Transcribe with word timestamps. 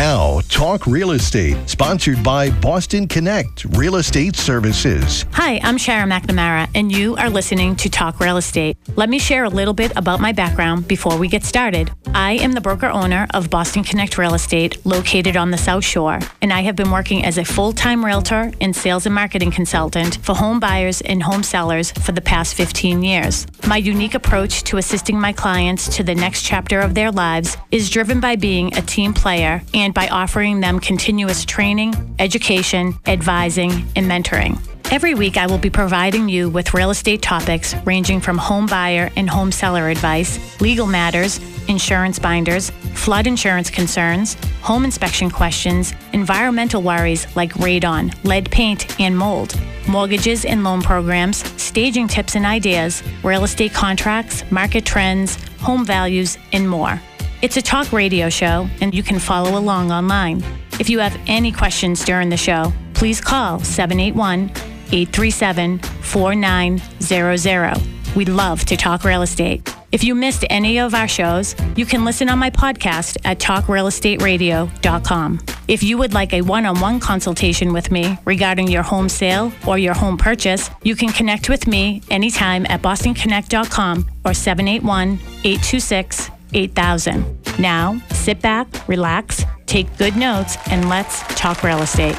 Now, 0.00 0.39
Talk 0.50 0.86
Real 0.86 1.12
Estate, 1.12 1.56
sponsored 1.70 2.22
by 2.22 2.50
Boston 2.50 3.06
Connect 3.08 3.64
Real 3.76 3.96
Estate 3.96 4.36
Services. 4.36 5.24
Hi, 5.32 5.58
I'm 5.62 5.78
Sharon 5.78 6.10
McNamara, 6.10 6.68
and 6.74 6.92
you 6.92 7.16
are 7.16 7.30
listening 7.30 7.76
to 7.76 7.88
Talk 7.88 8.20
Real 8.20 8.36
Estate. 8.36 8.76
Let 8.94 9.08
me 9.08 9.18
share 9.18 9.44
a 9.44 9.48
little 9.48 9.72
bit 9.72 9.92
about 9.96 10.20
my 10.20 10.32
background 10.32 10.86
before 10.86 11.16
we 11.16 11.28
get 11.28 11.44
started. 11.44 11.90
I 12.08 12.32
am 12.32 12.52
the 12.52 12.60
broker 12.60 12.88
owner 12.88 13.26
of 13.32 13.48
Boston 13.48 13.84
Connect 13.84 14.18
Real 14.18 14.34
Estate, 14.34 14.84
located 14.84 15.34
on 15.34 15.50
the 15.50 15.56
South 15.56 15.84
Shore, 15.84 16.18
and 16.42 16.52
I 16.52 16.60
have 16.62 16.76
been 16.76 16.90
working 16.90 17.24
as 17.24 17.38
a 17.38 17.44
full 17.44 17.72
time 17.72 18.04
realtor 18.04 18.52
and 18.60 18.76
sales 18.76 19.06
and 19.06 19.14
marketing 19.14 19.52
consultant 19.52 20.18
for 20.22 20.34
home 20.34 20.60
buyers 20.60 21.00
and 21.02 21.22
home 21.22 21.42
sellers 21.42 21.92
for 21.92 22.12
the 22.12 22.20
past 22.20 22.54
15 22.54 23.02
years. 23.02 23.46
My 23.66 23.78
unique 23.78 24.14
approach 24.14 24.64
to 24.64 24.76
assisting 24.76 25.18
my 25.18 25.32
clients 25.32 25.96
to 25.96 26.02
the 26.02 26.14
next 26.14 26.42
chapter 26.42 26.80
of 26.80 26.94
their 26.94 27.10
lives 27.10 27.56
is 27.70 27.88
driven 27.88 28.20
by 28.20 28.36
being 28.36 28.76
a 28.76 28.82
team 28.82 29.14
player 29.14 29.62
and 29.72 29.94
by 29.94 30.08
offering 30.08 30.39
them 30.40 30.80
continuous 30.80 31.44
training, 31.44 31.94
education, 32.18 32.94
advising, 33.06 33.70
and 33.94 34.06
mentoring. 34.06 34.58
Every 34.90 35.14
week, 35.14 35.36
I 35.36 35.46
will 35.46 35.58
be 35.58 35.70
providing 35.70 36.28
you 36.28 36.48
with 36.48 36.72
real 36.72 36.90
estate 36.90 37.20
topics 37.22 37.74
ranging 37.84 38.20
from 38.20 38.38
home 38.38 38.66
buyer 38.66 39.10
and 39.16 39.28
home 39.28 39.52
seller 39.52 39.88
advice, 39.88 40.60
legal 40.60 40.86
matters, 40.86 41.38
insurance 41.68 42.18
binders, 42.18 42.70
flood 42.94 43.26
insurance 43.26 43.68
concerns, 43.70 44.34
home 44.62 44.84
inspection 44.84 45.30
questions, 45.30 45.92
environmental 46.12 46.82
worries 46.82 47.26
like 47.36 47.52
radon, 47.54 48.12
lead 48.24 48.50
paint, 48.50 48.98
and 48.98 49.16
mold, 49.16 49.54
mortgages 49.86 50.44
and 50.44 50.64
loan 50.64 50.80
programs, 50.80 51.36
staging 51.60 52.08
tips 52.08 52.34
and 52.34 52.46
ideas, 52.46 53.02
real 53.22 53.44
estate 53.44 53.74
contracts, 53.74 54.50
market 54.50 54.84
trends, 54.84 55.36
home 55.60 55.84
values, 55.84 56.38
and 56.52 56.68
more. 56.68 57.00
It's 57.42 57.56
a 57.56 57.62
talk 57.62 57.90
radio 57.90 58.28
show, 58.28 58.68
and 58.82 58.92
you 58.92 59.02
can 59.02 59.18
follow 59.18 59.58
along 59.58 59.90
online. 59.90 60.44
If 60.78 60.90
you 60.90 60.98
have 60.98 61.18
any 61.26 61.50
questions 61.50 62.04
during 62.04 62.28
the 62.28 62.36
show, 62.36 62.70
please 62.92 63.18
call 63.18 63.60
781 63.60 64.50
837 64.92 65.78
4900. 65.78 68.14
We'd 68.14 68.28
love 68.28 68.66
to 68.66 68.76
talk 68.76 69.04
real 69.04 69.22
estate. 69.22 69.74
If 69.90 70.04
you 70.04 70.14
missed 70.14 70.44
any 70.50 70.78
of 70.78 70.94
our 70.94 71.08
shows, 71.08 71.56
you 71.76 71.86
can 71.86 72.04
listen 72.04 72.28
on 72.28 72.38
my 72.38 72.50
podcast 72.50 73.16
at 73.24 73.38
talkrealestateradio.com. 73.38 75.40
If 75.66 75.82
you 75.82 75.96
would 75.96 76.12
like 76.12 76.34
a 76.34 76.42
one 76.42 76.66
on 76.66 76.78
one 76.78 77.00
consultation 77.00 77.72
with 77.72 77.90
me 77.90 78.18
regarding 78.26 78.68
your 78.68 78.82
home 78.82 79.08
sale 79.08 79.50
or 79.66 79.78
your 79.78 79.94
home 79.94 80.18
purchase, 80.18 80.68
you 80.82 80.94
can 80.94 81.08
connect 81.08 81.48
with 81.48 81.66
me 81.66 82.02
anytime 82.10 82.66
at 82.66 82.82
bostonconnect.com 82.82 84.10
or 84.26 84.34
781 84.34 85.12
826 85.44 86.30
8000. 86.52 87.24
Now, 87.58 88.00
sit 88.10 88.40
back, 88.40 88.66
relax, 88.88 89.44
take 89.66 89.86
good 89.98 90.16
notes, 90.16 90.56
and 90.70 90.88
let's 90.88 91.22
talk 91.34 91.62
real 91.62 91.82
estate. 91.82 92.16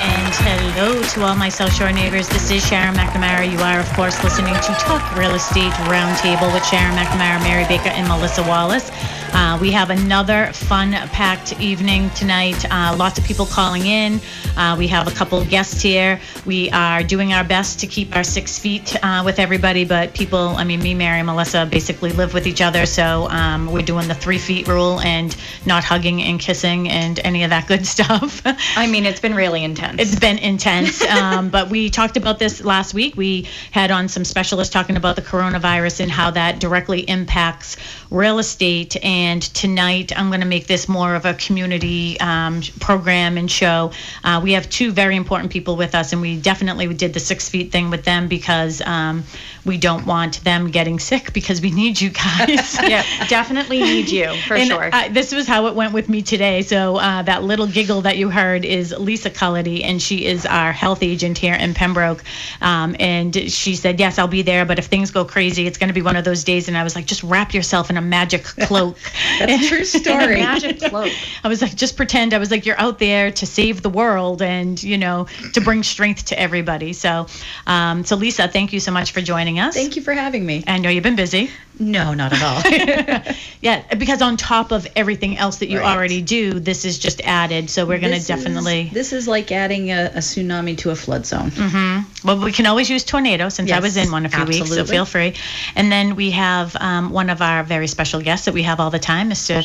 And 0.00 0.34
hello 0.46 1.02
to 1.02 1.22
all 1.24 1.34
my 1.34 1.48
South 1.48 1.74
Shore 1.74 1.90
neighbors. 1.90 2.28
This 2.28 2.50
is 2.50 2.64
Sharon 2.66 2.94
McNamara. 2.94 3.50
You 3.50 3.58
are, 3.58 3.80
of 3.80 3.92
course, 3.94 4.22
listening 4.22 4.54
to 4.54 4.72
Talk 4.78 5.02
Real 5.16 5.34
Estate 5.34 5.72
Roundtable 5.90 6.52
with 6.52 6.64
Sharon 6.66 6.94
McNamara, 6.94 7.42
Mary 7.42 7.66
Baker, 7.66 7.90
and 7.90 8.06
Melissa 8.06 8.42
Wallace. 8.42 8.90
Uh, 9.32 9.58
we 9.60 9.70
have 9.70 9.90
another 9.90 10.52
fun 10.52 10.92
packed 10.92 11.58
evening 11.60 12.10
tonight. 12.10 12.64
Uh, 12.70 12.94
lots 12.96 13.18
of 13.18 13.24
people 13.24 13.46
calling 13.46 13.86
in. 13.86 14.20
Uh, 14.56 14.74
we 14.78 14.86
have 14.86 15.06
a 15.06 15.10
couple 15.10 15.40
of 15.40 15.48
guests 15.48 15.80
here. 15.80 16.20
We 16.46 16.70
are 16.70 17.02
doing 17.02 17.32
our 17.32 17.44
best 17.44 17.80
to 17.80 17.86
keep 17.86 18.14
our 18.16 18.24
six 18.24 18.58
feet 18.58 18.96
uh, 19.02 19.22
with 19.24 19.38
everybody, 19.38 19.84
but 19.84 20.14
people, 20.14 20.48
I 20.56 20.64
mean, 20.64 20.82
me, 20.82 20.94
Mary, 20.94 21.18
and 21.18 21.26
Melissa 21.26 21.66
basically 21.66 22.10
live 22.10 22.34
with 22.34 22.46
each 22.46 22.60
other. 22.60 22.86
So 22.86 23.28
um, 23.30 23.70
we're 23.72 23.82
doing 23.82 24.08
the 24.08 24.14
three 24.14 24.38
feet 24.38 24.68
rule 24.68 25.00
and 25.00 25.36
not 25.66 25.84
hugging 25.84 26.22
and 26.22 26.40
kissing 26.40 26.88
and 26.88 27.18
any 27.20 27.44
of 27.44 27.50
that 27.50 27.66
good 27.66 27.86
stuff. 27.94 28.42
I 28.76 28.86
mean, 28.86 29.06
it's 29.06 29.20
been 29.20 29.34
really 29.34 29.64
intense. 29.64 30.00
It's 30.00 30.18
been 30.18 30.38
intense. 30.38 31.04
um, 31.06 31.50
but 31.50 31.68
we 31.68 31.90
talked 31.90 32.16
about 32.16 32.38
this 32.38 32.64
last 32.64 32.94
week. 32.94 33.16
We 33.16 33.48
had 33.72 33.90
on 33.90 34.08
some 34.08 34.24
specialists 34.24 34.72
talking 34.72 34.96
about 34.96 35.16
the 35.16 35.22
coronavirus 35.22 36.00
and 36.00 36.10
how 36.10 36.30
that 36.32 36.60
directly 36.60 37.00
impacts 37.00 37.76
real 38.10 38.38
estate. 38.38 38.96
And 39.04 39.17
tonight, 39.42 40.12
I'm 40.16 40.28
going 40.28 40.40
to 40.40 40.46
make 40.46 40.66
this 40.66 40.88
more 40.88 41.14
of 41.14 41.24
a 41.24 41.34
community 41.34 42.18
um, 42.20 42.62
program 42.80 43.36
and 43.36 43.50
show. 43.50 43.92
Uh, 44.22 44.40
we 44.42 44.52
have 44.52 44.68
two 44.70 44.92
very 44.92 45.16
important 45.16 45.50
people 45.50 45.76
with 45.76 45.94
us, 45.94 46.12
and 46.12 46.20
we 46.20 46.40
definitely 46.40 46.92
did 46.94 47.14
the 47.14 47.20
six 47.20 47.48
feet 47.48 47.72
thing 47.72 47.90
with 47.90 48.04
them 48.04 48.28
because 48.28 48.80
um, 48.82 49.24
we 49.68 49.76
don't 49.76 50.06
want 50.06 50.42
them 50.44 50.70
getting 50.70 50.98
sick 50.98 51.32
because 51.34 51.60
we 51.60 51.70
need 51.70 52.00
you 52.00 52.08
guys. 52.08 52.82
yeah, 52.88 53.04
definitely 53.28 53.80
need 53.82 54.08
you 54.08 54.34
for 54.46 54.54
and, 54.54 54.66
sure. 54.66 54.90
Uh, 54.92 55.08
this 55.10 55.30
was 55.32 55.46
how 55.46 55.66
it 55.66 55.74
went 55.74 55.92
with 55.92 56.08
me 56.08 56.22
today. 56.22 56.62
So 56.62 56.96
uh, 56.96 57.22
that 57.22 57.44
little 57.44 57.66
giggle 57.66 58.00
that 58.00 58.16
you 58.16 58.30
heard 58.30 58.64
is 58.64 58.92
Lisa 58.98 59.28
Cullity, 59.30 59.84
and 59.84 60.00
she 60.00 60.24
is 60.24 60.46
our 60.46 60.72
health 60.72 61.02
agent 61.02 61.36
here 61.36 61.54
in 61.54 61.74
Pembroke. 61.74 62.24
Um, 62.62 62.96
and 62.98 63.34
she 63.34 63.76
said, 63.76 64.00
"Yes, 64.00 64.18
I'll 64.18 64.26
be 64.26 64.42
there, 64.42 64.64
but 64.64 64.78
if 64.78 64.86
things 64.86 65.10
go 65.10 65.24
crazy, 65.24 65.66
it's 65.66 65.76
going 65.76 65.88
to 65.88 65.94
be 65.94 66.02
one 66.02 66.16
of 66.16 66.24
those 66.24 66.42
days." 66.42 66.66
And 66.66 66.76
I 66.76 66.82
was 66.82 66.96
like, 66.96 67.04
"Just 67.04 67.22
wrap 67.22 67.52
yourself 67.52 67.90
in 67.90 67.98
a 67.98 68.02
magic 68.02 68.44
cloak." 68.66 68.96
That's 69.38 69.66
a 69.66 69.68
true 69.68 69.84
story. 69.84 70.40
magic 70.40 70.80
cloak. 70.80 71.12
I 71.44 71.48
was 71.48 71.60
like, 71.60 71.74
"Just 71.74 71.96
pretend." 71.96 72.32
I 72.32 72.38
was 72.38 72.50
like, 72.50 72.64
"You're 72.64 72.80
out 72.80 72.98
there 72.98 73.30
to 73.30 73.46
save 73.46 73.82
the 73.82 73.90
world 73.90 74.40
and 74.40 74.82
you 74.82 74.96
know 74.96 75.26
to 75.52 75.60
bring 75.60 75.82
strength 75.82 76.24
to 76.26 76.40
everybody." 76.40 76.94
So, 76.94 77.26
um, 77.66 78.04
so 78.04 78.16
Lisa, 78.16 78.48
thank 78.48 78.72
you 78.72 78.80
so 78.80 78.90
much 78.92 79.12
for 79.12 79.20
joining 79.20 79.57
us. 79.60 79.74
Thank 79.74 79.96
you 79.96 80.02
for 80.02 80.12
having 80.12 80.44
me. 80.44 80.64
I 80.66 80.78
know 80.78 80.90
you've 80.90 81.02
been 81.02 81.16
busy. 81.16 81.50
No, 81.80 82.12
not 82.14 82.32
at 82.32 82.42
all. 82.42 83.34
yeah, 83.60 83.82
because 83.94 84.20
on 84.20 84.36
top 84.36 84.72
of 84.72 84.86
everything 84.96 85.36
else 85.38 85.58
that 85.58 85.68
you 85.68 85.78
Right. 85.78 85.94
already 85.94 86.20
do, 86.22 86.58
this 86.58 86.84
is 86.84 86.98
just 86.98 87.20
added. 87.22 87.70
So 87.70 87.86
we're 87.86 88.00
going 88.00 88.18
to 88.18 88.26
definitely. 88.26 88.88
Is, 88.88 88.92
this 88.92 89.12
is 89.12 89.28
like 89.28 89.52
adding 89.52 89.90
a, 89.90 90.06
a 90.06 90.18
tsunami 90.18 90.76
to 90.78 90.90
a 90.90 90.96
flood 90.96 91.24
zone. 91.24 91.52
well, 92.24 92.38
we 92.42 92.50
can 92.52 92.66
always 92.66 92.90
use 92.90 93.04
tornado 93.04 93.48
since 93.48 93.70
I 93.70 93.78
was 93.80 93.96
in 93.96 94.10
one 94.10 94.26
a 94.26 94.28
few 94.28 94.44
weeks, 94.44 94.70
so 94.70 94.84
feel 94.84 95.04
free. 95.04 95.34
And 95.76 95.92
then 95.92 96.16
we 96.16 96.30
have 96.32 96.76
um, 96.80 97.10
one 97.10 97.30
of 97.30 97.40
our 97.42 97.62
very 97.62 97.86
special 97.86 98.20
guests 98.20 98.44
that 98.46 98.54
we 98.54 98.62
have 98.64 98.80
all 98.80 98.90
the 98.90 98.98
time, 98.98 99.30
Mr. 99.30 99.62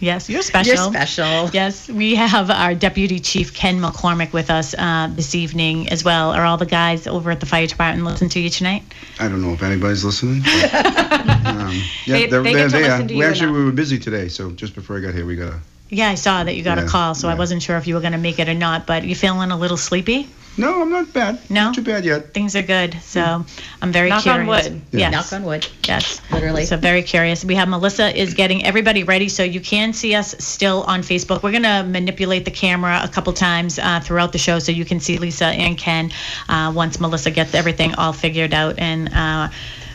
Yes, 0.00 0.28
you're 0.28 0.42
special. 0.42 0.74
You're 0.74 0.92
special. 0.92 1.50
Yes, 1.52 1.88
we 1.88 2.14
have 2.14 2.50
our 2.50 2.74
Deputy 2.74 3.18
Chief 3.18 3.54
Ken 3.54 3.80
McCormick 3.80 4.32
with 4.32 4.50
us 4.50 4.74
uh, 4.74 5.08
this 5.14 5.34
evening 5.34 5.88
as 5.88 6.04
well. 6.04 6.32
Are 6.32 6.44
all 6.44 6.56
the 6.58 6.66
guys 6.66 7.06
over 7.06 7.30
at 7.30 7.40
the 7.40 7.46
fire 7.46 7.66
department 7.66 8.04
listening 8.06 8.30
to 8.30 8.40
you 8.40 8.50
tonight? 8.50 8.82
I 9.18 9.28
don't 9.28 9.40
know 9.40 9.52
if 9.52 9.62
anybody's 9.62 10.04
listening. 10.04 10.42
But, 11.56 11.62
um, 11.66 11.82
yeah, 12.06 12.16
They- 12.18 12.26
they're, 12.26 12.42
they 12.42 12.52
get 12.52 12.64
to 12.64 12.68
there. 12.70 12.82
listen 12.82 13.08
to 13.08 13.14
we 13.14 13.20
you 13.20 13.26
actually 13.26 13.52
we 13.52 13.64
were 13.64 13.72
busy 13.72 13.98
today, 13.98 14.28
so 14.28 14.50
just 14.52 14.74
before 14.74 14.96
I 14.96 15.00
got 15.00 15.14
here, 15.14 15.26
we 15.26 15.36
got 15.36 15.52
a. 15.52 15.60
Yeah, 15.90 16.08
I 16.08 16.14
saw 16.16 16.42
that 16.42 16.54
you 16.56 16.62
got 16.64 16.78
a 16.78 16.86
call, 16.86 17.14
so 17.14 17.28
I 17.28 17.34
wasn't 17.34 17.62
sure 17.62 17.76
if 17.76 17.86
you 17.86 17.94
were 17.94 18.00
going 18.00 18.14
to 18.14 18.18
make 18.18 18.38
it 18.40 18.48
or 18.48 18.54
not. 18.54 18.86
But 18.86 19.04
you 19.04 19.14
feeling 19.14 19.50
a 19.52 19.56
little 19.56 19.76
sleepy? 19.76 20.26
No, 20.56 20.80
I'm 20.82 20.90
not 20.90 21.12
bad. 21.12 21.38
No? 21.50 21.64
Not 21.64 21.74
too 21.74 21.82
bad 21.82 22.04
yet. 22.04 22.32
Things 22.32 22.56
are 22.56 22.62
good, 22.62 22.94
so 23.02 23.44
I'm 23.82 23.92
very 23.92 24.08
Knock 24.08 24.26
on 24.26 24.44
curious. 24.44 24.68
wood. 24.70 24.80
Yes. 24.92 25.12
Knock 25.12 25.32
on 25.40 25.46
wood. 25.46 25.66
Yes. 25.86 26.20
Literally. 26.32 26.64
So 26.64 26.76
very 26.78 27.02
curious. 27.02 27.44
We 27.44 27.54
have 27.56 27.68
Melissa 27.68 28.16
is 28.16 28.34
getting 28.34 28.64
everybody 28.64 29.04
ready, 29.04 29.28
so 29.28 29.42
you 29.44 29.60
can 29.60 29.92
see 29.92 30.14
us 30.14 30.34
still 30.38 30.82
on 30.84 31.02
Facebook. 31.02 31.42
We're 31.42 31.52
gonna 31.52 31.84
manipulate 31.84 32.44
the 32.44 32.50
camera 32.50 33.00
a 33.02 33.08
couple 33.08 33.32
times 33.32 33.78
uh, 33.78 34.00
throughout 34.00 34.32
the 34.32 34.38
show, 34.38 34.58
so 34.60 34.72
you 34.72 34.84
can 34.84 35.00
see 35.00 35.18
Lisa 35.18 35.46
and 35.46 35.76
Ken 35.76 36.10
uh, 36.48 36.72
once 36.74 36.98
Melissa 36.98 37.30
gets 37.30 37.54
everything 37.54 37.94
all 37.96 38.12
figured 38.12 38.54
out, 38.54 38.78
and 38.78 39.12
uh, 39.12 39.48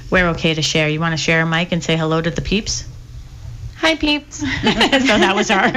we're 0.09 0.27
okay 0.29 0.53
to 0.53 0.61
share. 0.61 0.89
You 0.89 0.99
want 0.99 1.13
to 1.13 1.17
share 1.17 1.41
a 1.41 1.45
mic 1.45 1.71
and 1.71 1.83
say 1.83 1.95
hello 1.97 2.21
to 2.21 2.29
the 2.29 2.41
peeps? 2.41 2.85
Hi, 3.77 3.95
peeps. 3.95 4.39
so 4.39 4.45
that 4.45 5.33
was 5.35 5.49
our. 5.49 5.71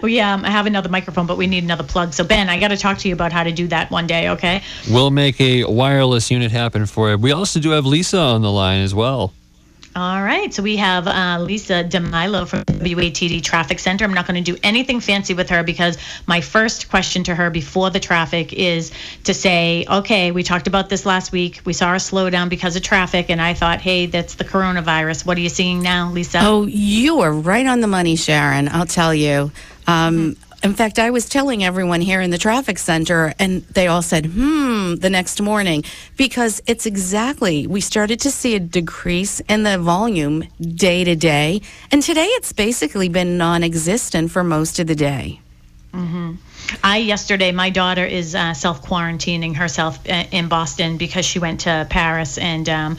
we 0.02 0.20
um, 0.20 0.44
I 0.44 0.50
have 0.50 0.66
another 0.66 0.90
microphone, 0.90 1.26
but 1.26 1.38
we 1.38 1.46
need 1.46 1.64
another 1.64 1.82
plug. 1.82 2.12
So 2.12 2.24
Ben, 2.24 2.50
I 2.50 2.60
got 2.60 2.68
to 2.68 2.76
talk 2.76 2.98
to 2.98 3.08
you 3.08 3.14
about 3.14 3.32
how 3.32 3.42
to 3.42 3.52
do 3.52 3.66
that 3.68 3.90
one 3.90 4.06
day, 4.06 4.28
okay? 4.30 4.62
We'll 4.90 5.10
make 5.10 5.40
a 5.40 5.64
wireless 5.64 6.30
unit 6.30 6.52
happen 6.52 6.84
for 6.84 7.10
you. 7.10 7.16
We 7.16 7.32
also 7.32 7.58
do 7.58 7.70
have 7.70 7.86
Lisa 7.86 8.18
on 8.18 8.42
the 8.42 8.52
line 8.52 8.82
as 8.82 8.94
well. 8.94 9.32
All 9.96 10.22
right, 10.22 10.52
so 10.52 10.62
we 10.62 10.76
have 10.76 11.06
uh, 11.06 11.38
Lisa 11.40 11.82
DeMilo 11.82 12.46
from 12.46 12.62
WATD 12.66 13.42
Traffic 13.42 13.78
Center. 13.78 14.04
I'm 14.04 14.12
not 14.12 14.26
going 14.26 14.44
to 14.44 14.52
do 14.52 14.58
anything 14.62 15.00
fancy 15.00 15.32
with 15.32 15.48
her 15.48 15.62
because 15.62 15.96
my 16.26 16.42
first 16.42 16.90
question 16.90 17.24
to 17.24 17.34
her 17.34 17.48
before 17.48 17.88
the 17.88 17.98
traffic 17.98 18.52
is 18.52 18.92
to 19.24 19.32
say, 19.32 19.86
okay, 19.88 20.32
we 20.32 20.42
talked 20.42 20.66
about 20.66 20.90
this 20.90 21.06
last 21.06 21.32
week. 21.32 21.62
We 21.64 21.72
saw 21.72 21.94
a 21.94 21.96
slowdown 21.96 22.50
because 22.50 22.76
of 22.76 22.82
traffic, 22.82 23.30
and 23.30 23.40
I 23.40 23.54
thought, 23.54 23.80
hey, 23.80 24.04
that's 24.04 24.34
the 24.34 24.44
coronavirus. 24.44 25.24
What 25.24 25.38
are 25.38 25.40
you 25.40 25.48
seeing 25.48 25.80
now, 25.80 26.10
Lisa? 26.10 26.40
Oh, 26.42 26.66
you 26.66 27.22
are 27.22 27.32
right 27.32 27.66
on 27.66 27.80
the 27.80 27.86
money, 27.86 28.16
Sharon. 28.16 28.68
I'll 28.68 28.84
tell 28.84 29.14
you. 29.14 29.50
Um, 29.86 30.36
in 30.62 30.74
fact, 30.74 30.98
I 30.98 31.10
was 31.10 31.28
telling 31.28 31.62
everyone 31.62 32.00
here 32.00 32.20
in 32.20 32.30
the 32.30 32.38
traffic 32.38 32.78
center, 32.78 33.34
and 33.38 33.62
they 33.68 33.86
all 33.86 34.02
said, 34.02 34.26
hmm, 34.26 34.94
the 34.96 35.10
next 35.10 35.40
morning, 35.40 35.84
because 36.16 36.62
it's 36.66 36.86
exactly, 36.86 37.66
we 37.66 37.80
started 37.80 38.20
to 38.20 38.30
see 38.30 38.54
a 38.54 38.60
decrease 38.60 39.40
in 39.40 39.62
the 39.62 39.78
volume 39.78 40.44
day 40.60 41.04
to 41.04 41.14
day. 41.14 41.60
And 41.92 42.02
today 42.02 42.26
it's 42.26 42.52
basically 42.52 43.08
been 43.08 43.36
non 43.38 43.62
existent 43.62 44.30
for 44.30 44.42
most 44.42 44.78
of 44.78 44.86
the 44.86 44.94
day. 44.94 45.40
I 46.82 46.98
yesterday, 46.98 47.52
my 47.52 47.70
daughter 47.70 48.04
is 48.04 48.34
uh, 48.34 48.54
self 48.54 48.82
quarantining 48.82 49.56
herself 49.56 49.98
uh, 50.08 50.24
in 50.30 50.48
Boston 50.48 50.96
because 50.96 51.24
she 51.24 51.38
went 51.38 51.60
to 51.60 51.86
Paris 51.90 52.38
and 52.38 52.68
um, 52.68 52.96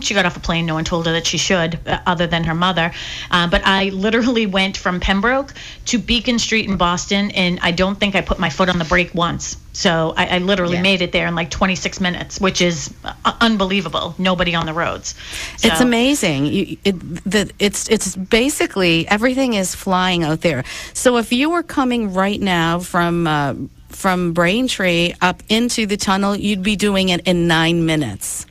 she 0.00 0.14
got 0.14 0.26
off 0.26 0.36
a 0.36 0.40
plane. 0.40 0.66
No 0.66 0.74
one 0.74 0.84
told 0.84 1.06
her 1.06 1.12
that 1.12 1.26
she 1.26 1.38
should, 1.38 1.78
uh, 1.86 2.00
other 2.06 2.26
than 2.26 2.44
her 2.44 2.54
mother. 2.54 2.92
Uh, 3.30 3.48
but 3.48 3.62
I 3.64 3.90
literally 3.90 4.46
went 4.46 4.76
from 4.76 5.00
Pembroke 5.00 5.54
to 5.86 5.98
Beacon 5.98 6.38
Street 6.38 6.68
in 6.68 6.76
Boston, 6.76 7.30
and 7.32 7.58
I 7.62 7.70
don't 7.72 7.98
think 7.98 8.14
I 8.14 8.20
put 8.20 8.38
my 8.38 8.50
foot 8.50 8.68
on 8.68 8.78
the 8.78 8.84
brake 8.84 9.14
once. 9.14 9.56
So 9.72 10.14
I, 10.16 10.26
I 10.26 10.38
literally 10.38 10.74
Yeah. 10.76 10.82
made 10.82 11.00
it 11.02 11.12
there 11.12 11.26
in 11.28 11.34
like 11.34 11.50
26 11.50 12.00
minutes, 12.00 12.40
which 12.40 12.60
is 12.60 12.92
uh, 13.04 13.12
unbelievable. 13.40 14.14
Nobody 14.18 14.54
on 14.54 14.66
the 14.66 14.72
roads. 14.72 15.14
It's 15.62 15.80
amazing. 15.80 16.46
You, 16.46 16.76
it, 16.84 16.98
the, 17.24 17.50
it's 17.58 17.88
it's 17.88 18.16
basically 18.16 19.06
everything 19.08 19.54
is 19.54 19.74
flying 19.74 20.24
out 20.24 20.40
there. 20.40 20.64
So 20.92 21.18
if 21.18 21.32
you 21.32 21.50
were 21.50 21.62
coming 21.62 22.12
right 22.12 22.40
now 22.40 22.80
from 22.80 23.26
uh, 23.26 23.54
from 23.88 24.32
Braintree 24.32 25.14
up 25.20 25.42
into 25.48 25.86
the 25.86 25.96
tunnel, 25.96 26.36
you'd 26.36 26.62
be 26.62 26.76
doing 26.76 27.08
it 27.10 27.20
in 27.26 27.46
nine 27.46 27.86
minutes. 27.86 28.46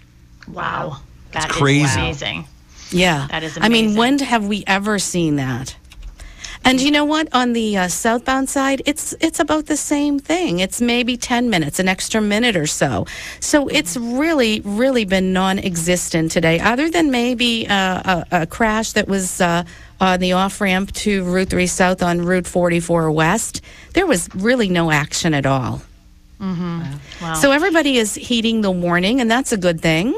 Wow. 0.47 0.97
That's 1.31 1.45
crazy. 1.55 1.99
amazing. 1.99 2.45
Yeah, 2.91 3.27
That 3.29 3.43
is 3.43 3.55
Amazing. 3.55 3.63
I 3.63 3.69
mean, 3.69 3.95
when 3.97 4.17
have 4.19 4.47
we 4.47 4.63
ever 4.65 4.97
seen 4.97 5.35
that? 5.35 5.75
And 6.65 6.79
you 6.81 6.91
know 6.91 7.05
what? 7.05 7.33
On 7.33 7.53
the 7.53 7.77
uh, 7.77 7.87
southbound 7.87 8.47
side, 8.49 8.81
it's 8.85 9.15
it's 9.19 9.39
about 9.39 9.65
the 9.65 9.77
same 9.77 10.19
thing. 10.19 10.59
It's 10.59 10.79
maybe 10.79 11.17
ten 11.17 11.49
minutes, 11.49 11.79
an 11.79 11.87
extra 11.87 12.21
minute 12.21 12.55
or 12.55 12.67
so. 12.67 13.07
So 13.39 13.67
it's 13.69 13.97
really, 13.97 14.61
really 14.63 15.05
been 15.05 15.33
non-existent 15.33 16.31
today, 16.31 16.59
other 16.59 16.89
than 16.89 17.09
maybe 17.09 17.67
uh, 17.67 18.23
a, 18.31 18.41
a 18.43 18.45
crash 18.45 18.91
that 18.91 19.07
was 19.07 19.41
uh, 19.41 19.63
on 19.99 20.19
the 20.19 20.33
off 20.33 20.61
ramp 20.61 20.91
to 20.93 21.23
Route 21.23 21.49
Three 21.49 21.67
South 21.67 22.03
on 22.03 22.21
Route 22.21 22.45
Forty 22.47 22.79
Four 22.79 23.09
West. 23.11 23.61
There 23.93 24.05
was 24.05 24.29
really 24.35 24.69
no 24.69 24.91
action 24.91 25.33
at 25.33 25.45
all. 25.45 25.81
Wow. 27.21 27.33
So 27.33 27.51
everybody 27.51 27.97
is 27.97 28.15
heeding 28.15 28.61
the 28.61 28.71
warning, 28.71 29.21
and 29.21 29.29
that's 29.29 29.51
a 29.51 29.57
good 29.57 29.81
thing. 29.81 30.13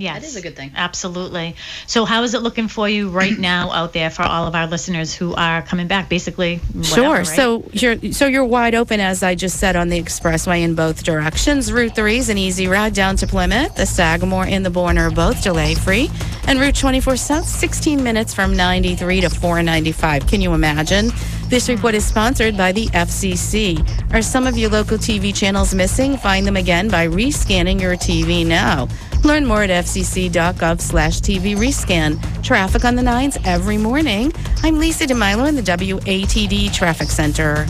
Yes. 0.00 0.20
That 0.22 0.26
is 0.26 0.36
a 0.36 0.40
good 0.42 0.56
thing. 0.56 0.72
Absolutely. 0.74 1.56
So, 1.86 2.04
how 2.06 2.22
is 2.22 2.32
it 2.34 2.40
looking 2.42 2.68
for 2.68 2.88
you 2.88 3.10
right 3.10 3.38
now 3.38 3.70
out 3.70 3.92
there 3.92 4.08
for 4.10 4.22
all 4.22 4.46
of 4.46 4.54
our 4.54 4.66
listeners 4.66 5.14
who 5.14 5.34
are 5.34 5.60
coming 5.62 5.86
back? 5.88 6.08
Basically, 6.08 6.56
whatever, 6.72 6.84
Sure. 6.94 7.14
right? 7.16 7.26
So 7.26 7.64
you're 7.72 8.12
so 8.12 8.26
you're 8.26 8.44
wide 8.44 8.74
open, 8.74 8.98
as 9.00 9.22
I 9.22 9.34
just 9.34 9.58
said, 9.58 9.76
on 9.76 9.88
the 9.90 10.02
expressway 10.02 10.62
in 10.62 10.74
both 10.74 11.04
directions. 11.04 11.70
Route 11.72 11.94
three 11.94 12.16
is 12.16 12.28
an 12.30 12.38
easy 12.38 12.66
ride 12.66 12.94
down 12.94 13.16
to 13.16 13.26
Plymouth. 13.26 13.74
The 13.76 13.84
Sagamore 13.86 14.46
and 14.46 14.64
the 14.64 14.70
Bourne 14.70 14.96
are 14.98 15.10
both 15.10 15.42
delay 15.42 15.74
free, 15.74 16.10
and 16.46 16.58
Route 16.58 16.76
24 16.76 17.16
South, 17.16 17.46
16 17.46 18.02
minutes 18.02 18.32
from 18.32 18.56
93 18.56 19.20
to 19.20 19.28
495. 19.30 20.26
Can 20.26 20.40
you 20.40 20.54
imagine? 20.54 21.10
This 21.50 21.68
report 21.68 21.96
is 21.96 22.04
sponsored 22.04 22.56
by 22.56 22.70
the 22.70 22.86
FCC. 22.86 24.14
Are 24.14 24.22
some 24.22 24.46
of 24.46 24.56
your 24.56 24.70
local 24.70 24.96
TV 24.96 25.34
channels 25.34 25.74
missing? 25.74 26.16
Find 26.16 26.46
them 26.46 26.56
again 26.56 26.86
by 26.86 27.08
rescanning 27.08 27.80
your 27.80 27.96
TV 27.96 28.46
now. 28.46 28.86
Learn 29.24 29.44
more 29.44 29.64
at 29.64 29.70
fcc.gov 29.70 30.80
slash 30.80 31.20
TV 31.20 31.56
rescan. 31.56 32.22
Traffic 32.44 32.84
on 32.84 32.94
the 32.94 33.02
nines 33.02 33.36
every 33.44 33.78
morning. 33.78 34.32
I'm 34.62 34.78
Lisa 34.78 35.08
DeMilo 35.08 35.48
in 35.48 35.56
the 35.56 35.62
WATD 35.62 36.72
Traffic 36.72 37.08
Center. 37.08 37.66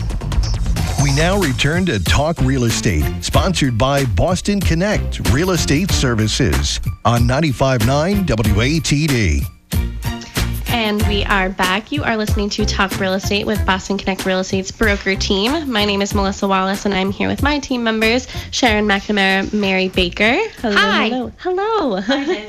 We 1.01 1.11
now 1.15 1.39
return 1.39 1.87
to 1.87 1.97
Talk 2.03 2.37
Real 2.41 2.65
Estate, 2.65 3.23
sponsored 3.23 3.79
by 3.79 4.05
Boston 4.05 4.59
Connect 4.59 5.31
Real 5.31 5.49
Estate 5.49 5.89
Services 5.89 6.79
on 7.03 7.21
95.9 7.21 8.27
WATD. 8.27 9.60
And 10.73 11.05
we 11.05 11.25
are 11.25 11.49
back. 11.49 11.91
You 11.91 12.01
are 12.03 12.15
listening 12.15 12.49
to 12.51 12.65
Talk 12.65 12.97
Real 12.97 13.13
Estate 13.13 13.45
with 13.45 13.65
Boston 13.65 13.97
Connect 13.97 14.25
Real 14.25 14.39
Estate's 14.39 14.71
broker 14.71 15.15
team. 15.15 15.69
My 15.69 15.83
name 15.83 16.01
is 16.01 16.15
Melissa 16.15 16.47
Wallace, 16.47 16.85
and 16.85 16.93
I'm 16.93 17.11
here 17.11 17.27
with 17.27 17.43
my 17.43 17.59
team 17.59 17.83
members, 17.83 18.25
Sharon 18.51 18.87
McNamara, 18.87 19.51
Mary 19.51 19.89
Baker. 19.89 20.37
Hello, 20.61 20.77
Hi. 20.77 21.09
Hello. 21.09 21.29
Hello. 21.99 22.47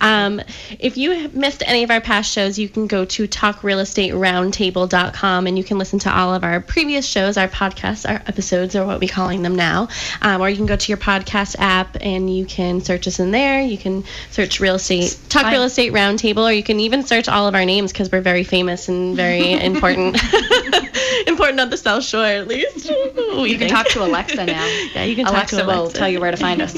um, 0.00 0.40
if 0.78 0.96
you 0.96 1.10
have 1.10 1.34
missed 1.34 1.64
any 1.66 1.82
of 1.82 1.90
our 1.90 2.00
past 2.00 2.32
shows, 2.32 2.60
you 2.60 2.68
can 2.68 2.86
go 2.86 3.04
to 3.06 3.26
talkrealestateroundtable.com 3.26 5.46
and 5.48 5.58
you 5.58 5.64
can 5.64 5.76
listen 5.76 5.98
to 5.98 6.16
all 6.16 6.32
of 6.32 6.44
our 6.44 6.60
previous 6.60 7.04
shows, 7.04 7.36
our 7.36 7.48
podcasts, 7.48 8.08
our 8.08 8.22
episodes, 8.28 8.76
or 8.76 8.86
what 8.86 9.00
we're 9.00 9.08
calling 9.08 9.42
them 9.42 9.56
now. 9.56 9.88
Um, 10.22 10.40
or 10.40 10.48
you 10.48 10.54
can 10.54 10.66
go 10.66 10.76
to 10.76 10.88
your 10.88 10.98
podcast 10.98 11.56
app 11.58 11.96
and 12.00 12.32
you 12.34 12.46
can 12.46 12.82
search 12.82 13.08
us 13.08 13.18
in 13.18 13.32
there. 13.32 13.62
You 13.62 13.78
can 13.78 14.04
search 14.30 14.60
real 14.60 14.76
estate, 14.76 15.18
talk 15.28 15.50
real 15.50 15.64
estate 15.64 15.92
roundtable, 15.92 16.48
or 16.48 16.52
you 16.52 16.62
can 16.62 16.78
even 16.78 17.02
search 17.02 17.28
all 17.28 17.48
of 17.48 17.56
our 17.56 17.63
names 17.64 17.92
because 17.92 18.10
we're 18.10 18.20
very 18.20 18.44
famous 18.44 18.88
and 18.88 19.16
very 19.16 19.52
important. 19.70 20.16
important 21.26 21.60
on 21.60 21.70
the 21.70 21.76
South 21.76 22.04
Shore, 22.04 22.24
at 22.24 22.46
least. 22.48 22.88
We 22.88 23.50
You 23.50 23.58
can 23.58 23.68
think. 23.68 23.70
talk 23.72 23.86
to 23.88 24.02
Alexa 24.04 24.44
now. 24.44 24.64
Yeah, 24.94 25.04
you 25.04 25.16
can 25.16 25.24
talk 25.24 25.46
to 25.48 25.56
Alexa 25.56 25.60
to 25.60 25.66
will 25.66 25.90
tell 25.90 26.08
you 26.08 26.20
where 26.20 26.30
to 26.30 26.36
find 26.36 26.62
us. 26.62 26.76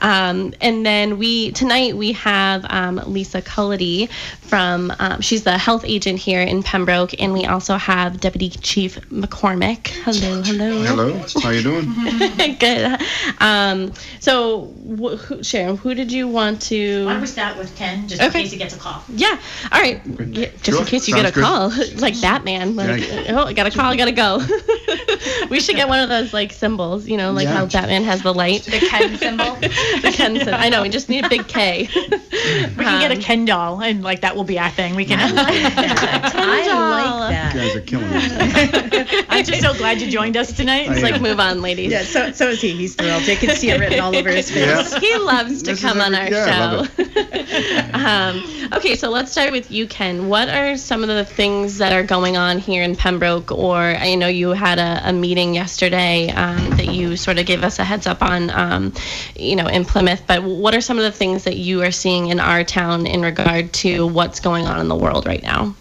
Um, 0.00 0.54
and 0.60 0.84
then 0.86 1.18
we 1.18 1.50
tonight 1.52 1.96
we 1.96 2.12
have 2.12 2.64
um, 2.68 2.96
Lisa 3.06 3.42
Cullity 3.42 4.08
from 4.42 4.92
um, 4.98 5.20
she's 5.20 5.42
the 5.42 5.58
health 5.58 5.84
agent 5.84 6.18
here 6.20 6.40
in 6.40 6.62
Pembroke, 6.62 7.20
and 7.20 7.32
we 7.32 7.44
also 7.46 7.76
have 7.76 8.20
Deputy 8.20 8.50
Chief 8.50 8.96
McCormick. 9.10 9.88
Hello, 9.88 10.42
hello. 10.42 10.82
Hello, 10.84 11.24
how 11.42 11.50
you 11.50 11.62
doing? 11.62 12.56
Good. 12.58 13.00
Um, 13.40 13.92
so, 14.20 14.66
wh- 14.86 15.18
who, 15.20 15.42
Sharon, 15.42 15.76
who 15.76 15.94
did 15.94 16.12
you 16.12 16.28
want 16.28 16.62
to? 16.62 17.06
Why 17.06 17.12
don't 17.14 17.22
we 17.22 17.26
start 17.26 17.56
with 17.58 17.74
Ken, 17.76 18.06
just 18.06 18.22
Okay. 18.22 18.38
in 18.38 18.44
case 18.44 18.52
he 18.52 18.58
gets 18.58 18.76
a 18.76 18.78
call? 18.78 19.02
Yeah. 19.08 19.38
All 19.72 19.80
right. 19.80 20.00
Yeah, 20.32 20.46
just 20.62 20.64
Sure, 20.66 20.80
in 20.80 20.84
case 20.86 21.08
you 21.08 21.14
get 21.14 21.24
a 21.26 21.32
sounds 21.40 21.74
call, 21.74 21.86
like 22.00 22.20
Batman. 22.20 22.76
Like, 22.76 23.00
Yeah. 23.08 23.24
oh, 23.40 23.44
I 23.46 23.52
got 23.52 23.66
a 23.66 23.70
call. 23.70 23.86
I 23.92 23.96
gotta 23.96 24.12
go. 24.12 24.38
we 25.50 25.60
should 25.60 25.76
get 25.76 25.88
one 25.88 26.00
of 26.00 26.08
those 26.08 26.32
like 26.32 26.52
symbols. 26.52 27.06
You 27.08 27.16
know, 27.16 27.32
like 27.32 27.44
Yeah. 27.44 27.54
how 27.54 27.66
Batman 27.66 28.04
has 28.04 28.22
the 28.22 28.32
light. 28.34 28.62
The 28.64 28.78
Ken 28.78 29.16
symbol. 29.18 29.54
the 29.56 30.12
Ken 30.14 30.36
symbol. 30.36 30.54
I 30.54 30.68
know. 30.68 30.82
We 30.82 30.88
just 30.88 31.08
need 31.08 31.24
a 31.24 31.28
big 31.28 31.46
K. 31.48 31.88
We 31.92 32.84
can 32.84 33.00
get 33.00 33.10
a 33.10 33.20
Ken 33.20 33.44
doll, 33.44 33.80
and 33.82 34.02
like 34.02 34.20
that 34.22 34.36
will 34.36 34.44
be 34.44 34.58
our 34.58 34.70
thing. 34.70 34.94
We 34.96 35.04
can. 35.04 35.18
I 35.20 35.32
like 35.32 37.30
that. 37.30 37.54
You 37.54 37.60
guys 37.60 37.76
are 37.76 37.80
killing 37.80 38.10
me. 38.10 39.26
I'm 39.28 39.44
just 39.44 39.62
so 39.62 39.74
glad 39.74 40.00
you 40.00 40.10
joined 40.10 40.36
us 40.36 40.52
tonight. 40.52 40.90
It's 40.90 41.02
like 41.02 41.20
move 41.20 41.40
on, 41.40 41.62
ladies. 41.62 41.90
Yeah, 41.92 42.02
so 42.02 42.32
so 42.32 42.48
is 42.50 42.60
he. 42.60 42.72
He's 42.72 42.94
thrilled. 42.94 43.22
You 43.26 43.36
can 43.36 43.50
see 43.56 43.70
it 43.70 43.80
written 43.80 44.00
all 44.00 44.14
over 44.16 44.30
his 44.30 44.50
face. 44.50 44.92
Yeah. 44.92 44.98
He 45.00 45.16
loves 45.18 45.62
to 45.62 45.70
This 45.72 45.80
come 45.80 46.00
on 46.00 46.14
our 46.14 46.22
every- 46.22 46.36
yeah, 46.36 46.46
I 46.46 46.74
love 46.74 46.90
show. 46.96 48.66
um, 48.68 48.72
okay, 48.74 48.96
so 48.96 49.10
let's 49.10 49.30
start 49.32 49.52
with 49.52 49.70
you, 49.70 49.86
Ken. 49.86 50.15
What 50.20 50.48
are 50.48 50.76
some 50.76 51.02
of 51.02 51.08
the 51.08 51.24
things 51.24 51.78
that 51.78 51.92
are 51.92 52.02
going 52.02 52.36
on 52.36 52.58
here 52.58 52.82
in 52.82 52.96
Pembroke? 52.96 53.52
Or 53.52 53.78
I 53.78 54.14
know 54.14 54.28
you 54.28 54.50
had 54.50 54.78
a, 54.78 55.10
a 55.10 55.12
meeting 55.12 55.54
yesterday 55.54 56.30
um, 56.30 56.70
that 56.70 56.88
you 56.88 57.16
sort 57.16 57.38
of 57.38 57.46
gave 57.46 57.62
us 57.62 57.78
a 57.78 57.84
heads 57.84 58.06
up 58.06 58.22
on, 58.22 58.50
um, 58.50 58.92
you 59.36 59.56
know, 59.56 59.66
in 59.66 59.84
Plymouth. 59.84 60.22
But 60.26 60.42
what 60.42 60.74
are 60.74 60.80
some 60.80 60.98
of 60.98 61.04
the 61.04 61.12
things 61.12 61.44
that 61.44 61.56
you 61.56 61.82
are 61.82 61.90
seeing 61.90 62.28
in 62.28 62.40
our 62.40 62.64
town 62.64 63.06
in 63.06 63.22
regard 63.22 63.72
to 63.74 64.06
what's 64.06 64.40
going 64.40 64.66
on 64.66 64.80
in 64.80 64.88
the 64.88 64.96
world 64.96 65.26
right 65.26 65.42
now? 65.42 65.74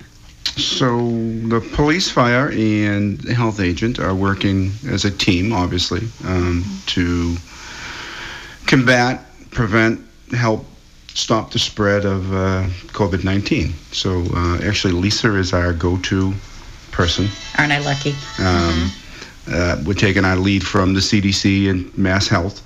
So 0.58 0.98
the 1.00 1.68
police, 1.74 2.10
fire, 2.10 2.50
and 2.50 3.22
health 3.28 3.60
agent 3.60 4.00
are 4.00 4.16
working 4.16 4.72
as 4.88 5.04
a 5.04 5.12
team, 5.12 5.52
obviously, 5.52 6.08
um, 6.26 6.64
to 6.88 7.36
combat, 8.66 9.26
prevent, 9.52 10.02
help 10.32 10.66
stop 11.16 11.52
the 11.52 11.60
spread 11.60 12.06
of 12.06 12.32
uh, 12.34 12.68
COVID-19. 12.94 13.72
So 13.94 14.24
uh, 14.36 14.60
actually, 14.68 14.94
Lisa 14.94 15.36
is 15.36 15.54
our 15.54 15.74
go-to 15.74 16.34
person. 16.92 17.28
Aren't 17.58 17.72
I 17.72 17.80
lucky? 17.80 18.14
Um, 18.40 18.92
uh, 19.52 19.82
we're 19.86 19.94
taking 19.94 20.26
our 20.26 20.36
lead 20.36 20.66
from 20.66 20.94
the 20.94 21.00
CDC 21.00 21.70
and 21.70 21.98
Mass 21.98 22.28
Health 22.28 22.62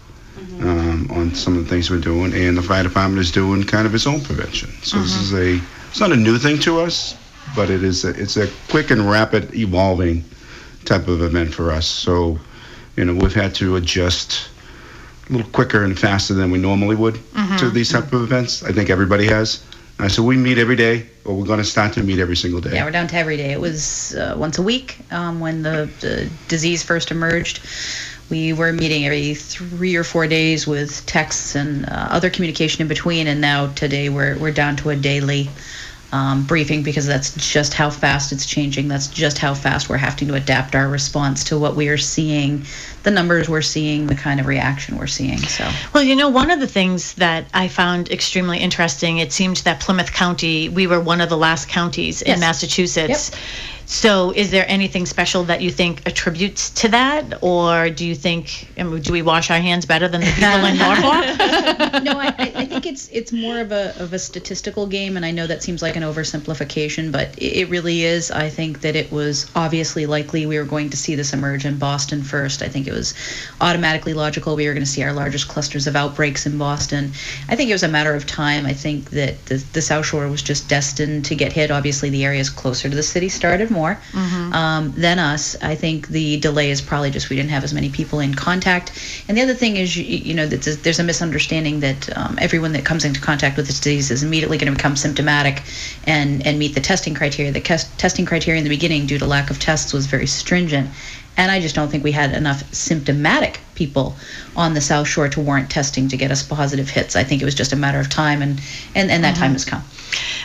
um, 0.62 1.10
on 1.12 1.34
some 1.34 1.58
of 1.58 1.64
the 1.64 1.70
things 1.70 1.90
we're 1.90 2.00
doing, 2.00 2.34
and 2.34 2.58
the 2.58 2.62
fire 2.62 2.84
department 2.84 3.20
is 3.22 3.32
doing 3.32 3.64
kind 3.64 3.86
of 3.86 3.96
its 3.96 4.08
own 4.08 4.22
prevention. 4.22 4.70
So 4.82 5.00
this 5.00 5.16
is 5.16 5.34
a 5.34 5.62
it's 5.90 6.00
not 6.00 6.12
a 6.12 6.16
new 6.16 6.38
thing 6.38 6.60
to 6.60 6.80
us, 6.80 7.16
but 7.56 7.70
it 7.70 7.84
is 7.84 8.06
a, 8.06 8.10
it's 8.10 8.38
a 8.38 8.48
quick 8.70 8.92
and 8.92 9.10
rapid 9.10 9.54
evolving 9.56 10.24
type 10.86 11.08
of 11.08 11.22
event 11.22 11.54
for 11.54 11.72
us. 11.72 11.88
So 11.88 12.40
you 12.96 13.06
know 13.06 13.14
we've 13.14 13.34
had 13.34 13.54
to 13.56 13.76
adjust 13.76 14.49
a 15.30 15.34
little 15.34 15.52
quicker 15.52 15.84
and 15.84 15.98
faster 15.98 16.34
than 16.34 16.52
we 16.52 16.58
normally 16.58 16.96
would 16.96 17.20
to 17.60 17.70
these 17.70 17.90
type 17.92 18.12
of 18.14 18.24
events. 18.24 18.64
I 18.64 18.72
think 18.72 18.90
everybody 18.90 19.26
has. 19.28 19.64
Uh, 20.00 20.08
so 20.08 20.24
we 20.24 20.38
meet 20.38 20.58
every 20.58 20.78
day, 20.78 21.06
or 21.26 21.36
we're 21.36 21.46
going 21.46 21.60
to 21.60 21.64
start 21.66 21.94
to 21.94 22.04
meet 22.04 22.20
every 22.20 22.36
single 22.36 22.62
day. 22.62 22.74
Yeah, 22.74 22.86
we're 22.86 22.92
down 22.92 23.08
to 23.08 23.18
every 23.18 23.36
day. 23.36 23.52
It 23.52 23.60
was 23.60 24.16
uh, 24.16 24.34
once 24.38 24.58
a 24.58 24.62
week 24.62 24.98
um, 25.12 25.42
when 25.42 25.62
the, 25.62 25.90
the 26.00 26.30
disease 26.48 26.84
first 26.84 27.12
emerged. 27.12 27.60
We 28.30 28.54
were 28.54 28.72
meeting 28.72 29.06
every 29.06 29.34
three 29.34 29.96
or 29.96 30.06
four 30.06 30.26
days 30.28 30.66
with 30.66 31.06
texts 31.06 31.56
and 31.56 31.86
uh, 31.86 32.08
other 32.12 32.30
communication 32.30 32.82
in 32.82 32.88
between, 32.88 33.28
and 33.28 33.42
now 33.42 33.74
today 33.74 34.08
we're 34.08 34.38
we're 34.38 34.52
down 34.52 34.78
to 34.78 34.92
a 34.92 34.96
daily 34.96 35.50
um, 36.12 36.44
briefing 36.46 36.82
because 36.84 37.06
that's 37.06 37.36
just 37.36 37.74
how 37.74 37.90
fast 37.90 38.32
it's 38.32 38.46
changing. 38.46 38.88
That's 38.88 39.08
just 39.08 39.38
how 39.38 39.54
fast 39.54 39.90
we're 39.90 39.98
having 39.98 40.28
to 40.30 40.36
adapt 40.36 40.76
our 40.76 40.88
response 40.88 41.44
to 41.46 41.60
what 41.60 41.76
we 41.76 41.90
are 41.90 41.98
seeing, 41.98 42.64
the 43.04 43.12
numbers 43.12 43.48
we're 43.48 43.62
seeing, 43.62 44.08
the 44.08 44.16
kind 44.16 44.40
of 44.40 44.48
reaction 44.48 44.98
we're 44.98 45.08
seeing. 45.08 45.38
So 45.38 45.70
Well, 45.94 46.04
you 46.04 46.16
know, 46.16 46.30
one 46.30 46.50
of 46.50 46.60
the 46.60 46.68
things 46.68 47.14
that 47.16 47.46
I 47.54 47.68
found 47.68 48.10
extremely 48.12 48.58
interesting, 48.58 49.20
it 49.20 49.32
seemed 49.32 49.58
that 49.58 49.80
Plymouth 49.82 50.12
County, 50.12 50.70
we 50.70 50.88
were 50.88 51.00
one 51.00 51.22
of 51.22 51.30
the 51.30 51.38
last 51.38 51.70
counties 51.70 52.22
in 52.22 52.30
Yes. 52.30 52.40
Massachusetts 52.40 53.32
So, 53.92 54.30
is 54.30 54.52
there 54.52 54.66
anything 54.68 55.08
special 55.08 55.44
that 55.46 55.62
you 55.62 55.72
think 55.72 56.06
attributes 56.06 56.70
to 56.82 56.90
that, 56.90 57.42
or 57.42 57.90
do 57.90 58.06
you 58.06 58.14
think 58.14 58.70
do 58.78 59.12
we 59.12 59.24
wash 59.24 59.50
our 59.50 59.58
hands 59.58 59.88
better 59.88 60.08
than 60.08 60.22
the 60.22 60.28
people 60.28 60.64
in 60.66 60.78
Norfolk? 60.86 62.04
no, 62.04 62.20
I, 62.20 62.36
I 62.38 62.52
I 62.56 62.66
think 62.68 62.86
it's 62.86 63.10
it's 63.12 63.32
more 63.32 63.60
of 63.60 63.72
a 63.72 64.00
of 64.00 64.14
a 64.14 64.20
statistical 64.20 64.86
game, 64.86 65.18
and 65.18 65.26
I 65.26 65.32
know 65.32 65.48
that 65.48 65.64
seems 65.64 65.82
like 65.82 65.96
an 65.96 66.04
oversimplification, 66.04 67.12
but 67.12 67.36
it 67.40 67.62
it 67.62 67.70
really 67.70 68.04
is. 68.04 68.30
I 68.30 68.48
think 68.48 68.82
that 68.82 68.96
it 68.96 69.12
was 69.12 69.50
obviously 69.56 70.06
likely 70.06 70.46
we 70.46 70.60
were 70.60 70.66
going 70.66 70.92
to 70.92 70.98
see 70.98 71.16
this 71.16 71.34
emerge 71.34 71.66
in 71.66 71.80
Boston 71.80 72.22
first. 72.22 72.62
I 72.62 72.68
think 72.68 72.86
it 72.86 72.94
was 72.94 73.16
automatically 73.60 74.14
logical 74.14 74.56
we 74.56 74.68
were 74.68 74.74
going 74.74 74.86
to 74.86 74.92
see 74.92 75.02
our 75.02 75.14
largest 75.14 75.48
clusters 75.48 75.88
of 75.88 75.96
outbreaks 75.96 76.46
in 76.46 76.60
Boston. 76.60 77.12
I 77.48 77.56
think 77.56 77.72
it 77.72 77.74
was 77.74 77.82
a 77.82 77.88
matter 77.88 78.14
of 78.14 78.28
time. 78.28 78.68
I 78.68 78.74
think 78.74 79.10
that 79.10 79.44
the, 79.48 79.56
the 79.74 79.82
South 79.82 80.06
Shore 80.06 80.28
was 80.28 80.44
just 80.44 80.70
destined 80.70 81.26
to 81.26 81.34
get 81.34 81.52
hit. 81.52 81.72
Obviously, 81.72 82.12
the 82.12 82.24
areas 82.24 82.52
closer 82.52 82.88
to 82.88 82.96
the 82.96 83.02
city 83.02 83.30
started 83.30 83.72
more 83.72 83.79
um, 84.54 84.92
than 84.94 85.20
us. 85.20 85.56
I 85.62 85.76
think 85.76 86.08
the 86.08 86.40
delay 86.40 86.72
is 86.72 86.82
probably 86.82 87.12
just 87.12 87.30
we 87.30 87.36
didn't 87.36 87.52
have 87.52 87.64
as 87.64 87.74
many 87.74 87.90
people 87.90 88.20
in 88.20 88.34
contact. 88.34 88.92
And 89.28 89.38
the 89.38 89.42
other 89.42 89.54
thing 89.54 89.78
is, 89.78 89.96
you, 89.96 90.04
you 90.04 90.34
know, 90.34 90.48
that 90.48 90.62
there's, 90.62 90.78
there's 90.80 91.00
a 91.00 91.04
misunderstanding 91.04 91.80
that 91.82 92.18
um, 92.18 92.38
everyone 92.42 92.74
that 92.74 92.86
comes 92.86 93.06
into 93.06 93.22
contact 93.22 93.58
with 93.58 93.68
this 93.68 93.80
disease 93.80 94.12
is 94.12 94.24
immediately 94.24 94.58
going 94.58 94.72
to 94.72 94.78
become 94.78 94.96
symptomatic 94.96 95.64
and, 96.06 96.46
and 96.46 96.60
meet 96.60 96.76
the 96.76 96.82
testing 96.82 97.14
criteria. 97.14 97.52
The 97.52 97.62
kes- 97.62 97.90
testing 97.98 98.26
criteria 98.26 98.58
in 98.58 98.64
the 98.64 98.70
beginning, 98.70 99.06
due 99.06 99.18
to 99.20 99.26
lack 99.26 99.50
of 99.50 99.60
tests, 99.60 99.94
was 99.94 100.06
very 100.06 100.28
stringent. 100.28 100.90
And 101.38 101.52
I 101.52 101.62
just 101.62 101.76
don't 101.76 101.90
think 101.90 102.04
we 102.04 102.12
had 102.12 102.34
enough 102.34 102.74
symptomatic 102.74 103.60
people 103.80 104.16
on 104.56 104.74
the 104.76 104.82
South 104.82 105.08
Shore 105.08 105.30
to 105.30 105.40
warrant 105.40 105.72
testing 105.72 106.10
to 106.10 106.18
get 106.18 106.30
us 106.30 106.44
positive 106.44 106.90
hits. 106.90 107.16
I 107.16 107.24
think 107.24 107.42
it 107.42 107.46
was 107.46 107.56
just 107.56 107.74
a 107.74 107.78
matter 107.78 108.00
of 108.00 108.10
time, 108.10 108.44
and, 108.44 108.62
and, 108.94 109.10
and 109.10 109.24
that 109.24 109.36
time 109.38 109.54
has 109.54 109.66
come. 109.66 109.82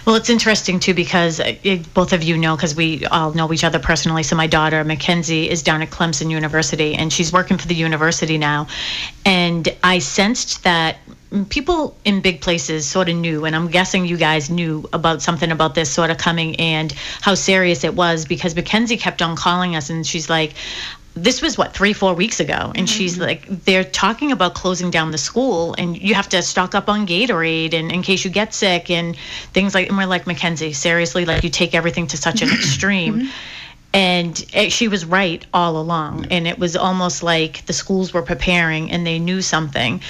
Well, 0.07 0.15
it's 0.15 0.31
interesting 0.31 0.79
too 0.79 0.95
because 0.95 1.41
uh, 1.41 1.55
it, 1.63 1.93
both 1.95 2.13
of 2.13 2.23
you 2.23 2.37
know 2.37 2.55
because 2.57 2.75
we 2.77 3.05
all 3.07 3.33
know 3.33 3.53
each 3.53 3.65
other 3.65 3.79
personally. 3.79 4.23
So 4.23 4.37
my 4.37 4.47
daughter 4.47 4.85
Mackenzie 4.85 5.51
is 5.51 5.63
down 5.63 5.83
at 5.83 5.91
Clemson 5.91 6.31
University 6.31 6.95
and 6.95 7.13
she's 7.13 7.33
working 7.33 7.59
for 7.59 7.67
the 7.67 7.75
university 7.75 8.39
now, 8.39 8.69
and 9.27 9.69
I 9.83 9.99
sensed 9.99 10.63
that 10.65 10.97
people 11.49 11.97
in 12.05 12.21
big 12.21 12.41
places 12.41 12.87
sort 12.87 13.09
of 13.09 13.17
knew, 13.17 13.45
and 13.45 13.57
I'm 13.57 13.69
guessing 13.69 14.07
you 14.07 14.17
guys 14.17 14.51
knew 14.51 14.89
about 14.93 15.23
something 15.23 15.51
about 15.51 15.75
this 15.75 15.91
sort 15.91 16.11
of 16.11 16.19
coming 16.19 16.55
and 16.57 16.93
how 17.21 17.35
serious 17.35 17.83
it 17.83 17.95
was 17.95 18.25
because 18.25 18.55
Mackenzie 18.55 18.97
kept 18.97 19.21
on 19.21 19.35
calling 19.35 19.75
us 19.75 19.91
and 19.91 20.07
she's 20.07 20.31
like, 20.31 20.55
this 21.15 21.41
was 21.41 21.57
what 21.57 21.73
three 21.73 21.93
four 21.93 22.13
weeks 22.13 22.41
ago 22.41 22.73
and 22.75 22.91
she's 22.91 23.15
mm-hmm. 23.15 23.23
like 23.23 23.47
they're 23.65 23.85
talking 23.85 24.33
about 24.33 24.55
closing 24.55 24.91
down 24.91 25.13
the 25.13 25.19
school 25.19 25.75
and 25.79 25.97
you 25.97 26.13
have 26.15 26.29
to 26.29 26.43
stock 26.43 26.75
up 26.75 26.89
on 26.89 27.07
gatorade 27.07 27.73
and 27.73 27.93
in 27.93 28.03
case 28.03 28.25
you 28.25 28.31
get 28.31 28.53
sick 28.53 28.91
and 28.91 29.17
things 29.53 29.75
like 29.75 29.89
and 29.89 29.97
we're 29.97 30.07
like 30.07 30.27
mackenzie 30.27 30.73
seriously 30.73 31.25
like 31.25 31.45
you 31.45 31.51
take 31.51 31.75
everything 31.75 32.07
to 32.09 32.17
such 32.17 32.43
an 32.43 32.49
mm-hmm. 32.49 32.57
extreme. 32.57 33.15
Mm-hmm. 33.15 33.29
And 33.93 34.47
it, 34.53 34.73
she 34.73 34.89
was 34.89 35.05
right 35.05 35.47
all 35.55 35.77
along 35.77 36.27
and 36.33 36.49
it 36.49 36.59
was 36.59 36.75
almost 36.75 37.23
like 37.23 37.65
the 37.67 37.73
schools 37.73 38.13
were 38.13 38.23
preparing 38.23 38.91
and 38.91 39.07
they 39.07 39.21
knew 39.21 39.41
something. 39.41 40.01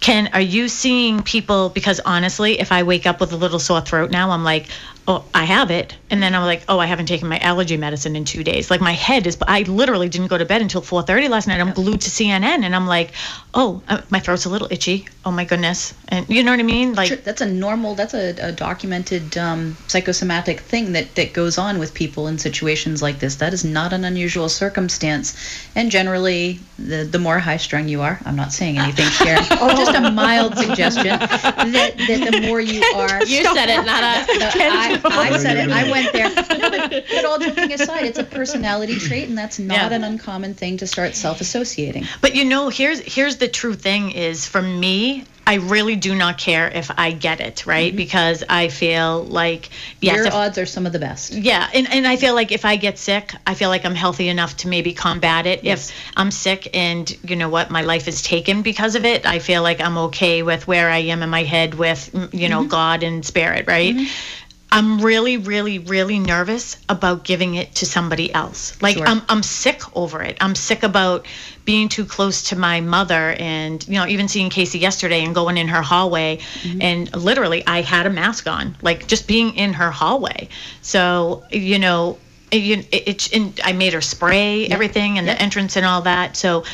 Ken, 0.00 0.28
are 0.34 0.40
you 0.40 0.68
seeing 0.68 1.22
people? 1.22 1.70
Because 1.70 1.98
honestly, 2.00 2.60
if 2.60 2.72
I 2.72 2.82
wake 2.82 3.06
up 3.06 3.18
with 3.18 3.32
a 3.32 3.36
little 3.36 3.58
sore 3.58 3.80
throat 3.80 4.10
now, 4.10 4.30
I'm 4.30 4.44
like, 4.44 4.68
oh, 5.08 5.24
I 5.34 5.44
have 5.44 5.70
it. 5.70 5.96
And 6.10 6.22
then 6.22 6.34
I'm 6.34 6.42
like, 6.42 6.62
oh, 6.68 6.78
I 6.78 6.86
haven't 6.86 7.06
taken 7.06 7.28
my 7.28 7.38
allergy 7.38 7.76
medicine 7.76 8.16
in 8.16 8.24
two 8.24 8.42
days. 8.42 8.70
Like 8.70 8.80
my 8.80 8.92
head 8.92 9.26
is, 9.26 9.36
I 9.46 9.62
literally 9.62 10.08
didn't 10.08 10.28
go 10.28 10.38
to 10.38 10.44
bed 10.44 10.62
until 10.62 10.82
4.30 10.82 11.28
last 11.28 11.46
night. 11.46 11.60
I'm 11.60 11.72
glued 11.72 12.00
to 12.02 12.10
CNN 12.10 12.64
and 12.64 12.74
I'm 12.74 12.86
like, 12.86 13.12
oh, 13.54 13.82
uh, 13.88 14.00
my 14.10 14.18
throat's 14.18 14.44
a 14.46 14.48
little 14.48 14.68
itchy. 14.70 15.06
Oh 15.24 15.30
my 15.30 15.44
goodness. 15.44 15.94
And 16.08 16.28
you 16.28 16.42
know 16.42 16.50
what 16.52 16.60
I 16.60 16.64
mean? 16.64 16.94
Like, 16.94 17.08
Sure, 17.08 17.16
that's 17.18 17.40
a 17.40 17.46
normal 17.46 17.94
that's 17.94 18.14
a, 18.14 18.34
a 18.40 18.52
documented 18.52 19.36
um, 19.38 19.76
psychosomatic 19.86 20.60
thing 20.60 20.92
that, 20.92 21.14
that 21.14 21.32
goes 21.32 21.56
on 21.58 21.78
with 21.78 21.94
people 21.94 22.26
in 22.28 22.38
situations 22.38 23.00
like 23.02 23.18
this 23.18 23.36
that 23.36 23.52
is 23.52 23.64
not 23.64 23.92
an 23.92 24.04
unusual 24.04 24.48
circumstance 24.48 25.36
and 25.74 25.90
generally 25.90 26.58
the, 26.78 27.04
the 27.04 27.18
more 27.18 27.38
high 27.38 27.56
strung 27.56 27.88
you 27.88 28.00
are 28.02 28.18
i'm 28.24 28.36
not 28.36 28.52
saying 28.52 28.78
anything 28.78 29.06
sharon 29.10 29.42
oh 29.52 29.70
just 29.76 29.94
a 29.96 30.10
mild 30.10 30.56
suggestion 30.56 31.06
that, 31.18 31.94
that 31.96 32.28
the 32.32 32.40
more 32.46 32.60
you 32.60 32.82
are 32.94 33.24
You 33.24 33.42
said 33.54 33.68
it, 33.68 33.84
not 33.86 34.02
us. 34.04 34.26
the- 34.26 34.62
I, 34.62 34.95
I 35.04 35.36
said 35.38 35.56
it. 35.56 35.70
I 35.70 35.90
went 35.90 36.12
there. 36.12 36.28
No, 36.28 36.70
but, 36.70 37.04
but 37.10 37.24
all 37.24 37.38
joking 37.38 37.72
aside, 37.72 38.04
it's 38.04 38.18
a 38.18 38.24
personality 38.24 38.98
trait, 38.98 39.28
and 39.28 39.36
that's 39.36 39.58
not 39.58 39.90
Yeah. 39.90 39.96
an 39.96 40.04
uncommon 40.04 40.54
thing 40.54 40.78
to 40.78 40.86
start 40.86 41.14
self-associating. 41.14 42.04
But 42.20 42.34
you 42.34 42.44
know, 42.44 42.68
here's 42.68 43.00
here's 43.00 43.36
the 43.36 43.48
true 43.48 43.74
thing 43.74 44.10
is 44.12 44.46
for 44.46 44.62
me, 44.62 45.24
I 45.48 45.54
really 45.54 45.94
do 45.94 46.14
not 46.14 46.38
care 46.38 46.68
if 46.68 46.90
I 46.96 47.12
get 47.12 47.40
it, 47.40 47.66
right? 47.66 47.90
Mm-hmm. 47.90 47.96
Because 47.96 48.42
I 48.48 48.66
feel 48.68 49.22
like 49.24 49.70
yes, 50.00 50.16
Your 50.16 50.26
if- 50.26 50.34
odds 50.34 50.58
are 50.58 50.66
some 50.66 50.86
of 50.86 50.92
the 50.92 50.98
best. 50.98 51.32
yeah, 51.32 51.68
and, 51.72 51.88
and 51.92 52.06
I 52.06 52.16
feel 52.16 52.34
like 52.34 52.50
if 52.50 52.64
I 52.64 52.76
get 52.76 52.98
sick, 52.98 53.32
I 53.46 53.54
feel 53.54 53.68
like 53.68 53.84
I'm 53.84 53.94
healthy 53.94 54.28
enough 54.28 54.56
to 54.58 54.68
maybe 54.68 54.92
combat 54.92 55.46
it. 55.46 55.62
Yes. 55.62 55.90
If 55.90 55.96
I'm 56.16 56.32
sick 56.32 56.70
and 56.74 57.16
you 57.28 57.36
know 57.36 57.48
what, 57.48 57.70
my 57.70 57.82
life 57.82 58.08
is 58.08 58.22
taken 58.22 58.62
because 58.62 58.96
of 58.96 59.04
it, 59.04 59.24
I 59.24 59.38
feel 59.38 59.62
like 59.62 59.80
I'm 59.80 59.96
okay 59.98 60.42
with 60.42 60.66
where 60.66 60.90
I 60.90 60.98
am 60.98 61.22
in 61.22 61.30
my 61.30 61.44
head 61.44 61.74
with 61.74 62.10
you 62.32 62.48
know 62.48 62.60
mm-hmm. 62.60 62.68
God 62.68 63.02
and 63.04 63.24
spirit, 63.24 63.66
right? 63.68 63.94
Mm-hmm. 63.94 64.45
I'm 64.70 65.00
really, 65.00 65.36
really, 65.36 65.78
really 65.78 66.18
nervous 66.18 66.76
about 66.88 67.24
giving 67.24 67.54
it 67.54 67.74
to 67.76 67.86
somebody 67.86 68.32
else. 68.34 68.80
Like 68.82 68.96
Sure. 68.96 69.06
I'm, 69.06 69.22
I'm 69.28 69.42
sick 69.42 69.80
over 69.96 70.22
it. 70.22 70.36
I'm 70.40 70.54
sick 70.54 70.82
about 70.82 71.26
being 71.64 71.88
too 71.88 72.04
close 72.04 72.42
to 72.50 72.56
my 72.56 72.80
mother, 72.80 73.34
and 73.38 73.86
you 73.88 73.94
know, 73.94 74.06
even 74.06 74.28
seeing 74.28 74.50
Casey 74.50 74.78
yesterday 74.78 75.24
and 75.24 75.34
going 75.34 75.56
in 75.56 75.68
her 75.68 75.82
hallway, 75.82 76.38
mm-hmm. 76.62 76.82
and 76.82 77.16
literally, 77.16 77.64
I 77.66 77.82
had 77.82 78.06
a 78.06 78.10
mask 78.10 78.46
on, 78.48 78.76
like 78.82 79.06
just 79.06 79.26
being 79.26 79.54
in 79.56 79.72
her 79.74 79.90
hallway. 79.90 80.48
So 80.82 81.44
you 81.50 81.78
know, 81.78 82.18
it, 82.50 82.56
you- 82.58 82.84
it, 82.92 83.08
it, 83.08 83.32
and 83.34 83.60
I 83.64 83.72
made 83.72 83.92
her 83.94 84.00
spray 84.00 84.66
everything 84.66 85.18
and 85.18 85.26
the 85.26 85.40
entrance 85.40 85.76
and 85.76 85.86
all 85.86 86.02
that. 86.02 86.36
So. 86.36 86.64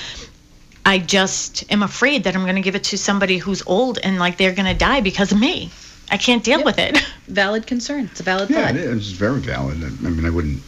I 0.85 0.99
just 0.99 1.71
am 1.71 1.85
afraid 1.85 2.25
that 2.25 2.35
I'm 2.35 2.43
going 2.43 2.57
to 2.57 2.61
give 2.61 2.75
it 2.75 2.83
to 2.91 2.99
somebody 2.99 3.39
who's 3.39 3.63
old 3.69 4.01
and 4.03 4.19
like 4.19 4.37
they're 4.37 4.53
going 4.53 4.67
to 4.67 4.75
die 4.75 5.01
because 5.01 5.31
of 5.31 5.39
me. 5.39 5.71
I 6.13 6.19
can't 6.19 6.45
deal 6.45 6.63
with 6.63 6.79
it. 6.79 6.99
Valid 7.29 7.67
concern. 7.67 8.05
It's 8.11 8.21
a 8.21 8.23
valid 8.23 8.51
Yeah, 8.51 8.67
thought. 8.67 8.77
it 8.77 8.83
is 8.85 9.13
very 9.13 9.41
valid. 9.41 9.83
I 9.83 10.11
mean, 10.11 10.27
I 10.27 10.31
wouldn't. 10.31 10.63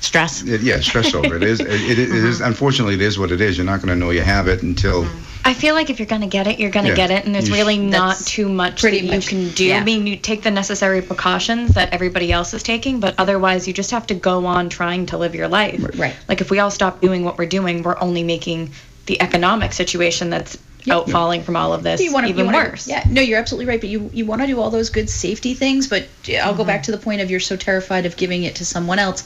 Stress. 0.00 0.42
It, 0.42 0.60
yeah, 0.60 0.80
stress 0.80 1.14
over 1.14 1.36
it 1.36 1.42
is. 1.42 1.60
It, 1.60 1.68
it, 1.68 1.98
it 1.98 2.10
is. 2.10 2.40
Uh-huh. 2.40 2.48
Unfortunately, 2.50 2.94
it 2.94 3.00
is 3.00 3.18
what 3.18 3.30
it 3.32 3.40
is. 3.40 3.56
You're 3.56 3.64
not 3.64 3.78
going 3.80 3.88
to 3.88 3.96
know 3.96 4.10
you 4.10 4.20
have 4.20 4.48
it 4.48 4.62
until. 4.62 5.02
Uh-huh. 5.04 5.20
I 5.46 5.54
feel 5.54 5.74
like 5.74 5.90
if 5.90 5.98
you're 5.98 6.06
gonna 6.06 6.26
get 6.26 6.46
it, 6.46 6.58
you're 6.58 6.70
gonna 6.70 6.88
Yeah. 6.88 6.94
get 6.94 7.10
it, 7.10 7.26
and 7.26 7.34
there's 7.34 7.48
You 7.48 7.54
sh- 7.54 7.58
really 7.58 7.76
not 7.76 8.16
too 8.18 8.48
much 8.48 8.80
pretty 8.80 9.00
that 9.06 9.14
much- 9.14 9.30
you 9.30 9.38
can 9.46 9.50
do. 9.54 9.64
yeah. 9.66 9.76
I 9.78 9.84
mean, 9.84 10.06
you 10.06 10.16
take 10.16 10.42
the 10.42 10.50
necessary 10.50 11.02
precautions 11.02 11.74
that 11.74 11.92
everybody 11.92 12.32
else 12.32 12.54
is 12.54 12.62
taking, 12.62 12.98
but 12.98 13.14
otherwise, 13.18 13.68
you 13.68 13.74
just 13.74 13.90
have 13.90 14.06
to 14.06 14.14
go 14.14 14.46
on 14.46 14.70
trying 14.70 15.04
to 15.06 15.18
live 15.18 15.34
your 15.34 15.48
life. 15.48 15.84
Right. 15.98 16.14
Like 16.30 16.40
if 16.40 16.50
we 16.50 16.60
all 16.60 16.70
stop 16.70 17.02
doing 17.02 17.24
what 17.24 17.36
we're 17.36 17.44
doing, 17.44 17.82
we're 17.82 18.00
only 18.00 18.22
making 18.22 18.70
the 19.04 19.20
economic 19.20 19.74
situation 19.74 20.30
that's 20.30 20.56
outfalling 20.86 21.42
from 21.42 21.56
all 21.56 21.72
of 21.72 21.82
this 21.82 22.00
You 22.00 22.12
wanna- 22.12 22.28
even 22.28 22.46
you 22.46 22.52
wanna- 22.52 22.70
worse. 22.70 22.86
Yeah, 22.86 23.02
no, 23.08 23.22
you're 23.22 23.38
absolutely 23.38 23.66
right. 23.66 23.80
But 23.80 23.90
you 23.90 24.10
you 24.12 24.26
want 24.26 24.42
to 24.42 24.46
do 24.46 24.60
all 24.60 24.70
those 24.70 24.90
good 24.90 25.08
safety 25.08 25.54
things. 25.54 25.86
But 25.86 26.06
I'll 26.42 26.52
go 26.52 26.58
mm-hmm. 26.58 26.68
back 26.68 26.82
to 26.84 26.90
the 26.90 26.98
point 26.98 27.20
of 27.20 27.30
you're 27.30 27.40
so 27.40 27.56
terrified 27.56 28.06
of 28.06 28.16
giving 28.16 28.44
it 28.44 28.54
to 28.56 28.64
someone 28.64 28.98
else. 28.98 29.24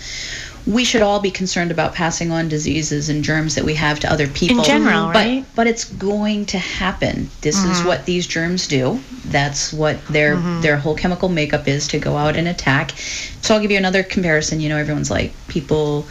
We 0.67 0.85
should 0.85 1.01
all 1.01 1.19
be 1.19 1.31
concerned 1.31 1.71
about 1.71 1.95
passing 1.95 2.31
on 2.31 2.49
diseases 2.49 3.09
and 3.09 3.25
germs 3.25 3.55
that 3.55 3.65
we 3.65 3.75
have 3.75 4.01
to 4.01 4.13
other 4.13 4.27
people. 4.29 4.59
In 4.59 4.65
general, 4.65 5.07
but, 5.07 5.15
right? 5.15 5.45
But 5.55 5.67
it's 5.67 5.85
going 5.85 6.45
to 6.47 6.59
happen. 6.59 7.31
This 7.41 7.57
is 7.57 7.79
mm-hmm. 7.79 7.89
what 7.89 8.05
these 8.05 8.27
germs 8.27 8.67
do. 8.67 9.01
That's 9.27 9.73
what 9.73 10.05
their 10.09 10.37
mm-hmm. 10.37 10.61
their 10.61 10.77
whole 10.77 10.95
chemical 10.95 11.29
makeup 11.29 11.67
is 11.67 11.89
to 11.89 11.99
go 11.99 12.17
out 12.17 12.37
and 12.37 12.47
attack. 12.49 12.93
So 13.41 13.55
I'll 13.55 13.61
give 13.61 13.71
you 13.71 13.79
another 13.79 14.03
comparison. 14.03 14.61
You 14.61 14.69
know, 14.69 14.77
everyone's 14.77 15.11
like 15.11 15.33
people 15.49 16.07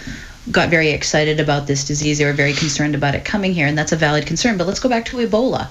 got 0.51 0.69
very 0.69 0.89
excited 0.89 1.39
about 1.39 1.67
this 1.67 1.85
disease. 1.85 2.17
They 2.17 2.25
were 2.25 2.33
very 2.33 2.53
concerned 2.53 2.95
about 2.95 3.15
it 3.15 3.25
coming 3.25 3.53
here, 3.53 3.67
and 3.67 3.77
that's 3.77 3.91
a 3.91 3.95
valid 3.97 4.25
concern. 4.25 4.57
But 4.57 4.67
let's 4.67 4.79
go 4.79 4.89
back 4.89 5.05
to 5.05 5.17
Ebola. 5.17 5.67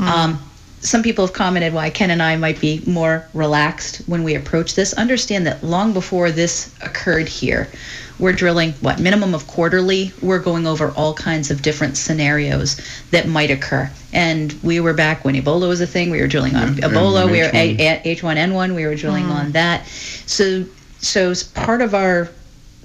Um, 0.00 0.38
some 0.80 1.02
people 1.02 1.26
have 1.26 1.34
commented 1.34 1.74
why 1.74 1.90
Ken 1.90 2.10
and 2.10 2.22
I 2.22 2.36
might 2.36 2.60
be 2.60 2.82
more 2.86 3.26
relaxed 3.34 3.98
when 4.06 4.22
we 4.22 4.34
approach 4.34 4.74
this. 4.74 4.92
Understand 4.94 5.46
that 5.46 5.62
long 5.64 5.92
before 5.92 6.30
this 6.30 6.72
occurred 6.82 7.28
here, 7.28 7.68
we're 8.18 8.32
drilling 8.32 8.72
what 8.80 9.00
minimum 9.00 9.34
of 9.34 9.46
quarterly. 9.46 10.12
We're 10.22 10.38
going 10.40 10.66
over 10.66 10.90
all 10.96 11.14
kinds 11.14 11.50
of 11.50 11.62
different 11.62 11.96
scenarios 11.96 12.80
that 13.10 13.28
might 13.28 13.50
occur. 13.50 13.90
And 14.12 14.52
we 14.62 14.80
were 14.80 14.94
back 14.94 15.24
when 15.24 15.34
Ebola 15.34 15.68
was 15.68 15.80
a 15.80 15.86
thing. 15.86 16.10
We 16.10 16.20
were 16.20 16.26
drilling 16.28 16.56
on 16.56 16.76
Yeah, 16.76 16.88
Ebola. 16.88 17.30
We 17.30 17.40
were 17.40 17.48
H1. 17.48 17.80
at 17.80 18.04
H1N1. 18.04 18.74
We 18.74 18.86
were 18.86 18.94
drilling 18.96 19.26
on 19.26 19.52
that. 19.52 19.86
So, 20.26 20.64
so 21.00 21.32
part 21.54 21.80
of 21.80 21.94
our 21.94 22.28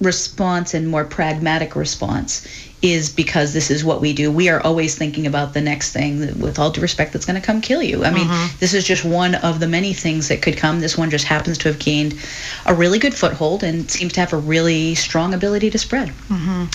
response 0.04 0.74
and 0.74 0.88
more 0.88 1.06
pragmatic 1.06 1.76
response 1.76 2.48
is 2.84 3.10
because 3.10 3.54
this 3.54 3.72
is 3.72 3.84
what 3.84 4.02
we 4.02 4.12
do. 4.12 4.30
We 4.30 4.50
are 4.50 4.62
always 4.62 4.98
thinking 4.98 5.26
about 5.26 5.54
the 5.54 5.62
next 5.62 5.94
thing, 5.94 6.20
with 6.42 6.60
all 6.60 6.70
due 6.70 6.82
respect, 6.82 7.14
that's 7.14 7.26
going 7.26 7.40
to 7.40 7.46
come 7.46 7.62
kill 7.62 7.82
you. 7.82 8.04
I 8.04 8.12
mean, 8.12 8.28
mm-hmm. 8.28 8.58
this 8.60 8.74
is 8.74 8.84
just 8.84 9.06
one 9.06 9.36
of 9.36 9.62
the 9.62 9.68
many 9.68 9.94
things 9.94 10.28
that 10.28 10.42
could 10.42 10.58
come. 10.58 10.82
This 10.82 10.98
one 10.98 11.10
just 11.10 11.26
happens 11.26 11.58
to 11.60 11.70
have 11.70 11.80
gained 11.80 12.20
a 12.66 12.74
really 12.74 13.00
good 13.00 13.14
foothold 13.14 13.64
and 13.64 13.90
seems 13.90 14.12
to 14.14 14.20
have 14.20 14.34
a 14.34 14.38
really 14.38 14.96
strong 14.96 15.34
ability 15.34 15.70
to 15.70 15.80
spread. 15.80 16.10
Mm-hmm. 16.10 16.66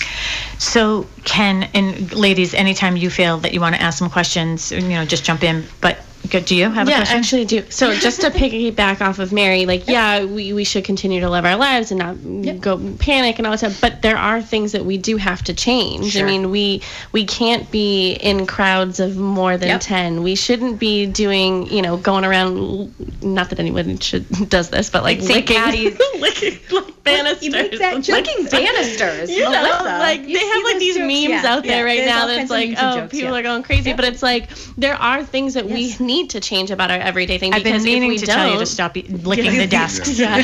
So, 0.57 1.07
Ken 1.25 1.69
and 1.75 2.11
ladies, 2.11 2.55
anytime 2.55 2.97
you 2.97 3.11
feel 3.11 3.37
that 3.37 3.53
you 3.53 3.61
want 3.61 3.75
to 3.75 3.81
ask 3.81 3.99
some 3.99 4.09
questions, 4.09 4.71
you 4.71 4.81
know, 4.81 5.05
just 5.05 5.23
jump 5.23 5.43
in. 5.43 5.63
But 5.79 5.99
Good. 6.29 6.45
Do 6.45 6.55
you 6.55 6.69
have 6.69 6.87
a 6.87 6.91
yeah, 6.91 6.97
question? 6.97 7.17
actually 7.17 7.41
I 7.41 7.45
do. 7.45 7.63
So 7.71 7.93
just 8.07 8.21
to 8.21 8.29
piggyback 8.29 9.01
off 9.01 9.19
of 9.19 9.31
Mary, 9.31 9.65
like, 9.65 9.87
yeah, 9.87 10.25
we, 10.25 10.53
we 10.53 10.63
should 10.63 10.83
continue 10.83 11.21
to 11.21 11.29
live 11.29 11.45
our 11.45 11.55
lives 11.55 11.91
and 11.91 11.99
not 11.99 12.61
go 12.61 12.77
panic 12.99 13.37
and 13.39 13.47
all 13.47 13.51
that 13.53 13.59
stuff. 13.59 13.79
But 13.81 14.01
there 14.01 14.17
are 14.17 14.41
things 14.41 14.73
that 14.73 14.85
we 14.85 14.97
do 14.97 15.17
have 15.17 15.41
to 15.45 15.53
change. 15.53 16.11
Sure. 16.11 16.23
I 16.23 16.25
mean, 16.29 16.51
we 16.51 16.81
we 17.13 17.25
can't 17.25 17.71
be 17.71 18.13
in 18.13 18.45
crowds 18.47 18.99
of 18.99 19.17
more 19.17 19.57
than 19.57 19.69
Yep. 19.69 19.81
ten. 19.81 20.23
We 20.23 20.35
shouldn't 20.35 20.77
be 20.79 21.05
doing, 21.05 21.71
you 21.71 21.81
know, 21.81 21.97
going 21.97 22.25
around. 22.25 22.93
Not 23.23 23.49
that 23.49 23.59
anyone 23.59 23.97
should 23.99 24.27
does 24.49 24.69
this, 24.69 24.89
but 24.89 25.03
like 25.03 25.21
Like 25.21 25.49
licking, 25.49 25.97
licking 26.19 26.59
like 26.71 27.03
banisters. 27.03 28.07
You 28.07 28.13
licking 28.13 28.45
banisters. 28.45 29.29
You 29.31 29.43
know, 29.43 29.79
like 29.99 30.21
you 30.27 30.37
they 30.37 30.45
have 30.45 30.63
like 30.63 30.79
these 30.79 30.95
jokes? 30.95 31.07
memes 31.07 31.29
Yeah, 31.29 31.43
out 31.45 31.63
there 31.63 31.77
yeah, 31.87 31.91
right 31.91 31.97
there's 31.97 32.09
now 32.09 32.27
that's 32.27 32.49
like, 32.51 32.75
oh, 32.77 32.99
jokes, 33.01 33.11
people 33.11 33.31
yeah. 33.31 33.39
are 33.39 33.43
going 33.43 33.63
crazy. 33.63 33.93
But 33.93 34.05
it's 34.05 34.21
like 34.21 34.49
there 34.77 34.95
are 34.95 35.23
things 35.23 35.53
that 35.55 35.65
Yes. 35.69 35.99
we 35.99 36.05
need 36.09 36.29
to 36.31 36.39
change 36.39 36.71
about 36.71 36.89
our 36.91 36.99
everyday 37.11 37.37
thing 37.37 37.53
I've 37.53 37.63
been 37.63 37.73
because 37.73 37.85
if 37.85 37.93
meaning 37.93 38.09
we 38.09 38.17
to 38.17 38.25
tell 38.25 38.51
you 38.51 38.59
to 38.59 38.65
stop 38.65 38.95
licking 38.95 39.57
the 39.57 39.67
desks. 39.67 40.09
Yeah. 40.19 40.41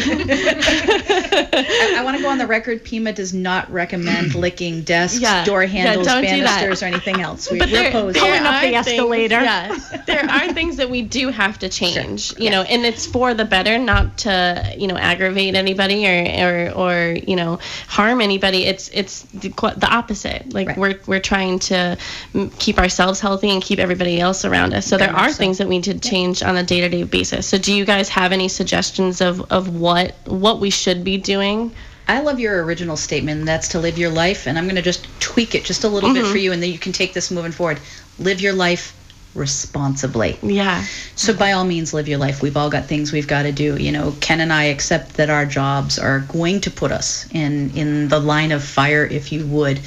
I, 0.77 1.95
I 1.98 2.03
want 2.03 2.17
to 2.17 2.24
go 2.24 2.29
on 2.29 2.38
the 2.38 2.48
record. 2.48 2.84
Pima 2.84 3.12
does 3.13 3.34
not 3.34 3.69
recommend 3.72 4.36
licking 4.45 4.84
desks, 4.84 5.19
Yeah. 5.19 5.43
door 5.45 5.65
handles, 5.65 6.07
don't 6.07 6.22
do 6.22 6.27
banisters, 6.27 6.84
or 6.84 6.86
anything 6.86 7.22
else. 7.22 7.50
We, 7.55 7.60
but 7.60 7.69
we're 7.69 7.77
there, 7.79 7.89
opposed. 7.89 8.15
there 8.17 8.34
up 8.36 8.43
the 8.43 8.50
are 8.50 9.13
things- 9.13 9.31
yeah, 9.31 10.03
there 10.05 10.25
are 10.29 10.53
things 10.53 10.77
that 10.77 10.89
we 10.89 11.01
do 11.01 11.29
have 11.29 11.57
to 11.60 11.69
change. 11.69 12.22
Sure. 12.27 12.38
You 12.39 12.45
Yes. 12.45 12.51
know, 12.53 12.62
and 12.63 12.86
it's 12.86 13.05
for 13.05 13.34
the 13.34 13.45
better, 13.45 13.77
not 13.77 14.17
to 14.19 14.74
you 14.77 14.88
know 14.88 14.98
aggravate 14.98 15.55
anybody 15.55 16.05
or 16.07 16.19
or, 16.45 16.72
or 16.84 17.15
you 17.27 17.36
know 17.36 17.60
harm 17.88 18.19
anybody. 18.22 18.65
It's 18.65 18.89
it's 18.93 19.22
the, 19.34 19.50
the 19.77 19.88
opposite. 19.89 20.53
Like 20.53 20.67
Right. 20.69 20.77
we're 20.77 21.00
we're 21.07 21.19
trying 21.22 21.60
to 21.60 21.98
mm, 22.34 22.60
keep 22.60 22.77
ourselves 22.79 23.19
healthy 23.19 23.50
and 23.51 23.62
keep 23.62 23.79
everybody 23.79 24.19
else 24.19 24.43
around 24.45 24.74
us. 24.74 24.86
So 24.86 24.98
Very 24.98 25.12
there 25.12 25.19
are 25.19 25.29
so. 25.29 25.36
things 25.38 25.54
that 25.57 25.67
we 25.67 25.77
need 25.77 25.83
to 25.85 26.00
change 26.00 26.43
on 26.43 26.57
a 26.57 26.63
day 26.63 26.81
to 26.81 26.89
day 26.89 27.03
basis. 27.03 27.47
So 27.47 27.57
do 27.57 27.74
you 27.74 27.85
guys 27.85 28.09
have 28.09 28.31
any 28.31 28.47
suggestions 28.47 29.21
of 29.21 29.51
of 29.51 29.75
what 29.75 30.15
what 30.25 30.59
we 30.59 30.69
should 30.69 31.03
be 31.03 31.17
doing? 31.17 31.71
I 32.07 32.21
love 32.21 32.39
your 32.39 32.63
original 32.63 32.97
statement. 32.97 33.45
That's 33.45 33.67
to 33.69 33.79
live 33.79 33.97
your 33.97 34.12
life, 34.12 34.45
and 34.45 34.57
I'm 34.59 34.65
going 34.65 34.75
to 34.75 34.81
just 34.81 35.07
tweak 35.19 35.55
it 35.55 35.65
just 35.65 35.83
a 35.83 35.88
little 35.88 36.09
Mm-hmm. 36.12 36.21
bit 36.21 36.31
for 36.31 36.38
you, 36.38 36.51
and 36.51 36.62
then 36.62 36.71
you 36.71 36.77
can 36.77 36.91
take 36.91 37.13
this 37.13 37.31
moving 37.31 37.51
forward. 37.51 37.79
Live 38.19 38.41
your 38.41 38.53
life 38.53 38.93
responsibly. 39.33 40.38
Yeah. 40.41 40.83
So 41.15 41.33
by 41.33 41.51
all 41.53 41.65
means, 41.65 41.93
live 41.93 42.07
your 42.07 42.19
life. 42.19 42.41
We've 42.41 42.55
all 42.55 42.69
got 42.69 42.85
things 42.85 43.12
we've 43.12 43.27
got 43.27 43.43
to 43.43 43.51
do. 43.51 43.75
You 43.77 43.91
know, 43.91 44.13
Ken 44.21 44.39
and 44.39 44.53
I 44.53 44.65
accept 44.65 45.15
that 45.15 45.29
our 45.29 45.45
jobs 45.45 45.97
are 46.00 46.19
going 46.19 46.62
to 46.62 46.71
put 46.71 46.91
us 46.91 47.27
in 47.33 47.71
in 47.75 48.07
the 48.07 48.19
line 48.19 48.51
of 48.51 48.63
fire, 48.63 49.03
if 49.05 49.31
you 49.31 49.45
would. 49.47 49.79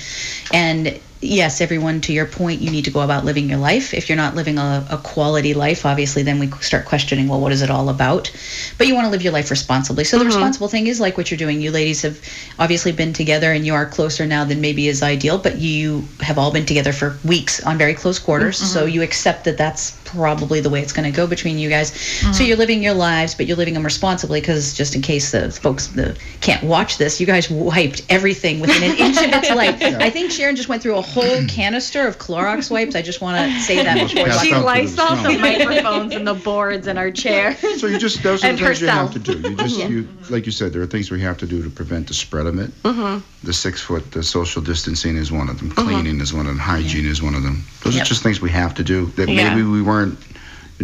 And 0.53 0.99
yes, 1.21 1.61
everyone, 1.61 2.01
to 2.03 2.13
your 2.13 2.27
point, 2.27 2.61
you 2.61 2.71
need 2.71 2.85
to 2.85 2.91
go 2.91 3.01
about 3.01 3.25
living 3.25 3.49
your 3.49 3.59
life. 3.59 3.93
If 3.93 4.09
you're 4.09 4.17
not 4.17 4.35
living 4.35 4.59
a, 4.59 4.87
a 4.91 4.99
quality 4.99 5.55
life, 5.55 5.85
obviously, 5.85 6.23
then 6.23 6.39
we 6.39 6.51
start 6.61 6.85
questioning, 6.85 7.29
well, 7.29 7.41
what 7.41 7.53
is 7.53 7.63
it 7.63 7.71
all 7.71 7.89
about? 7.89 8.31
But 8.77 8.87
you 8.87 8.95
want 8.95 9.07
to 9.07 9.11
live 9.11 9.23
your 9.23 9.33
life 9.33 9.51
responsibly. 9.51 10.05
So 10.05 10.19
the 10.19 10.25
mm-hmm. 10.25 10.29
responsible 10.29 10.69
thing 10.69 10.87
is 10.87 11.01
like 11.01 11.17
what 11.17 11.31
you're 11.31 11.39
doing. 11.39 11.61
You 11.61 11.71
ladies 11.71 12.03
have 12.03 12.21
obviously 12.59 12.93
been 12.93 13.13
together, 13.13 13.53
and 13.53 13.67
you 13.67 13.75
are 13.75 13.87
closer 13.87 14.27
now 14.27 14.45
than 14.45 14.61
maybe 14.61 14.89
is 14.89 15.03
ideal. 15.03 15.39
But 15.39 15.59
you 15.59 16.05
have 16.21 16.39
all 16.39 16.53
been 16.53 16.67
together 16.67 16.93
for 16.93 17.19
weeks 17.25 17.63
on 17.65 17.79
very 17.79 17.95
close 17.95 18.19
quarters, 18.19 18.59
mm-hmm. 18.59 18.67
so 18.67 18.85
you 18.85 19.03
accept 19.03 19.45
that 19.45 19.59
that's 19.59 19.99
probably 20.05 20.61
the 20.61 20.71
way 20.71 20.81
it's 20.81 20.93
going 20.93 21.11
to 21.11 21.15
go 21.15 21.27
between 21.27 21.59
you 21.59 21.69
guys. 21.69 21.93
So 21.93 22.27
mm-hmm. 22.27 22.45
you're 22.45 22.57
living 22.57 22.83
your 22.83 22.95
lives, 22.95 23.35
but 23.35 23.47
you're 23.47 23.57
living 23.57 23.75
them 23.75 23.85
responsibly 23.85 24.41
because 24.41 24.73
just 24.73 24.95
in 24.95 25.03
case 25.03 25.33
the 25.33 25.51
folks 25.51 25.89
the, 25.89 26.19
can't 26.41 26.63
watch 26.65 26.97
this, 26.97 27.21
you 27.21 27.27
guys 27.27 27.51
wiped 27.51 28.03
everything 28.09 28.61
within 28.61 28.91
an 28.91 28.97
inch 28.97 29.19
of 29.19 29.33
its 29.33 29.51
life. 29.55 29.77
I 29.83 30.11
think 30.11 30.31
Sharon 30.31 30.57
just 30.57 30.69
went 30.69 30.83
through 30.83 30.97
a 30.97 31.03
whole 31.09 31.45
canister 31.49 32.07
of 32.07 32.19
Clorox 32.19 32.71
wipes. 32.71 32.95
I 32.95 33.03
just 33.03 33.21
want 33.21 33.39
to 33.53 33.61
say 33.61 33.83
that 33.83 33.95
before. 34.09 34.31
She 34.31 34.31
out 34.31 34.43
to 34.43 34.51
the 34.61 34.61
Lysol 34.61 35.17
the 35.17 35.23
snow. 35.35 35.39
microphones 35.39 36.15
and 36.15 36.27
the 36.27 36.35
boards 36.35 36.87
and 36.87 36.99
our 36.99 37.11
chairs. 37.11 37.59
So 37.81 37.87
you 37.87 37.99
just 37.99 38.23
those 38.23 38.45
are 38.45 38.49
And 38.49 38.59
the 38.59 38.65
things 38.67 38.81
you 38.81 38.89
have 38.89 39.13
to 39.13 39.19
do. 39.19 39.39
You 39.41 39.57
just 39.57 39.79
you 39.79 40.09
like 40.31 40.47
you 40.47 40.53
said, 40.53 40.73
there 40.73 40.83
are 40.83 40.87
things 40.87 41.11
we 41.11 41.21
have 41.23 41.39
to 41.39 41.47
do 41.47 41.63
to 41.63 41.71
prevent 41.71 42.09
the 42.09 42.15
spread 42.15 42.47
of 42.47 42.59
it. 42.59 42.71
Mm-hmm. 42.83 43.25
The 43.47 43.53
six 43.53 43.81
foot, 43.81 44.11
the 44.13 44.23
social 44.23 44.63
distancing 44.63 45.17
is 45.17 45.31
one 45.33 45.49
of 45.49 45.59
them. 45.59 45.71
Cleaning 45.71 46.21
is 46.21 46.33
one 46.33 46.47
of 46.47 46.53
them. 46.53 46.59
Hygiene 46.59 47.07
is 47.07 47.23
one 47.23 47.35
of 47.35 47.43
them. 47.43 47.63
Those 47.85 47.95
Yep. 47.95 48.03
are 48.03 48.07
just 48.07 48.23
things 48.23 48.41
we 48.41 48.51
have 48.51 48.75
to 48.75 48.85
do 48.85 49.07
that 49.17 49.29
Yeah. 49.29 49.51
maybe 49.55 49.63
we 49.69 49.83
weren't 49.83 50.19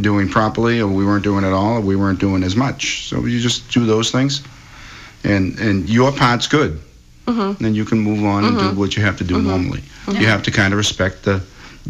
doing 0.01 0.29
properly, 0.29 0.81
or 0.81 0.89
we 0.89 1.05
weren't 1.05 1.23
doing 1.23 1.45
at 1.45 1.53
all, 1.53 1.77
or 1.77 1.81
we 1.81 1.95
weren't 1.95 2.19
doing 2.19 2.43
as 2.43 2.57
much. 2.57 3.09
So 3.09 3.25
you 3.27 3.39
just 3.41 3.71
do 3.71 3.87
those 3.87 4.11
things, 4.11 4.43
and 5.23 5.59
and 5.59 5.89
your 5.89 6.11
part's 6.13 6.47
good. 6.49 6.81
Mm-hmm. 7.27 7.63
Then 7.65 7.75
you 7.75 7.85
can 7.85 7.99
move 7.99 8.25
on 8.25 8.45
and 8.45 8.59
do 8.59 8.79
what 8.79 8.97
you 8.97 9.03
have 9.03 9.17
to 9.19 9.25
do 9.25 9.41
normally. 9.41 9.83
You 10.09 10.27
have 10.27 10.43
to 10.45 10.51
kind 10.51 10.73
of 10.75 10.79
respect 10.79 11.23
the 11.25 11.41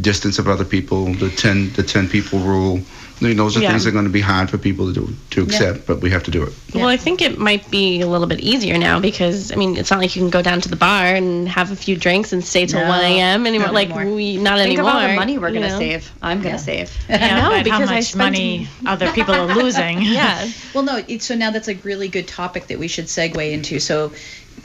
distance 0.00 0.38
of 0.38 0.48
other 0.48 0.64
people, 0.64 1.06
the 1.14 1.30
ten 1.30 1.72
the 1.74 1.82
ten 1.82 2.08
people 2.08 2.38
rule. 2.40 2.80
I 3.20 3.24
mean, 3.26 3.36
those 3.36 3.56
are 3.56 3.60
Yeah. 3.60 3.70
things 3.70 3.84
that 3.84 3.90
are 3.90 3.92
going 3.92 4.06
to 4.06 4.10
be 4.10 4.20
hard 4.20 4.50
for 4.50 4.58
people 4.58 4.92
to 4.92 4.92
do, 4.92 5.14
to 5.30 5.42
accept, 5.44 5.86
but 5.86 6.00
we 6.00 6.10
have 6.10 6.24
to 6.24 6.32
do 6.32 6.42
it. 6.42 6.52
Well, 6.74 6.88
I 6.88 6.96
think 6.96 7.22
it 7.22 7.38
might 7.38 7.70
be 7.70 8.00
a 8.00 8.08
little 8.08 8.26
bit 8.26 8.40
easier 8.40 8.76
now 8.76 8.98
because 8.98 9.52
I 9.52 9.54
mean, 9.54 9.76
it's 9.76 9.88
not 9.92 10.00
like 10.00 10.16
you 10.16 10.20
can 10.22 10.30
go 10.30 10.42
down 10.42 10.60
to 10.62 10.68
the 10.68 10.74
bar 10.76 11.06
and 11.14 11.48
have 11.48 11.70
a 11.70 11.76
few 11.76 11.94
drinks 11.96 12.32
and 12.32 12.44
stay 12.44 12.66
till 12.66 12.80
No, 12.80 12.88
1 12.88 13.00
a.m. 13.04 13.46
anymore. 13.46 13.68
not 13.68 13.74
like 13.74 13.90
anymore. 13.90 14.14
we 14.16 14.36
not 14.36 14.58
Think 14.58 14.66
anymore. 14.78 14.90
of 14.90 14.96
all 14.96 15.08
the 15.08 15.14
money 15.14 15.38
we're 15.38 15.52
gonna 15.52 15.78
save. 15.78 16.10
I'm 16.22 16.42
gonna 16.42 16.58
save. 16.58 16.90
Yeah, 17.08 17.18
know, 17.42 17.50
but 17.50 17.56
how 17.58 17.78
because 17.78 17.90
I 17.90 17.94
much 17.94 18.16
money 18.16 18.68
other 18.84 19.08
people 19.12 19.34
are 19.34 19.46
losing. 19.54 20.02
Yeah. 20.18 20.48
Well, 20.74 20.82
no. 20.82 21.00
It, 21.06 21.22
so 21.22 21.36
now 21.36 21.50
that's 21.52 21.68
a 21.68 21.74
really 21.84 22.08
good 22.08 22.26
topic 22.26 22.66
that 22.66 22.78
we 22.80 22.88
should 22.88 23.06
segue 23.06 23.52
into. 23.52 23.78
So 23.78 24.10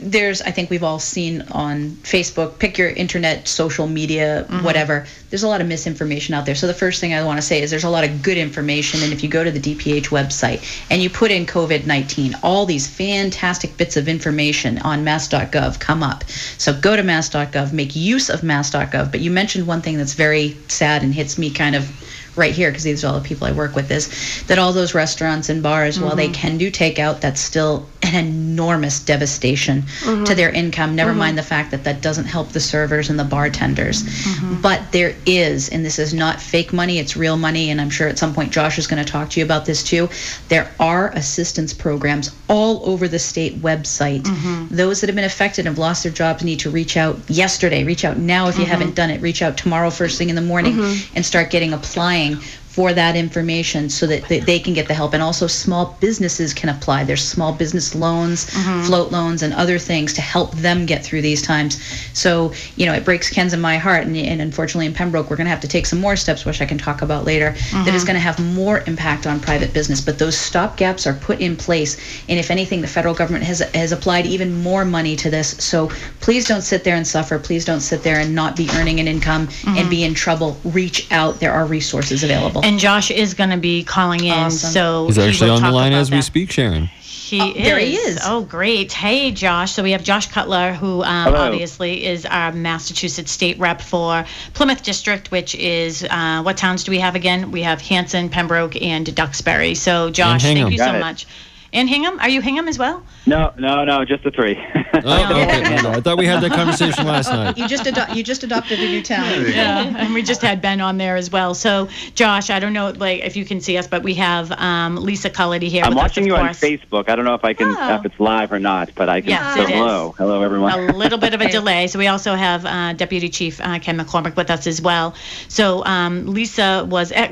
there's, 0.00 0.40
I 0.42 0.50
think 0.50 0.70
we've 0.70 0.82
all 0.82 0.98
seen 0.98 1.42
on 1.52 1.90
Facebook, 2.02 2.58
pick 2.58 2.78
your 2.78 2.88
internet, 2.88 3.46
social 3.46 3.86
media, 3.86 4.46
mm-hmm. 4.48 4.64
whatever. 4.64 5.06
There's 5.28 5.42
a 5.42 5.48
lot 5.48 5.60
of 5.60 5.68
misinformation 5.68 6.34
out 6.34 6.46
there. 6.46 6.54
So 6.54 6.66
the 6.66 6.74
first 6.74 7.00
thing 7.00 7.14
I 7.14 7.22
want 7.24 7.38
to 7.38 7.42
say 7.42 7.60
is 7.60 7.70
there's 7.70 7.84
a 7.84 7.90
lot 7.90 8.04
of 8.04 8.22
good 8.22 8.38
information. 8.38 9.02
And 9.02 9.12
if 9.12 9.22
you 9.22 9.28
go 9.28 9.44
to 9.44 9.50
the 9.50 9.60
DPH 9.60 10.08
website 10.08 10.64
and 10.90 11.02
you 11.02 11.10
put 11.10 11.30
in 11.30 11.46
COVID 11.46 11.86
19, 11.86 12.36
all 12.42 12.66
these 12.66 12.86
fantastic 12.86 13.76
bits 13.76 13.96
of 13.96 14.08
information 14.08 14.78
on 14.78 15.04
mass.gov 15.04 15.78
come 15.78 16.02
up. 16.02 16.24
So 16.58 16.72
go 16.72 16.96
to 16.96 17.02
mass.gov, 17.02 17.72
make 17.72 17.94
use 17.94 18.30
of 18.30 18.42
mass.gov. 18.42 19.10
But 19.10 19.20
you 19.20 19.30
mentioned 19.30 19.66
one 19.66 19.82
thing 19.82 19.98
that's 19.98 20.14
very 20.14 20.56
sad 20.68 21.02
and 21.02 21.14
hits 21.14 21.38
me 21.38 21.50
kind 21.50 21.76
of 21.76 21.88
right 22.36 22.54
here 22.54 22.70
because 22.70 22.84
these 22.84 23.04
are 23.04 23.08
all 23.08 23.20
the 23.20 23.28
people 23.28 23.46
I 23.46 23.52
work 23.52 23.74
with 23.74 23.90
is 23.90 24.44
that 24.46 24.58
all 24.58 24.72
those 24.72 24.94
restaurants 24.94 25.48
and 25.48 25.62
bars 25.62 26.00
while 26.00 26.16
they 26.16 26.26
mm-hmm. 26.26 26.34
can 26.34 26.58
do 26.58 26.70
takeout 26.70 27.20
that's 27.20 27.40
still 27.40 27.86
an 28.02 28.14
enormous 28.26 29.00
devastation 29.00 29.82
mm-hmm. 29.82 30.24
to 30.24 30.34
their 30.34 30.50
income 30.50 30.94
never 30.94 31.10
mm-hmm. 31.10 31.18
mind 31.18 31.38
the 31.38 31.42
fact 31.42 31.70
that 31.70 31.84
that 31.84 32.00
doesn't 32.00 32.24
help 32.24 32.48
the 32.50 32.60
servers 32.60 33.10
and 33.10 33.18
the 33.18 33.24
bartenders. 33.24 34.02
Mm-hmm. 34.02 34.60
But 34.60 34.92
there 34.92 35.14
is 35.26 35.68
and 35.68 35.84
this 35.84 35.98
is 35.98 36.14
not 36.14 36.40
fake 36.40 36.72
money 36.72 36.98
it's 36.98 37.16
real 37.16 37.36
money 37.36 37.70
and 37.70 37.80
I'm 37.80 37.90
sure 37.90 38.08
at 38.08 38.18
some 38.18 38.34
point 38.34 38.52
Josh 38.52 38.78
is 38.78 38.86
going 38.86 39.04
to 39.04 39.10
talk 39.10 39.30
to 39.30 39.40
you 39.40 39.44
about 39.44 39.66
this 39.66 39.82
too. 39.82 40.08
There 40.48 40.70
are 40.80 41.10
assistance 41.10 41.72
programs 41.72 42.34
all 42.48 42.88
over 42.88 43.08
the 43.08 43.18
state 43.18 43.60
website. 43.60 44.24
Those 44.70 45.00
that 45.00 45.08
have 45.08 45.16
been 45.16 45.24
affected 45.24 45.66
and 45.66 45.74
have 45.74 45.78
lost 45.78 46.02
their 46.02 46.12
jobs 46.12 46.42
need 46.42 46.60
to 46.60 46.70
reach 46.70 46.96
out 46.96 47.18
yesterday. 47.28 47.84
Reach 47.84 48.04
out 48.04 48.18
now 48.18 48.48
if 48.48 48.58
you 48.58 48.64
haven't 48.64 48.94
done 48.94 49.10
it. 49.10 49.20
Reach 49.20 49.42
out 49.42 49.56
tomorrow 49.56 49.90
first 49.90 50.18
thing 50.18 50.30
in 50.30 50.36
the 50.36 50.42
morning 50.42 50.78
and 51.14 51.24
start 51.24 51.50
getting 51.50 51.72
applying 51.72 52.38
for 52.70 52.92
that 52.92 53.16
information 53.16 53.90
so 53.90 54.06
that 54.06 54.24
th- 54.26 54.44
they 54.44 54.60
can 54.60 54.72
get 54.72 54.86
the 54.86 54.94
help. 54.94 55.12
And 55.12 55.22
also 55.22 55.48
small 55.48 55.96
businesses 56.00 56.54
can 56.54 56.68
apply. 56.68 57.02
There's 57.02 57.26
small 57.26 57.52
business 57.52 57.96
loans 57.96 58.46
mm-hmm. 58.46 58.82
float 58.86 59.10
loans 59.10 59.42
and 59.42 59.52
other 59.52 59.76
things 59.78 60.12
to 60.14 60.20
help 60.20 60.52
them 60.52 60.86
get 60.86 61.04
through 61.04 61.22
these 61.22 61.42
times. 61.42 61.82
So 62.12 62.52
you 62.76 62.86
know 62.86 62.94
it 62.94 63.04
breaks 63.04 63.28
ken's 63.28 63.52
and 63.52 63.60
my 63.60 63.76
heart. 63.76 64.06
And, 64.06 64.16
and 64.16 64.40
unfortunately 64.40 64.86
in 64.86 64.94
pembroke 64.94 65.30
we're 65.30 65.36
going 65.36 65.46
to 65.46 65.50
have 65.50 65.60
to 65.60 65.68
take 65.68 65.84
some 65.84 66.00
more 66.00 66.16
steps 66.16 66.44
which 66.44 66.60
i 66.62 66.66
can 66.66 66.78
talk 66.78 67.02
about 67.02 67.24
later 67.24 67.50
that 67.50 67.88
is 67.88 68.02
mm-hmm. 68.02 68.06
going 68.06 68.14
to 68.14 68.20
have 68.20 68.38
more 68.54 68.84
impact 68.86 69.26
on 69.26 69.40
private 69.40 69.72
business. 69.72 70.00
But 70.00 70.18
those 70.18 70.36
stop 70.36 70.76
gaps 70.76 71.06
are 71.08 71.14
put 71.14 71.40
in 71.40 71.56
place. 71.56 71.96
And 72.28 72.38
if 72.38 72.52
anything 72.52 72.80
the 72.80 72.86
federal 72.86 73.14
government 73.14 73.44
has 73.44 73.58
has 73.74 73.90
applied 73.90 74.26
even 74.26 74.62
more 74.62 74.84
money 74.84 75.16
to 75.16 75.28
this. 75.28 75.50
So 75.58 75.88
please 76.20 76.46
don't 76.46 76.62
sit 76.62 76.84
there 76.84 76.94
and 76.94 77.06
suffer. 77.06 77.38
Please 77.38 77.64
don't 77.64 77.80
sit 77.80 78.04
there 78.04 78.20
and 78.20 78.32
not 78.32 78.54
be 78.54 78.68
earning 78.74 79.00
an 79.00 79.08
income 79.08 79.42
and 79.42 79.50
mm-hmm. 79.50 79.90
be 79.90 80.04
in 80.04 80.14
trouble. 80.14 80.56
Reach 80.64 81.10
out. 81.10 81.40
There 81.40 81.52
are 81.52 81.66
resources 81.66 82.22
available 82.22 82.59
And 82.62 82.78
Josh 82.78 83.10
is 83.10 83.34
going 83.34 83.50
to 83.50 83.56
be 83.56 83.84
calling 83.84 84.24
in, 84.24 84.32
Awesome. 84.32 84.70
so 84.70 85.06
He's 85.06 85.18
actually 85.18 85.50
will 85.50 85.56
on 85.56 85.62
the 85.62 85.70
line 85.72 85.92
about 85.92 86.00
as 86.00 86.10
we 86.10 86.22
speak, 86.22 86.50
Sharon. 86.50 86.86
He 86.86 87.40
Oh, 87.40 87.48
is. 87.52 87.54
there 87.64 87.78
he 87.78 87.94
is. 87.94 88.18
Oh, 88.24 88.40
great. 88.42 88.92
Hey, 88.92 89.30
Josh. 89.30 89.70
So 89.72 89.84
we 89.84 89.92
have 89.92 90.02
Josh 90.02 90.26
Cutler, 90.26 90.72
who 90.72 91.04
um, 91.04 91.32
obviously 91.34 92.04
is 92.04 92.26
our 92.26 92.50
Massachusetts 92.50 93.30
state 93.30 93.56
rep 93.60 93.80
for 93.80 94.24
Plymouth 94.52 94.82
District, 94.82 95.30
which 95.30 95.54
is 95.54 96.02
uh, 96.10 96.42
what 96.42 96.56
towns 96.56 96.82
do 96.82 96.90
we 96.90 96.98
have 96.98 97.14
again? 97.14 97.52
We 97.52 97.62
have 97.62 97.80
Hanson, 97.80 98.30
Pembroke, 98.30 98.80
and 98.82 99.14
Duxbury. 99.14 99.76
So, 99.76 100.10
Josh, 100.10 100.42
thank 100.42 100.72
you 100.72 100.76
Got 100.76 100.90
so 100.90 100.96
it. 100.96 101.00
much. 101.00 101.26
And 101.72 101.88
Hingham? 101.88 102.18
Are 102.18 102.28
you 102.28 102.40
Hingham 102.40 102.66
as 102.66 102.78
well? 102.78 103.04
No, 103.26 103.52
no, 103.56 103.84
no, 103.84 104.04
just 104.04 104.24
the 104.24 104.32
three. 104.32 104.58
Oh, 104.92 104.98
okay. 104.98 105.60
no, 105.76 105.82
no, 105.82 105.90
I 105.92 106.00
thought 106.00 106.18
we 106.18 106.26
had 106.26 106.42
that 106.42 106.50
conversation 106.50 107.06
last 107.06 107.28
night. 107.32 107.56
You 107.56 107.68
just 107.68 107.86
ado- 107.86 108.12
you 108.12 108.24
just 108.24 108.42
adopted 108.42 108.80
a 108.80 108.86
new 108.88 109.02
town. 109.02 109.44
Yeah, 109.48 109.94
and 109.98 110.12
we 110.12 110.22
just 110.22 110.42
had 110.42 110.60
Ben 110.60 110.80
on 110.80 110.98
there 110.98 111.14
as 111.16 111.30
well. 111.30 111.54
So, 111.54 111.88
Josh, 112.16 112.50
I 112.50 112.58
don't 112.58 112.72
know 112.72 112.90
like 112.90 113.20
if 113.22 113.36
you 113.36 113.44
can 113.44 113.60
see 113.60 113.76
us, 113.78 113.86
but 113.86 114.02
we 114.02 114.14
have 114.14 114.50
um, 114.52 114.96
Lisa 114.96 115.30
Cullity 115.30 115.68
here. 115.68 115.84
I'm 115.84 115.90
with 115.90 115.98
us, 115.98 116.02
watching 116.02 116.24
of 116.24 116.26
you 116.28 116.36
on. 116.36 116.48
Facebook. 116.48 117.08
I 117.08 117.14
don't 117.14 117.24
know 117.24 117.34
if 117.34 117.44
I 117.44 117.54
can, 117.54 117.68
Oh. 117.76 117.94
if 117.94 118.04
it's 118.04 118.18
live 118.18 118.50
or 118.52 118.58
not, 118.58 118.90
but 118.96 119.08
I 119.08 119.20
can. 119.20 119.30
Yes, 119.30 119.54
so 119.54 119.60
it 119.62 119.64
is. 119.70 119.76
hello, 119.76 120.14
hello 120.18 120.42
everyone. 120.42 120.72
a 120.90 120.92
little 120.96 121.18
bit 121.18 121.34
of 121.34 121.40
a 121.40 121.48
delay. 121.52 121.86
So 121.86 122.00
we 122.00 122.08
also 122.08 122.34
have 122.34 122.66
uh, 122.66 122.94
Deputy 122.94 123.28
Chief 123.28 123.60
uh, 123.60 123.78
Ken 123.78 123.96
McCormick 123.96 124.34
with 124.34 124.50
us 124.50 124.66
as 124.66 124.82
well. 124.82 125.14
So 125.46 125.84
um, 125.84 126.26
Lisa 126.26 126.84
was 126.88 127.12
eh, 127.12 127.28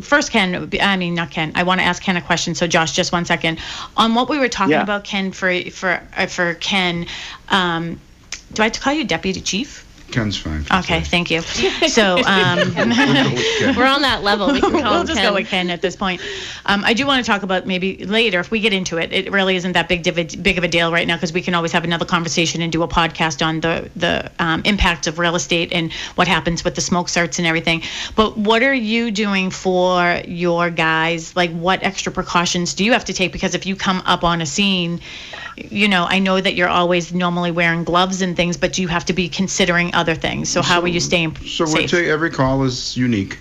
first. 0.00 0.30
Ken, 0.30 0.70
I 0.80 0.96
mean 0.96 1.14
not 1.14 1.30
Ken. 1.32 1.50
I 1.56 1.64
want 1.64 1.80
to 1.80 1.84
ask 1.84 2.00
Ken 2.00 2.16
a 2.16 2.22
question. 2.22 2.54
So 2.54 2.68
Josh, 2.68 2.92
just 2.92 3.10
one 3.10 3.24
second 3.24 3.58
on 3.96 4.14
what 4.14 4.28
we 4.28 4.38
were 4.38 4.48
talking 4.48 4.72
Yeah. 4.72 4.82
about. 4.82 5.04
Ken 5.04 5.32
for 5.32 5.52
for 5.70 6.00
uh, 6.16 6.26
for 6.26 6.54
Ken. 6.54 7.06
Um, 7.48 8.00
do 8.52 8.62
I 8.62 8.66
have 8.66 8.72
to 8.72 8.80
call 8.80 8.92
you 8.92 9.04
Deputy 9.04 9.40
Chief? 9.40 9.86
Ken's 10.12 10.36
fine. 10.36 10.64
Okay, 10.70 11.00
thank 11.02 11.30
you. 11.30 11.40
So 11.42 12.16
um, 12.26 12.58
We're 13.76 13.86
on 13.86 14.02
that 14.02 14.20
level. 14.22 14.52
We 14.52 14.60
can 14.60 14.72
call 14.72 14.94
we'll 14.94 15.04
just 15.04 15.20
Ken. 15.20 15.28
go 15.30 15.34
with 15.34 15.48
Ken 15.48 15.70
at 15.70 15.82
this 15.82 15.96
point. 15.96 16.20
Um, 16.66 16.84
I 16.84 16.94
do 16.94 17.06
want 17.06 17.24
to 17.24 17.30
talk 17.30 17.42
about 17.42 17.66
maybe 17.66 18.04
later 18.04 18.40
if 18.40 18.50
we 18.50 18.60
get 18.60 18.72
into 18.72 18.98
it. 18.98 19.12
It 19.12 19.30
really 19.32 19.56
isn't 19.56 19.72
that 19.72 19.88
big 19.88 20.02
div- 20.02 20.42
big 20.42 20.58
of 20.58 20.64
a 20.64 20.68
deal 20.68 20.92
right 20.92 21.06
now 21.06 21.16
because 21.16 21.32
we 21.32 21.42
can 21.42 21.54
always 21.54 21.72
have 21.72 21.84
another 21.84 22.04
conversation 22.04 22.62
and 22.62 22.72
do 22.72 22.82
a 22.82 22.88
podcast 22.88 23.44
on 23.44 23.60
the 23.60 23.90
the 23.96 24.30
um, 24.38 24.62
impacts 24.64 25.06
of 25.06 25.18
real 25.18 25.34
estate 25.34 25.72
and 25.72 25.92
what 26.14 26.28
happens 26.28 26.64
with 26.64 26.74
the 26.74 26.80
smoke 26.80 27.08
certs 27.08 27.38
and 27.38 27.46
everything. 27.46 27.82
But 28.16 28.36
what 28.36 28.62
are 28.62 28.74
you 28.74 29.10
doing 29.10 29.50
for 29.50 30.20
your 30.26 30.70
guys? 30.70 31.34
Like, 31.36 31.50
what 31.52 31.82
extra 31.82 32.12
precautions 32.12 32.74
do 32.74 32.84
you 32.84 32.92
have 32.92 33.04
to 33.06 33.12
take? 33.12 33.32
Because 33.32 33.54
if 33.54 33.66
you 33.66 33.76
come 33.76 34.02
up 34.04 34.24
on 34.24 34.40
a 34.40 34.46
scene, 34.46 35.00
you 35.70 35.88
know, 35.88 36.06
I 36.08 36.18
know 36.18 36.40
that 36.40 36.54
you're 36.54 36.68
always 36.68 37.12
normally 37.12 37.50
wearing 37.50 37.84
gloves 37.84 38.22
and 38.22 38.36
things, 38.36 38.56
but 38.56 38.78
you 38.78 38.88
have 38.88 39.04
to 39.06 39.12
be 39.12 39.28
considering 39.28 39.94
other 39.94 40.14
things. 40.14 40.48
So 40.48 40.62
how 40.62 40.80
are 40.80 40.88
you 40.88 41.00
staying 41.00 41.36
So 41.36 41.66
safe? 41.66 41.90
take 41.90 42.06
every 42.06 42.30
call 42.30 42.62
is 42.64 42.96
unique. 42.96 43.38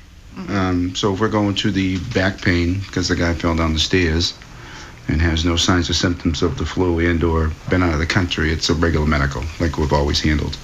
Um, 0.49 0.95
so 0.95 1.13
if 1.13 1.19
we're 1.19 1.27
going 1.29 1.55
to 1.55 1.71
the 1.71 1.97
back 2.13 2.41
pain 2.41 2.79
because 2.79 3.07
the 3.09 3.15
guy 3.15 3.33
fell 3.33 3.55
down 3.55 3.73
the 3.73 3.79
stairs 3.79 4.33
and 5.09 5.21
has 5.21 5.43
no 5.43 5.55
signs 5.55 5.89
or 5.89 5.93
symptoms 5.93 6.41
of 6.41 6.57
the 6.57 6.65
flu 6.65 6.99
and 6.99 7.23
or 7.23 7.51
been 7.69 7.83
out 7.83 7.93
of 7.93 7.99
the 7.99 8.05
country, 8.05 8.51
it's 8.51 8.69
a 8.69 8.73
regular 8.73 9.05
medical 9.05 9.43
like 9.59 9.77
we've 9.77 9.91
always 9.93 10.19
handled. 10.21 10.57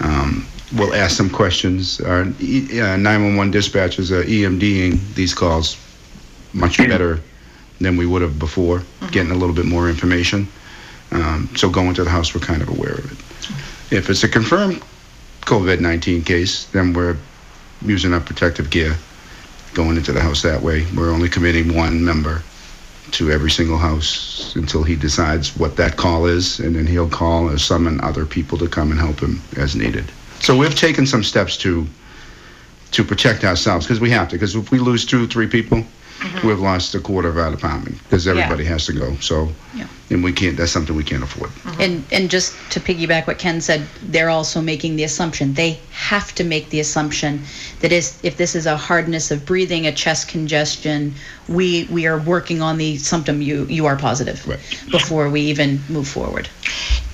Um, 0.00 0.46
we'll 0.76 0.94
ask 0.94 1.16
some 1.16 1.30
questions. 1.30 2.00
Our 2.00 2.20
uh, 2.22 2.24
911 2.26 3.52
dispatchers 3.52 4.10
are 4.10 4.22
EMDing 4.24 5.14
these 5.14 5.32
calls 5.34 5.76
much 6.52 6.78
better 6.78 7.20
than 7.80 7.96
we 7.96 8.06
would 8.06 8.22
have 8.22 8.38
before, 8.38 8.82
getting 9.12 9.30
a 9.30 9.36
little 9.36 9.54
bit 9.54 9.64
more 9.64 9.88
information. 9.88 10.48
Um, 11.10 11.48
so 11.56 11.70
going 11.70 11.94
to 11.94 12.04
the 12.04 12.10
house, 12.10 12.34
we're 12.34 12.40
kind 12.40 12.62
of 12.62 12.68
aware 12.68 12.94
of 12.94 13.12
it. 13.12 13.96
If 13.96 14.10
it's 14.10 14.24
a 14.24 14.28
confirmed 14.28 14.82
COVID-19 15.42 16.26
case, 16.26 16.66
then 16.66 16.92
we're 16.92 17.16
using 17.82 18.12
our 18.12 18.20
protective 18.20 18.70
gear 18.70 18.96
going 19.74 19.96
into 19.96 20.12
the 20.12 20.20
house 20.20 20.42
that 20.42 20.60
way. 20.60 20.86
We're 20.96 21.10
only 21.10 21.28
committing 21.28 21.74
one 21.74 22.04
member 22.04 22.42
to 23.12 23.30
every 23.30 23.50
single 23.50 23.78
house 23.78 24.54
until 24.56 24.82
he 24.82 24.94
decides 24.94 25.56
what 25.56 25.76
that 25.76 25.96
call 25.96 26.26
is, 26.26 26.60
and 26.60 26.76
then 26.76 26.86
he'll 26.86 27.08
call 27.08 27.48
or 27.48 27.58
summon 27.58 28.00
other 28.02 28.26
people 28.26 28.58
to 28.58 28.68
come 28.68 28.90
and 28.90 29.00
help 29.00 29.20
him 29.20 29.40
as 29.56 29.74
needed. 29.74 30.04
So 30.40 30.56
we've 30.56 30.74
taken 30.74 31.06
some 31.06 31.24
steps 31.24 31.56
to 31.58 31.86
to 32.90 33.04
protect 33.04 33.44
ourselves 33.44 33.86
because 33.86 34.00
we 34.00 34.08
have 34.10 34.28
to. 34.28 34.36
Because 34.36 34.54
if 34.54 34.70
we 34.70 34.78
lose 34.78 35.04
two, 35.04 35.26
three 35.26 35.46
people, 35.46 35.84
Mm-hmm. 36.18 36.48
we've 36.48 36.58
lost 36.58 36.94
a 36.96 37.00
quarter 37.00 37.28
of 37.28 37.38
our 37.38 37.50
department 37.50 37.96
because 38.02 38.26
everybody 38.26 38.64
has 38.64 38.86
to 38.86 38.92
go. 38.92 39.14
So, 39.20 39.52
Yeah. 39.74 39.86
and 40.10 40.24
we 40.24 40.32
can't. 40.32 40.56
That's 40.56 40.72
something 40.72 40.96
we 40.96 41.04
can't 41.04 41.22
afford. 41.22 41.50
Mm-hmm. 41.50 41.80
And 41.80 42.04
and 42.10 42.28
just 42.30 42.54
to 42.72 42.80
piggyback 42.80 43.26
what 43.28 43.38
Ken 43.38 43.60
said, 43.60 43.86
they're 44.02 44.28
also 44.30 44.60
making 44.60 44.96
the 44.96 45.04
assumption. 45.04 45.54
They 45.54 45.78
have 45.92 46.34
to 46.34 46.44
make 46.44 46.70
the 46.70 46.80
assumption 46.80 47.42
that 47.80 47.92
is 47.92 48.18
if 48.24 48.36
this 48.36 48.54
is 48.56 48.66
a 48.66 48.76
hardness 48.76 49.30
of 49.30 49.46
breathing, 49.46 49.86
a 49.86 49.92
chest 49.92 50.26
congestion, 50.28 51.14
we 51.48 51.86
we 51.90 52.06
are 52.06 52.18
working 52.18 52.62
on 52.62 52.78
the 52.78 52.96
symptom 52.96 53.40
you 53.40 53.64
you 53.66 53.86
are 53.86 53.96
positive 53.96 54.44
Right. 54.48 54.58
before 54.90 55.30
we 55.30 55.42
even 55.42 55.80
move 55.88 56.08
forward. 56.08 56.48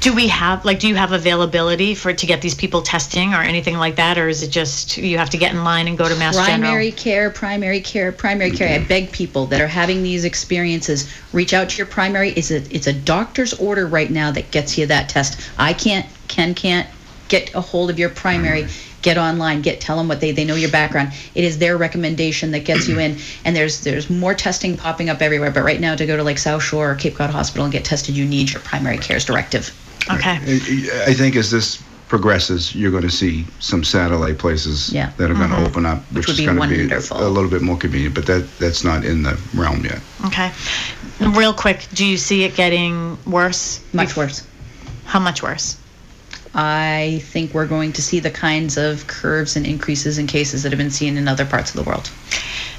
Do 0.04 0.12
we 0.12 0.28
have 0.28 0.66
like 0.66 0.80
do 0.80 0.88
you 0.88 0.96
have 0.96 1.12
availability 1.12 1.94
for 1.94 2.12
to 2.12 2.26
get 2.26 2.42
these 2.42 2.54
people 2.54 2.82
testing 2.82 3.32
or 3.32 3.40
anything 3.40 3.78
like 3.78 3.96
that, 3.96 4.18
or 4.18 4.28
is 4.28 4.42
it 4.42 4.50
just 4.50 4.98
you 4.98 5.16
have 5.16 5.30
to 5.30 5.38
get 5.38 5.54
in 5.54 5.64
line 5.64 5.88
and 5.88 5.96
go 5.96 6.06
to 6.06 6.14
Mass 6.16 6.36
primary 6.36 6.90
General? 6.90 7.02
care, 7.02 7.30
primary 7.30 7.80
care, 7.80 8.12
primary 8.12 8.50
care. 8.50 8.68
I 8.68 8.84
beg 8.84 9.12
people 9.12 9.46
that 9.46 9.62
are 9.62 9.66
having 9.66 10.02
these 10.02 10.26
experiences, 10.26 11.10
reach 11.32 11.54
out 11.54 11.70
to 11.70 11.78
your 11.78 11.86
primary. 11.86 12.32
It's 12.32 12.50
a 12.50 12.56
it's 12.70 12.86
a 12.86 12.92
doctor's 12.92 13.54
order 13.54 13.86
right 13.86 14.10
now 14.10 14.30
that 14.32 14.50
gets 14.50 14.76
you 14.76 14.84
that 14.88 15.08
test. 15.08 15.40
I 15.56 15.72
can't, 15.72 16.04
Ken 16.28 16.54
can't 16.54 16.86
get 17.28 17.54
a 17.54 17.62
hold 17.62 17.88
of 17.88 17.98
your 17.98 18.10
primary. 18.10 18.66
Get 19.00 19.16
online, 19.16 19.62
get 19.62 19.80
tell 19.80 19.96
them 19.96 20.08
what 20.08 20.20
they 20.20 20.32
they 20.32 20.44
know 20.44 20.54
your 20.54 20.70
background. 20.70 21.14
It 21.34 21.44
is 21.44 21.56
their 21.56 21.78
recommendation 21.78 22.50
that 22.50 22.66
gets 22.66 22.88
you 22.88 22.98
in, 22.98 23.16
and 23.46 23.56
there's 23.56 23.80
there's 23.80 24.10
more 24.10 24.34
testing 24.34 24.76
popping 24.76 25.08
up 25.08 25.22
everywhere. 25.22 25.50
But 25.50 25.62
right 25.62 25.80
now, 25.80 25.96
to 25.96 26.04
go 26.04 26.14
to 26.14 26.22
like 26.22 26.36
South 26.36 26.62
Shore 26.62 26.90
or 26.90 26.94
Cape 26.94 27.14
Cod 27.14 27.30
Hospital 27.30 27.64
and 27.64 27.72
get 27.72 27.86
tested, 27.86 28.14
you 28.14 28.26
need 28.26 28.52
your 28.52 28.60
primary 28.60 28.98
care's 28.98 29.24
directive. 29.24 29.74
Okay. 30.10 30.38
I 30.38 31.10
I 31.10 31.14
think 31.14 31.36
as 31.36 31.50
this 31.50 31.82
progresses, 32.08 32.74
you're 32.74 32.90
going 32.90 33.02
to 33.02 33.10
see 33.10 33.44
some 33.60 33.82
satellite 33.82 34.38
places 34.38 34.92
Yeah. 34.92 35.10
that 35.16 35.30
are 35.30 35.34
going 35.34 35.50
to 35.50 35.56
mm-hmm. 35.56 35.66
open 35.66 35.86
up, 35.86 35.98
which, 36.12 36.26
would 36.26 36.34
is 36.34 36.38
be 36.38 36.44
going 36.44 36.60
to 36.60 36.68
be 36.68 36.78
wonderful. 36.82 37.26
a 37.26 37.28
little 37.28 37.50
bit 37.50 37.62
more 37.62 37.76
convenient. 37.76 38.14
But 38.14 38.26
that 38.26 38.44
that's 38.58 38.84
not 38.84 39.04
in 39.04 39.22
the 39.22 39.38
realm 39.54 39.84
yet. 39.84 40.00
Okay. 40.26 40.50
Real 41.20 41.54
quick, 41.54 41.86
do 41.94 42.04
you 42.04 42.16
see 42.16 42.44
it 42.44 42.54
getting 42.54 43.18
worse? 43.24 43.80
Much 43.92 44.16
worse. 44.16 44.46
How 45.06 45.20
much 45.20 45.42
worse? 45.42 45.76
I 46.54 47.20
think 47.24 47.52
we're 47.52 47.66
going 47.66 47.92
to 47.94 48.02
see 48.02 48.20
the 48.20 48.30
kinds 48.30 48.76
of 48.76 49.06
curves 49.06 49.56
and 49.56 49.66
increases 49.66 50.18
in 50.18 50.26
cases 50.26 50.62
that 50.62 50.70
have 50.70 50.78
been 50.78 50.90
seen 50.90 51.16
in 51.16 51.26
other 51.26 51.44
parts 51.44 51.74
of 51.74 51.84
the 51.84 51.88
world. 51.88 52.10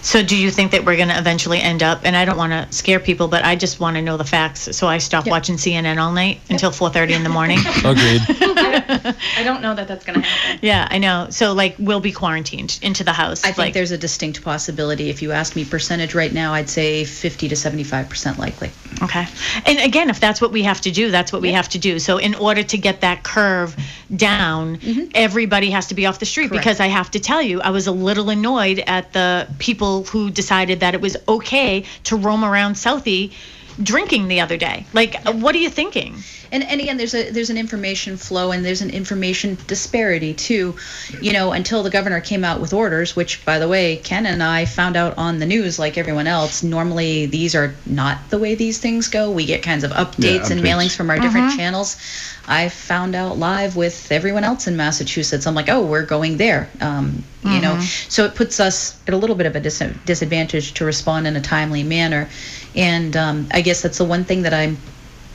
So 0.01 0.23
do 0.23 0.37
you 0.37 0.51
think 0.51 0.71
that 0.71 0.85
we're 0.85 0.97
going 0.97 1.09
to 1.09 1.17
eventually 1.17 1.59
end 1.59 1.81
up? 1.81 2.01
And 2.03 2.15
I 2.15 2.25
don't 2.25 2.37
want 2.37 2.51
to 2.51 2.71
scare 2.71 2.99
people, 2.99 3.27
but 3.27 3.43
I 3.43 3.55
just 3.55 3.79
want 3.79 3.95
to 3.95 4.01
know 4.01 4.17
the 4.17 4.23
facts. 4.23 4.75
So 4.77 4.87
I 4.87 4.99
stop 4.99 5.25
watching 5.27 5.55
CNN 5.55 5.97
all 5.97 6.11
night 6.11 6.41
until 6.49 6.71
4:30 6.71 7.11
in 7.11 7.23
the 7.23 7.29
morning. 7.29 7.57
Agreed. 7.83 8.21
I 8.89 9.43
don't 9.43 9.61
know 9.61 9.73
that 9.75 9.87
that's 9.87 10.05
going 10.05 10.21
to 10.21 10.27
happen. 10.27 10.59
yeah, 10.61 10.87
I 10.89 10.97
know. 10.97 11.27
So 11.29 11.53
like 11.53 11.75
we'll 11.79 11.99
be 11.99 12.11
quarantined 12.11 12.79
into 12.81 13.03
the 13.03 13.13
house. 13.13 13.43
I 13.43 13.47
think 13.47 13.57
like, 13.57 13.73
there's 13.73 13.91
a 13.91 13.97
distinct 13.97 14.43
possibility. 14.43 15.09
If 15.09 15.21
you 15.21 15.31
ask 15.31 15.55
me 15.55 15.65
percentage 15.65 16.15
right 16.15 16.31
now, 16.31 16.53
I'd 16.53 16.69
say 16.69 17.05
50 17.05 17.49
to 17.49 17.55
75 17.55 18.09
percent 18.09 18.39
likely. 18.39 18.71
Okay. 19.01 19.27
And 19.65 19.79
again, 19.79 20.09
if 20.09 20.19
that's 20.19 20.41
what 20.41 20.51
we 20.51 20.63
have 20.63 20.81
to 20.81 20.91
do, 20.91 21.11
that's 21.11 21.33
what 21.33 21.41
we 21.41 21.51
have 21.51 21.69
to 21.69 21.79
do. 21.79 21.99
So 21.99 22.17
in 22.17 22.35
order 22.35 22.63
to 22.63 22.77
get 22.77 23.01
that 23.01 23.23
curve 23.23 23.75
down, 24.15 24.77
mm-hmm. 24.77 25.11
everybody 25.13 25.71
has 25.71 25.87
to 25.87 25.95
be 25.95 26.05
off 26.05 26.19
the 26.19 26.25
street 26.25 26.49
Correct. 26.49 26.63
because 26.63 26.79
I 26.79 26.87
have 26.87 27.11
to 27.11 27.19
tell 27.19 27.41
you, 27.41 27.61
I 27.61 27.71
was 27.71 27.87
a 27.87 27.91
little 27.91 28.29
annoyed 28.29 28.83
at 28.85 29.13
the 29.13 29.47
people 29.59 30.03
who 30.05 30.29
decided 30.29 30.79
that 30.81 30.93
it 30.93 31.01
was 31.01 31.17
okay 31.27 31.85
to 32.05 32.15
roam 32.15 32.43
around 32.45 32.75
Southie 32.75 33.33
drinking 33.81 34.27
the 34.27 34.41
other 34.41 34.57
day. 34.57 34.85
Like, 34.93 35.21
what 35.27 35.55
are 35.55 35.59
you 35.59 35.69
thinking? 35.69 36.15
And, 36.55 36.63
and 36.63 36.79
again, 36.79 36.95
there's 36.95 37.13
a 37.13 37.31
there's 37.31 37.49
an 37.49 37.57
information 37.57 38.15
flow 38.15 38.51
and 38.53 38.63
there's 38.63 38.81
an 38.81 38.89
information 38.89 39.57
disparity 39.67 40.33
too. 40.33 40.75
You 41.21 41.33
know, 41.33 41.51
until 41.51 41.83
the 41.83 41.89
governor 41.89 42.21
came 42.21 42.45
out 42.45 42.61
with 42.61 42.71
orders, 42.71 43.13
which 43.13 43.43
by 43.43 43.59
the 43.59 43.67
way, 43.67 43.97
Ken 43.97 44.25
and 44.25 44.41
I 44.41 44.63
found 44.63 44.95
out 44.95 45.17
on 45.17 45.39
the 45.39 45.45
news 45.45 45.77
like 45.79 45.97
everyone 45.97 46.27
else. 46.27 46.63
Normally, 46.63 47.25
these 47.25 47.55
are 47.55 47.75
not 47.85 48.29
the 48.29 48.39
way 48.39 48.55
these 48.55 48.77
things 48.77 49.09
go. 49.09 49.31
We 49.31 49.45
get 49.45 49.63
kinds 49.63 49.83
of 49.83 49.91
updates 49.91 50.49
and 50.49 50.61
updates. 50.61 50.63
mailings 50.63 50.95
from 50.95 51.09
our 51.09 51.19
different 51.19 51.51
channels. 51.57 51.97
I 52.47 52.69
found 52.69 53.15
out 53.15 53.37
live 53.37 53.75
with 53.75 54.09
everyone 54.11 54.43
else 54.45 54.67
in 54.67 54.77
Massachusetts. 54.77 55.45
I'm 55.47 55.55
like, 55.55 55.67
oh, 55.67 55.85
we're 55.85 56.05
going 56.05 56.37
there. 56.37 56.69
Um, 56.79 57.23
you 57.43 57.59
know, 57.61 57.75
so 58.09 58.23
it 58.25 58.33
puts 58.35 58.59
us 58.59 58.97
at 59.07 59.13
a 59.13 59.17
little 59.17 59.35
bit 59.35 59.45
of 59.45 59.55
a 59.55 59.59
dis- 59.59 59.83
disadvantage 60.05 60.73
to 60.75 60.85
respond 60.85 61.27
in 61.27 61.35
a 61.35 61.41
timely 61.41 61.83
manner. 61.83 62.29
And 62.75 63.15
um, 63.17 63.47
I 63.51 63.61
guess 63.61 63.81
that's 63.81 63.97
the 63.97 64.05
one 64.05 64.23
thing 64.23 64.43
that 64.43 64.53
I'm 64.53 64.77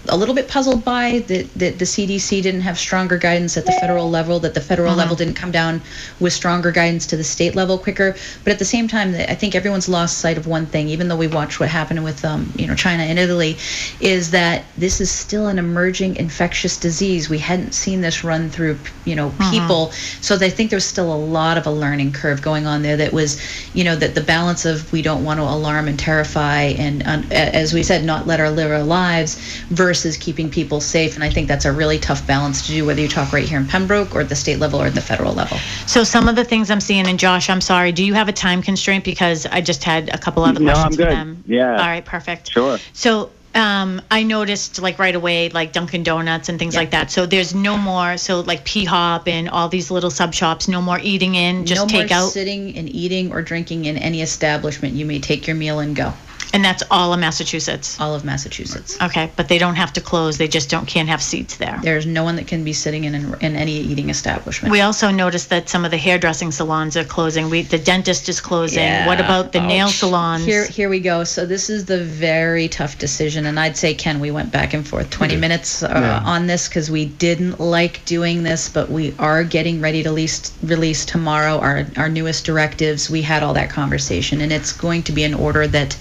a 0.08 0.16
little 0.16 0.34
bit 0.34 0.48
puzzled 0.48 0.84
by 0.84 1.20
that, 1.28 1.52
that 1.54 1.78
the 1.78 1.84
CDC 1.84 2.42
didn't 2.42 2.62
have 2.62 2.78
stronger 2.78 3.18
guidance 3.18 3.56
at 3.56 3.66
the 3.66 3.72
federal 3.72 4.08
level, 4.08 4.40
that 4.40 4.54
the 4.54 4.60
federal 4.60 4.94
level 4.94 5.14
didn't 5.14 5.34
come 5.34 5.50
down 5.50 5.82
with 6.18 6.32
stronger 6.32 6.70
guidance 6.70 7.06
to 7.08 7.16
the 7.16 7.24
state 7.24 7.54
level 7.54 7.76
quicker. 7.76 8.16
But 8.42 8.52
at 8.52 8.58
the 8.58 8.64
same 8.64 8.88
time, 8.88 9.14
I 9.14 9.34
think 9.34 9.54
everyone's 9.54 9.88
lost 9.88 10.18
sight 10.18 10.38
of 10.38 10.46
one 10.46 10.66
thing, 10.66 10.88
even 10.88 11.08
though 11.08 11.16
we 11.16 11.26
watched 11.28 11.60
what 11.60 11.68
happened 11.68 12.02
with 12.02 12.24
um, 12.24 12.50
you 12.56 12.66
know 12.66 12.74
China 12.74 13.02
and 13.02 13.18
Italy, 13.18 13.58
is 14.00 14.30
that 14.30 14.64
this 14.78 15.00
is 15.02 15.10
still 15.10 15.48
an 15.48 15.58
emerging 15.58 16.16
infectious 16.16 16.78
disease. 16.78 17.28
We 17.28 17.38
hadn't 17.38 17.72
seen 17.74 18.00
this 18.00 18.24
run 18.24 18.48
through 18.48 18.78
you 19.04 19.14
know 19.16 19.34
people, 19.50 19.90
so 20.22 20.36
I 20.36 20.48
think 20.48 20.70
there's 20.70 20.86
still 20.86 21.12
a 21.12 21.16
lot 21.16 21.58
of 21.58 21.66
a 21.66 21.70
learning 21.70 22.12
curve 22.12 22.40
going 22.40 22.66
on 22.66 22.80
there. 22.80 22.96
That 22.96 23.12
was 23.12 23.38
you 23.74 23.84
know 23.84 23.96
that 23.96 24.14
the 24.14 24.22
balance 24.22 24.64
of 24.64 24.90
we 24.92 25.02
don't 25.02 25.24
want 25.24 25.40
to 25.40 25.44
alarm 25.44 25.88
and 25.88 25.98
terrify 25.98 26.62
and 26.78 27.02
a- 27.02 27.54
as 27.54 27.74
we 27.74 27.82
said, 27.82 28.02
not 28.02 28.26
let 28.26 28.40
our 28.40 28.50
live 28.50 28.70
our 28.70 28.82
lives 28.82 29.36
versus 29.68 29.89
keeping 30.16 30.50
people 30.50 30.80
safe. 30.80 31.14
And 31.14 31.24
I 31.24 31.30
think 31.30 31.48
that's 31.48 31.64
a 31.64 31.72
really 31.72 31.98
tough 31.98 32.26
balance 32.26 32.66
to 32.66 32.72
do, 32.72 32.86
whether 32.86 33.00
you 33.00 33.08
talk 33.08 33.32
right 33.32 33.48
here 33.48 33.58
in 33.58 33.66
Pembroke 33.66 34.14
or 34.14 34.20
at 34.20 34.28
the 34.28 34.36
state 34.36 34.58
level 34.58 34.80
or 34.80 34.86
at 34.86 34.94
the 34.94 35.00
federal 35.00 35.32
level. 35.32 35.58
So 35.86 36.04
some 36.04 36.28
of 36.28 36.36
the 36.36 36.44
things 36.44 36.70
I'm 36.70 36.80
seeing, 36.80 37.06
and 37.06 37.18
Josh, 37.18 37.50
I'm 37.50 37.60
sorry, 37.60 37.92
do 37.92 38.04
you 38.04 38.14
have 38.14 38.28
a 38.28 38.32
time 38.32 38.62
constraint? 38.62 39.04
Because 39.04 39.46
I 39.46 39.60
just 39.60 39.84
had 39.84 40.08
a 40.14 40.18
couple 40.18 40.44
other 40.44 40.60
No, 40.60 40.72
questions 40.72 40.86
I'm 40.86 40.92
for 40.92 41.10
good. 41.10 41.12
them. 41.12 41.44
Yeah. 41.46 41.72
All 41.72 41.86
right, 41.86 42.04
perfect. 42.04 42.52
Sure. 42.52 42.78
So 42.92 43.30
um, 43.54 44.00
I 44.10 44.22
noticed 44.22 44.80
like 44.80 44.98
right 44.98 45.14
away, 45.14 45.48
like 45.48 45.72
Dunkin' 45.72 46.04
Donuts 46.04 46.48
and 46.48 46.58
things 46.58 46.76
like 46.76 46.92
that. 46.92 47.10
So 47.10 47.26
there's 47.26 47.54
no 47.54 47.76
more. 47.76 48.16
So 48.16 48.40
like 48.40 48.64
P 48.64 48.84
Hop 48.84 49.26
and 49.26 49.48
all 49.48 49.68
these 49.68 49.90
little 49.90 50.10
sub 50.10 50.32
shops, 50.32 50.68
no 50.68 50.80
more 50.80 51.00
eating 51.02 51.34
in, 51.34 51.66
just 51.66 51.82
no 51.82 51.86
take 51.88 52.10
more 52.10 52.18
out, 52.18 52.28
sitting 52.30 52.76
and 52.76 52.88
eating 52.88 53.32
or 53.32 53.42
drinking 53.42 53.86
in 53.86 53.96
any 53.96 54.22
establishment. 54.22 54.94
You 54.94 55.04
may 55.04 55.18
take 55.18 55.46
your 55.46 55.56
meal 55.56 55.80
and 55.80 55.96
go. 55.96 56.12
And 56.52 56.64
that's 56.64 56.82
all 56.90 57.12
of 57.12 57.20
Massachusetts. 57.20 58.00
All 58.00 58.14
of 58.14 58.24
Massachusetts. 58.24 58.96
Okay, 59.00 59.30
but 59.36 59.48
they 59.48 59.58
don't 59.58 59.76
have 59.76 59.92
to 59.94 60.00
close. 60.00 60.38
They 60.38 60.48
just 60.48 60.70
don't 60.70 60.86
can't 60.86 61.08
have 61.08 61.22
seats 61.22 61.56
there. 61.56 61.78
There's 61.82 62.06
no 62.06 62.24
one 62.24 62.36
that 62.36 62.46
can 62.46 62.64
be 62.64 62.72
sitting 62.72 63.04
in 63.04 63.14
in, 63.14 63.34
in 63.40 63.56
any 63.56 63.72
eating 63.78 64.10
establishment. 64.10 64.72
We 64.72 64.80
also 64.80 65.10
noticed 65.10 65.50
that 65.50 65.68
some 65.68 65.84
of 65.84 65.90
the 65.90 65.96
hairdressing 65.96 66.52
salons 66.52 66.96
are 66.96 67.04
closing. 67.04 67.50
We 67.50 67.62
the 67.62 67.78
dentist 67.78 68.28
is 68.28 68.40
closing. 68.40 69.06
What 69.06 69.18
Yeah. 69.18 69.24
about 69.24 69.52
the 69.52 69.60
nail 69.60 69.86
Ouch. 69.86 69.94
salons? 69.96 70.44
Here, 70.44 70.66
here 70.66 70.88
we 70.88 71.00
go. 71.00 71.24
So 71.24 71.46
this 71.46 71.70
is 71.70 71.84
the 71.84 72.02
very 72.04 72.68
tough 72.68 72.98
decision, 72.98 73.46
and 73.46 73.58
I'd 73.58 73.76
say 73.76 73.94
Ken, 73.94 74.20
we 74.20 74.30
went 74.30 74.50
back 74.50 74.74
and 74.74 74.86
forth 74.86 75.10
20 75.10 75.36
minutes 75.36 75.82
uh, 75.82 75.88
Yeah. 75.90 76.22
on 76.24 76.46
this 76.46 76.68
because 76.68 76.90
we 76.90 77.06
didn't 77.06 77.60
like 77.60 78.04
doing 78.04 78.42
this, 78.42 78.68
but 78.68 78.90
we 78.90 79.14
are 79.18 79.44
getting 79.44 79.80
ready 79.80 80.02
to 80.02 80.08
release 80.10 80.52
release 80.62 81.04
tomorrow 81.04 81.58
our 81.58 81.86
our 81.96 82.08
newest 82.08 82.44
directives. 82.44 83.08
We 83.08 83.22
had 83.22 83.42
all 83.42 83.54
that 83.54 83.70
conversation, 83.70 84.40
and 84.40 84.52
it's 84.52 84.72
going 84.72 85.02
to 85.04 85.12
be 85.12 85.24
an 85.24 85.34
order 85.34 85.66
that 85.68 85.96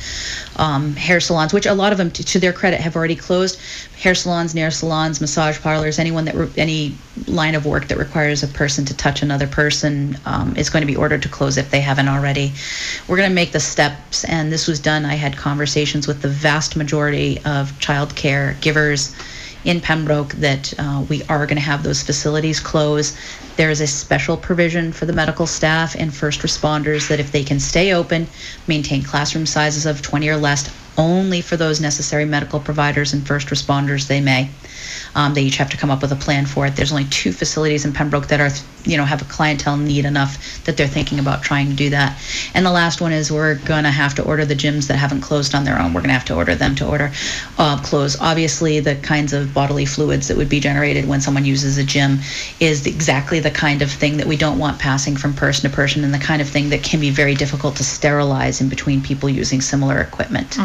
um, 0.55 0.95
hair 0.95 1.19
salons, 1.19 1.53
which 1.53 1.65
a 1.65 1.73
lot 1.73 1.91
of 1.91 1.97
them, 1.97 2.11
to, 2.11 2.23
to 2.23 2.39
their 2.39 2.53
credit, 2.53 2.79
have 2.79 2.95
already 2.95 3.15
closed. 3.15 3.59
Hair 3.97 4.15
salons, 4.15 4.55
nail 4.55 4.71
salons, 4.71 5.21
massage 5.21 5.59
parlors, 5.59 5.99
anyone 5.99 6.25
that 6.25 6.35
re- 6.35 6.49
any 6.57 6.95
line 7.27 7.55
of 7.55 7.65
work 7.65 7.87
that 7.87 7.97
requires 7.97 8.43
a 8.43 8.47
person 8.47 8.85
to 8.85 8.95
touch 8.95 9.21
another 9.21 9.47
person 9.47 10.17
um, 10.25 10.55
is 10.55 10.69
going 10.69 10.81
to 10.81 10.87
be 10.87 10.95
ordered 10.95 11.21
to 11.23 11.29
close 11.29 11.57
if 11.57 11.69
they 11.71 11.81
haven't 11.81 12.07
already. 12.07 12.53
We're 13.07 13.17
going 13.17 13.29
to 13.29 13.35
make 13.35 13.51
the 13.51 13.59
steps, 13.59 14.23
and 14.25 14.51
this 14.51 14.67
was 14.67 14.79
done. 14.79 15.05
I 15.05 15.15
had 15.15 15.35
conversations 15.37 16.07
with 16.07 16.21
the 16.21 16.29
vast 16.29 16.75
majority 16.75 17.39
of 17.45 17.77
child 17.79 18.15
care 18.15 18.55
givers 18.61 19.15
in 19.69 19.79
Pembroke 19.79 20.33
that 20.33 20.73
uh, 20.79 21.05
we 21.09 21.21
are 21.25 21.45
going 21.45 21.55
to 21.57 21.61
have 21.63 21.83
those 21.83 22.01
facilities 22.01 22.59
close. 22.59 23.15
There 23.55 23.69
is 23.69 23.81
a 23.81 23.87
special 23.87 24.35
provision 24.35 24.91
for 24.91 25.05
the 25.05 25.13
medical 25.13 25.45
staff 25.45 25.95
and 25.95 26.11
first 26.11 26.41
responders 26.41 27.07
that 27.07 27.19
if 27.19 27.31
they 27.31 27.43
can 27.43 27.59
stay 27.59 27.93
open, 27.93 28.27
maintain 28.67 29.03
classroom 29.03 29.45
sizes 29.45 29.85
of 29.85 30.01
20 30.01 30.27
or 30.27 30.37
less, 30.37 30.75
only 30.97 31.41
for 31.41 31.55
those 31.55 31.79
necessary 31.79 32.25
medical 32.25 32.59
providers 32.59 33.13
and 33.13 33.27
first 33.27 33.49
responders 33.49 34.07
they 34.07 34.21
may. 34.21 34.49
Um, 35.15 35.33
they 35.33 35.43
each 35.43 35.57
have 35.57 35.69
to 35.71 35.77
come 35.77 35.91
up 35.91 36.01
with 36.01 36.11
a 36.11 36.15
plan 36.15 36.45
for 36.45 36.65
it. 36.65 36.75
There's 36.75 36.91
only 36.91 37.05
two 37.05 37.31
facilities 37.31 37.85
in 37.85 37.93
Pembroke 37.93 38.27
that 38.27 38.39
are, 38.39 38.49
you 38.85 38.97
know, 38.97 39.05
have 39.05 39.21
a 39.21 39.25
clientele 39.25 39.77
need 39.77 40.05
enough 40.05 40.63
that 40.65 40.77
they're 40.77 40.87
thinking 40.87 41.19
about 41.19 41.43
trying 41.43 41.67
to 41.69 41.73
do 41.73 41.89
that. 41.91 42.21
And 42.53 42.65
the 42.65 42.71
last 42.71 43.01
one 43.01 43.11
is 43.11 43.31
we're 43.31 43.55
gonna 43.55 43.91
have 43.91 44.15
to 44.15 44.23
order 44.23 44.45
the 44.45 44.55
gyms 44.55 44.87
that 44.87 44.97
haven't 44.97 45.21
closed 45.21 45.55
on 45.55 45.63
their 45.63 45.79
own. 45.79 45.93
We're 45.93 46.01
gonna 46.01 46.13
have 46.13 46.25
to 46.25 46.35
order 46.35 46.55
them 46.55 46.75
to 46.75 46.87
order 46.87 47.11
uh, 47.57 47.77
close. 47.81 48.19
Obviously, 48.19 48.79
the 48.79 48.95
kinds 48.95 49.33
of 49.33 49.53
bodily 49.53 49.85
fluids 49.85 50.27
that 50.27 50.37
would 50.37 50.49
be 50.49 50.59
generated 50.59 51.07
when 51.07 51.21
someone 51.21 51.45
uses 51.45 51.77
a 51.77 51.83
gym 51.83 52.19
is 52.59 52.85
exactly 52.85 53.39
the 53.39 53.51
kind 53.51 53.81
of 53.81 53.91
thing 53.91 54.17
that 54.17 54.27
we 54.27 54.37
don't 54.37 54.59
want 54.59 54.79
passing 54.79 55.15
from 55.17 55.33
person 55.33 55.69
to 55.69 55.75
person, 55.75 56.03
and 56.03 56.13
the 56.13 56.19
kind 56.19 56.41
of 56.41 56.47
thing 56.47 56.69
that 56.69 56.83
can 56.83 56.99
be 56.99 57.09
very 57.09 57.35
difficult 57.35 57.75
to 57.77 57.83
sterilize 57.83 58.61
in 58.61 58.69
between 58.69 59.01
people 59.01 59.29
using 59.29 59.61
similar 59.61 59.99
equipment. 59.99 60.57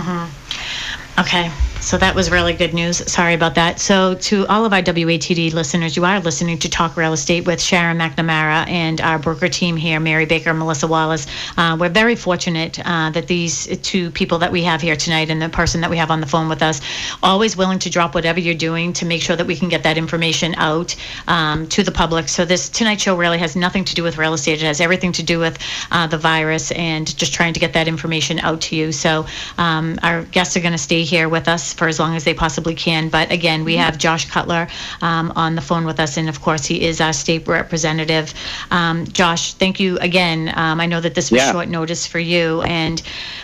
Okay, 1.19 1.51
so 1.85 1.99
that 1.99 2.15
was 2.15 2.31
really 2.31 2.55
good 2.55 2.73
news. 2.73 2.97
Sorry 3.13 3.35
about 3.35 3.55
that. 3.57 3.79
So, 3.79 4.15
to 4.15 4.47
all 4.47 4.65
of 4.65 4.73
our 4.73 4.81
WATD 4.81 5.53
listeners, 5.53 5.97
you 5.99 6.07
are 6.07 6.19
listening 6.19 6.59
to 6.61 6.71
Talk 6.71 6.97
Real 6.97 7.13
Estate 7.13 7.45
with 7.45 7.61
Sharon 7.61 7.99
McNamara 7.99 8.67
and 8.69 9.03
our 9.03 9.19
broker 9.19 9.51
team 9.51 9.77
here, 9.77 10.01
Mary 10.01 10.25
Baker 10.25 10.49
and 10.49 10.59
Melissa 10.59 10.87
Wallace. 10.87 11.27
Uh, 11.59 11.77
we're 11.79 11.91
very 11.91 12.17
fortunate 12.17 12.81
uh, 12.87 13.11
that 13.11 13.27
these 13.27 13.67
two 13.83 14.11
people 14.13 14.39
that 14.39 14.51
we 14.51 14.63
have 14.63 14.81
here 14.81 14.97
tonight 14.97 15.29
and 15.29 15.43
the 15.43 15.51
person 15.51 15.83
that 15.83 15.91
we 15.91 15.99
have 15.99 16.11
on 16.11 16.23
the 16.23 16.27
phone 16.27 16.49
with 16.49 16.63
us, 16.63 16.81
always 17.23 17.55
willing 17.55 17.79
to 17.81 17.91
drop 17.91 18.15
whatever 18.15 18.41
you're 18.41 18.55
doing 18.55 18.95
to 18.95 19.05
make 19.05 19.21
sure 19.21 19.37
that 19.37 19.47
we 19.47 19.55
can 19.55 19.69
get 19.69 19.83
that 19.83 19.99
information 19.99 20.55
out 20.57 20.97
um, 21.29 21.67
to 21.69 21.83
the 21.83 21.93
public. 21.93 22.31
So, 22.31 22.47
this 22.47 22.71
tonight's 22.71 23.03
show 23.03 23.15
really 23.15 23.39
has 23.39 23.57
nothing 23.57 23.85
to 23.85 23.95
do 23.95 24.03
with 24.03 24.17
real 24.17 24.33
estate. 24.33 24.63
It 24.63 24.65
has 24.65 24.81
everything 24.81 25.13
to 25.13 25.23
do 25.23 25.39
with 25.39 25.59
uh, 25.91 26.07
the 26.07 26.19
virus 26.19 26.73
and 26.73 27.15
just 27.19 27.35
trying 27.35 27.53
to 27.53 27.61
get 27.61 27.75
that 27.75 27.89
information 27.89 28.39
out 28.39 28.63
to 28.63 28.75
you. 28.75 28.91
So, 28.91 29.27
um, 29.59 29.99
our 30.03 30.23
guests 30.23 30.57
are 30.57 30.61
going 30.61 30.73
to 30.73 30.79
stay 30.79 31.03
here 31.03 31.29
with 31.29 31.47
us 31.47 31.74
for 31.75 31.89
as 31.89 31.99
long 31.99 32.17
as 32.17 32.25
they 32.25 32.35
possibly 32.35 32.75
can. 32.75 33.09
But 33.09 33.31
again, 33.31 33.65
we 33.65 33.77
have 33.77 33.99
Josh 33.99 34.31
Cutler 34.31 34.69
um, 35.03 35.33
on 35.37 35.55
the 35.55 35.61
phone 35.61 35.85
with 35.85 36.01
us, 36.01 36.17
and 36.17 36.29
of 36.29 36.41
course, 36.41 36.65
he 36.65 36.83
is 36.83 37.01
our 37.01 37.13
state 37.13 37.47
representative. 37.47 38.33
Um, 38.71 39.07
Josh, 39.07 39.55
thank 39.55 39.81
you 39.81 39.99
again. 39.99 40.53
Um, 40.55 40.81
I 40.81 40.87
know 40.87 41.01
that 41.01 41.15
this 41.15 41.31
was 41.31 41.41
Yeah. 41.43 41.53
short 41.53 41.69
notice 41.69 42.07
for 42.07 42.19
you, 42.19 42.63
and 42.63 43.01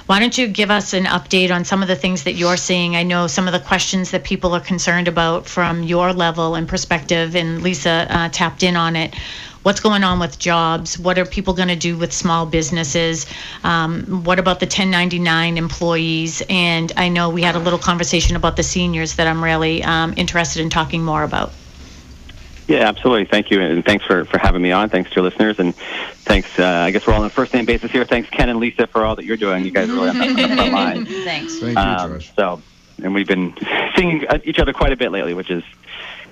why 0.07 0.19
don't 0.21 0.37
you 0.37 0.47
give 0.47 0.71
us 0.71 0.93
an 0.93 1.05
update 1.05 1.51
on 1.51 1.65
some 1.65 1.83
of 1.83 1.89
the 1.89 1.97
things 1.97 2.25
that 2.25 2.33
you're 2.35 2.57
seeing? 2.57 2.97
I 2.97 3.03
know 3.03 3.27
some 3.27 3.47
of 3.47 3.53
the 3.53 3.61
questions 3.61 4.11
that 4.13 4.25
people 4.25 4.55
are 4.55 4.61
concerned 4.61 5.09
about 5.09 5.47
from 5.47 5.83
your 5.83 6.13
level 6.13 6.55
and 6.55 6.69
perspective, 6.69 7.35
and 7.35 7.63
Lisa 7.63 8.07
uh, 8.09 8.29
tapped 8.31 8.63
in 8.63 8.77
on 8.77 8.97
it 8.97 9.15
what's 9.63 9.81
going 9.81 10.03
on 10.05 10.19
with 10.19 10.39
jobs 10.39 10.99
what 10.99 11.19
are 11.19 11.25
people 11.27 11.53
going 11.55 11.69
to 11.69 11.77
do 11.77 11.97
with 11.97 12.13
small 12.13 12.47
businesses 12.47 13.27
um, 13.65 14.25
what 14.25 14.39
about 14.39 14.59
the 14.61 14.67
1099 14.67 15.57
employees 15.59 16.43
and 16.49 16.93
i 16.97 17.09
know 17.09 17.29
we 17.31 17.43
had 17.43 17.55
a 17.55 17.59
little 17.59 17.79
conversation 17.79 18.37
about 18.37 18.57
the 18.57 18.63
seniors 18.63 19.17
that 19.17 19.27
i'm 19.27 19.43
really 19.45 19.83
um, 19.85 20.15
interested 20.17 20.63
in 20.63 20.71
talking 20.71 21.03
more 21.05 21.23
about 21.23 21.53
Yeah, 22.69 22.87
absolutely. 22.89 23.25
Thank 23.25 23.51
you, 23.51 23.61
and 23.61 23.85
thanks 23.85 24.05
for, 24.07 24.25
for 24.27 24.39
having 24.39 24.63
me 24.63 24.71
on. 24.71 24.89
Thanks 24.91 25.11
to 25.11 25.17
your 25.17 25.25
listeners, 25.25 25.59
and 25.59 25.75
thanks. 26.25 26.57
Uh, 26.57 26.87
I 26.87 26.93
guess 26.93 27.05
we're 27.05 27.15
all 27.15 27.21
on 27.23 27.27
a 27.27 27.31
first 27.31 27.53
name 27.53 27.65
basis 27.67 27.91
here. 27.91 28.05
Thanks, 28.05 28.31
Ken 28.31 28.49
and 28.49 28.61
Lisa, 28.61 28.87
for 28.87 29.05
all 29.05 29.17
that 29.17 29.25
you're 29.25 29.37
doing. 29.37 29.65
You 29.65 29.73
guys 29.73 29.89
are 29.91 29.95
really 29.95 30.11
on 30.11 30.19
the 30.19 30.35
front 30.55 30.73
line. 30.73 31.05
Thanks. 31.05 31.59
Thank 31.59 31.77
you, 31.77 31.83
Um, 31.83 32.21
Josh. 32.21 32.33
so, 32.37 32.63
and 33.03 33.13
we've 33.13 33.27
been 33.27 33.55
seeing 33.97 34.25
uh, 34.29 34.39
each 34.45 34.61
other 34.61 34.73
quite 34.73 34.93
a 34.93 34.97
bit 34.97 35.11
lately, 35.11 35.35
which 35.35 35.51
is 35.51 35.65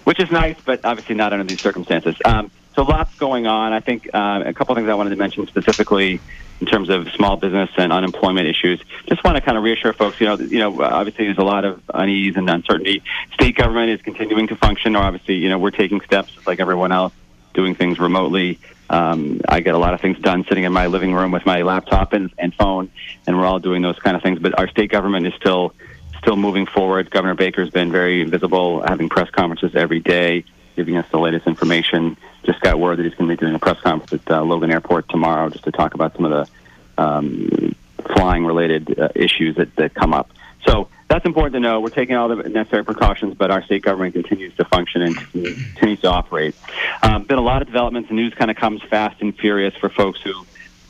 which 0.04 0.20
is 0.20 0.30
nice, 0.30 0.54
but 0.64 0.84
obviously 0.84 1.16
not 1.16 1.32
under 1.32 1.44
these 1.44 1.60
circumstances. 1.60 2.14
Um, 2.24 2.52
so 2.78 2.84
lots 2.84 3.12
going 3.16 3.48
on. 3.48 3.72
I 3.72 3.80
think 3.80 4.08
uh, 4.14 4.44
a 4.46 4.54
couple 4.54 4.72
things 4.76 4.88
I 4.88 4.94
wanted 4.94 5.10
to 5.10 5.16
mention 5.16 5.48
specifically 5.48 6.20
in 6.60 6.66
terms 6.68 6.88
of 6.90 7.10
small 7.10 7.36
business 7.36 7.70
and 7.76 7.92
unemployment 7.92 8.46
issues. 8.46 8.80
Just 9.08 9.24
want 9.24 9.36
to 9.36 9.40
kind 9.40 9.58
of 9.58 9.64
reassure 9.64 9.92
folks. 9.92 10.20
You 10.20 10.28
know, 10.28 10.36
you 10.36 10.60
know, 10.60 10.80
obviously 10.80 11.24
there's 11.24 11.38
a 11.38 11.42
lot 11.42 11.64
of 11.64 11.82
unease 11.92 12.36
and 12.36 12.48
uncertainty. 12.48 13.02
State 13.34 13.56
government 13.56 13.90
is 13.90 14.00
continuing 14.02 14.46
to 14.46 14.54
function. 14.54 14.94
Or 14.94 15.02
obviously, 15.02 15.34
you 15.34 15.48
know, 15.48 15.58
we're 15.58 15.72
taking 15.72 16.00
steps 16.02 16.32
like 16.46 16.60
everyone 16.60 16.92
else, 16.92 17.12
doing 17.52 17.74
things 17.74 17.98
remotely. 17.98 18.60
Um, 18.88 19.40
I 19.48 19.58
get 19.58 19.74
a 19.74 19.78
lot 19.78 19.92
of 19.94 20.00
things 20.00 20.20
done 20.20 20.44
sitting 20.48 20.62
in 20.62 20.72
my 20.72 20.86
living 20.86 21.12
room 21.12 21.32
with 21.32 21.44
my 21.44 21.62
laptop 21.62 22.12
and, 22.12 22.30
and 22.38 22.54
phone, 22.54 22.92
and 23.26 23.36
we're 23.36 23.44
all 23.44 23.58
doing 23.58 23.82
those 23.82 23.98
kind 23.98 24.16
of 24.16 24.22
things. 24.22 24.38
But 24.38 24.56
our 24.56 24.68
state 24.68 24.92
government 24.92 25.26
is 25.26 25.34
still 25.34 25.74
still 26.18 26.36
moving 26.36 26.66
forward. 26.66 27.10
Governor 27.10 27.34
Baker's 27.34 27.70
been 27.70 27.90
very 27.90 28.22
visible, 28.22 28.84
having 28.86 29.08
press 29.08 29.30
conferences 29.30 29.74
every 29.74 30.00
day, 30.00 30.44
giving 30.78 30.96
us 30.96 31.06
the 31.10 31.18
latest 31.18 31.48
information. 31.48 32.16
Just 32.44 32.60
got 32.60 32.78
word 32.78 32.98
that 32.98 33.02
he's 33.02 33.14
going 33.16 33.28
to 33.28 33.36
be 33.36 33.40
doing 33.40 33.52
a 33.52 33.58
press 33.58 33.80
conference 33.80 34.12
at 34.12 34.30
uh, 34.30 34.44
Logan 34.44 34.70
Airport 34.70 35.08
tomorrow, 35.08 35.50
just 35.50 35.64
to 35.64 35.72
talk 35.72 35.94
about 35.94 36.14
some 36.14 36.24
of 36.24 36.30
the 36.30 37.02
um, 37.02 37.74
flying-related 38.14 38.96
uh, 38.96 39.08
issues 39.16 39.56
that, 39.56 39.74
that 39.74 39.92
come 39.94 40.14
up. 40.14 40.30
So 40.64 40.88
that's 41.08 41.26
important 41.26 41.54
to 41.54 41.60
know. 41.60 41.80
We're 41.80 41.88
taking 41.88 42.14
all 42.14 42.28
the 42.28 42.36
necessary 42.48 42.84
precautions, 42.84 43.34
but 43.34 43.50
our 43.50 43.60
state 43.64 43.82
government 43.82 44.14
continues 44.14 44.54
to 44.54 44.64
function 44.66 45.02
and 45.02 45.16
continues 45.16 46.00
to 46.02 46.08
operate. 46.08 46.54
Um, 47.02 47.24
been 47.24 47.38
a 47.38 47.42
lot 47.42 47.60
of 47.60 47.66
developments. 47.66 48.08
The 48.08 48.14
news 48.14 48.34
kind 48.34 48.52
of 48.52 48.56
comes 48.56 48.80
fast 48.84 49.20
and 49.20 49.36
furious 49.36 49.74
for 49.74 49.88
folks 49.88 50.20
who, 50.20 50.46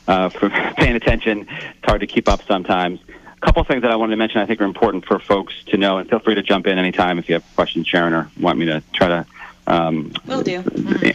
uh, 0.07 0.29
for 0.29 0.49
paying 0.77 0.95
attention. 0.95 1.47
It's 1.49 1.85
hard 1.85 2.01
to 2.01 2.07
keep 2.07 2.29
up 2.29 2.43
sometimes. 2.43 2.99
A 3.41 3.45
couple 3.45 3.61
of 3.61 3.67
things 3.67 3.81
that 3.81 3.91
I 3.91 3.95
wanted 3.95 4.11
to 4.11 4.17
mention 4.17 4.39
I 4.39 4.45
think 4.45 4.61
are 4.61 4.65
important 4.65 5.05
for 5.05 5.17
folks 5.17 5.53
to 5.67 5.77
know, 5.77 5.97
and 5.97 6.07
feel 6.07 6.19
free 6.19 6.35
to 6.35 6.43
jump 6.43 6.67
in 6.67 6.77
anytime 6.77 7.17
if 7.17 7.27
you 7.27 7.33
have 7.33 7.45
questions, 7.55 7.87
Sharon, 7.87 8.13
or 8.13 8.29
want 8.39 8.59
me 8.59 8.65
to 8.67 8.83
try 8.93 9.07
to 9.07 9.25
um, 9.69 10.11
Will 10.25 10.41
do. 10.41 10.57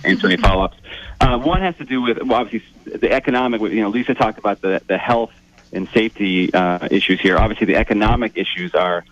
answer 0.04 0.26
any 0.26 0.36
follow-ups. 0.36 0.76
Uh, 1.20 1.38
one 1.38 1.60
has 1.60 1.76
to 1.76 1.84
do 1.84 2.02
with 2.02 2.22
well, 2.22 2.40
obviously 2.40 2.62
the 2.84 3.12
economic. 3.12 3.60
You 3.60 3.82
know, 3.82 3.88
Lisa 3.88 4.14
talked 4.14 4.38
about 4.38 4.60
the 4.60 4.80
the 4.86 4.98
health 4.98 5.32
and 5.72 5.88
safety 5.88 6.52
uh, 6.54 6.88
issues 6.90 7.20
here. 7.20 7.36
Obviously, 7.36 7.66
the 7.66 7.76
economic 7.76 8.36
issues 8.36 8.74
are 8.74 9.04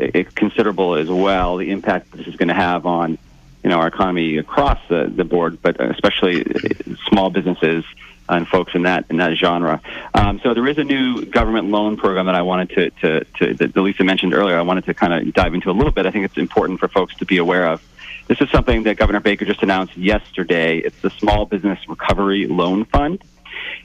uh, 0.00 0.22
considerable 0.34 0.94
as 0.94 1.08
well. 1.08 1.56
The 1.56 1.70
impact 1.70 2.12
this 2.12 2.26
is 2.26 2.36
going 2.36 2.48
to 2.48 2.54
have 2.54 2.86
on 2.86 3.18
you 3.62 3.70
know 3.70 3.78
our 3.78 3.88
economy 3.88 4.38
across 4.38 4.78
the, 4.88 5.10
the 5.14 5.24
board, 5.24 5.60
but 5.60 5.80
especially 5.80 6.44
uh, 6.44 6.94
small 7.08 7.30
businesses 7.30 7.84
and 8.28 8.46
folks 8.48 8.74
in 8.74 8.82
that 8.82 9.04
in 9.10 9.18
that 9.18 9.36
genre. 9.36 9.80
Um, 10.14 10.40
so 10.42 10.54
there 10.54 10.66
is 10.66 10.78
a 10.78 10.84
new 10.84 11.24
government 11.26 11.68
loan 11.68 11.96
program 11.96 12.26
that 12.26 12.34
I 12.34 12.42
wanted 12.42 12.70
to, 12.70 12.90
to, 12.90 13.24
to 13.24 13.54
that 13.54 13.76
Lisa 13.76 14.04
mentioned 14.04 14.34
earlier. 14.34 14.58
I 14.58 14.62
wanted 14.62 14.84
to 14.86 14.94
kind 14.94 15.12
of 15.12 15.32
dive 15.34 15.54
into 15.54 15.70
a 15.70 15.72
little 15.72 15.92
bit. 15.92 16.06
I 16.06 16.10
think 16.10 16.24
it's 16.24 16.36
important 16.36 16.80
for 16.80 16.88
folks 16.88 17.14
to 17.16 17.24
be 17.24 17.38
aware 17.38 17.66
of. 17.66 17.82
This 18.26 18.40
is 18.40 18.50
something 18.50 18.82
that 18.84 18.96
Governor 18.96 19.20
Baker 19.20 19.44
just 19.44 19.62
announced 19.62 19.96
yesterday. 19.96 20.78
It's 20.78 21.00
the 21.00 21.10
Small 21.10 21.46
Business 21.46 21.78
Recovery 21.88 22.48
Loan 22.48 22.84
Fund. 22.84 23.22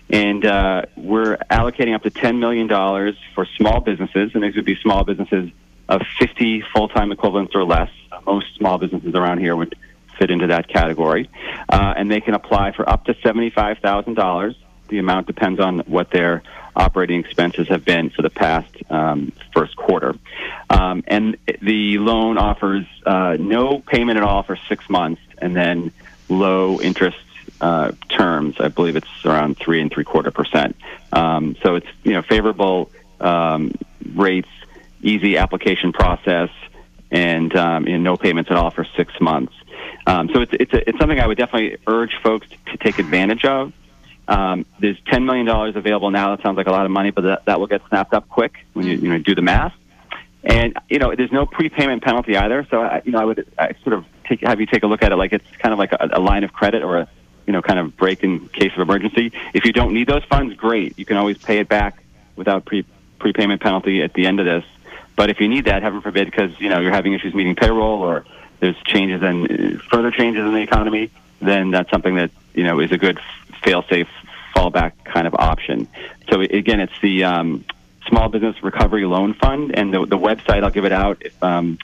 And 0.10 0.44
uh, 0.44 0.84
we're 0.98 1.38
allocating 1.52 1.94
up 1.94 2.02
to 2.04 2.10
$10 2.10 2.40
million 2.40 2.68
for 3.36 3.46
small 3.58 3.82
businesses, 3.82 4.32
and 4.34 4.44
these 4.44 4.56
would 4.56 4.66
be 4.66 4.76
small 4.82 5.04
businesses 5.04 5.52
of 5.88 6.02
50 6.20 6.64
full 6.74 6.88
time 6.88 7.12
equivalents 7.12 7.54
or 7.54 7.64
less. 7.64 7.92
Most 8.26 8.48
small 8.56 8.80
businesses 8.80 9.14
around 9.14 9.40
here 9.40 9.56
would 9.56 9.76
fit 10.18 10.32
into 10.32 10.48
that 10.48 10.68
category. 10.68 11.30
Uh, 11.70 11.94
and 11.96 12.10
they 12.12 12.22
can 12.22 12.34
apply 12.34 12.72
for 12.72 12.88
up 12.90 13.06
to 13.06 13.14
$75,000. 13.14 14.56
The 14.90 14.98
amount 14.98 15.28
depends 15.28 15.60
on 15.60 15.80
what 15.82 16.10
their 16.10 16.42
operating 16.76 17.20
expenses 17.20 17.68
have 17.68 17.86
been 17.86 18.10
for 18.10 18.22
the 18.22 18.30
past 18.30 18.70
um, 18.90 19.32
first 19.54 19.76
quarter. 19.76 20.16
Um, 20.70 21.04
and 21.08 21.38
the 21.62 21.98
loan 21.98 22.38
offers 22.38 22.86
uh, 23.06 23.38
no 23.40 23.80
payment 23.80 24.18
at 24.18 24.24
all 24.24 24.44
for 24.44 24.58
six 24.70 24.90
months, 24.90 25.22
and 25.38 25.56
then 25.56 25.92
low 26.30 26.80
interest 26.80 27.18
uh, 27.60 27.92
terms. 28.10 28.56
I 28.60 28.70
believe 28.70 28.96
it's 28.96 29.26
around 29.26 29.58
three 29.58 29.82
and 29.82 29.92
three 29.92 30.04
quarter 30.04 30.32
percent. 30.32 30.76
Um, 31.12 31.56
so 31.62 31.76
it's 31.76 31.88
you 32.04 32.14
know 32.14 32.22
favorable 32.22 32.90
um, 33.20 33.74
rates, 34.16 34.50
easy 35.02 35.38
application 35.38 35.94
process, 35.94 36.50
and 37.12 37.56
um, 37.56 37.88
you 37.88 37.98
know, 37.98 38.12
no 38.12 38.18
payments 38.18 38.50
at 38.50 38.58
all 38.58 38.72
for 38.72 38.86
six 38.96 39.14
months. 39.22 39.54
Um, 40.08 40.30
so 40.34 40.42
it's 40.42 40.54
it's, 40.54 40.74
a, 40.74 40.90
it's 40.90 40.98
something 40.98 41.20
I 41.20 41.28
would 41.28 41.38
definitely 41.38 41.78
urge 41.88 42.16
folks 42.24 42.48
to 42.68 42.78
take 42.78 43.00
advantage 43.00 43.46
of. 43.46 43.74
Um, 44.32 44.66
there's 44.80 44.98
$10 45.02 45.26
million 45.26 45.46
available 45.76 46.10
now. 46.10 46.34
That 46.34 46.42
sounds 46.42 46.56
like 46.56 46.68
a 46.68 46.72
lot 46.72 46.86
of 46.86 46.92
money, 46.92 47.12
but 47.12 47.24
that, 47.24 47.46
that 47.46 47.60
will 47.60 47.68
get 47.68 47.82
snapped 47.90 48.14
up 48.14 48.30
quick 48.30 48.66
when 48.72 48.88
you, 48.88 48.96
you 48.96 49.10
know, 49.10 49.18
do 49.18 49.36
the 49.36 49.42
math. 49.42 49.74
And, 50.42 50.80
you 50.90 51.00
know, 51.00 51.14
there's 51.14 51.34
no 51.34 51.46
prepayment 51.46 52.02
penalty 52.02 52.38
either. 52.38 52.66
So, 52.72 52.82
I, 52.82 53.02
you 53.04 53.12
know, 53.12 53.20
I 53.20 53.26
would 53.26 53.46
I 53.60 53.76
sort 53.84 53.94
of 53.94 54.06
take, 54.26 54.40
have 54.48 54.62
you 54.62 54.68
take 54.68 54.84
a 54.84 54.88
look 54.88 55.04
at 55.04 55.12
it 55.12 55.18
like 55.18 55.34
it's 55.34 55.46
kind 55.58 55.74
of 55.74 55.80
like 55.80 55.92
a, 55.92 56.12
a 56.14 56.22
line 56.22 56.46
of 56.46 56.54
credit 56.54 56.82
or 56.82 57.00
a, 57.00 57.10
you 57.46 57.52
know, 57.52 57.62
kind 57.62 57.78
of 57.78 57.98
break 57.98 58.24
in 58.24 58.48
case 58.48 58.72
of 58.74 58.80
emergency. 58.80 59.34
If 59.54 59.66
you 59.66 59.74
don't 59.74 59.94
need 59.94 60.08
those 60.08 60.24
funds, 60.24 60.56
great. 60.56 60.98
You 60.98 61.04
can 61.04 61.18
always 61.18 61.38
pay 61.38 61.60
it 61.60 61.68
back 61.68 62.02
without 62.38 62.64
pre, 62.64 62.86
prepayment 63.20 63.62
penalty 63.62 64.02
at 64.02 64.14
the 64.14 64.28
end 64.28 64.40
of 64.40 64.46
this. 64.46 64.64
But 65.18 65.30
if 65.30 65.42
you 65.42 65.50
need 65.50 65.66
that, 65.66 65.84
heaven 65.84 66.00
forbid, 66.00 66.32
because, 66.32 66.58
you 66.58 66.70
know, 66.70 66.80
you're 66.80 66.94
having 66.94 67.12
issues 67.12 67.34
meeting 67.34 67.56
payroll 67.56 68.02
or 68.02 68.24
there's 68.62 68.82
changes 68.86 69.22
and 69.22 69.82
further 69.92 70.10
changes 70.10 70.46
in 70.46 70.54
the 70.54 70.62
economy, 70.62 71.12
then 71.42 71.72
that's 71.72 71.92
something 71.92 72.16
that, 72.16 72.32
you 72.54 72.64
know, 72.64 72.80
is 72.80 72.94
a 72.94 72.98
good 72.98 73.20
fail-safe 73.64 74.08
fallback 74.62 74.92
kind 75.04 75.28
of 75.28 75.34
option. 75.36 75.88
So 76.32 76.42
again, 76.42 76.80
it's 76.80 76.94
the 77.02 77.24
um, 77.24 77.66
Small 78.08 78.30
Business 78.30 78.62
Recovery 78.64 79.06
Loan 79.06 79.34
Fund, 79.34 79.72
and 79.78 79.94
the, 79.94 80.06
the 80.06 80.18
website 80.18 80.64
I'll 80.64 80.70
give 80.72 80.86
it 80.86 80.92
out 80.92 81.18
if 81.22 81.42
um, 81.44 81.78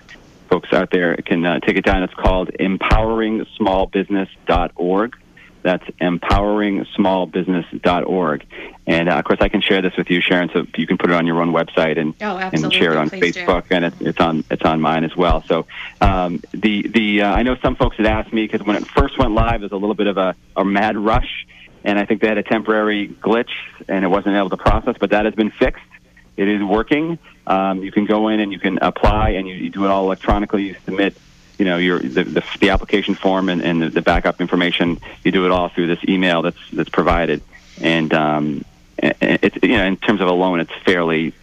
folks 0.49 0.71
out 0.73 0.89
there 0.91 1.15
can 1.17 1.45
uh, 1.45 1.59
take 1.59 1.77
it 1.77 1.85
down. 1.85 2.03
It's 2.03 2.13
called 2.13 2.49
empoweringsmallbusiness.org. 2.59 5.15
That's 5.63 5.83
empoweringsmallbusiness.org. 5.99 8.45
And 8.85 9.09
uh, 9.09 9.13
of 9.13 9.25
course, 9.25 9.39
I 9.41 9.49
can 9.49 9.59
share 9.61 9.81
this 9.81 9.97
with 9.97 10.09
you, 10.09 10.21
Sharon, 10.21 10.49
so 10.53 10.65
you 10.77 10.87
can 10.87 10.97
put 10.97 11.09
it 11.09 11.15
on 11.15 11.27
your 11.27 11.41
own 11.41 11.51
website 11.51 11.99
and, 11.99 12.13
Oh, 12.21 12.37
and 12.37 12.71
share 12.73 12.91
it 12.91 12.97
on 12.97 13.09
Please 13.09 13.33
do. 13.33 13.41
Facebook, 13.45 13.65
and 13.71 13.83
it's, 13.85 13.99
it's 13.99 14.19
on 14.19 14.45
it's 14.49 14.63
on 14.63 14.79
mine 14.79 15.03
as 15.03 15.13
well. 15.17 15.43
So 15.47 15.65
um, 15.99 16.41
the 16.53 16.87
the 16.87 17.23
uh, 17.23 17.33
I 17.33 17.43
know 17.43 17.57
some 17.57 17.75
folks 17.75 17.97
had 17.97 18.05
asked 18.05 18.31
me 18.31 18.47
because 18.47 18.65
when 18.65 18.77
it 18.77 18.87
first 18.87 19.17
went 19.19 19.33
live, 19.33 19.59
there 19.59 19.65
was 19.65 19.73
a 19.73 19.77
little 19.77 19.95
bit 19.95 20.07
of 20.07 20.17
a, 20.17 20.35
a 20.55 20.63
mad 20.63 20.95
rush, 20.95 21.45
and 21.88 21.97
I 21.97 22.06
think 22.06 22.19
they 22.19 22.28
had 22.28 22.38
a 22.38 22.43
temporary 22.43 23.08
glitch 23.08 23.50
and 23.88 24.04
it 24.04 24.10
wasn't 24.10 24.36
able 24.36 24.50
to 24.50 24.58
process, 24.58 24.97
but 25.00 25.12
that 25.12 25.23
has 25.23 25.34
been 25.34 25.52
fixed. 25.52 25.86
It 26.36 26.50
is 26.50 26.62
working. 26.62 27.17
Um, 27.47 27.82
you 27.82 27.93
can 27.93 28.06
go 28.06 28.28
in 28.28 28.41
and 28.41 28.52
you 28.52 28.60
can 28.60 28.78
apply, 28.80 29.30
and 29.32 29.47
you, 29.47 29.56
you 29.56 29.69
do 29.69 29.86
it 29.86 29.88
all 29.88 30.04
electronically. 30.04 30.63
You 30.67 30.76
submit, 30.84 31.15
you 31.58 31.63
know, 31.63 31.78
your 31.78 32.00
the, 32.00 32.26
the, 32.26 32.43
the 32.60 32.69
application 32.71 33.15
form 33.15 33.47
and, 33.47 33.62
and 33.62 33.82
the, 33.82 33.89
the 33.89 34.02
backup 34.02 34.41
information. 34.41 35.00
You 35.23 35.32
do 35.32 35.45
it 35.45 35.52
all 35.52 35.69
through 35.69 35.88
this 35.88 36.00
email 36.08 36.41
that's 36.41 36.60
that's 36.71 36.89
provided, 36.89 37.41
and 37.82 38.13
um, 38.13 38.65
it's 38.97 39.56
you 39.63 39.78
know 39.78 39.86
in 39.86 39.95
terms 39.95 40.19
of 40.19 40.28
a 40.28 40.34
loan, 40.34 40.60
it's 40.60 40.73
fairly 40.86 41.34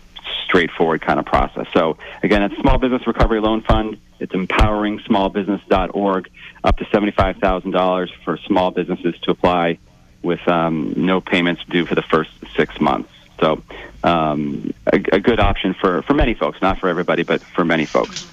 straightforward 0.44 1.00
kind 1.00 1.18
of 1.18 1.24
process. 1.24 1.66
So 1.72 1.96
again, 2.22 2.42
it's 2.42 2.56
Small 2.60 2.78
Business 2.78 3.06
Recovery 3.06 3.40
Loan 3.40 3.62
Fund. 3.62 3.96
It's 4.20 4.32
empoweringsmallbusiness.org. 4.32 6.30
Up 6.62 6.76
to 6.76 6.84
seventy-five 6.92 7.38
thousand 7.38 7.70
dollars 7.70 8.12
for 8.24 8.36
small 8.46 8.70
businesses 8.70 9.16
to 9.22 9.32
apply, 9.32 9.78
with 10.24 10.46
um, 10.48 10.94
no 10.96 11.20
payments 11.20 11.62
due 11.68 11.86
for 11.86 11.94
the 11.94 12.02
first 12.02 12.30
six 12.56 12.80
months. 12.80 13.10
So 13.40 13.62
um, 14.02 14.72
a, 14.86 14.96
a 15.12 15.20
good 15.20 15.40
option 15.40 15.74
for, 15.74 16.02
for 16.02 16.14
many 16.14 16.34
folks, 16.34 16.60
not 16.62 16.78
for 16.78 16.88
everybody, 16.88 17.22
but 17.22 17.42
for 17.42 17.64
many 17.64 17.84
folks. 17.84 18.26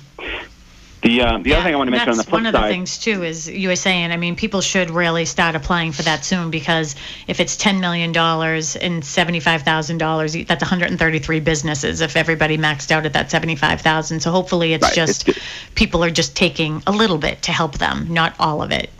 The 1.01 1.21
uh, 1.23 1.39
the 1.39 1.55
other 1.55 1.63
thing 1.63 1.73
I 1.73 1.77
want 1.77 1.87
to 1.87 1.91
mention 1.91 2.09
on 2.09 2.17
the 2.17 2.21
That's 2.21 2.29
flip 2.29 2.43
one 2.43 2.45
of 2.45 2.53
the 2.53 2.67
things 2.67 2.99
too 2.99 3.23
is 3.23 3.49
you 3.49 3.69
were 3.69 3.75
saying. 3.75 4.11
I 4.11 4.17
mean, 4.17 4.35
people 4.35 4.61
should 4.61 4.91
really 4.91 5.25
start 5.25 5.55
applying 5.55 5.93
for 5.93 6.03
that 6.03 6.23
soon 6.23 6.51
because 6.51 6.95
if 7.25 7.39
it's 7.39 7.57
ten 7.57 7.79
million 7.79 8.11
dollars 8.11 8.75
and 8.75 9.03
seventy-five 9.03 9.63
thousand 9.63 9.97
dollars, 9.97 10.33
that's 10.45 10.61
one 10.61 10.69
hundred 10.69 10.91
and 10.91 10.99
thirty-three 10.99 11.39
businesses. 11.39 12.01
If 12.01 12.15
everybody 12.15 12.55
maxed 12.55 12.91
out 12.91 13.07
at 13.07 13.13
that 13.13 13.31
seventy-five 13.31 13.81
thousand, 13.81 14.19
so 14.19 14.29
hopefully 14.29 14.73
it's 14.73 14.83
Right, 14.83 14.93
just 14.93 15.27
it's- 15.27 15.43
people 15.73 16.03
are 16.03 16.11
just 16.11 16.35
taking 16.35 16.83
a 16.85 16.91
little 16.91 17.17
bit 17.17 17.41
to 17.43 17.51
help 17.51 17.79
them, 17.79 18.05
not 18.13 18.35
all 18.39 18.61
of 18.61 18.71
it, 18.71 18.91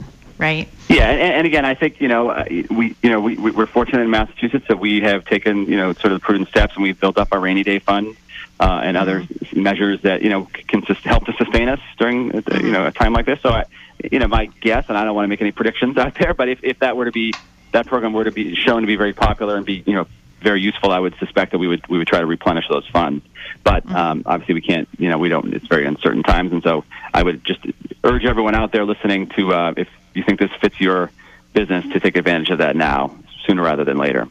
right? 0.41 0.67
Yeah, 0.89 1.09
and, 1.09 1.21
and 1.21 1.47
again, 1.47 1.63
I 1.65 1.75
think 1.75 2.01
you 2.01 2.07
know 2.09 2.29
uh, 2.31 2.45
we 2.69 2.95
you 3.01 3.09
know 3.09 3.21
we 3.21 3.37
we- 3.37 3.51
we're 3.51 3.65
fortunate 3.67 4.01
in 4.01 4.09
Massachusetts 4.09 4.65
that 4.67 4.79
we 4.79 5.01
have 5.01 5.23
taken 5.25 5.65
you 5.67 5.77
know 5.77 5.93
sort 5.93 6.11
of 6.11 6.19
the 6.19 6.25
prudent 6.25 6.49
steps 6.49 6.73
and 6.75 6.83
we've 6.83 6.99
built 6.99 7.17
up 7.17 7.29
our 7.31 7.39
rainy 7.39 7.63
day 7.63 7.79
fund 7.79 8.17
uh, 8.59 8.81
and 8.83 8.97
other 8.97 9.25
measures 9.53 10.01
that 10.01 10.21
you 10.21 10.29
know 10.29 10.47
can 10.67 10.85
sus- 10.85 10.97
help 11.03 11.25
to 11.25 11.33
sustain 11.33 11.69
us 11.69 11.79
during 11.97 12.35
uh, 12.35 12.41
you 12.61 12.71
know 12.71 12.85
a 12.87 12.91
time 12.91 13.13
like 13.13 13.25
this. 13.25 13.39
So, 13.41 13.49
I, 13.49 13.65
you 14.11 14.19
know, 14.19 14.27
my 14.27 14.47
guess, 14.61 14.85
and 14.89 14.97
I 14.97 15.05
don't 15.05 15.15
want 15.15 15.25
to 15.25 15.29
make 15.29 15.41
any 15.41 15.51
predictions 15.51 15.97
out 15.97 16.15
there, 16.15 16.33
but 16.33 16.49
if 16.49 16.59
if 16.63 16.79
that 16.79 16.97
were 16.97 17.05
to 17.05 17.11
be 17.11 17.33
that 17.71 17.87
program 17.87 18.11
were 18.11 18.25
to 18.25 18.31
be 18.31 18.55
shown 18.55 18.81
to 18.81 18.87
be 18.87 18.97
very 18.97 19.13
popular 19.13 19.55
and 19.55 19.65
be 19.65 19.83
you 19.85 19.93
know 19.93 20.07
very 20.41 20.59
useful, 20.59 20.91
I 20.91 20.97
would 20.97 21.15
suspect 21.19 21.51
that 21.51 21.59
we 21.59 21.67
would 21.67 21.87
we 21.87 21.99
would 21.99 22.07
try 22.07 22.19
to 22.19 22.25
replenish 22.25 22.67
those 22.67 22.87
funds. 22.87 23.23
But 23.63 23.89
um, 23.91 24.23
obviously, 24.25 24.55
we 24.55 24.61
can't. 24.61 24.89
You 24.97 25.09
know, 25.09 25.19
we 25.19 25.29
don't. 25.29 25.53
It's 25.53 25.67
very 25.67 25.85
uncertain 25.85 26.23
times, 26.23 26.51
and 26.51 26.63
so 26.63 26.83
I 27.13 27.21
would 27.21 27.43
just 27.45 27.59
urge 28.03 28.25
everyone 28.25 28.55
out 28.55 28.71
there 28.71 28.83
listening 28.83 29.27
to, 29.35 29.53
uh, 29.53 29.73
if 29.77 29.87
you 30.13 30.23
think 30.23 30.39
this 30.39 30.51
fits 30.59 30.79
your 30.79 31.11
business, 31.53 31.85
to 31.93 31.99
take 31.99 32.15
advantage 32.15 32.49
of 32.49 32.59
that 32.59 32.75
now, 32.75 33.15
sooner 33.45 33.61
rather 33.61 33.83
than 33.83 33.97
later. 33.97 34.27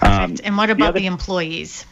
Um, 0.00 0.36
and 0.44 0.56
what 0.56 0.70
about 0.70 0.90
other- 0.90 1.00
the 1.00 1.06
employees? 1.06 1.84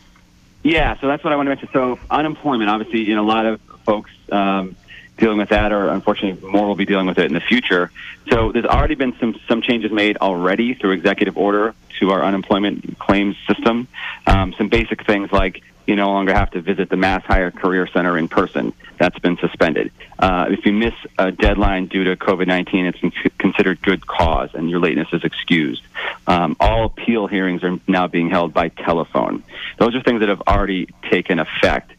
yeah, 0.62 0.98
so 1.00 1.09
that's 1.09 1.24
what 1.24 1.33
I 1.33 1.37
want 1.37 1.46
to 1.46 1.50
mention. 1.50 1.68
So 1.72 1.98
unemployment, 2.11 2.68
obviously, 2.70 3.00
you 3.05 3.14
know, 3.14 3.24
a 3.24 3.26
lot 3.26 3.46
of 3.46 3.61
folks 3.85 4.11
um, 4.31 4.76
dealing 5.16 5.38
with 5.38 5.50
that, 5.50 5.72
or 5.72 5.88
unfortunately, 5.88 6.48
more 6.48 6.66
will 6.66 6.74
be 6.74 6.85
dealing 6.87 7.07
with 7.07 7.18
it 7.18 7.26
in 7.26 7.35
the 7.35 7.40
future. 7.40 7.90
So 8.31 8.53
there's 8.53 8.64
already 8.64 8.94
been 8.94 9.14
some 9.18 9.38
some 9.48 9.62
changes 9.62 9.90
made 9.92 10.16
already 10.18 10.74
through 10.74 10.92
executive 10.92 11.37
order 11.37 11.74
to 11.98 12.11
our 12.11 12.22
unemployment 12.22 12.98
claims 12.98 13.37
system. 13.46 13.88
Um, 14.26 14.55
some 14.57 14.68
basic 14.68 15.07
things 15.07 15.31
like 15.33 15.62
you 15.87 15.96
no 15.96 16.11
longer 16.11 16.35
have 16.35 16.50
to 16.53 16.61
visit 16.61 16.88
the 16.88 16.96
Mass 16.96 17.24
Hire 17.24 17.50
Career 17.50 17.87
Center 17.87 18.16
in 18.16 18.29
person. 18.29 18.72
That's 19.00 19.18
been 19.18 19.38
suspended. 19.38 19.92
Uh, 20.18 20.48
if 20.50 20.66
you 20.66 20.74
miss 20.74 20.92
a 21.18 21.32
deadline 21.32 21.86
due 21.86 22.04
to 22.04 22.16
COVID-19, 22.16 22.92
it's 22.92 23.32
considered 23.38 23.80
good 23.80 24.06
cause, 24.06 24.50
and 24.52 24.68
your 24.68 24.78
lateness 24.78 25.08
is 25.14 25.24
excused. 25.24 25.82
Um, 26.26 26.54
all 26.60 26.84
appeal 26.84 27.26
hearings 27.26 27.64
are 27.64 27.80
now 27.88 28.08
being 28.08 28.28
held 28.28 28.52
by 28.52 28.68
telephone. 28.68 29.42
Those 29.78 29.94
are 29.94 30.02
things 30.02 30.20
that 30.20 30.28
have 30.28 30.42
already 30.42 30.90
taken 31.10 31.38
effect. 31.38 31.92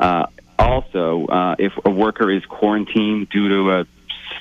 Uh, 0.00 0.26
also, 0.58 1.28
uh, 1.28 1.54
if 1.60 1.72
a 1.84 1.90
worker 1.90 2.28
is 2.28 2.44
quarantined 2.44 3.28
due 3.28 3.48
to 3.50 3.70
a 3.78 3.86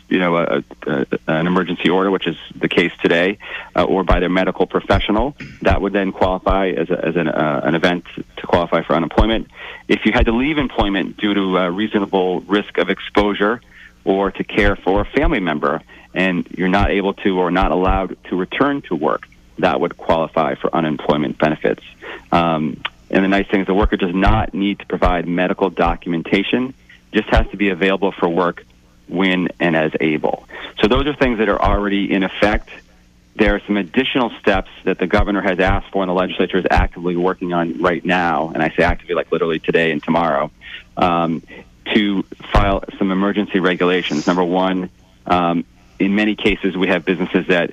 you 0.10 0.20
know, 0.20 0.38
a, 0.38 0.64
a, 0.86 1.06
an 1.28 1.48
emergency 1.48 1.90
order, 1.90 2.10
which 2.10 2.28
is 2.28 2.38
the 2.56 2.70
case 2.70 2.92
today, 3.02 3.38
uh, 3.76 3.84
or 3.84 4.04
by 4.04 4.20
their 4.20 4.30
medical 4.30 4.66
professional, 4.66 5.36
that 5.62 5.82
would 5.82 5.94
then 5.94 6.12
qualify 6.12 6.70
as, 6.70 6.90
a, 6.90 7.06
as 7.06 7.16
an, 7.16 7.28
uh, 7.28 7.62
an 7.64 7.76
event 7.76 8.06
to 8.38 8.48
qualify 8.48 8.82
for 8.84 8.96
unemployment. 8.96 9.48
If 9.88 10.06
you 10.06 10.12
had 10.14 10.26
to 10.26 10.32
leave 10.32 10.58
employment 10.58 11.18
due 11.18 11.34
to 11.34 11.58
a 11.58 11.72
reasonable 11.72 12.42
risk 12.42 12.78
of 12.78 12.90
exposure 12.90 13.62
or 14.06 14.32
to 14.32 14.44
care 14.44 14.76
for 14.76 15.02
a 15.02 15.06
family 15.06 15.40
member, 15.40 15.82
and 16.14 16.48
you're 16.58 16.70
not 16.70 16.90
able 16.92 17.14
to 17.14 17.40
or 17.40 17.52
not 17.52 17.72
allowed 17.72 18.18
to 18.26 18.36
return 18.36 18.82
to 18.84 18.96
work, 18.96 19.28
that 19.60 19.80
would 19.80 19.98
qualify 19.98 20.56
for 20.56 20.74
unemployment 20.74 21.38
benefits. 21.38 21.84
Um, 22.32 22.82
and 23.10 23.24
the 23.24 23.28
nice 23.28 23.48
thing 23.48 23.62
is 23.62 23.68
the 23.68 23.74
worker 23.74 23.98
does 23.98 24.16
not 24.16 24.54
need 24.54 24.80
to 24.80 24.86
provide 24.86 25.28
medical 25.28 25.70
documentation, 25.70 26.74
just 27.14 27.28
has 27.30 27.48
to 27.50 27.58
be 27.58 27.70
available 27.70 28.12
for 28.12 28.28
work 28.30 28.66
when 29.08 29.50
and 29.60 29.76
as 29.76 29.92
able. 30.00 30.48
So 30.80 30.88
those 30.88 31.08
are 31.08 31.16
things 31.16 31.40
that 31.40 31.50
are 31.50 31.62
already 31.62 32.12
in 32.12 32.24
effect. 32.24 32.70
There 33.36 33.56
are 33.56 33.62
some 33.68 33.78
additional 33.78 34.32
steps 34.40 34.70
that 34.84 34.98
the 34.98 35.08
governor 35.08 35.42
has 35.42 35.60
asked 35.60 35.92
for 35.92 36.02
and 36.02 36.10
the 36.10 36.14
legislature 36.14 36.58
is 36.58 36.66
actively 36.70 37.16
working 37.16 37.54
on 37.54 37.82
right 37.82 38.04
now, 38.04 38.50
and 38.50 38.64
I 38.64 38.70
say 38.70 38.84
actively 38.84 39.16
like 39.16 39.32
literally 39.32 39.60
today 39.60 39.92
and 39.92 40.02
tomorrow, 40.02 40.52
um, 40.96 41.44
to 41.94 42.24
file 42.52 42.84
some 42.98 43.12
emergency 43.12 43.60
regulations. 43.60 44.28
Number 44.28 44.44
one, 44.44 44.90
um, 45.26 45.66
in 46.00 46.16
many 46.16 46.36
cases 46.36 46.76
we 46.76 46.88
have 46.88 47.06
businesses 47.06 47.48
that 47.48 47.72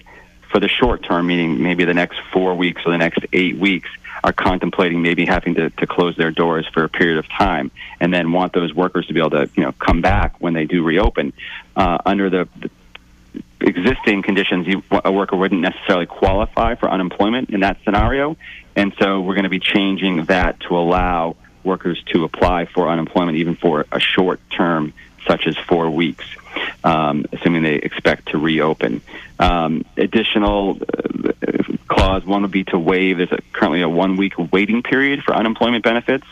for 0.50 0.60
the 0.60 0.68
short 0.68 1.02
term, 1.02 1.26
meaning 1.26 1.62
maybe 1.62 1.84
the 1.84 1.94
next 1.94 2.20
four 2.32 2.54
weeks 2.54 2.82
or 2.86 2.92
the 2.92 2.98
next 2.98 3.20
eight 3.32 3.56
weeks, 3.56 3.90
are 4.24 4.32
contemplating 4.32 5.02
maybe 5.02 5.26
having 5.26 5.54
to, 5.54 5.68
to 5.68 5.86
close 5.86 6.16
their 6.16 6.30
doors 6.30 6.66
for 6.72 6.82
a 6.82 6.88
period 6.88 7.18
of 7.18 7.28
time 7.28 7.70
and 8.00 8.12
then 8.12 8.32
want 8.32 8.54
those 8.54 8.72
workers 8.72 9.06
to 9.06 9.12
be 9.12 9.20
able 9.20 9.30
to 9.30 9.50
you 9.54 9.62
know 9.62 9.72
come 9.72 10.00
back 10.00 10.40
when 10.40 10.54
they 10.54 10.64
do 10.64 10.82
reopen 10.82 11.34
uh, 11.76 11.98
under 12.06 12.30
the, 12.30 12.48
the 12.58 12.70
existing 13.60 14.22
conditions 14.22 14.66
you, 14.66 14.82
a 15.04 15.12
worker 15.12 15.36
wouldn't 15.36 15.60
necessarily 15.60 16.06
qualify 16.06 16.74
for 16.74 16.90
unemployment 16.90 17.50
in 17.50 17.60
that 17.60 17.76
scenario. 17.84 18.36
And 18.74 18.94
so 18.98 19.20
we're 19.20 19.34
going 19.34 19.44
to 19.44 19.50
be 19.50 19.60
changing 19.60 20.24
that 20.24 20.58
to 20.60 20.76
allow 20.76 21.36
workers 21.62 22.02
to 22.12 22.24
apply 22.24 22.64
for 22.64 22.88
unemployment 22.88 23.36
even 23.36 23.56
for 23.56 23.84
a 23.92 24.00
short 24.00 24.40
term 24.50 24.94
such 25.26 25.46
as 25.46 25.56
four 25.68 25.90
weeks 25.90 26.24
um, 26.82 27.26
assuming 27.32 27.62
they 27.62 27.76
expect 27.76 28.28
to 28.30 28.38
reopen. 28.38 29.02
Um, 29.38 29.84
additional 29.96 30.78
uh, 30.80 31.32
clause 31.88 32.24
one 32.24 32.42
would 32.42 32.50
be 32.50 32.64
to 32.64 32.78
waive. 32.78 33.18
There's 33.18 33.32
a, 33.32 33.40
currently 33.52 33.82
a 33.82 33.88
one 33.88 34.16
week 34.16 34.34
waiting 34.52 34.82
period 34.82 35.22
for 35.22 35.34
unemployment 35.34 35.84
benefits. 35.84 36.26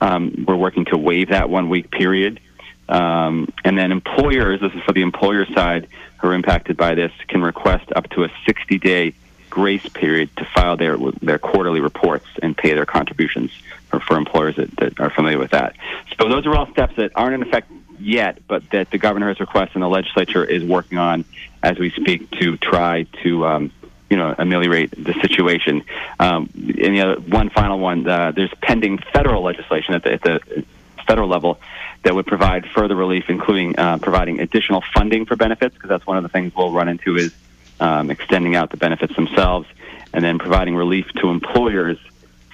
Um, 0.00 0.44
we're 0.46 0.56
working 0.56 0.84
to 0.86 0.98
waive 0.98 1.28
that 1.28 1.48
one 1.48 1.68
week 1.68 1.90
period. 1.90 2.40
Um, 2.88 3.52
and 3.64 3.78
then 3.78 3.92
employers, 3.92 4.60
this 4.60 4.72
is 4.72 4.82
for 4.82 4.92
the 4.92 5.02
employer 5.02 5.46
side 5.46 5.88
who 6.20 6.28
are 6.28 6.34
impacted 6.34 6.76
by 6.76 6.94
this, 6.94 7.12
can 7.28 7.42
request 7.42 7.90
up 7.94 8.08
to 8.10 8.24
a 8.24 8.28
60 8.46 8.78
day 8.78 9.14
grace 9.48 9.86
period 9.90 10.34
to 10.38 10.46
file 10.46 10.78
their 10.78 10.96
their 11.20 11.38
quarterly 11.38 11.80
reports 11.80 12.26
and 12.42 12.56
pay 12.56 12.72
their 12.72 12.86
contributions 12.86 13.50
for, 13.88 14.00
for 14.00 14.16
employers 14.16 14.56
that, 14.56 14.74
that 14.76 14.98
are 14.98 15.10
familiar 15.10 15.38
with 15.38 15.50
that. 15.50 15.76
So 16.18 16.28
those 16.28 16.46
are 16.46 16.54
all 16.56 16.70
steps 16.70 16.96
that 16.96 17.12
aren't 17.14 17.34
in 17.34 17.42
effect 17.42 17.70
yet, 18.02 18.38
but 18.46 18.68
that 18.70 18.90
the 18.90 18.98
governor 18.98 19.28
has 19.28 19.40
requested 19.40 19.76
and 19.76 19.82
the 19.82 19.88
legislature 19.88 20.44
is 20.44 20.64
working 20.64 20.98
on 20.98 21.24
as 21.62 21.78
we 21.78 21.90
speak 21.90 22.30
to 22.32 22.56
try 22.56 23.04
to 23.22 23.46
um, 23.46 23.72
you 24.10 24.16
know 24.16 24.34
ameliorate 24.38 24.90
the 24.90 25.14
situation. 25.14 25.82
Um, 26.18 26.50
and 26.54 26.94
the 26.94 27.00
other, 27.00 27.20
one 27.20 27.50
final 27.50 27.78
one, 27.78 28.06
uh, 28.06 28.32
there's 28.32 28.52
pending 28.60 28.98
federal 28.98 29.42
legislation 29.42 29.94
at 29.94 30.02
the, 30.02 30.12
at 30.12 30.22
the 30.22 30.64
federal 31.06 31.28
level 31.28 31.58
that 32.02 32.14
would 32.14 32.26
provide 32.26 32.66
further 32.66 32.96
relief, 32.96 33.24
including 33.28 33.78
uh, 33.78 33.98
providing 33.98 34.40
additional 34.40 34.82
funding 34.94 35.24
for 35.24 35.36
benefits, 35.36 35.74
because 35.74 35.88
that's 35.88 36.06
one 36.06 36.16
of 36.16 36.22
the 36.22 36.28
things 36.28 36.54
we'll 36.54 36.72
run 36.72 36.88
into 36.88 37.16
is 37.16 37.34
um, 37.80 38.10
extending 38.10 38.56
out 38.56 38.70
the 38.70 38.76
benefits 38.76 39.14
themselves, 39.14 39.68
and 40.12 40.24
then 40.24 40.38
providing 40.38 40.76
relief 40.76 41.06
to 41.20 41.30
employers 41.30 41.98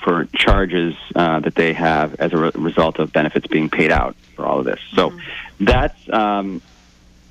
for 0.03 0.26
charges 0.34 0.94
uh, 1.14 1.40
that 1.40 1.55
they 1.55 1.72
have 1.72 2.14
as 2.16 2.32
a 2.32 2.36
re- 2.36 2.51
result 2.55 2.99
of 2.99 3.12
benefits 3.12 3.46
being 3.46 3.68
paid 3.68 3.90
out 3.90 4.16
for 4.34 4.46
all 4.46 4.59
of 4.59 4.64
this. 4.64 4.80
So 4.94 5.12
that's 5.61 5.99
um, 6.11 6.62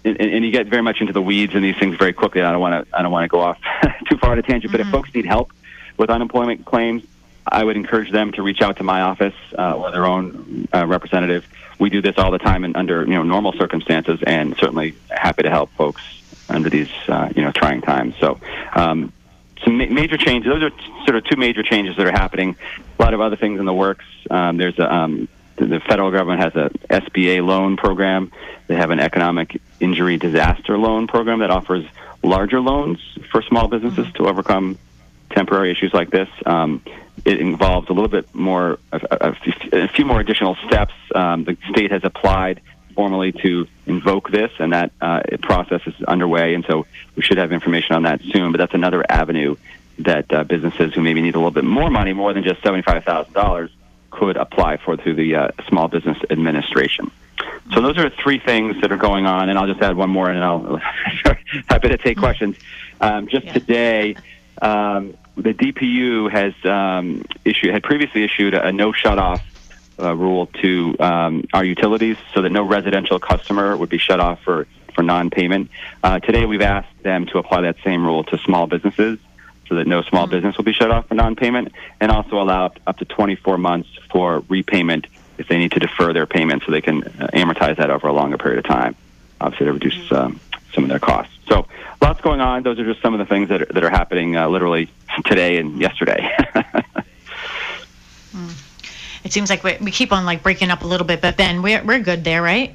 and, 0.03 0.19
and 0.19 0.45
you 0.45 0.51
get 0.51 0.67
very 0.67 0.81
much 0.81 1.01
into 1.01 1.13
the 1.13 1.21
weeds 1.21 1.55
and 1.55 1.63
these 1.63 1.77
things 1.77 1.97
very 1.97 2.13
quickly. 2.13 2.41
I 2.41 2.51
don't 2.51 2.61
want 2.61 2.87
to 2.87 2.97
I 2.97 3.01
don't 3.01 3.11
want 3.11 3.23
to 3.23 3.29
go 3.29 3.39
off 3.39 3.59
too 4.09 4.17
far 4.17 4.31
on 4.31 4.39
a 4.39 4.41
tangent. 4.41 4.71
But 4.71 4.81
if 4.81 4.87
folks 4.87 5.13
need 5.13 5.25
help 5.25 5.51
with 5.97 6.09
unemployment 6.09 6.65
claims, 6.65 7.03
I 7.45 7.63
would 7.63 7.77
encourage 7.77 8.11
them 8.11 8.31
to 8.33 8.41
reach 8.41 8.61
out 8.61 8.77
to 8.77 8.83
my 8.83 9.01
office 9.01 9.35
uh, 9.57 9.75
or 9.75 9.91
their 9.91 10.05
own 10.05 10.67
uh, 10.73 10.85
representative. 10.85 11.47
We 11.79 11.89
do 11.89 12.01
this 12.01 12.17
all 12.17 12.31
the 12.31 12.39
time 12.39 12.63
and 12.63 12.75
under 12.75 13.01
you 13.01 13.15
know 13.15 13.23
normal 13.23 13.53
circumstances, 13.53 14.19
and 14.25 14.55
certainly 14.57 14.95
happy 15.09 15.43
to 15.43 15.49
help 15.49 15.71
folks 15.71 16.01
under 16.49 16.69
these 16.69 16.89
uh, 17.07 17.29
you 17.35 17.43
know 17.43 17.51
trying 17.51 17.81
times. 17.81 18.15
So. 18.19 18.39
Um, 18.73 19.13
some 19.63 19.77
ma- 19.77 19.87
major 19.87 20.17
changes. 20.17 20.51
Those 20.51 20.63
are 20.63 20.71
sort 21.07 21.15
of 21.15 21.23
two 21.23 21.37
major 21.37 21.63
changes 21.63 21.95
that 21.95 22.05
are 22.05 22.11
happening. 22.11 22.57
A 22.99 23.01
lot 23.01 23.13
of 23.13 23.21
other 23.21 23.37
things 23.37 23.59
in 23.59 23.65
the 23.65 23.73
works. 23.73 24.03
Um, 24.29 24.57
there's 24.57 24.77
a, 24.77 24.93
um, 24.93 25.29
the, 25.55 25.79
federal 25.79 26.11
government 26.11 26.41
has 26.41 26.55
a 26.55 26.69
SBA 26.89 27.45
loan 27.45 27.77
program. 27.77 28.31
They 28.67 28.75
have 28.75 28.91
an 28.91 28.99
economic 28.99 29.61
injury 29.79 30.17
disaster 30.17 30.77
loan 30.77 31.07
program 31.07 31.39
that 31.39 31.49
offers 31.49 31.85
larger 32.21 32.59
loans 32.59 32.99
for 33.31 33.41
small 33.41 33.69
businesses 33.69 34.11
to 34.15 34.27
overcome 34.27 34.77
temporary 35.29 35.71
issues 35.71 35.93
like 35.93 36.09
this. 36.09 36.27
Um, 36.45 36.81
it 37.23 37.39
involves 37.39 37.89
a 37.89 37.93
little 37.93 38.09
bit 38.09 38.33
more, 38.35 38.77
a, 38.91 38.99
a, 39.09 39.35
a 39.71 39.87
few 39.87 40.05
more 40.05 40.19
additional 40.19 40.55
steps. 40.67 40.93
Um, 41.15 41.45
the 41.45 41.57
state 41.69 41.91
has 41.91 42.01
applied 42.03 42.61
formally 42.95 43.31
to 43.31 43.67
invoke 43.85 44.29
this, 44.29 44.51
and 44.59 44.73
that 44.73 44.91
uh, 44.99 45.21
process 45.41 45.81
is 45.85 45.93
underway. 46.03 46.53
And 46.53 46.65
so 46.65 46.85
we 47.15 47.21
should 47.21 47.37
have 47.37 47.53
information 47.53 47.95
on 47.95 48.03
that 48.03 48.21
soon. 48.33 48.51
But 48.51 48.57
that's 48.57 48.73
another 48.73 49.05
avenue 49.07 49.55
that 49.99 50.31
uh, 50.31 50.43
businesses 50.43 50.93
who 50.93 51.01
maybe 51.01 51.21
need 51.21 51.35
a 51.35 51.37
little 51.37 51.51
bit 51.51 51.63
more 51.63 51.89
money, 51.89 52.13
more 52.13 52.33
than 52.33 52.43
just 52.43 52.61
seventy-five 52.61 53.03
thousand 53.03 53.33
dollars, 53.33 53.71
could 54.11 54.37
apply 54.37 54.77
for 54.77 54.97
through 54.97 55.15
the 55.15 55.35
uh, 55.35 55.47
Small 55.67 55.87
Business 55.87 56.17
Administration. 56.29 57.11
So 57.73 57.81
those 57.81 57.97
are 57.97 58.09
three 58.09 58.39
things 58.39 58.79
that 58.81 58.91
are 58.91 58.97
going 58.97 59.25
on, 59.25 59.49
and 59.49 59.59
I'll 59.59 59.67
just 59.67 59.81
add 59.81 59.95
one 59.95 60.09
more, 60.09 60.29
and 60.29 60.43
I'll 60.43 60.77
happy 61.67 61.89
to 61.89 61.97
take 61.97 62.17
questions. 62.17 62.55
Um, 63.01 63.27
just 63.27 63.47
today, 63.49 64.15
um, 64.61 65.17
the 65.35 65.53
DPU 65.53 66.31
has 66.31 66.53
um, 66.65 67.25
issued 67.45 67.73
had 67.73 67.83
previously 67.83 68.23
issued 68.23 68.53
a 68.53 68.71
no 68.71 68.91
shut 68.91 69.19
off 69.19 69.41
uh, 69.99 70.15
rule 70.15 70.47
to 70.61 70.95
um, 70.99 71.45
our 71.53 71.63
utilities, 71.63 72.17
so 72.33 72.41
that 72.41 72.51
no 72.51 72.63
residential 72.63 73.19
customer 73.19 73.75
would 73.75 73.89
be 73.89 73.97
shut 73.97 74.19
off 74.19 74.41
for 74.43 74.67
for 74.95 75.03
non-payment. 75.03 75.69
Uh, 76.03 76.19
today, 76.19 76.45
we've 76.45 76.61
asked 76.61 77.03
them 77.03 77.25
to 77.27 77.37
apply 77.37 77.61
that 77.61 77.75
same 77.83 78.03
rule 78.05 78.23
to 78.23 78.37
small 78.39 78.65
businesses, 78.65 79.19
so 79.67 79.75
that 79.75 79.87
no 79.87 80.01
small 80.03 80.27
business 80.27 80.57
will 80.57 80.63
be 80.63 80.73
shut 80.73 80.91
off 80.91 81.07
for 81.07 81.15
non-payment, 81.15 81.71
and 81.99 82.11
also 82.11 82.41
allow 82.41 82.71
up, 82.85 82.97
to 82.97 83.05
24 83.05 83.57
months 83.57 83.89
for 84.09 84.43
repayment 84.49 85.07
if 85.37 85.47
they 85.47 85.57
need 85.57 85.71
to 85.71 85.79
defer 85.79 86.13
their 86.13 86.25
payment, 86.25 86.63
so 86.65 86.71
they 86.71 86.81
can 86.81 87.03
uh, 87.03 87.27
amortize 87.33 87.77
that 87.77 87.89
over 87.89 88.07
a 88.07 88.13
longer 88.13 88.37
period 88.37 88.59
of 88.59 88.65
time. 88.65 88.95
Obviously, 89.39 89.67
to 89.67 89.73
reduce 89.73 90.11
um, 90.11 90.39
some 90.73 90.83
of 90.83 90.89
their 90.89 90.99
costs. 90.99 91.33
So, 91.47 91.67
lots 92.01 92.21
going 92.21 92.41
on. 92.41 92.63
Those 92.63 92.79
are 92.79 92.85
just 92.85 93.01
some 93.01 93.13
of 93.13 93.19
the 93.19 93.25
things 93.25 93.49
that 93.49 93.61
are, 93.61 93.65
that 93.65 93.83
are 93.83 93.89
happening 93.89 94.35
uh, 94.35 94.47
literally 94.47 94.89
today 95.25 95.57
and 95.57 95.79
yesterday. 95.79 96.35
It 99.27 99.33
seems 99.33 99.49
like 99.49 99.61
we, 99.61 99.75
we 99.81 99.91
keep 99.91 100.13
on 100.13 100.25
like 100.25 100.41
breaking 100.41 100.71
up 100.71 100.83
a 100.83 100.87
little 100.87 101.05
bit, 101.05 101.19
but 101.19 101.35
Ben, 101.35 101.61
we're 101.61 101.83
we're 101.83 101.99
good 101.99 102.23
there, 102.23 102.41
right? 102.41 102.73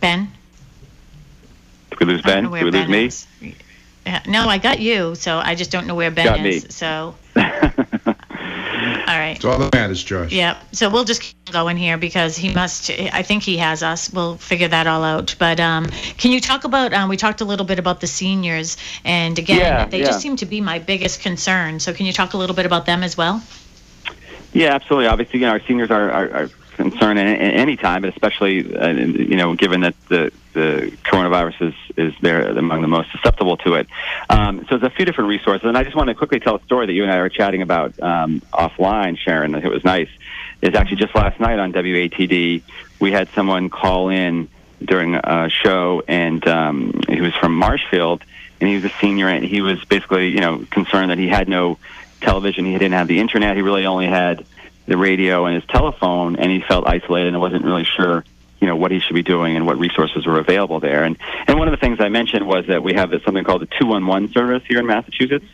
Ben, 0.00 0.32
Did 1.90 2.00
we 2.00 2.06
lose 2.06 2.22
Ben? 2.22 2.42
Did 2.42 2.52
we 2.52 2.62
lose 2.62 2.72
Ben 2.72 2.90
me? 2.90 3.04
is. 3.04 3.28
Yeah, 4.06 4.22
no, 4.26 4.48
I 4.48 4.58
got 4.58 4.80
you, 4.80 5.14
so 5.14 5.38
I 5.38 5.54
just 5.54 5.70
don't 5.70 5.86
know 5.86 5.94
where 5.94 6.10
Ben 6.10 6.26
Got 6.26 6.40
me. 6.40 6.56
is. 6.56 6.66
So, 6.70 7.14
all 7.36 7.44
right. 9.06 9.34
It's 9.36 9.44
all 9.44 9.58
that 9.58 9.72
matters, 9.72 10.02
Josh. 10.02 10.32
Yeah. 10.32 10.60
So 10.72 10.90
we'll 10.90 11.04
just 11.04 11.22
keep 11.22 11.52
going 11.52 11.76
here 11.76 11.96
because 11.96 12.36
he 12.36 12.52
must. 12.52 12.90
I 12.90 13.22
think 13.22 13.42
he 13.42 13.56
has 13.58 13.82
us. 13.82 14.12
We'll 14.12 14.36
figure 14.36 14.68
that 14.68 14.86
all 14.86 15.04
out. 15.04 15.36
But 15.38 15.60
um, 15.60 15.86
can 16.18 16.32
you 16.32 16.40
talk 16.40 16.64
about? 16.64 16.92
Um, 16.92 17.08
we 17.08 17.16
talked 17.16 17.40
a 17.42 17.44
little 17.44 17.66
bit 17.66 17.78
about 17.78 18.00
the 18.00 18.06
seniors, 18.08 18.76
and 19.04 19.38
again, 19.38 19.58
Yeah, 19.60 19.84
they 19.86 20.00
yeah. 20.00 20.06
just 20.06 20.20
seem 20.20 20.36
to 20.36 20.46
be 20.46 20.60
my 20.60 20.78
biggest 20.78 21.20
concern. 21.20 21.78
So 21.78 21.92
can 21.92 22.06
you 22.06 22.12
talk 22.12 22.34
a 22.34 22.36
little 22.36 22.56
bit 22.56 22.66
about 22.66 22.86
them 22.86 23.02
as 23.02 23.16
well? 23.16 23.42
Yeah, 24.52 24.74
absolutely. 24.74 25.06
Obviously, 25.06 25.40
you 25.40 25.46
know, 25.46 25.52
our 25.52 25.60
seniors 25.60 25.90
are, 25.90 26.10
are, 26.10 26.30
are 26.30 26.48
concerned 26.76 27.18
at, 27.18 27.26
at 27.26 27.54
any 27.54 27.76
time, 27.76 28.02
but 28.02 28.10
especially, 28.10 28.74
uh, 28.76 28.88
you 28.90 29.36
know, 29.36 29.54
given 29.54 29.80
that 29.80 29.94
the, 30.08 30.30
the 30.52 30.96
coronavirus 31.04 31.68
is, 31.68 31.74
is 31.96 32.14
there 32.20 32.48
among 32.48 32.82
the 32.82 32.88
most 32.88 33.10
susceptible 33.12 33.56
to 33.58 33.74
it. 33.74 33.86
Um, 34.28 34.60
so 34.68 34.78
there's 34.78 34.92
a 34.92 34.94
few 34.94 35.04
different 35.04 35.28
resources, 35.28 35.66
and 35.66 35.76
I 35.76 35.84
just 35.84 35.96
want 35.96 36.08
to 36.08 36.14
quickly 36.14 36.40
tell 36.40 36.56
a 36.56 36.62
story 36.64 36.86
that 36.86 36.92
you 36.92 37.02
and 37.02 37.12
I 37.12 37.18
were 37.18 37.28
chatting 37.28 37.62
about 37.62 37.98
um, 38.00 38.40
offline, 38.52 39.18
Sharon. 39.18 39.54
It 39.54 39.70
was 39.70 39.84
nice. 39.84 40.08
Is 40.60 40.74
actually 40.74 40.98
just 40.98 41.14
last 41.14 41.40
night 41.40 41.58
on 41.58 41.72
WATD, 41.72 42.62
we 43.00 43.12
had 43.12 43.28
someone 43.30 43.68
call 43.68 44.10
in 44.10 44.48
during 44.84 45.14
a 45.14 45.48
show, 45.48 46.02
and 46.06 46.46
um, 46.46 47.00
he 47.08 47.20
was 47.20 47.34
from 47.34 47.54
Marshfield, 47.54 48.22
and 48.60 48.68
he 48.68 48.76
was 48.76 48.84
a 48.84 48.92
senior, 49.00 49.28
and 49.28 49.44
he 49.44 49.60
was 49.60 49.84
basically, 49.84 50.28
you 50.28 50.40
know, 50.40 50.64
concerned 50.70 51.10
that 51.10 51.18
he 51.18 51.28
had 51.28 51.48
no 51.48 51.78
television. 52.20 52.64
He 52.64 52.72
didn't 52.72 52.92
have 52.92 53.08
the 53.08 53.18
internet. 53.18 53.56
He 53.56 53.62
really 53.62 53.86
only 53.86 54.06
had 54.06 54.46
the 54.86 54.96
radio 54.96 55.46
and 55.46 55.54
his 55.60 55.64
telephone, 55.68 56.36
and 56.36 56.50
he 56.50 56.60
felt 56.60 56.86
isolated 56.86 57.28
and 57.28 57.40
wasn't 57.40 57.64
really 57.64 57.84
sure, 57.84 58.24
you 58.62 58.68
know, 58.68 58.76
what 58.76 58.92
he 58.92 59.00
should 59.00 59.14
be 59.14 59.24
doing 59.24 59.56
and 59.56 59.66
what 59.66 59.76
resources 59.76 60.24
were 60.24 60.38
available 60.38 60.78
there. 60.78 61.02
And 61.02 61.18
and 61.48 61.58
one 61.58 61.66
of 61.66 61.72
the 61.72 61.84
things 61.84 61.98
I 62.00 62.08
mentioned 62.08 62.46
was 62.46 62.68
that 62.68 62.80
we 62.80 62.94
have 62.94 63.10
this, 63.10 63.20
something 63.24 63.42
called 63.42 63.62
the 63.62 63.66
211 63.66 64.32
service 64.32 64.62
here 64.68 64.78
in 64.78 64.86
Massachusetts, 64.86 65.46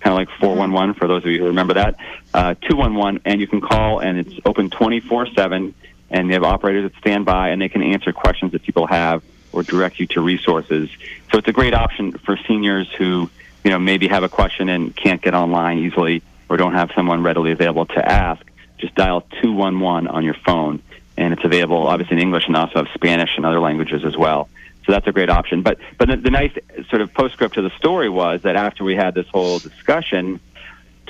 kind 0.00 0.14
of 0.14 0.14
like 0.14 0.30
411 0.40 0.94
for 0.94 1.06
those 1.06 1.22
of 1.24 1.30
you 1.30 1.40
who 1.40 1.46
remember 1.48 1.74
that. 1.74 1.96
Uh, 2.32 2.54
211, 2.54 3.20
and 3.26 3.38
you 3.38 3.46
can 3.46 3.60
call, 3.60 3.98
and 3.98 4.18
it's 4.18 4.34
open 4.46 4.70
24/7, 4.70 5.74
and 6.10 6.30
they 6.30 6.32
have 6.32 6.42
operators 6.42 6.90
that 6.90 6.98
stand 6.98 7.26
by, 7.26 7.50
and 7.50 7.60
they 7.60 7.68
can 7.68 7.82
answer 7.82 8.14
questions 8.14 8.52
that 8.52 8.62
people 8.62 8.86
have 8.86 9.22
or 9.52 9.62
direct 9.62 10.00
you 10.00 10.06
to 10.06 10.22
resources. 10.22 10.88
So 11.30 11.38
it's 11.38 11.48
a 11.48 11.52
great 11.52 11.74
option 11.74 12.12
for 12.12 12.38
seniors 12.48 12.90
who, 12.96 13.28
you 13.62 13.70
know, 13.70 13.78
maybe 13.78 14.08
have 14.08 14.22
a 14.22 14.28
question 14.30 14.70
and 14.70 14.96
can't 14.96 15.20
get 15.20 15.34
online 15.34 15.80
easily 15.80 16.22
or 16.48 16.56
don't 16.56 16.72
have 16.72 16.90
someone 16.96 17.22
readily 17.22 17.52
available 17.52 17.84
to 17.86 18.08
ask. 18.10 18.42
Just 18.78 18.94
dial 18.94 19.20
211 19.42 20.08
on 20.08 20.24
your 20.24 20.34
phone, 20.46 20.82
and 21.16 21.32
it's 21.32 21.44
available 21.44 21.86
obviously 21.86 22.16
in 22.16 22.22
English 22.22 22.46
and 22.46 22.56
also 22.56 22.84
have 22.84 22.88
Spanish 22.94 23.30
and 23.36 23.46
other 23.46 23.60
languages 23.60 24.04
as 24.04 24.16
well. 24.16 24.48
So 24.84 24.92
that's 24.92 25.06
a 25.06 25.12
great 25.12 25.30
option. 25.30 25.62
But 25.62 25.78
but 25.98 26.08
the, 26.08 26.16
the 26.16 26.30
nice 26.30 26.52
sort 26.90 27.00
of 27.02 27.12
postscript 27.14 27.54
to 27.54 27.62
the 27.62 27.70
story 27.78 28.08
was 28.08 28.42
that 28.42 28.56
after 28.56 28.84
we 28.84 28.94
had 28.94 29.14
this 29.14 29.26
whole 29.28 29.58
discussion, 29.58 30.40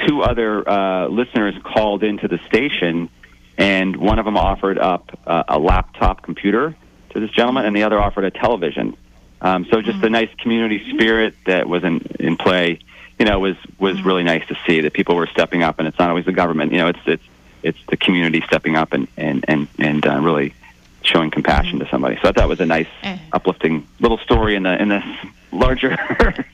two 0.07 0.23
other 0.23 0.69
uh, 0.69 1.09
listeners 1.09 1.55
called 1.63 2.03
into 2.03 2.29
the 2.29 2.39
station, 2.47 3.09
and 3.59 3.97
one 3.97 4.19
of 4.19 4.25
them 4.25 4.37
offered 4.37 4.79
up 4.79 5.19
uh, 5.27 5.45
a 5.49 5.59
laptop 5.59 6.23
computer 6.23 6.77
to 7.11 7.21
this 7.21 7.31
gentleman, 7.31 7.65
and 7.65 7.75
the 7.75 7.83
other 7.83 8.01
offered 8.01 8.25
a 8.25 8.31
television. 8.31 8.97
Um, 9.41 9.67
so 9.71 9.83
just 9.83 10.01
the 10.01 10.11
nice 10.11 10.31
community 10.39 10.91
spirit 10.95 11.35
that 11.47 11.69
was 11.69 11.85
in, 11.85 12.01
in 12.19 12.37
play, 12.37 12.79
you 13.19 13.27
know, 13.27 13.39
was 13.41 13.57
was 13.79 14.03
really 14.03 14.25
nice 14.25 14.47
to 14.49 14.57
see 14.67 14.81
that 14.83 14.93
people 14.93 15.17
were 15.17 15.27
stepping 15.27 15.63
up, 15.63 15.79
and 15.79 15.89
it's 15.89 15.99
not 15.99 16.09
always 16.09 16.25
the 16.25 16.33
government. 16.33 16.73
You 16.73 16.79
know, 16.79 16.89
it's 16.89 17.01
it's 17.07 17.23
it's 17.65 17.79
the 17.89 17.97
community 17.97 18.43
stepping 18.47 18.77
up 18.77 18.93
and 18.93 19.09
and 19.17 19.45
and 19.49 19.67
and 19.79 20.07
uh, 20.07 20.21
really 20.21 20.55
showing 21.03 21.31
compassion 21.31 21.79
to 21.81 21.89
somebody. 21.89 22.15
So 22.17 22.21
I 22.21 22.23
thought 22.25 22.37
that 22.37 22.49
was 22.49 22.61
a 22.61 22.67
nice, 22.67 22.89
uplifting 23.33 23.87
little 24.01 24.19
story 24.19 24.55
in 24.55 24.63
the 24.63 24.81
in 24.81 24.89
this 24.89 25.05
larger 25.55 25.97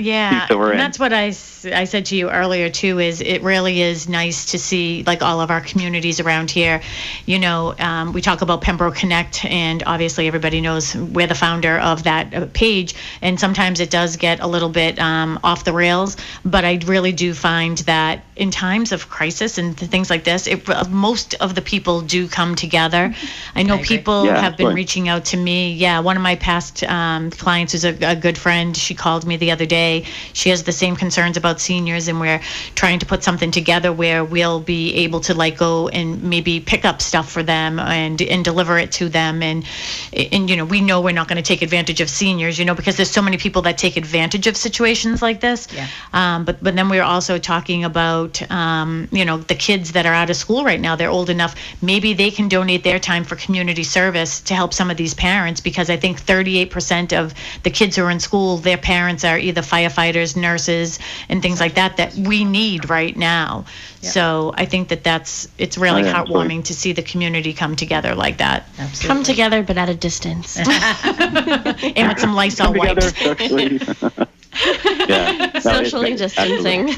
Yeah, 0.00 0.40
piece 0.40 0.48
that 0.48 0.58
we're 0.58 0.72
and 0.72 0.74
in. 0.74 0.78
that's 0.78 0.98
what 0.98 1.12
I, 1.12 1.26
I 1.26 1.84
said 1.84 2.06
to 2.06 2.16
you 2.16 2.30
earlier 2.30 2.68
too. 2.70 2.98
Is 3.00 3.20
it 3.20 3.42
really 3.42 3.80
is 3.82 4.08
nice 4.08 4.46
to 4.52 4.58
see 4.58 5.02
like 5.06 5.22
all 5.22 5.40
of 5.40 5.50
our 5.50 5.60
communities 5.60 6.20
around 6.20 6.50
here. 6.50 6.80
You 7.26 7.38
know, 7.38 7.74
um, 7.78 8.12
we 8.12 8.20
talk 8.20 8.40
about 8.42 8.60
Pembroke 8.62 8.94
Connect, 8.94 9.44
and 9.44 9.82
obviously 9.86 10.26
everybody 10.26 10.60
knows 10.60 10.94
we're 10.94 11.26
the 11.26 11.34
founder 11.34 11.78
of 11.78 12.04
that 12.04 12.32
uh, 12.34 12.46
page. 12.52 12.94
And 13.20 13.38
sometimes 13.40 13.80
it 13.80 13.90
does 13.90 14.16
get 14.16 14.40
a 14.40 14.46
little 14.46 14.68
bit 14.68 14.98
um, 14.98 15.38
off 15.42 15.64
the 15.64 15.72
rails, 15.72 16.16
but 16.44 16.64
I 16.64 16.78
really 16.86 17.12
do 17.12 17.34
find 17.34 17.76
that 17.78 18.22
in 18.36 18.50
times 18.52 18.92
of 18.92 19.08
crisis 19.10 19.58
and 19.58 19.76
th- 19.76 19.90
things 19.90 20.10
like 20.10 20.22
this, 20.22 20.46
it, 20.46 20.68
uh, 20.68 20.84
most 20.88 21.34
of 21.34 21.54
the 21.56 21.62
people 21.62 22.02
do 22.02 22.28
come 22.28 22.54
together. 22.54 23.12
I 23.56 23.62
know 23.64 23.74
I 23.76 23.82
people 23.82 24.26
Yeah, 24.26 24.40
have 24.40 24.56
been 24.56 24.68
absolutely. 24.68 24.74
reaching 24.76 25.08
out 25.08 25.24
to 25.26 25.36
me. 25.36 25.72
Yeah, 25.72 25.98
one 26.00 26.16
of 26.16 26.22
my 26.22 26.36
past 26.36 26.84
um, 26.84 27.30
clients 27.32 27.74
is 27.74 27.84
a, 27.84 27.94
a 28.02 28.14
good 28.14 28.38
friend. 28.38 28.47
She 28.76 28.94
called 28.94 29.26
me 29.26 29.36
the 29.36 29.50
other 29.50 29.66
day. 29.66 30.04
She 30.32 30.50
has 30.50 30.62
the 30.62 30.72
same 30.72 30.96
concerns 30.96 31.36
about 31.36 31.60
seniors, 31.60 32.08
and 32.08 32.20
we're 32.20 32.40
trying 32.74 32.98
to 33.00 33.06
put 33.06 33.22
something 33.22 33.50
together 33.50 33.92
where 33.92 34.24
we'll 34.24 34.60
be 34.60 34.94
able 35.04 35.20
to 35.20 35.34
like 35.34 35.58
go 35.58 35.88
and 35.88 36.22
maybe 36.22 36.60
pick 36.60 36.84
up 36.84 37.02
stuff 37.02 37.30
for 37.30 37.42
them 37.42 37.78
and 37.78 38.20
and 38.22 38.44
deliver 38.44 38.78
it 38.78 38.92
to 38.92 39.08
them. 39.08 39.42
And 39.42 39.64
and 40.12 40.48
you 40.48 40.56
know 40.56 40.64
we 40.64 40.80
know 40.80 41.00
we're 41.00 41.12
not 41.12 41.28
going 41.28 41.42
to 41.42 41.42
take 41.42 41.62
advantage 41.62 42.00
of 42.00 42.08
seniors, 42.08 42.58
you 42.58 42.64
know, 42.64 42.74
because 42.74 42.96
there's 42.96 43.10
so 43.10 43.22
many 43.22 43.36
people 43.36 43.62
that 43.62 43.78
take 43.78 43.96
advantage 43.96 44.46
of 44.46 44.56
situations 44.56 45.22
like 45.22 45.40
this. 45.40 45.68
Yeah. 45.72 45.86
Um, 46.12 46.44
but 46.44 46.62
but 46.62 46.74
then 46.76 46.88
we're 46.88 47.02
also 47.02 47.38
talking 47.38 47.84
about 47.84 48.40
um, 48.50 49.08
you 49.12 49.24
know 49.24 49.38
the 49.38 49.54
kids 49.54 49.92
that 49.92 50.06
are 50.06 50.14
out 50.14 50.30
of 50.30 50.36
school 50.36 50.64
right 50.64 50.80
now. 50.80 50.96
They're 50.96 51.10
old 51.10 51.30
enough. 51.30 51.54
Maybe 51.82 52.14
they 52.14 52.30
can 52.30 52.48
donate 52.48 52.84
their 52.84 52.98
time 52.98 53.24
for 53.24 53.36
community 53.36 53.84
service 53.84 54.40
to 54.42 54.54
help 54.54 54.72
some 54.72 54.90
of 54.90 54.96
these 54.96 55.14
parents 55.14 55.60
because 55.60 55.90
I 55.90 55.96
think 55.96 56.20
38% 56.20 57.12
of 57.12 57.34
the 57.62 57.70
kids 57.70 57.96
who 57.96 58.04
are 58.04 58.10
in 58.10 58.20
school, 58.20 58.37
their 58.46 58.78
parents 58.78 59.24
are 59.24 59.38
either 59.38 59.62
firefighters, 59.62 60.36
nurses, 60.36 60.98
and 61.28 61.42
things 61.42 61.60
like 61.60 61.74
that 61.74 61.96
that 61.96 62.14
we 62.14 62.44
need 62.44 62.88
right 62.88 63.16
now. 63.16 63.64
So 64.00 64.52
I 64.56 64.64
think 64.64 64.88
that 64.88 65.02
that's 65.02 65.48
it's 65.58 65.76
really 65.76 66.02
Oh, 66.02 66.06
yeah, 66.06 66.20
absolutely. 66.20 66.56
heartwarming 66.58 66.64
to 66.64 66.74
see 66.74 66.92
the 66.92 67.02
community 67.02 67.52
come 67.52 67.74
together 67.76 68.14
like 68.14 68.38
that 68.38 68.68
Absolutely. 68.78 69.08
Come 69.08 69.22
together, 69.24 69.62
but 69.62 69.76
at 69.76 69.88
a 69.88 69.94
distance. 69.94 70.56
and 70.58 72.08
with 72.08 72.18
some 72.20 72.34
Lysol 72.34 72.72
Come 72.72 72.74
together 72.74 73.06
wipes. 73.06 73.18
socially. 73.18 73.80
yeah. 75.08 75.58
Socially 75.58 76.14
great. 76.14 76.18
distancing. 76.18 76.94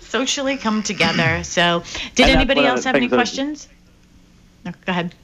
Socially 0.00 0.56
come 0.56 0.82
together. 0.82 1.44
So 1.44 1.82
did 2.14 2.26
that's 2.26 2.36
anybody 2.36 2.64
else 2.64 2.84
have 2.84 2.96
any 2.96 3.08
questions? 3.08 3.68
No, 4.64 4.72
go 4.86 4.90
ahead. 4.92 5.14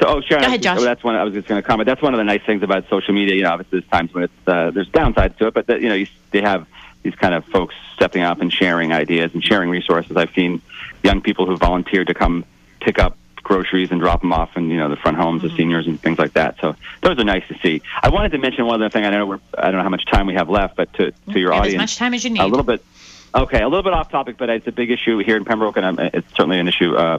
So, 0.00 0.06
oh, 0.08 0.20
Sharon, 0.22 0.42
Go 0.42 0.48
ahead, 0.48 0.62
Josh. 0.62 0.78
oh, 0.80 0.84
that's 0.84 1.04
one 1.04 1.14
I 1.14 1.22
was 1.24 1.34
just 1.34 1.46
going 1.46 1.60
to 1.62 1.66
comment. 1.66 1.86
That's 1.86 2.02
one 2.02 2.14
of 2.14 2.18
the 2.18 2.24
nice 2.24 2.42
things 2.44 2.62
about 2.62 2.88
social 2.88 3.14
media. 3.14 3.34
You 3.36 3.42
know, 3.42 3.50
obviously 3.50 3.80
there's 3.80 3.90
times 3.90 4.12
when 4.12 4.24
it's 4.24 4.32
uh, 4.48 4.70
there's 4.72 4.88
downsides 4.90 5.36
to 5.38 5.46
it, 5.48 5.54
but 5.54 5.66
that, 5.68 5.80
you 5.80 5.88
know, 5.88 5.94
you, 5.94 6.06
they 6.32 6.40
have 6.40 6.66
these 7.02 7.14
kind 7.14 7.34
of 7.34 7.44
folks 7.46 7.74
stepping 7.94 8.22
up 8.22 8.40
and 8.40 8.52
sharing 8.52 8.92
ideas 8.92 9.32
and 9.34 9.44
sharing 9.44 9.70
resources. 9.70 10.16
I've 10.16 10.32
seen 10.34 10.62
young 11.02 11.20
people 11.20 11.46
who 11.46 11.56
volunteered 11.56 12.08
to 12.08 12.14
come 12.14 12.44
pick 12.80 12.98
up 12.98 13.16
groceries 13.36 13.90
and 13.90 14.00
drop 14.00 14.22
them 14.22 14.32
off 14.32 14.56
in 14.56 14.70
you 14.70 14.78
know 14.78 14.88
the 14.88 14.96
front 14.96 15.16
homes 15.18 15.42
Mm-hmm. 15.42 15.50
of 15.50 15.56
seniors 15.56 15.86
and 15.86 16.00
things 16.00 16.18
like 16.18 16.32
that. 16.32 16.56
So 16.60 16.74
those 17.02 17.18
are 17.18 17.24
nice 17.24 17.46
to 17.48 17.58
see. 17.58 17.82
I 18.02 18.08
wanted 18.08 18.32
to 18.32 18.38
mention 18.38 18.64
one 18.66 18.80
other 18.82 18.88
thing. 18.90 19.04
I 19.04 19.10
know 19.10 19.26
we're 19.26 19.40
I 19.56 19.66
don't 19.66 19.76
know 19.76 19.82
how 19.82 19.90
much 19.90 20.06
time 20.06 20.26
we 20.26 20.34
have 20.34 20.48
left, 20.48 20.76
but 20.76 20.92
to 20.94 21.12
to 21.32 21.38
your 21.38 21.52
have 21.52 21.60
audience, 21.60 21.74
as 21.74 21.82
much 21.82 21.96
time 21.98 22.14
as 22.14 22.24
you 22.24 22.30
need. 22.30 22.40
a 22.40 22.46
little 22.46 22.64
bit. 22.64 22.82
Okay, 23.34 23.60
a 23.60 23.68
little 23.68 23.82
bit 23.82 23.92
off 23.92 24.10
topic, 24.10 24.36
but 24.38 24.48
it's 24.48 24.66
a 24.66 24.72
big 24.72 24.90
issue 24.90 25.18
here 25.18 25.36
in 25.36 25.44
Pembroke, 25.44 25.76
and 25.76 25.98
it's 26.14 26.28
certainly 26.30 26.58
an 26.58 26.68
issue 26.68 26.94
uh, 26.96 27.18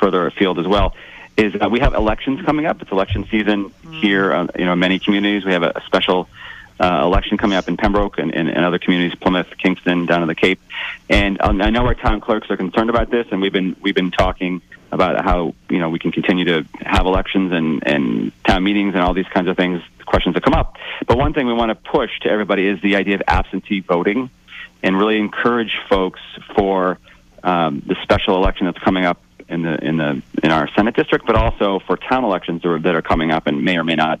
further 0.00 0.26
afield 0.26 0.58
as 0.58 0.66
well. 0.66 0.94
Is 1.38 1.54
uh, 1.62 1.68
we 1.68 1.78
have 1.78 1.94
elections 1.94 2.44
coming 2.44 2.66
up? 2.66 2.82
It's 2.82 2.90
election 2.90 3.24
season 3.30 3.72
here. 3.92 4.32
Uh, 4.32 4.48
you 4.58 4.64
know, 4.64 4.72
in 4.72 4.78
many 4.80 4.98
communities 4.98 5.44
we 5.44 5.52
have 5.52 5.62
a, 5.62 5.70
a 5.76 5.82
special 5.86 6.28
uh, 6.80 7.02
election 7.04 7.38
coming 7.38 7.56
up 7.56 7.68
in 7.68 7.76
Pembroke 7.76 8.18
and, 8.18 8.34
and, 8.34 8.48
and 8.48 8.64
other 8.64 8.80
communities, 8.80 9.16
Plymouth, 9.20 9.46
Kingston, 9.56 10.04
down 10.06 10.22
to 10.22 10.26
the 10.26 10.34
Cape. 10.34 10.60
And 11.08 11.40
um, 11.40 11.62
I 11.62 11.70
know 11.70 11.86
our 11.86 11.94
town 11.94 12.20
clerks 12.20 12.50
are 12.50 12.56
concerned 12.56 12.90
about 12.90 13.12
this, 13.12 13.28
and 13.30 13.40
we've 13.40 13.52
been 13.52 13.76
we've 13.80 13.94
been 13.94 14.10
talking 14.10 14.62
about 14.90 15.24
how 15.24 15.54
you 15.70 15.78
know 15.78 15.90
we 15.90 16.00
can 16.00 16.10
continue 16.10 16.44
to 16.46 16.66
have 16.80 17.06
elections 17.06 17.52
and 17.52 17.86
and 17.86 18.32
town 18.42 18.64
meetings 18.64 18.94
and 18.94 19.02
all 19.04 19.14
these 19.14 19.28
kinds 19.28 19.46
of 19.46 19.56
things, 19.56 19.80
questions 20.06 20.34
that 20.34 20.42
come 20.42 20.54
up. 20.54 20.76
But 21.06 21.18
one 21.18 21.34
thing 21.34 21.46
we 21.46 21.52
want 21.52 21.70
to 21.70 21.76
push 21.76 22.10
to 22.22 22.28
everybody 22.28 22.66
is 22.66 22.82
the 22.82 22.96
idea 22.96 23.14
of 23.14 23.22
absentee 23.28 23.78
voting, 23.78 24.28
and 24.82 24.98
really 24.98 25.20
encourage 25.20 25.78
folks 25.88 26.20
for 26.56 26.98
um, 27.44 27.80
the 27.86 27.94
special 28.02 28.34
election 28.34 28.66
that's 28.66 28.78
coming 28.78 29.04
up 29.04 29.20
in 29.48 29.62
the 29.62 29.76
in 29.84 29.96
the 29.96 30.22
in 30.42 30.50
our 30.50 30.68
Senate 30.74 30.94
district, 30.94 31.26
but 31.26 31.36
also 31.36 31.80
for 31.80 31.96
town 31.96 32.24
elections 32.24 32.62
that 32.62 32.68
are, 32.68 32.78
that 32.80 32.94
are 32.94 33.02
coming 33.02 33.30
up 33.30 33.46
and 33.46 33.64
may 33.64 33.76
or 33.78 33.84
may 33.84 33.94
not 33.94 34.20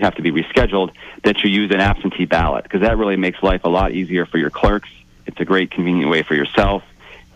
have 0.00 0.14
to 0.16 0.22
be 0.22 0.32
rescheduled. 0.32 0.92
That 1.24 1.42
you 1.42 1.50
use 1.50 1.70
an 1.70 1.80
absentee 1.80 2.26
ballot 2.26 2.64
because 2.64 2.82
that 2.82 2.96
really 2.98 3.16
makes 3.16 3.42
life 3.42 3.64
a 3.64 3.68
lot 3.68 3.92
easier 3.92 4.26
for 4.26 4.38
your 4.38 4.50
clerks. 4.50 4.88
It's 5.26 5.40
a 5.40 5.44
great 5.44 5.70
convenient 5.70 6.10
way 6.10 6.22
for 6.22 6.34
yourself, 6.34 6.82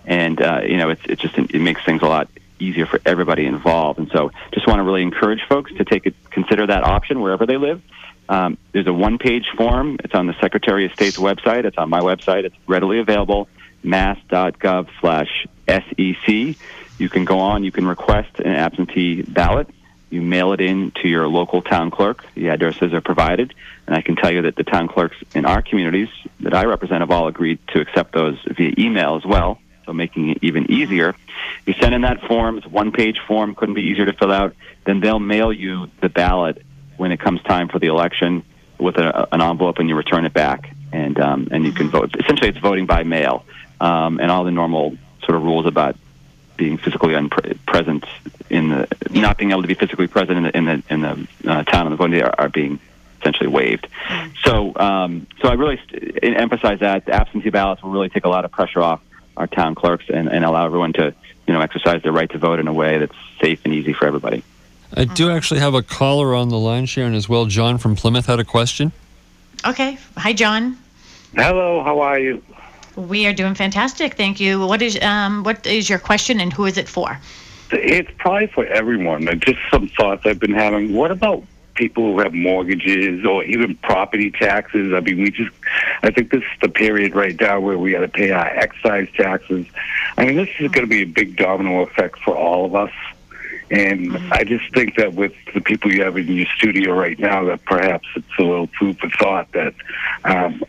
and 0.04 0.40
uh, 0.40 0.60
you 0.64 0.76
know 0.76 0.90
it's 0.90 1.02
it's 1.04 1.22
just 1.22 1.38
it 1.38 1.60
makes 1.60 1.84
things 1.84 2.02
a 2.02 2.06
lot 2.06 2.28
easier 2.60 2.86
for 2.86 3.00
everybody 3.06 3.46
involved. 3.46 3.98
And 3.98 4.10
so, 4.10 4.30
just 4.52 4.66
want 4.66 4.78
to 4.78 4.82
really 4.82 5.02
encourage 5.02 5.40
folks 5.48 5.72
to 5.74 5.84
take 5.84 6.06
it, 6.06 6.14
consider 6.30 6.66
that 6.66 6.84
option 6.84 7.20
wherever 7.20 7.46
they 7.46 7.56
live. 7.56 7.82
Um, 8.28 8.58
there's 8.72 8.86
a 8.86 8.92
one-page 8.92 9.46
form. 9.56 9.98
It's 10.04 10.14
on 10.14 10.26
the 10.26 10.34
Secretary 10.40 10.84
of 10.84 10.92
State's 10.92 11.16
website. 11.16 11.64
It's 11.64 11.78
on 11.78 11.90
my 11.90 12.00
website. 12.00 12.44
It's 12.44 12.54
readily 12.66 13.00
available. 13.00 13.48
mass.gov 13.82 14.88
slash 15.00 15.46
SEC. 15.66 16.56
You 17.00 17.08
can 17.08 17.24
go 17.24 17.38
on. 17.40 17.64
You 17.64 17.72
can 17.72 17.86
request 17.86 18.38
an 18.38 18.52
absentee 18.52 19.22
ballot. 19.22 19.68
You 20.10 20.20
mail 20.20 20.52
it 20.52 20.60
in 20.60 20.90
to 21.02 21.08
your 21.08 21.28
local 21.28 21.62
town 21.62 21.90
clerk. 21.90 22.24
The 22.34 22.48
addresses 22.48 22.92
are 22.92 23.00
provided. 23.00 23.54
And 23.86 23.96
I 23.96 24.02
can 24.02 24.16
tell 24.16 24.30
you 24.30 24.42
that 24.42 24.56
the 24.56 24.64
town 24.64 24.86
clerks 24.88 25.16
in 25.34 25.46
our 25.46 25.62
communities 25.62 26.08
that 26.40 26.52
I 26.52 26.64
represent 26.64 27.00
have 27.00 27.10
all 27.10 27.26
agreed 27.26 27.58
to 27.68 27.80
accept 27.80 28.12
those 28.12 28.38
via 28.44 28.74
email 28.76 29.16
as 29.16 29.24
well, 29.24 29.58
so 29.86 29.92
making 29.92 30.30
it 30.30 30.38
even 30.42 30.70
easier. 30.70 31.14
You 31.64 31.72
send 31.74 31.94
in 31.94 32.02
that 32.02 32.20
form. 32.22 32.58
It's 32.58 32.66
a 32.66 32.70
one-page 32.70 33.18
form. 33.26 33.54
Couldn't 33.54 33.76
be 33.76 33.82
easier 33.82 34.04
to 34.04 34.12
fill 34.12 34.32
out. 34.32 34.54
Then 34.84 35.00
they'll 35.00 35.18
mail 35.18 35.52
you 35.52 35.88
the 36.02 36.08
ballot 36.08 36.62
when 36.98 37.12
it 37.12 37.20
comes 37.20 37.42
time 37.44 37.68
for 37.68 37.78
the 37.78 37.86
election 37.86 38.42
with 38.78 38.96
a, 38.98 39.28
an 39.32 39.40
envelope, 39.40 39.78
and 39.78 39.88
you 39.88 39.94
return 39.94 40.26
it 40.26 40.32
back, 40.32 40.74
and 40.92 41.18
um, 41.18 41.48
and 41.50 41.64
you 41.64 41.72
can 41.72 41.88
vote. 41.88 42.14
Essentially, 42.18 42.50
it's 42.50 42.58
voting 42.58 42.86
by 42.86 43.04
mail, 43.04 43.44
um, 43.80 44.20
and 44.20 44.30
all 44.30 44.44
the 44.44 44.50
normal 44.50 44.96
sort 45.24 45.36
of 45.36 45.42
rules 45.42 45.66
about 45.66 45.96
being 46.60 46.76
physically 46.76 47.14
unpre- 47.14 47.58
present 47.64 48.04
in 48.50 48.68
the 48.68 48.86
not 49.10 49.38
being 49.38 49.50
able 49.50 49.62
to 49.62 49.68
be 49.68 49.72
physically 49.74 50.06
present 50.06 50.36
in 50.36 50.42
the 50.44 50.56
in 50.56 50.64
the 50.66 50.82
in 50.90 51.00
the 51.00 51.50
uh, 51.50 51.62
town 51.64 51.86
on 51.86 51.90
the 51.90 51.96
voting 51.96 52.20
are, 52.20 52.34
are 52.36 52.48
being 52.50 52.78
essentially 53.18 53.48
waived. 53.48 53.88
So 54.44 54.76
um, 54.76 55.26
so 55.40 55.48
I 55.48 55.54
really 55.54 55.80
st- 55.88 56.22
emphasize 56.22 56.80
that 56.80 57.06
the 57.06 57.14
absentee 57.14 57.48
ballots 57.48 57.82
will 57.82 57.92
really 57.92 58.10
take 58.10 58.26
a 58.26 58.28
lot 58.28 58.44
of 58.44 58.50
pressure 58.50 58.82
off 58.82 59.00
our 59.38 59.46
town 59.46 59.74
clerks 59.74 60.04
and, 60.12 60.28
and 60.28 60.44
allow 60.44 60.66
everyone 60.66 60.92
to 60.92 61.14
you 61.46 61.54
know 61.54 61.62
exercise 61.62 62.02
their 62.02 62.12
right 62.12 62.30
to 62.30 62.36
vote 62.38 62.60
in 62.60 62.68
a 62.68 62.74
way 62.74 62.98
that's 62.98 63.16
safe 63.40 63.62
and 63.64 63.72
easy 63.72 63.94
for 63.94 64.06
everybody. 64.06 64.44
I 64.94 65.06
do 65.06 65.30
actually 65.30 65.60
have 65.60 65.72
a 65.72 65.82
caller 65.82 66.34
on 66.34 66.50
the 66.50 66.58
line, 66.58 66.84
Sharon, 66.84 67.14
as 67.14 67.26
well. 67.26 67.46
John 67.46 67.78
from 67.78 67.96
Plymouth 67.96 68.26
had 68.26 68.38
a 68.38 68.44
question. 68.44 68.92
Okay. 69.64 69.96
Hi, 70.18 70.34
John. 70.34 70.76
Hello, 71.34 71.82
how 71.82 72.00
are 72.00 72.18
you? 72.18 72.42
We 73.08 73.26
are 73.26 73.32
doing 73.32 73.54
fantastic. 73.54 74.14
Thank 74.14 74.40
you. 74.40 74.66
What 74.66 74.82
is 74.82 75.00
um 75.02 75.42
what 75.42 75.66
is 75.66 75.88
your 75.88 75.98
question 75.98 76.40
and 76.40 76.52
who 76.52 76.66
is 76.66 76.76
it 76.76 76.88
for? 76.88 77.18
It's 77.72 78.10
probably 78.18 78.48
for 78.48 78.66
everyone. 78.66 79.26
Just 79.40 79.58
some 79.70 79.88
thoughts 79.88 80.26
I've 80.26 80.40
been 80.40 80.54
having. 80.54 80.92
What 80.92 81.10
about 81.10 81.44
people 81.74 82.12
who 82.12 82.18
have 82.18 82.34
mortgages 82.34 83.24
or 83.24 83.44
even 83.44 83.76
property 83.76 84.30
taxes? 84.30 84.92
I 84.92 85.00
mean, 85.00 85.22
we 85.22 85.30
just, 85.30 85.52
I 86.02 86.10
think 86.10 86.30
this 86.30 86.42
is 86.42 86.60
the 86.60 86.68
period 86.68 87.14
right 87.14 87.40
now 87.40 87.60
where 87.60 87.78
we 87.78 87.92
got 87.92 88.00
to 88.00 88.08
pay 88.08 88.32
our 88.32 88.46
excise 88.46 89.08
taxes. 89.16 89.66
I 90.18 90.26
mean, 90.26 90.36
this 90.36 90.48
is 90.58 90.70
going 90.72 90.86
to 90.86 90.90
be 90.90 91.02
a 91.02 91.06
big 91.06 91.36
domino 91.36 91.82
effect 91.82 92.18
for 92.18 92.36
all 92.36 92.66
of 92.66 92.74
us. 92.74 92.92
And 93.70 94.16
I 94.32 94.42
just 94.42 94.74
think 94.74 94.96
that 94.96 95.14
with 95.14 95.32
the 95.54 95.60
people 95.60 95.92
you 95.92 96.02
have 96.02 96.16
in 96.16 96.26
your 96.26 96.46
studio 96.56 96.92
right 96.92 97.18
now, 97.18 97.44
that 97.44 97.64
perhaps 97.64 98.08
it's 98.16 98.26
a 98.38 98.42
little 98.42 98.66
food 98.78 98.98
for 98.98 99.08
thought 99.10 99.52
that 99.52 99.74
um, 100.24 100.64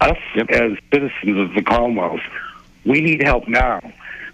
us 0.00 0.18
as 0.48 0.72
citizens 0.92 1.38
of 1.38 1.54
the 1.54 1.62
Commonwealth, 1.62 2.20
we 2.84 3.00
need 3.00 3.22
help 3.22 3.48
now. 3.48 3.80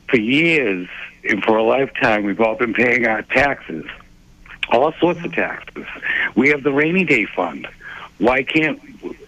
For 0.09 0.17
years 0.17 0.89
and 1.29 1.43
for 1.43 1.57
a 1.57 1.63
lifetime, 1.63 2.25
we've 2.25 2.41
all 2.41 2.57
been 2.57 2.75
paying 2.75 3.07
our 3.07 3.23
taxes, 3.23 3.85
all 4.71 4.93
sorts 5.01 5.25
of 5.25 5.33
taxes. 5.33 5.87
We 6.35 6.49
have 6.49 6.63
the 6.63 6.73
rainy 6.73 7.05
day 7.05 7.27
fund. 7.27 7.69
Why 8.19 8.43
can't, 8.43 8.81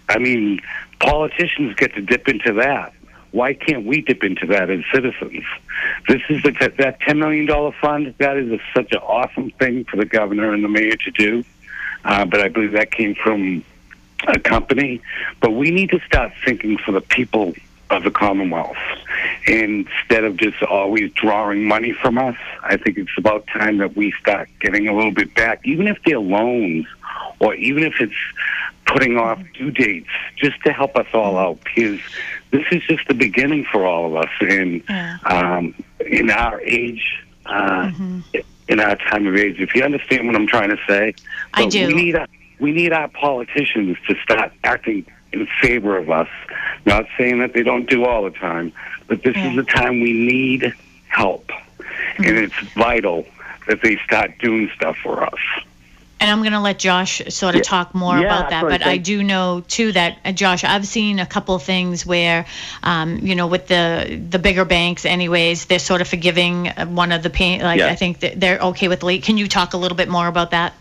I 0.09 0.19
mean, 0.19 0.61
politicians 1.01 1.75
get 1.77 1.95
to 1.95 2.03
dip 2.03 2.29
into 2.29 2.53
that. 2.55 2.93
Why 3.31 3.55
can't 3.55 3.87
we 3.87 4.03
dip 4.03 4.23
into 4.25 4.47
that 4.49 4.69
as 4.69 4.81
citizens? 4.93 5.45
This 6.07 6.21
is 6.29 6.43
the, 6.43 6.51
that 6.79 7.01
$10 7.01 7.19
million 7.19 7.73
fund. 7.81 8.15
That 8.19 8.37
is 8.37 8.51
a, 8.53 8.59
such 8.75 8.93
an 8.93 8.99
awesome 8.99 9.51
thing 9.53 9.85
for 9.85 9.97
the 9.97 10.05
governor 10.05 10.53
and 10.53 10.63
the 10.63 10.69
mayor 10.69 10.97
to 10.97 11.11
do. 11.13 11.45
Uh, 12.05 12.25
but 12.27 12.41
I 12.41 12.49
believe 12.49 12.73
that 12.73 12.91
came 12.91 13.15
from 13.15 13.65
a 14.27 14.39
company. 14.39 15.01
But 15.41 15.51
we 15.51 15.71
need 15.71 15.91
to 15.91 16.01
start 16.01 16.33
thinking 16.45 16.79
for 16.79 16.93
the 16.93 17.01
people 17.01 17.55
of 17.91 18.05
the 18.05 18.11
Commonwealth 18.11 18.77
instead 19.47 20.25
of 20.25 20.37
just 20.37 20.63
always 20.63 21.13
drawing 21.13 21.65
money 21.65 21.93
from 21.93 22.17
us. 22.17 22.37
I 22.63 22.77
think 22.77 22.97
it's 22.99 23.11
about 23.19 23.47
time 23.49 23.79
that 23.79 23.97
we 23.97 24.13
start 24.13 24.49
getting 24.61 24.89
a 24.89 24.95
little 24.95 25.13
bit 25.13 25.35
back, 25.35 25.61
even 25.65 25.87
if 25.89 25.99
they're 26.05 26.19
loans 26.19 26.87
or 27.39 27.55
even 27.55 27.83
if 27.83 28.01
it's 28.01 28.15
putting 28.87 29.17
off 29.17 29.41
due 29.55 29.71
dates, 29.71 30.09
just 30.37 30.61
to 30.65 30.73
help 30.73 30.97
us 30.97 31.07
all 31.13 31.37
out, 31.39 31.59
because 31.65 32.01
this 32.51 32.65
is 32.73 32.83
just 32.85 33.07
the 33.09 33.15
beginning 33.15 33.65
for 33.71 33.87
all 33.87 34.07
of 34.07 34.17
us. 34.17 34.31
And 34.41 34.83
um, 35.25 35.75
in 36.01 36.31
our 36.31 36.61
age, 36.63 37.25
uh, 37.47 37.91
in 38.69 38.81
our 38.81 38.97
time 38.97 39.27
of 39.27 39.37
age, 39.37 39.61
if 39.61 39.75
you 39.75 39.83
understand 39.83 40.27
what 40.27 40.37
I'm 40.37 40.47
trying 40.47 40.71
to 40.71 40.79
say, 40.89 41.15
I 41.55 41.67
do. 41.67 41.87
We 41.89 41.95
need, 41.95 42.17
our, 42.17 42.27
we 42.63 42.71
need 42.71 42.93
our 42.93 43.09
politicians 43.09 43.99
to 44.07 44.15
start 44.23 44.53
acting 44.63 45.05
in 45.33 45.47
favor 45.61 45.97
of 45.97 46.09
us. 46.11 46.29
Not 46.87 47.07
saying 47.19 47.41
that 47.41 47.53
they 47.53 47.65
don't 47.65 47.89
do 47.89 48.05
all 48.05 48.23
the 48.23 48.31
time, 48.31 48.73
but 49.09 49.23
this 49.23 49.37
is 49.37 49.57
the 49.57 49.65
time 49.65 50.01
we 50.01 50.13
need 50.13 50.73
help. 51.09 51.49
Mm-hmm. 51.49 52.25
And 52.25 52.39
it's 52.39 52.59
vital 52.75 53.27
that 53.67 53.83
they 53.83 53.97
start 54.07 54.39
doing 54.39 54.71
stuff 54.77 54.97
for 55.03 55.25
us. 55.25 55.41
And 56.21 56.31
I'm 56.31 56.39
going 56.39 56.53
to 56.53 56.61
let 56.61 56.79
Josh 56.79 57.21
sort 57.31 57.57
of 57.57 57.61
Yeah. 57.61 57.63
talk 57.65 57.97
more 57.97 58.17
Yeah, 58.17 58.27
about 58.27 58.51
that. 58.51 58.63
But 58.63 58.87
I 58.87 58.97
do 58.97 59.25
know 59.25 59.65
too 59.67 59.91
that 59.93 60.19
uh, 60.25 60.31
Josh, 60.31 60.63
I've 60.63 60.87
seen 60.87 61.19
a 61.19 61.27
couple 61.27 61.57
of 61.57 61.65
things 61.65 62.07
where, 62.07 62.47
um, 62.85 63.19
you 63.19 63.35
know, 63.35 63.49
with 63.49 63.67
the 63.67 64.23
the 64.31 64.39
bigger 64.39 64.65
banks, 64.65 65.05
anyways, 65.05 65.65
they're 65.65 65.81
sort 65.81 66.01
of 66.01 66.07
forgiving 66.07 66.69
uh, 66.69 66.87
one 66.87 67.11
of 67.11 67.25
the 67.25 67.31
pain. 67.31 67.61
Like 67.61 67.81
Yeah. 67.81 67.89
I 67.89 67.97
think 67.97 68.21
that 68.21 68.39
they're 68.39 68.61
okay 68.61 68.87
with 68.87 69.03
late. 69.03 69.25
Can 69.25 69.37
you 69.37 69.49
talk 69.49 69.75
a 69.75 69.77
little 69.77 69.97
bit 69.97 70.09
more 70.09 70.29
about 70.29 70.53
that? 70.53 70.75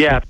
Yeah, 0.00 0.20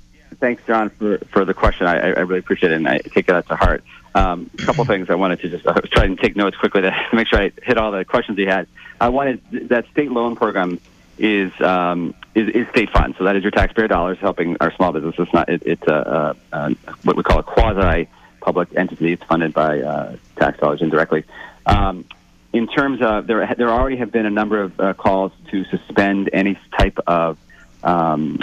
thanks, 0.41 0.61
John, 0.67 0.89
for, 0.89 1.17
for 1.31 1.45
the 1.45 1.53
question. 1.53 1.87
I, 1.87 1.97
I 1.97 2.19
really 2.19 2.39
appreciate 2.39 2.73
it, 2.73 2.75
and 2.75 2.87
I 2.87 2.97
take 2.97 3.27
that 3.27 3.47
to 3.47 3.55
heart. 3.55 3.85
Um, 4.13 4.49
a 4.59 4.63
couple 4.63 4.83
things 4.83 5.09
I 5.09 5.15
wanted 5.15 5.39
to 5.39 5.49
just 5.49 5.65
I 5.65 5.71
was 5.71 5.89
trying 5.89 6.17
to 6.17 6.21
take 6.21 6.35
notes 6.35 6.57
quickly 6.57 6.81
to 6.81 6.93
make 7.13 7.27
sure 7.29 7.39
I 7.39 7.53
hit 7.63 7.77
all 7.77 7.91
the 7.93 8.03
questions 8.03 8.37
he 8.37 8.45
had. 8.45 8.67
I 8.99 9.07
wanted 9.07 9.69
that 9.69 9.85
state 9.91 10.11
loan 10.11 10.35
program 10.35 10.81
is 11.17 11.53
um, 11.61 12.13
is, 12.35 12.49
is 12.49 12.67
state 12.67 12.89
fund, 12.89 13.15
so 13.17 13.23
that 13.23 13.37
is 13.37 13.43
your 13.43 13.51
taxpayer 13.51 13.87
dollars 13.87 14.17
helping 14.19 14.57
our 14.59 14.73
small 14.75 14.91
businesses. 14.91 15.21
It's 15.21 15.33
not 15.33 15.47
it, 15.47 15.63
it's 15.65 15.87
a, 15.87 16.35
a, 16.51 16.57
a 16.57 16.75
what 17.03 17.15
we 17.15 17.23
call 17.23 17.39
a 17.39 17.43
quasi 17.43 18.09
public 18.41 18.75
entity. 18.75 19.13
It's 19.13 19.23
funded 19.23 19.53
by 19.53 19.79
uh, 19.79 20.17
tax 20.35 20.59
dollars 20.59 20.81
indirectly. 20.81 21.23
Um, 21.65 22.03
in 22.51 22.67
terms 22.67 23.01
of 23.01 23.25
there, 23.27 23.55
there 23.55 23.69
already 23.69 23.95
have 23.95 24.11
been 24.11 24.25
a 24.25 24.29
number 24.29 24.61
of 24.61 24.77
uh, 24.77 24.93
calls 24.95 25.31
to 25.51 25.63
suspend 25.65 26.29
any 26.33 26.59
type 26.77 26.99
of 27.07 27.37
um, 27.85 28.39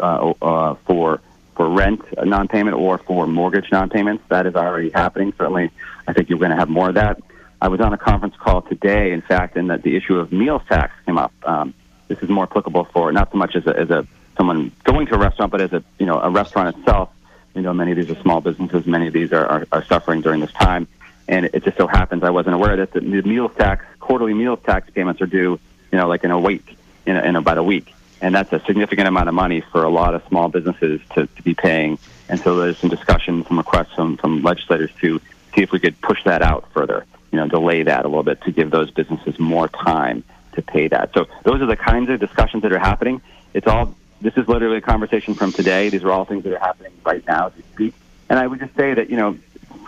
uh, 0.00 0.32
uh, 0.42 0.74
for 0.86 1.20
for 1.54 1.68
rent 1.70 2.02
non-payment 2.22 2.76
or 2.76 2.98
for 2.98 3.26
mortgage 3.26 3.72
non-payments. 3.72 4.24
That 4.28 4.46
is 4.46 4.54
already 4.54 4.90
happening. 4.90 5.32
Certainly, 5.38 5.70
I 6.06 6.12
think 6.12 6.28
you're 6.28 6.38
going 6.38 6.50
to 6.50 6.56
have 6.56 6.68
more 6.68 6.88
of 6.88 6.94
that. 6.96 7.22
I 7.60 7.68
was 7.68 7.80
on 7.80 7.92
a 7.92 7.98
conference 7.98 8.36
call 8.36 8.60
today, 8.62 9.12
in 9.12 9.22
fact, 9.22 9.56
and 9.56 9.70
that 9.70 9.82
the 9.82 9.96
issue 9.96 10.18
of 10.18 10.32
meals 10.32 10.62
tax 10.68 10.92
came 11.06 11.16
up. 11.16 11.32
Um, 11.44 11.72
this 12.08 12.18
is 12.18 12.28
more 12.28 12.44
applicable 12.44 12.84
for 12.84 13.10
not 13.10 13.32
so 13.32 13.38
much 13.38 13.56
as 13.56 13.66
a, 13.66 13.78
as 13.78 13.90
a 13.90 14.06
someone 14.36 14.70
going 14.84 15.06
to 15.06 15.14
a 15.14 15.18
restaurant, 15.18 15.50
but 15.50 15.60
as 15.62 15.72
a 15.72 15.82
you 15.98 16.06
know 16.06 16.20
a 16.20 16.30
restaurant 16.30 16.76
itself. 16.76 17.10
You 17.54 17.62
know, 17.62 17.72
many 17.72 17.92
of 17.92 17.96
these 17.96 18.10
are 18.10 18.20
small 18.20 18.42
businesses. 18.42 18.86
Many 18.86 19.06
of 19.06 19.14
these 19.14 19.32
are, 19.32 19.46
are, 19.46 19.66
are 19.72 19.84
suffering 19.84 20.20
during 20.20 20.40
this 20.40 20.52
time. 20.52 20.86
And 21.28 21.46
it 21.46 21.64
just 21.64 21.76
so 21.76 21.86
happens 21.86 22.22
I 22.22 22.30
wasn't 22.30 22.54
aware 22.54 22.76
that 22.76 22.92
the, 22.92 23.00
meals 23.00 23.52
tax, 23.56 23.84
quarterly 23.98 24.34
meals 24.34 24.60
tax 24.64 24.88
payments 24.90 25.20
are 25.20 25.26
due, 25.26 25.58
you 25.90 25.98
know, 25.98 26.06
like 26.06 26.22
in 26.24 26.30
a 26.30 26.38
week, 26.38 26.76
in, 27.04 27.16
a, 27.16 27.22
in 27.22 27.36
about 27.36 27.58
a 27.58 27.62
week. 27.62 27.92
And 28.20 28.34
that's 28.34 28.52
a 28.52 28.60
significant 28.64 29.08
amount 29.08 29.28
of 29.28 29.34
money 29.34 29.60
for 29.60 29.84
a 29.84 29.90
lot 29.90 30.14
of 30.14 30.22
small 30.28 30.48
businesses 30.48 31.00
to, 31.14 31.26
to 31.26 31.42
be 31.42 31.54
paying. 31.54 31.98
And 32.28 32.40
so 32.40 32.56
there's 32.56 32.78
some 32.78 32.90
discussion, 32.90 33.44
some 33.46 33.58
requests 33.58 33.92
from, 33.94 34.16
from 34.16 34.42
legislators 34.42 34.90
to 35.00 35.20
see 35.54 35.62
if 35.62 35.70
we 35.70 35.78
could 35.78 36.00
push 36.00 36.24
that 36.24 36.42
out 36.42 36.70
further, 36.72 37.04
you 37.30 37.38
know, 37.38 37.46
delay 37.46 37.82
that 37.82 38.04
a 38.04 38.08
little 38.08 38.22
bit 38.22 38.40
to 38.42 38.52
give 38.52 38.70
those 38.70 38.90
businesses 38.90 39.38
more 39.38 39.68
time 39.68 40.24
to 40.52 40.62
pay 40.62 40.88
that. 40.88 41.12
So 41.12 41.26
those 41.44 41.60
are 41.60 41.66
the 41.66 41.76
kinds 41.76 42.08
of 42.10 42.18
discussions 42.18 42.62
that 42.62 42.72
are 42.72 42.78
happening. 42.78 43.20
It's 43.52 43.66
all, 43.66 43.94
this 44.20 44.34
is 44.36 44.48
literally 44.48 44.78
a 44.78 44.82
conversation 44.82 45.34
from 45.34 45.52
today. 45.52 45.90
These 45.90 46.02
are 46.02 46.10
all 46.10 46.24
things 46.24 46.44
that 46.44 46.52
are 46.52 46.58
happening 46.58 46.92
right 47.04 47.24
now 47.26 47.48
as 47.48 47.56
we 47.56 47.62
speak. 47.74 47.94
And 48.28 48.38
I 48.38 48.46
would 48.46 48.58
just 48.58 48.74
say 48.74 48.94
that, 48.94 49.10
you 49.10 49.16
know, 49.16 49.38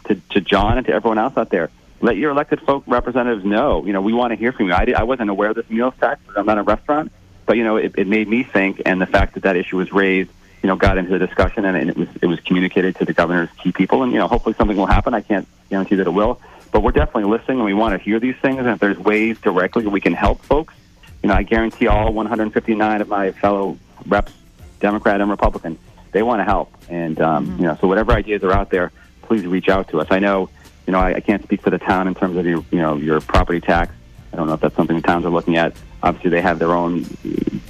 to, 0.05 0.15
to 0.31 0.41
John 0.41 0.79
and 0.79 0.87
to 0.87 0.93
everyone 0.93 1.19
else 1.19 1.37
out 1.37 1.51
there, 1.51 1.71
let 2.01 2.17
your 2.17 2.31
elected 2.31 2.61
folk 2.61 2.85
representatives 2.87 3.45
know. 3.45 3.85
You 3.85 3.93
know, 3.93 4.01
we 4.01 4.13
want 4.13 4.33
to 4.33 4.37
hear 4.37 4.53
from 4.53 4.67
you. 4.67 4.75
I, 4.75 4.85
did, 4.85 4.95
I 4.95 5.03
wasn't 5.03 5.31
aware 5.31 5.51
of 5.51 5.57
this 5.57 5.69
meals 5.69 5.95
tax 5.99 6.21
because 6.23 6.39
I'm 6.39 6.47
not 6.47 6.59
a 6.59 6.63
restaurant, 6.63 7.11
but 7.49 7.57
you 7.57 7.65
know, 7.65 7.79
it, 7.79 7.95
it 7.97 8.07
made 8.07 8.29
me 8.29 8.43
think, 8.43 8.83
and 8.85 9.01
the 9.01 9.07
fact 9.07 9.33
that 9.33 9.45
that 9.45 9.57
issue 9.57 9.79
was 9.79 9.91
raised, 9.91 10.31
you 10.63 10.67
know, 10.67 10.77
got 10.77 10.99
into 10.99 11.11
the 11.11 11.27
discussion, 11.27 11.65
and, 11.65 11.79
and 11.79 11.89
it 11.89 11.97
was 11.97 12.09
it 12.21 12.27
was 12.27 12.39
communicated 12.41 12.95
to 12.97 13.07
the 13.07 13.15
governor's 13.15 13.49
key 13.53 13.73
people, 13.73 14.03
and 14.03 14.13
you 14.13 14.19
know, 14.19 14.29
hopefully 14.29 14.55
something 14.55 14.77
will 14.77 14.87
happen. 14.87 15.15
I 15.15 15.23
can't 15.23 15.49
guarantee 15.71 15.95
that 15.95 16.07
it 16.07 16.11
will, 16.11 16.39
but 16.73 16.83
we're 16.83 16.93
definitely 16.93 17.25
listening, 17.25 17.57
and 17.57 17.65
we 17.65 17.73
want 17.73 17.99
to 17.99 18.05
hear 18.05 18.21
these 18.21 18.37
things. 18.37 18.59
And 18.59 18.69
if 18.69 18.81
there's 18.81 18.99
ways 18.99 19.41
directly 19.41 19.87
we 19.87 19.99
can 19.99 20.13
help 20.13 20.43
folks, 20.43 20.75
you 21.23 21.31
know, 21.31 21.35
I 21.35 21.43
guarantee 21.43 21.87
all 21.87 22.13
159 22.13 23.01
of 23.01 23.09
my 23.09 23.33
fellow 23.33 23.79
reps, 24.07 24.33
Democrat 24.81 25.23
and 25.23 25.31
Republican, 25.31 25.79
they 26.13 26.23
want 26.23 26.41
to 26.41 26.45
help, 26.45 26.71
and 26.91 27.19
um, 27.19 27.57
you 27.59 27.65
know, 27.65 27.79
so 27.81 27.89
whatever 27.89 28.13
ideas 28.13 28.45
are 28.45 28.53
out 28.53 28.69
there, 28.69 28.93
please 29.23 29.47
reach 29.47 29.71
out 29.71 29.89
to 29.89 30.03
us. 30.03 30.09
I 30.11 30.19
know, 30.19 30.51
you 30.87 30.93
know, 30.93 30.99
I, 30.99 31.15
I 31.15 31.21
can't 31.21 31.43
speak 31.43 31.63
for 31.63 31.71
the 31.71 31.79
town 31.79 32.09
in 32.09 32.15
terms 32.15 32.37
of 32.37 32.45
your, 32.45 32.63
you 32.71 32.83
know, 32.83 32.97
your 32.97 33.23
property 33.23 33.63
tax. 33.63 33.95
I 34.35 34.37
don't 34.37 34.49
know 34.49 34.53
if 34.53 34.61
that's 34.61 34.77
something 34.77 34.97
the 34.97 35.03
towns 35.03 35.25
are 35.25 35.31
looking 35.31 35.57
at. 35.57 35.73
Obviously, 36.03 36.31
they 36.31 36.41
have 36.41 36.59
their 36.59 36.73
own 36.73 37.07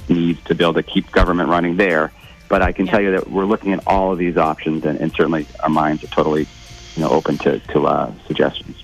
needs 0.07 0.41
to 0.43 0.55
be 0.55 0.63
able 0.63 0.73
to 0.75 0.83
keep 0.83 1.11
government 1.11 1.49
running 1.49 1.77
there. 1.77 2.11
But 2.47 2.61
I 2.61 2.71
can 2.71 2.87
tell 2.87 3.01
you 3.01 3.11
that 3.11 3.29
we're 3.29 3.45
looking 3.45 3.73
at 3.73 3.85
all 3.87 4.11
of 4.11 4.17
these 4.17 4.37
options, 4.37 4.85
and, 4.85 4.99
and 4.99 5.11
certainly 5.11 5.45
our 5.61 5.69
minds 5.69 6.03
are 6.03 6.07
totally, 6.07 6.47
you 6.95 7.01
know, 7.01 7.09
open 7.09 7.37
to 7.39 7.59
to 7.59 7.87
uh, 7.87 8.11
suggestions. 8.27 8.83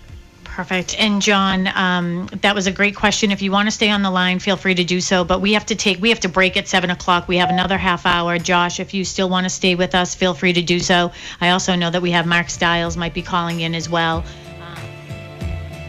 Perfect. 0.55 0.95
And 0.97 1.21
John, 1.21 1.67
um, 1.75 2.27
that 2.39 2.55
was 2.55 2.65
a 2.65 2.71
great 2.71 2.95
question. 2.95 3.29
If 3.29 3.41
you 3.41 3.51
want 3.51 3.67
to 3.67 3.71
stay 3.71 3.89
on 3.89 4.03
the 4.03 4.09
line, 4.09 4.39
feel 4.39 4.55
free 4.55 4.73
to 4.73 4.85
do 4.85 5.01
so. 5.01 5.25
But 5.25 5.41
we 5.41 5.51
have 5.51 5.65
to 5.65 5.75
take, 5.75 5.99
we 5.99 6.07
have 6.07 6.21
to 6.21 6.29
break 6.29 6.55
at 6.55 6.65
seven 6.65 6.91
o'clock. 6.91 7.27
We 7.27 7.35
have 7.39 7.49
another 7.49 7.77
half 7.77 8.05
hour. 8.05 8.39
Josh, 8.39 8.79
if 8.79 8.93
you 8.93 9.03
still 9.03 9.27
want 9.27 9.43
to 9.43 9.49
stay 9.49 9.75
with 9.75 9.93
us, 9.93 10.15
feel 10.15 10.33
free 10.33 10.53
to 10.53 10.61
do 10.61 10.79
so. 10.79 11.11
I 11.41 11.49
also 11.49 11.75
know 11.75 11.89
that 11.89 12.01
we 12.01 12.11
have 12.11 12.25
Mark 12.25 12.49
Stiles 12.49 12.95
might 12.95 13.13
be 13.13 13.21
calling 13.21 13.59
in 13.59 13.75
as 13.75 13.89
well. 13.89 14.23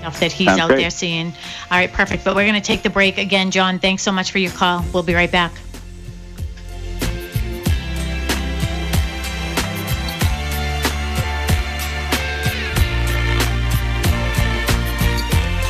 Stuff 0.07 0.21
that 0.21 0.31
he's 0.31 0.47
Sounds 0.47 0.61
out 0.61 0.69
great. 0.69 0.83
there 0.83 0.91
seeing. 0.91 1.27
All 1.69 1.79
right, 1.79 1.93
perfect. 1.93 2.23
But 2.23 2.37
we're 2.37 2.45
going 2.45 2.55
to 2.55 2.61
take 2.61 2.85
the 2.85 2.91
break 2.91 3.19
again. 3.19 3.51
John, 3.51 3.81
thanks 3.81 4.05
so 4.05 4.13
much 4.13 4.31
for 4.31 4.39
your 4.39 4.53
call. 4.53 4.85
We'll 4.95 5.03
be 5.03 5.15
right 5.15 5.33
back. 5.33 5.51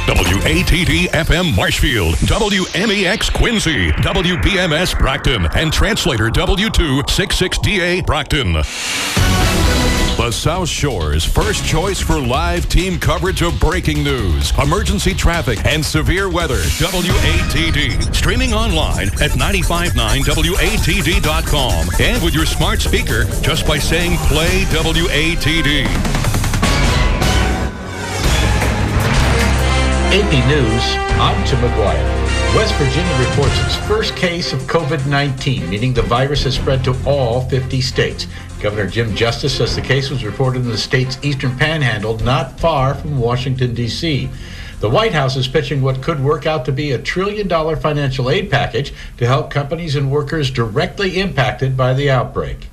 WATD 0.06 1.08
FM 1.12 1.56
Marshfield, 1.56 2.16
WMEX 2.16 3.32
Quincy, 3.32 3.88
WBMS 3.92 4.98
Brockton, 4.98 5.48
and 5.56 5.72
translator 5.72 6.28
W266DA 6.28 8.04
Brockton. 8.04 9.65
The 10.16 10.30
South 10.30 10.70
Shore's 10.70 11.26
first 11.26 11.66
choice 11.66 12.00
for 12.00 12.18
live 12.18 12.70
team 12.70 12.98
coverage 12.98 13.42
of 13.42 13.60
breaking 13.60 14.02
news, 14.02 14.50
emergency 14.58 15.12
traffic, 15.12 15.62
and 15.66 15.84
severe 15.84 16.30
weather. 16.30 16.56
WATD. 16.56 18.14
Streaming 18.14 18.54
online 18.54 19.08
at 19.20 19.32
959WATD.com 19.32 21.90
and 22.00 22.24
with 22.24 22.32
your 22.32 22.46
smart 22.46 22.80
speaker 22.80 23.24
just 23.42 23.66
by 23.66 23.78
saying 23.78 24.16
play 24.28 24.62
WATD. 24.70 25.84
AP 30.16 30.32
News, 30.48 30.96
I'm 31.20 31.36
Tim 31.46 31.60
Maguire. 31.60 32.26
West 32.54 32.72
Virginia 32.76 33.28
reports 33.28 33.52
its 33.66 33.76
first 33.86 34.16
case 34.16 34.54
of 34.54 34.60
COVID 34.60 35.06
19, 35.06 35.68
meaning 35.68 35.92
the 35.92 36.00
virus 36.00 36.44
has 36.44 36.54
spread 36.54 36.82
to 36.84 36.96
all 37.04 37.42
50 37.42 37.82
states. 37.82 38.26
Governor 38.60 38.86
Jim 38.86 39.14
Justice 39.14 39.56
says 39.56 39.76
the 39.76 39.82
case 39.82 40.08
was 40.08 40.24
reported 40.24 40.62
in 40.62 40.68
the 40.68 40.78
state's 40.78 41.18
eastern 41.22 41.56
panhandle, 41.58 42.18
not 42.18 42.58
far 42.58 42.94
from 42.94 43.18
Washington, 43.18 43.74
D.C. 43.74 44.30
The 44.80 44.88
White 44.90 45.12
House 45.12 45.36
is 45.36 45.46
pitching 45.46 45.82
what 45.82 46.02
could 46.02 46.20
work 46.20 46.46
out 46.46 46.64
to 46.64 46.72
be 46.72 46.90
a 46.90 46.98
trillion 46.98 47.48
dollar 47.48 47.76
financial 47.76 48.30
aid 48.30 48.50
package 48.50 48.94
to 49.18 49.26
help 49.26 49.50
companies 49.50 49.94
and 49.94 50.10
workers 50.10 50.50
directly 50.50 51.20
impacted 51.20 51.76
by 51.76 51.92
the 51.92 52.10
outbreak. 52.10 52.68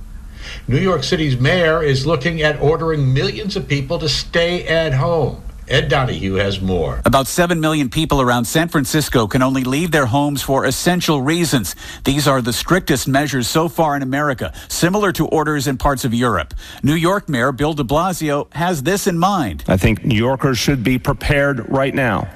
New 0.67 0.79
York 0.79 1.03
City's 1.03 1.37
mayor 1.37 1.83
is 1.83 2.05
looking 2.05 2.41
at 2.41 2.61
ordering 2.61 3.13
millions 3.13 3.57
of 3.57 3.67
people 3.67 3.99
to 3.99 4.07
stay 4.07 4.65
at 4.65 4.93
home. 4.93 5.42
Ed 5.67 5.89
Donahue 5.89 6.33
has 6.33 6.61
more. 6.61 7.01
About 7.05 7.27
7 7.27 7.59
million 7.59 7.89
people 7.89 8.21
around 8.21 8.45
San 8.45 8.67
Francisco 8.67 9.27
can 9.27 9.41
only 9.41 9.63
leave 9.63 9.91
their 9.91 10.05
homes 10.05 10.41
for 10.41 10.65
essential 10.65 11.21
reasons. 11.21 11.75
These 12.03 12.27
are 12.27 12.41
the 12.41 12.53
strictest 12.53 13.07
measures 13.07 13.47
so 13.47 13.69
far 13.69 13.95
in 13.95 14.01
America, 14.01 14.53
similar 14.67 15.11
to 15.13 15.27
orders 15.27 15.67
in 15.67 15.77
parts 15.77 16.05
of 16.05 16.13
Europe. 16.13 16.53
New 16.83 16.95
York 16.95 17.29
Mayor 17.29 17.51
Bill 17.51 17.73
de 17.73 17.83
Blasio 17.83 18.53
has 18.53 18.83
this 18.83 19.07
in 19.07 19.17
mind. 19.17 19.63
I 19.67 19.77
think 19.77 20.03
New 20.03 20.17
Yorkers 20.17 20.57
should 20.57 20.83
be 20.83 20.99
prepared 20.99 21.69
right 21.69 21.93
now 21.93 22.27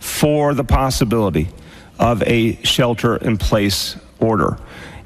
for 0.00 0.52
the 0.52 0.64
possibility 0.64 1.48
of 1.98 2.22
a 2.24 2.60
shelter 2.64 3.16
in 3.16 3.36
place 3.36 3.96
order. 4.18 4.58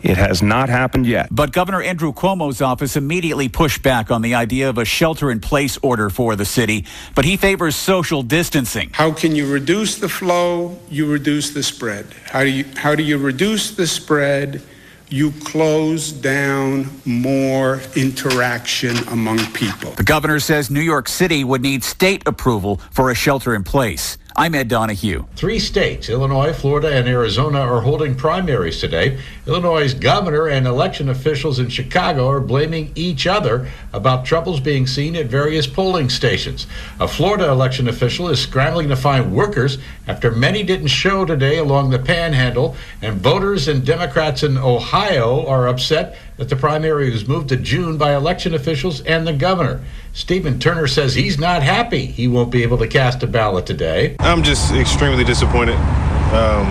It 0.02 0.16
has 0.16 0.42
not 0.42 0.68
happened 0.68 1.06
yet. 1.06 1.28
But 1.30 1.52
Governor 1.52 1.82
Andrew 1.82 2.12
Cuomo's 2.12 2.60
office 2.60 2.96
immediately 2.96 3.48
pushed 3.48 3.82
back 3.82 4.10
on 4.10 4.22
the 4.22 4.34
idea 4.34 4.68
of 4.68 4.78
a 4.78 4.84
shelter 4.84 5.30
in 5.30 5.40
place 5.40 5.78
order 5.82 6.10
for 6.10 6.36
the 6.36 6.44
city, 6.44 6.84
but 7.14 7.24
he 7.24 7.36
favors 7.36 7.76
social 7.76 8.22
distancing. 8.22 8.90
How 8.92 9.12
can 9.12 9.34
you 9.34 9.50
reduce 9.50 9.98
the 9.98 10.08
flow? 10.08 10.78
You 10.90 11.10
reduce 11.10 11.50
the 11.50 11.62
spread. 11.62 12.06
How 12.30 12.42
do 12.44 12.50
you 12.50 12.64
how 12.76 12.94
do 12.94 13.02
you 13.02 13.18
reduce 13.18 13.74
the 13.74 13.86
spread 13.86 14.62
you 15.08 15.30
close 15.44 16.10
down 16.10 16.88
more 17.04 17.80
interaction 17.94 18.96
among 19.08 19.38
people. 19.52 19.92
The 19.92 20.02
governor 20.02 20.40
says 20.40 20.70
New 20.70 20.80
York 20.80 21.08
City 21.08 21.44
would 21.44 21.62
need 21.62 21.84
state 21.84 22.26
approval 22.26 22.80
for 22.90 23.10
a 23.10 23.14
shelter 23.14 23.54
in 23.54 23.62
place. 23.62 24.18
I'm 24.38 24.54
Ed 24.54 24.68
Donahue. 24.68 25.24
Three 25.34 25.58
states, 25.58 26.10
Illinois, 26.10 26.52
Florida, 26.52 26.94
and 26.94 27.08
Arizona, 27.08 27.60
are 27.60 27.80
holding 27.80 28.14
primaries 28.14 28.78
today. 28.78 29.18
Illinois' 29.46 29.94
governor 29.94 30.46
and 30.46 30.66
election 30.66 31.08
officials 31.08 31.58
in 31.58 31.70
Chicago 31.70 32.28
are 32.28 32.40
blaming 32.40 32.92
each 32.94 33.26
other 33.26 33.70
about 33.94 34.26
troubles 34.26 34.60
being 34.60 34.86
seen 34.86 35.16
at 35.16 35.24
various 35.24 35.66
polling 35.66 36.10
stations. 36.10 36.66
A 37.00 37.08
Florida 37.08 37.48
election 37.48 37.88
official 37.88 38.28
is 38.28 38.38
scrambling 38.38 38.90
to 38.90 38.96
find 38.96 39.32
workers 39.32 39.78
after 40.06 40.30
many 40.30 40.62
didn't 40.62 40.88
show 40.88 41.24
today 41.24 41.56
along 41.56 41.88
the 41.88 41.98
panhandle, 41.98 42.76
and 43.00 43.16
voters 43.16 43.68
and 43.68 43.86
Democrats 43.86 44.42
in 44.42 44.58
Ohio 44.58 45.46
are 45.46 45.66
upset 45.66 46.18
that 46.36 46.48
the 46.48 46.56
primary 46.56 47.10
was 47.10 47.26
moved 47.26 47.48
to 47.48 47.56
June 47.56 47.96
by 47.96 48.14
election 48.14 48.54
officials 48.54 49.00
and 49.02 49.26
the 49.26 49.32
governor. 49.32 49.82
Stephen 50.12 50.58
Turner 50.58 50.86
says 50.86 51.14
he's 51.14 51.38
not 51.38 51.62
happy 51.62 52.06
he 52.06 52.28
won't 52.28 52.50
be 52.50 52.62
able 52.62 52.78
to 52.78 52.86
cast 52.86 53.22
a 53.22 53.26
ballot 53.26 53.66
today. 53.66 54.16
I'm 54.18 54.42
just 54.42 54.72
extremely 54.72 55.24
disappointed. 55.24 55.76
Um, 55.76 56.66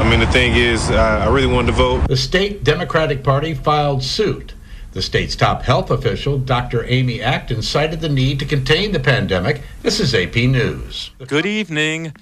I 0.00 0.08
mean, 0.08 0.20
the 0.20 0.26
thing 0.26 0.56
is, 0.56 0.90
I, 0.90 1.26
I 1.26 1.28
really 1.28 1.46
wanted 1.52 1.68
to 1.68 1.72
vote. 1.72 2.08
The 2.08 2.16
state 2.16 2.64
Democratic 2.64 3.22
Party 3.22 3.54
filed 3.54 4.02
suit. 4.02 4.54
The 4.92 5.02
state's 5.02 5.36
top 5.36 5.62
health 5.62 5.90
official, 5.90 6.36
Dr. 6.38 6.84
Amy 6.84 7.22
Acton, 7.22 7.62
cited 7.62 8.00
the 8.00 8.08
need 8.08 8.40
to 8.40 8.44
contain 8.44 8.90
the 8.90 8.98
pandemic. 8.98 9.62
This 9.82 10.00
is 10.00 10.14
AP 10.14 10.34
News. 10.34 11.12
Good 11.28 11.46
evening. 11.46 12.12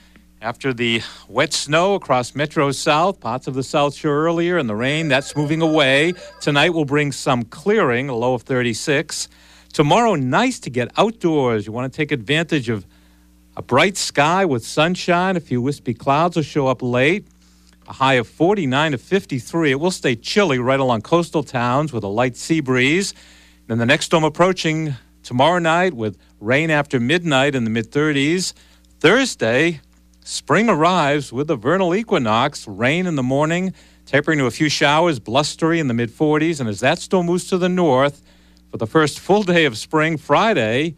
After 0.41 0.73
the 0.73 1.03
wet 1.27 1.53
snow 1.53 1.95
across 1.95 2.37
Metro 2.37 2.71
South, 2.71 3.19
parts 3.19 3.49
of 3.49 3.55
the 3.55 3.65
South 3.65 3.93
Shore 3.97 4.25
earlier, 4.25 4.57
and 4.57 4.69
the 4.69 4.77
rain, 4.77 5.09
that's 5.09 5.35
moving 5.35 5.61
away. 5.61 6.15
Tonight 6.41 6.71
will 6.71 6.85
bring 6.85 7.11
some 7.11 7.43
clearing, 7.43 8.09
a 8.09 8.15
low 8.15 8.35
of 8.35 8.43
36. 8.43 9.29
Tomorrow, 9.73 10.15
nice 10.15 10.61
to 10.61 10.71
get 10.71 10.93
outdoors. 10.97 11.67
You 11.67 11.73
want 11.73 11.93
to 11.93 11.97
take 11.97 12.13
advantage 12.13 12.69
of 12.69 12.87
a 13.57 13.63
bright 13.63 13.97
sky 13.97 14.45
with 14.45 14.65
sunshine. 14.65 15.37
A 15.37 15.41
few 15.41 15.61
wispy 15.61 15.93
clouds 15.93 16.37
will 16.37 16.45
show 16.45 16.69
up 16.69 16.83
late. 16.83 17.27
A 17.89 17.95
high 17.95 18.15
of 18.15 18.29
49 18.29 18.93
to 18.93 18.99
53. 18.99 19.73
It 19.73 19.81
will 19.81 19.91
stay 19.91 20.15
chilly 20.15 20.61
right 20.61 20.79
along 20.79 21.03
coastal 21.03 21.43
towns 21.43 21.93
with 21.93 22.05
a 22.05 22.09
light 22.09 22.37
sea 22.37 22.61
breeze. 22.61 23.13
Then 23.67 23.79
the 23.79 23.87
next 23.87 24.05
storm 24.07 24.23
approaching 24.23 24.95
tomorrow 25.25 25.59
night 25.59 25.95
with 25.95 26.17
rain 26.39 26.71
after 26.71 27.01
midnight 27.01 27.57
in 27.57 27.65
the 27.65 27.71
mid 27.71 27.91
30s. 27.91 28.53
Thursday, 29.01 29.81
spring 30.29 30.69
arrives 30.69 31.33
with 31.33 31.47
the 31.47 31.57
vernal 31.57 31.95
equinox, 31.95 32.69
rain 32.69 33.07
in 33.07 33.17
the 33.17 33.23
morning, 33.23 33.73
tapering 34.05 34.39
to 34.39 34.45
a 34.45 34.51
few 34.51 34.69
showers, 34.69 35.19
blustery 35.19 35.81
in 35.81 35.89
the 35.89 35.95
mid 35.95 36.11
40s. 36.11 36.61
And 36.61 36.69
as 36.69 36.81
that 36.81 36.99
storm 36.99 37.27
moves 37.27 37.47
to 37.49 37.57
the 37.57 37.69
north, 37.69 38.23
for 38.71 38.77
the 38.77 38.87
first 38.87 39.19
full 39.19 39.43
day 39.43 39.65
of 39.65 39.79
spring, 39.79 40.19
Friday, 40.19 40.97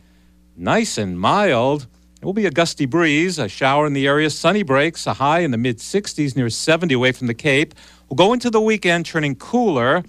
nice 0.56 0.98
and 0.98 1.18
mild. 1.18 1.86
It 2.20 2.24
will 2.24 2.32
be 2.32 2.46
a 2.46 2.50
gusty 2.50 2.84
breeze, 2.86 3.38
a 3.38 3.48
shower 3.48 3.86
in 3.86 3.92
the 3.92 4.06
area, 4.06 4.28
sunny 4.28 4.64
breaks, 4.64 5.06
a 5.06 5.14
high 5.14 5.40
in 5.40 5.52
the 5.52 5.58
mid 5.58 5.78
60s, 5.78 6.34
near 6.36 6.50
70 6.50 6.92
away 6.92 7.12
from 7.12 7.28
the 7.28 7.34
Cape. 7.34 7.74
We'll 8.08 8.16
go 8.16 8.32
into 8.32 8.50
the 8.50 8.60
weekend 8.60 9.06
turning 9.06 9.36
cooler, 9.36 10.02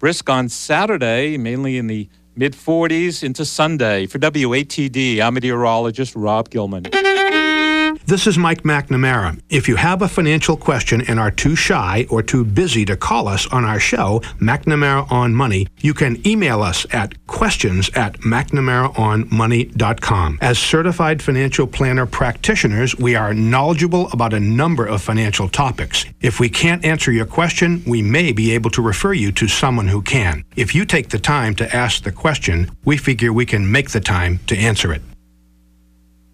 brisk 0.00 0.28
on 0.28 0.48
Saturday, 0.48 1.38
mainly 1.38 1.78
in 1.78 1.86
the 1.86 2.08
mid 2.34 2.54
40s 2.54 3.22
into 3.22 3.44
Sunday. 3.44 4.06
For 4.06 4.18
WATD, 4.18 5.20
I'm 5.20 5.34
meteorologist 5.34 6.16
Rob 6.16 6.50
Gilman. 6.50 6.86
This 8.08 8.26
is 8.26 8.36
Mike 8.38 8.62
McNamara. 8.62 9.38
If 9.50 9.68
you 9.68 9.76
have 9.76 10.00
a 10.00 10.08
financial 10.08 10.56
question 10.56 11.02
and 11.02 11.20
are 11.20 11.30
too 11.30 11.54
shy 11.54 12.06
or 12.08 12.22
too 12.22 12.42
busy 12.42 12.86
to 12.86 12.96
call 12.96 13.28
us 13.28 13.46
on 13.48 13.66
our 13.66 13.78
show, 13.78 14.20
McNamara 14.40 15.12
on 15.12 15.34
Money, 15.34 15.66
you 15.82 15.92
can 15.92 16.26
email 16.26 16.62
us 16.62 16.86
at 16.90 17.26
questions 17.26 17.90
at 17.94 18.14
McNamaraOnMoney.com. 18.20 20.38
As 20.40 20.58
certified 20.58 21.20
financial 21.20 21.66
planner 21.66 22.06
practitioners, 22.06 22.96
we 22.96 23.14
are 23.14 23.34
knowledgeable 23.34 24.08
about 24.10 24.32
a 24.32 24.40
number 24.40 24.86
of 24.86 25.02
financial 25.02 25.50
topics. 25.50 26.06
If 26.22 26.40
we 26.40 26.48
can't 26.48 26.86
answer 26.86 27.12
your 27.12 27.26
question, 27.26 27.82
we 27.86 28.00
may 28.00 28.32
be 28.32 28.52
able 28.52 28.70
to 28.70 28.80
refer 28.80 29.12
you 29.12 29.32
to 29.32 29.48
someone 29.48 29.88
who 29.88 30.00
can. 30.00 30.46
If 30.56 30.74
you 30.74 30.86
take 30.86 31.10
the 31.10 31.18
time 31.18 31.54
to 31.56 31.76
ask 31.76 32.04
the 32.04 32.12
question, 32.12 32.70
we 32.86 32.96
figure 32.96 33.34
we 33.34 33.44
can 33.44 33.70
make 33.70 33.90
the 33.90 34.00
time 34.00 34.40
to 34.46 34.56
answer 34.56 34.94
it. 34.94 35.02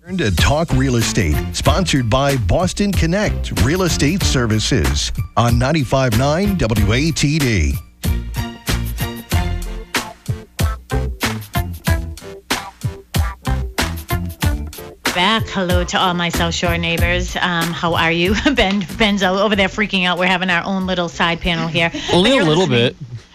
Turn 0.07 0.19
to 0.19 0.31
Talk 0.37 0.71
Real 0.73 0.97
Estate, 0.97 1.35
sponsored 1.57 2.11
by 2.11 2.37
Boston 2.37 2.93
Connect 2.93 3.59
Real 3.63 3.85
Estate 3.85 4.23
Services 4.23 5.11
on 5.35 5.55
95.9 5.55 6.59
WATD. 6.59 7.73
Back. 15.15 15.45
Hello 15.47 15.85
to 15.85 15.99
all 15.99 16.13
my 16.13 16.29
South 16.29 16.55
Shore 16.55 16.77
neighbors. 16.77 17.35
Um, 17.37 17.73
how 17.73 17.95
are 17.95 18.13
you? 18.13 18.35
Ben 18.55 18.85
Ben's 18.99 19.23
over 19.23 19.57
there 19.57 19.69
freaking 19.69 20.05
out. 20.05 20.19
We're 20.19 20.27
having 20.27 20.51
our 20.51 20.65
own 20.65 20.87
little 20.87 21.09
side 21.09 21.41
panel 21.41 21.67
here. 21.67 21.91
Only 22.13 22.37
a 22.37 22.45
little 22.45 22.67
bit. 22.67 22.95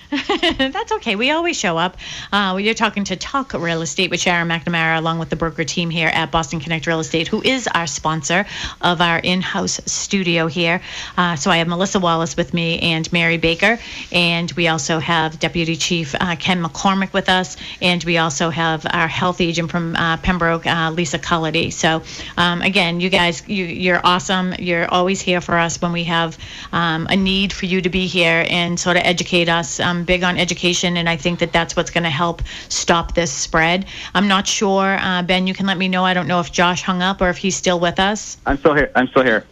That's 0.57 0.91
okay. 0.93 1.15
We 1.15 1.29
always 1.29 1.55
show 1.55 1.77
up. 1.77 1.97
Uh, 2.31 2.57
you're 2.59 2.73
talking 2.73 3.03
to 3.05 3.15
Talk 3.15 3.53
Real 3.53 3.83
Estate 3.83 4.09
with 4.09 4.19
Sharon 4.19 4.47
McNamara, 4.47 4.97
along 4.97 5.19
with 5.19 5.29
the 5.29 5.35
broker 5.35 5.63
team 5.63 5.91
here 5.91 6.07
at 6.07 6.31
Boston 6.31 6.59
Connect 6.59 6.87
Real 6.87 6.99
Estate, 6.99 7.27
who 7.27 7.43
is 7.43 7.67
our 7.67 7.85
sponsor 7.85 8.47
of 8.81 9.01
our 9.01 9.19
in-house 9.19 9.79
studio 9.85 10.47
here. 10.47 10.81
Uh, 11.15 11.35
so 11.35 11.51
I 11.51 11.57
have 11.57 11.67
Melissa 11.67 11.99
Wallace 11.99 12.35
with 12.35 12.55
me 12.55 12.79
and 12.79 13.11
Mary 13.13 13.37
Baker, 13.37 13.77
and 14.11 14.51
we 14.53 14.67
also 14.67 14.97
have 14.97 15.39
Deputy 15.39 15.75
Chief 15.75 16.15
uh, 16.19 16.35
Ken 16.37 16.63
McCormick 16.63 17.13
with 17.13 17.29
us, 17.29 17.55
and 17.79 18.03
we 18.03 18.17
also 18.17 18.49
have 18.49 18.87
our 18.89 19.07
health 19.07 19.41
agent 19.41 19.69
from 19.69 19.95
uh, 19.95 20.17
Pembroke, 20.17 20.65
uh, 20.65 20.89
Lisa 20.89 21.19
Cullity. 21.19 21.69
So 21.69 22.01
um, 22.35 22.63
again, 22.63 22.99
you 22.99 23.09
guys, 23.09 23.47
you, 23.47 23.63
you're 23.63 24.01
awesome. 24.03 24.55
You're 24.57 24.87
always 24.87 25.21
here 25.21 25.39
for 25.39 25.55
us 25.55 25.79
when 25.79 25.91
we 25.91 26.05
have 26.05 26.35
um, 26.71 27.05
a 27.11 27.15
need 27.15 27.53
for 27.53 27.67
you 27.67 27.81
to 27.81 27.89
be 27.89 28.07
here 28.07 28.43
and 28.49 28.79
sort 28.79 28.97
of 28.97 29.03
educate 29.05 29.49
us. 29.49 29.79
Big 30.03 30.23
on 30.23 30.37
education, 30.37 30.97
and 30.97 31.07
I 31.09 31.15
think 31.17 31.39
that 31.39 31.51
that's 31.51 31.75
what's 31.75 31.91
going 31.91 32.03
to 32.03 32.09
help 32.09 32.41
stop 32.69 33.15
this 33.15 33.31
spread. 33.31 33.85
I'm 34.13 34.27
not 34.27 34.47
sure, 34.47 34.97
uh, 34.99 35.21
Ben. 35.23 35.47
You 35.47 35.53
can 35.53 35.65
let 35.65 35.77
me 35.77 35.87
know. 35.87 36.05
I 36.05 36.13
don't 36.13 36.27
know 36.27 36.39
if 36.39 36.51
Josh 36.51 36.81
hung 36.81 37.01
up 37.01 37.21
or 37.21 37.29
if 37.29 37.37
he's 37.37 37.55
still 37.55 37.79
with 37.79 37.99
us. 37.99 38.37
I'm 38.45 38.57
still 38.57 38.73
here. 38.73 38.91
I'm 38.95 39.07
still 39.07 39.23
here. 39.23 39.45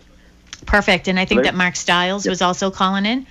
Perfect. 0.65 1.07
And 1.07 1.19
I 1.19 1.25
think 1.25 1.39
Hello? 1.39 1.51
that 1.51 1.57
Mark 1.57 1.75
Stiles 1.75 2.27
was 2.27 2.41
also 2.41 2.69
calling 2.69 3.05
in. 3.05 3.25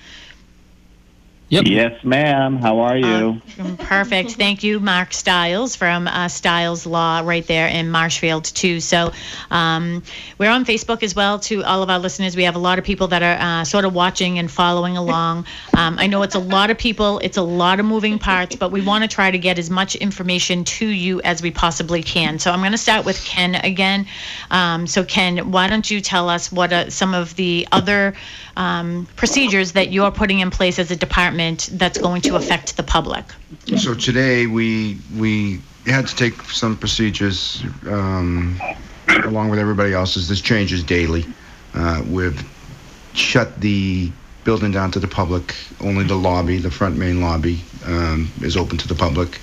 Yes, 1.49 2.03
ma'am. 2.03 2.57
How 2.57 2.81
are 2.81 2.97
you? 2.97 3.41
Perfect. 3.79 4.33
Thank 4.33 4.65
you, 4.65 4.81
Mark 4.81 5.13
Stiles 5.13 5.77
from 5.77 6.09
uh, 6.09 6.27
Stiles 6.27 6.87
Law 6.87 7.23
right 7.25 7.47
there 7.47 7.69
in 7.69 7.89
Marshfield, 7.89 8.47
too. 8.47 8.81
So 8.81 9.13
um, 9.53 10.03
we're 10.39 10.51
on 10.51 10.65
Facebook 10.65 11.05
as 11.05 11.15
well 11.15 11.39
to 11.41 11.63
all 11.63 11.85
of 11.85 11.91
our 11.91 12.01
listeners. 12.01 12.35
We 12.35 12.43
have 12.43 12.57
a 12.57 12.59
lot 12.59 12.81
of 12.81 12.85
people 12.85 13.07
that 13.09 13.23
are 13.23 13.61
uh, 13.61 13.65
sort 13.65 13.85
of 13.85 13.95
watching 13.95 14.41
and 14.41 14.51
following 14.51 14.97
along. 14.97 15.47
Um, 15.77 15.99
I 16.01 16.09
know 16.09 16.23
it's 16.23 16.35
a 16.35 16.41
lot 16.41 16.71
of 16.71 16.79
people, 16.79 17.21
it's 17.21 17.37
a 17.37 17.43
lot 17.43 17.79
of 17.79 17.87
moving 17.87 18.19
parts, 18.19 18.57
but 18.57 18.73
we 18.73 18.83
want 18.83 19.05
to 19.05 19.09
try 19.09 19.31
to 19.31 19.39
get 19.39 19.57
as 19.57 19.71
much 19.71 19.95
information 19.95 20.65
to 20.65 20.87
you 20.87 21.21
as 21.21 21.43
we 21.43 21.53
possibly 21.53 22.03
can. 22.03 22.41
So 22.41 22.51
I'm 22.51 22.59
going 22.59 22.73
to 22.73 22.79
start 22.79 23.07
with 23.07 23.25
Ken 23.25 23.55
again. 23.55 24.07
Um, 24.51 24.89
so, 24.89 25.05
Ken, 25.05 25.53
why 25.53 25.69
don't 25.69 25.89
you 25.89 26.01
tell 26.01 26.29
us 26.29 26.51
what 26.51 26.73
are 26.73 26.91
some 26.91 27.15
of 27.15 27.37
the 27.37 27.69
other 27.71 28.15
um, 28.57 29.07
procedures 29.15 29.73
that 29.73 29.93
you're 29.93 30.11
putting 30.11 30.41
in 30.41 30.51
place 30.51 30.81
as 30.81 30.91
a 30.91 30.97
department 30.97 31.36
that's 31.73 31.99
going 31.99 32.23
to 32.23 32.37
affect 32.37 32.77
the 32.77 32.83
public? 32.83 33.25
So 33.77 33.95
today 33.95 34.47
we 34.47 34.99
we 35.17 35.61
had 35.87 36.07
to 36.07 36.17
take 36.17 36.41
some 36.43 36.77
procedures 36.77 37.63
um, 37.89 38.61
along 39.25 39.51
with 39.51 39.59
everybody 39.59 39.93
else's. 39.93 40.29
This 40.29 40.41
changes 40.41 40.83
daily. 40.83 41.25
Uh, 41.75 42.03
we've 42.09 42.43
shut 43.13 43.61
the 43.61 44.11
building 44.45 44.73
down 44.73 44.91
to 44.93 45.01
the 45.01 45.09
public. 45.09 45.55
Only 45.81 46.05
the 46.05 46.15
lobby, 46.15 46.59
the 46.59 46.71
front 46.71 46.97
main 46.97 47.21
lobby, 47.21 47.61
um, 47.85 48.31
is 48.43 48.57
open 48.57 48.79
to 48.79 48.89
the 48.89 48.95
public. 48.95 49.41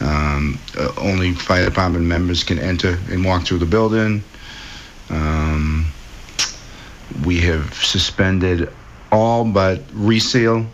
Um, 0.00 0.58
uh, 0.78 0.92
only 0.96 1.34
fire 1.34 1.64
department 1.64 2.06
members 2.06 2.42
can 2.42 2.58
enter 2.58 2.98
and 3.10 3.24
walk 3.24 3.44
through 3.44 3.58
the 3.58 3.66
building. 3.66 4.22
Um, 5.10 5.86
we 7.24 7.40
have 7.40 7.74
suspended 7.74 8.72
all 9.12 9.44
but 9.44 9.82
resale 9.92 10.64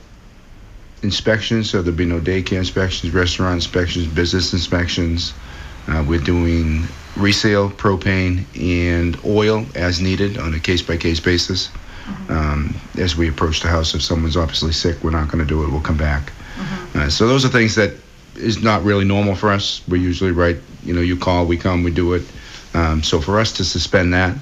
inspections, 1.02 1.70
so 1.70 1.82
there'll 1.82 1.96
be 1.96 2.04
no 2.04 2.20
daycare 2.20 2.58
inspections, 2.58 3.12
restaurant 3.12 3.54
inspections, 3.54 4.06
business 4.06 4.52
inspections. 4.52 5.34
Uh, 5.88 6.04
we're 6.06 6.20
doing 6.20 6.84
resale 7.16 7.70
propane 7.70 8.44
and 8.58 9.16
oil 9.24 9.64
as 9.74 10.00
needed 10.00 10.38
on 10.38 10.54
a 10.54 10.58
case-by-case 10.58 11.20
basis. 11.20 11.70
Um, 12.28 12.74
as 12.98 13.16
we 13.16 13.28
approach 13.28 13.60
the 13.60 13.68
house, 13.68 13.94
if 13.94 14.02
someone's 14.02 14.36
obviously 14.36 14.72
sick, 14.72 15.02
we're 15.02 15.10
not 15.10 15.28
going 15.28 15.38
to 15.38 15.48
do 15.48 15.64
it. 15.64 15.70
We'll 15.70 15.80
come 15.80 15.96
back. 15.96 16.32
Uh, 16.94 17.08
so 17.08 17.26
those 17.26 17.44
are 17.44 17.48
things 17.48 17.74
that 17.74 17.92
is 18.36 18.62
not 18.62 18.84
really 18.84 19.04
normal 19.04 19.34
for 19.34 19.50
us. 19.50 19.82
We're 19.88 19.96
usually 19.96 20.32
right. 20.32 20.56
You 20.84 20.94
know, 20.94 21.00
you 21.00 21.16
call, 21.16 21.46
we 21.46 21.56
come, 21.56 21.82
we 21.82 21.90
do 21.90 22.14
it. 22.14 22.22
Um, 22.74 23.02
so 23.02 23.20
for 23.20 23.38
us 23.40 23.52
to 23.54 23.64
suspend 23.64 24.12
that, 24.14 24.36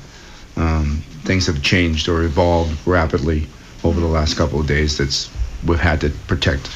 um, 0.57 1.03
things 1.25 1.47
have 1.47 1.63
changed 1.63 2.09
or 2.09 2.23
evolved 2.23 2.87
rapidly 2.87 3.47
over 3.83 4.01
the 4.01 4.07
last 4.07 4.37
couple 4.37 4.61
of 4.61 4.67
days. 4.67 4.99
That's 4.99 5.31
we've 5.67 5.81
had 5.81 6.01
to 6.03 6.11
protect 6.11 6.69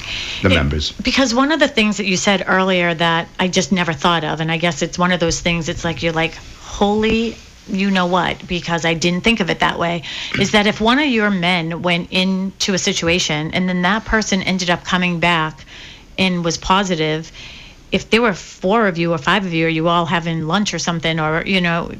the 0.42 0.48
members. 0.48 0.92
Because 0.92 1.34
one 1.34 1.52
of 1.52 1.60
the 1.60 1.68
things 1.68 1.96
that 1.98 2.06
you 2.06 2.16
said 2.16 2.44
earlier 2.46 2.94
that 2.94 3.28
I 3.38 3.48
just 3.48 3.72
never 3.72 3.92
thought 3.92 4.24
of, 4.24 4.40
and 4.40 4.50
I 4.50 4.56
guess 4.56 4.82
it's 4.82 4.98
one 4.98 5.12
of 5.12 5.20
those 5.20 5.40
things, 5.40 5.68
it's 5.68 5.84
like 5.84 6.02
you're 6.02 6.12
like, 6.12 6.34
holy, 6.34 7.36
you 7.68 7.90
know 7.90 8.06
what, 8.06 8.46
because 8.46 8.84
I 8.84 8.94
didn't 8.94 9.24
think 9.24 9.40
of 9.40 9.50
it 9.50 9.60
that 9.60 9.78
way, 9.78 10.02
is 10.38 10.52
that 10.52 10.66
if 10.66 10.80
one 10.80 10.98
of 10.98 11.08
your 11.08 11.30
men 11.30 11.82
went 11.82 12.10
into 12.12 12.72
a 12.74 12.78
situation 12.78 13.52
and 13.52 13.68
then 13.68 13.82
that 13.82 14.04
person 14.04 14.42
ended 14.42 14.70
up 14.70 14.84
coming 14.84 15.20
back 15.20 15.64
and 16.18 16.44
was 16.44 16.56
positive, 16.56 17.30
if 17.90 18.10
there 18.10 18.20
were 18.20 18.34
four 18.34 18.86
of 18.86 18.98
you 18.98 19.12
or 19.12 19.18
five 19.18 19.46
of 19.46 19.52
you, 19.54 19.66
are 19.66 19.70
you 19.70 19.88
all 19.88 20.04
having 20.04 20.46
lunch 20.46 20.74
or 20.74 20.78
something, 20.78 21.18
or, 21.18 21.42
you 21.46 21.60
know, 21.60 21.90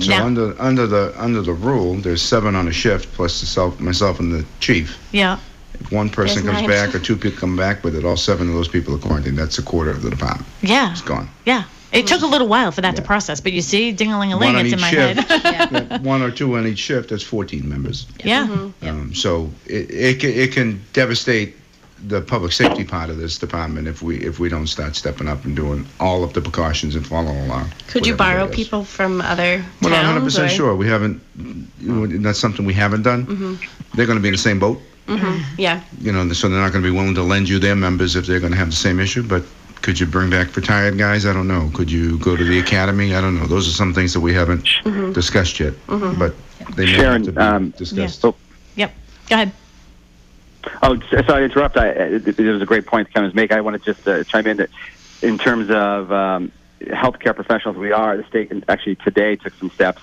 So 0.00 0.08
now, 0.10 0.26
under 0.26 0.60
under 0.60 0.86
the 0.86 1.14
under 1.16 1.42
the 1.42 1.52
rule, 1.52 1.94
there's 1.94 2.22
seven 2.22 2.56
on 2.56 2.66
a 2.66 2.72
shift 2.72 3.12
plus 3.14 3.40
the 3.40 3.46
self, 3.46 3.78
myself 3.78 4.18
and 4.20 4.32
the 4.32 4.44
chief. 4.60 4.98
yeah. 5.12 5.38
If 5.74 5.92
one 5.92 6.08
person 6.10 6.44
There's 6.44 6.56
comes 6.56 6.68
nine. 6.68 6.70
back 6.86 6.94
or 6.94 6.98
two 6.98 7.16
people 7.16 7.38
come 7.38 7.56
back 7.56 7.84
with 7.84 7.94
it, 7.94 8.04
all 8.04 8.16
seven 8.16 8.48
of 8.48 8.54
those 8.54 8.68
people 8.68 8.94
are 8.94 8.98
quarantined. 8.98 9.38
That's 9.38 9.58
a 9.58 9.62
quarter 9.62 9.90
of 9.90 10.02
the 10.02 10.10
department. 10.10 10.46
Yeah. 10.62 10.90
It's 10.92 11.00
gone. 11.02 11.28
Yeah. 11.44 11.64
It 11.92 12.06
took 12.06 12.20
a 12.22 12.26
little 12.26 12.48
while 12.48 12.70
for 12.70 12.82
that 12.82 12.96
to 12.96 13.02
process, 13.02 13.40
but 13.40 13.52
you 13.52 13.62
see, 13.62 13.92
ding 13.92 14.12
a 14.12 14.18
ling 14.20 14.32
a 14.32 14.36
ling, 14.36 14.48
One 14.52 14.56
on 14.56 14.66
it's 14.66 14.72
in 14.74 14.78
each 14.78 14.82
my 14.82 14.90
shift. 14.90 15.20
head. 15.30 15.86
Yeah, 15.90 15.98
one 16.02 16.20
or 16.20 16.30
two 16.30 16.56
on 16.58 16.66
each 16.66 16.78
shift. 16.78 17.08
That's 17.10 17.22
14 17.22 17.66
members. 17.66 18.06
yeah. 18.22 18.42
Um, 18.82 19.14
so 19.14 19.50
it, 19.66 19.90
it, 19.90 20.20
can, 20.20 20.30
it 20.30 20.52
can 20.52 20.82
devastate 20.92 21.56
the 22.06 22.20
public 22.20 22.52
safety 22.52 22.84
part 22.84 23.08
of 23.10 23.16
this 23.16 23.38
department 23.38 23.88
if 23.88 24.02
we 24.02 24.18
if 24.18 24.38
we 24.38 24.48
don't 24.48 24.68
start 24.68 24.94
stepping 24.94 25.26
up 25.26 25.44
and 25.44 25.56
doing 25.56 25.84
all 25.98 26.22
of 26.22 26.32
the 26.32 26.40
precautions 26.40 26.94
and 26.94 27.04
following 27.06 27.38
along. 27.46 27.70
Could 27.88 28.06
you 28.06 28.14
borrow 28.14 28.46
people 28.48 28.84
from 28.84 29.20
other 29.22 29.64
We're 29.82 29.90
not 29.90 30.04
100 30.04 30.20
towns? 30.20 30.24
percent 30.24 30.52
or- 30.52 30.54
sure. 30.54 30.74
We 30.76 30.86
haven't. 30.88 31.20
You 31.38 31.66
know, 31.80 32.06
that's 32.18 32.38
something 32.38 32.64
we 32.66 32.74
haven't 32.74 33.02
done. 33.02 33.26
Mhm. 33.26 33.68
They're 33.94 34.06
going 34.06 34.18
to 34.18 34.22
be 34.22 34.28
in 34.28 34.34
the 34.34 34.38
same 34.38 34.58
boat. 34.60 34.78
Mhm. 35.08 35.42
Yeah. 35.56 35.80
You 36.00 36.12
know, 36.12 36.30
so 36.32 36.48
they're 36.48 36.60
not 36.60 36.70
going 36.72 36.82
to 36.84 36.90
be 36.90 36.94
willing 36.96 37.14
to 37.14 37.22
lend 37.22 37.48
you 37.48 37.58
their 37.58 37.74
members 37.74 38.14
if 38.14 38.26
they're 38.26 38.40
going 38.40 38.52
to 38.52 38.58
have 38.58 38.68
the 38.70 38.76
same 38.76 39.00
issue. 39.00 39.22
But 39.22 39.42
could 39.82 39.98
you 39.98 40.06
bring 40.06 40.28
back 40.30 40.54
retired 40.54 40.98
guys? 40.98 41.24
I 41.24 41.32
don't 41.32 41.48
know. 41.48 41.70
Could 41.74 41.90
you 41.90 42.18
go 42.18 42.36
to 42.36 42.44
the 42.44 42.58
academy? 42.58 43.14
I 43.14 43.20
don't 43.20 43.38
know. 43.38 43.46
Those 43.46 43.66
are 43.68 43.72
some 43.72 43.94
things 43.94 44.12
that 44.12 44.20
we 44.20 44.34
haven't 44.34 44.64
Mhm. 44.84 45.14
discussed 45.14 45.58
yet. 45.60 45.72
Mhm. 45.86 46.18
But 46.18 46.34
they 46.76 46.84
may 46.86 46.92
Sharon, 46.92 47.12
have 47.24 47.26
to 47.26 47.32
be 47.32 47.38
um, 47.38 47.70
discussed. 47.70 48.24
Oh, 48.24 48.34
Yep. 48.76 48.94
Go 49.30 49.34
ahead. 49.34 49.52
Oh, 50.82 50.94
s- 50.94 51.26
sorry 51.26 51.40
to 51.40 51.44
interrupt. 51.44 51.76
I, 51.78 51.88
it, 51.88 52.28
it 52.38 52.38
was 52.52 52.60
a 52.60 52.66
great 52.66 52.86
point 52.86 53.12
Ken 53.12 53.24
was 53.24 53.34
making. 53.34 53.56
I 53.56 53.60
want 53.62 53.82
to 53.82 53.92
just 53.94 54.06
uh, 54.06 54.24
chime 54.24 54.46
in 54.46 54.58
that 54.58 54.68
in 55.22 55.38
terms 55.38 55.70
of 55.70 56.12
um, 56.12 56.52
healthcare 56.82 57.34
professionals, 57.34 57.76
we 57.78 57.92
are 57.92 58.16
the 58.16 58.24
state 58.24 58.52
actually 58.68 58.96
today 58.96 59.36
took 59.36 59.54
some 59.54 59.70
steps 59.70 60.02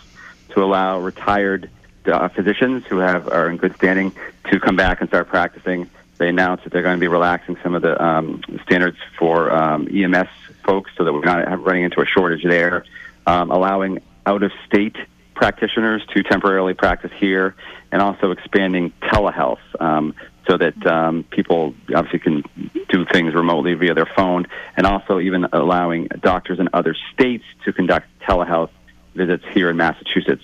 to 0.50 0.64
allow 0.64 1.00
retired 1.00 1.70
uh, 2.08 2.30
physicians 2.30 2.86
who 2.86 2.98
have 2.98 3.28
are 3.30 3.50
in 3.50 3.58
good 3.58 3.76
standing 3.76 4.14
to 4.52 4.60
come 4.60 4.76
back 4.76 5.02
and 5.02 5.10
start 5.10 5.28
practicing. 5.28 5.90
They 6.18 6.30
announced 6.30 6.64
that 6.64 6.74
they're 6.74 6.82
going 6.82 6.98
to 6.98 7.02
be 7.02 7.08
relaxing 7.08 7.58
some 7.62 7.76
of 7.76 7.82
the 7.82 8.02
um, 8.02 8.42
standards 8.64 8.98
for 9.20 9.52
um, 9.52 9.88
EMS 9.94 10.30
folks, 10.64 10.92
so 10.98 11.04
that 11.04 11.14
we're 11.14 11.26
not 11.26 11.64
running 11.64 11.84
into 11.84 12.02
a 12.02 12.06
shortage 12.06 12.44
there. 12.44 12.86
Um, 13.28 13.52
allowing 13.52 14.02
out 14.26 14.44
of 14.44 14.52
state 14.68 14.96
practitioners 15.34 16.06
to 16.14 16.24
temporarily 16.24 16.74
practice 16.74 17.12
here, 17.18 17.56
and 17.92 18.02
also 18.02 18.32
expanding 18.32 18.92
telehealth 19.02 19.60
um, 19.80 20.14
so 20.48 20.58
that 20.58 20.86
um, 20.86 21.24
people 21.32 21.74
obviously 21.94 22.20
can 22.20 22.44
do 22.90 23.06
things 23.12 23.34
remotely 23.34 23.74
via 23.74 23.94
their 23.94 24.10
phone, 24.16 24.48
and 24.78 24.86
also 24.86 25.20
even 25.20 25.46
allowing 25.52 26.08
doctors 26.22 26.60
in 26.60 26.70
other 26.74 26.96
states 27.14 27.44
to 27.66 27.74
conduct 27.74 28.08
telehealth 28.28 28.70
visits 29.16 29.44
here 29.54 29.70
in 29.70 29.78
Massachusetts. 29.78 30.44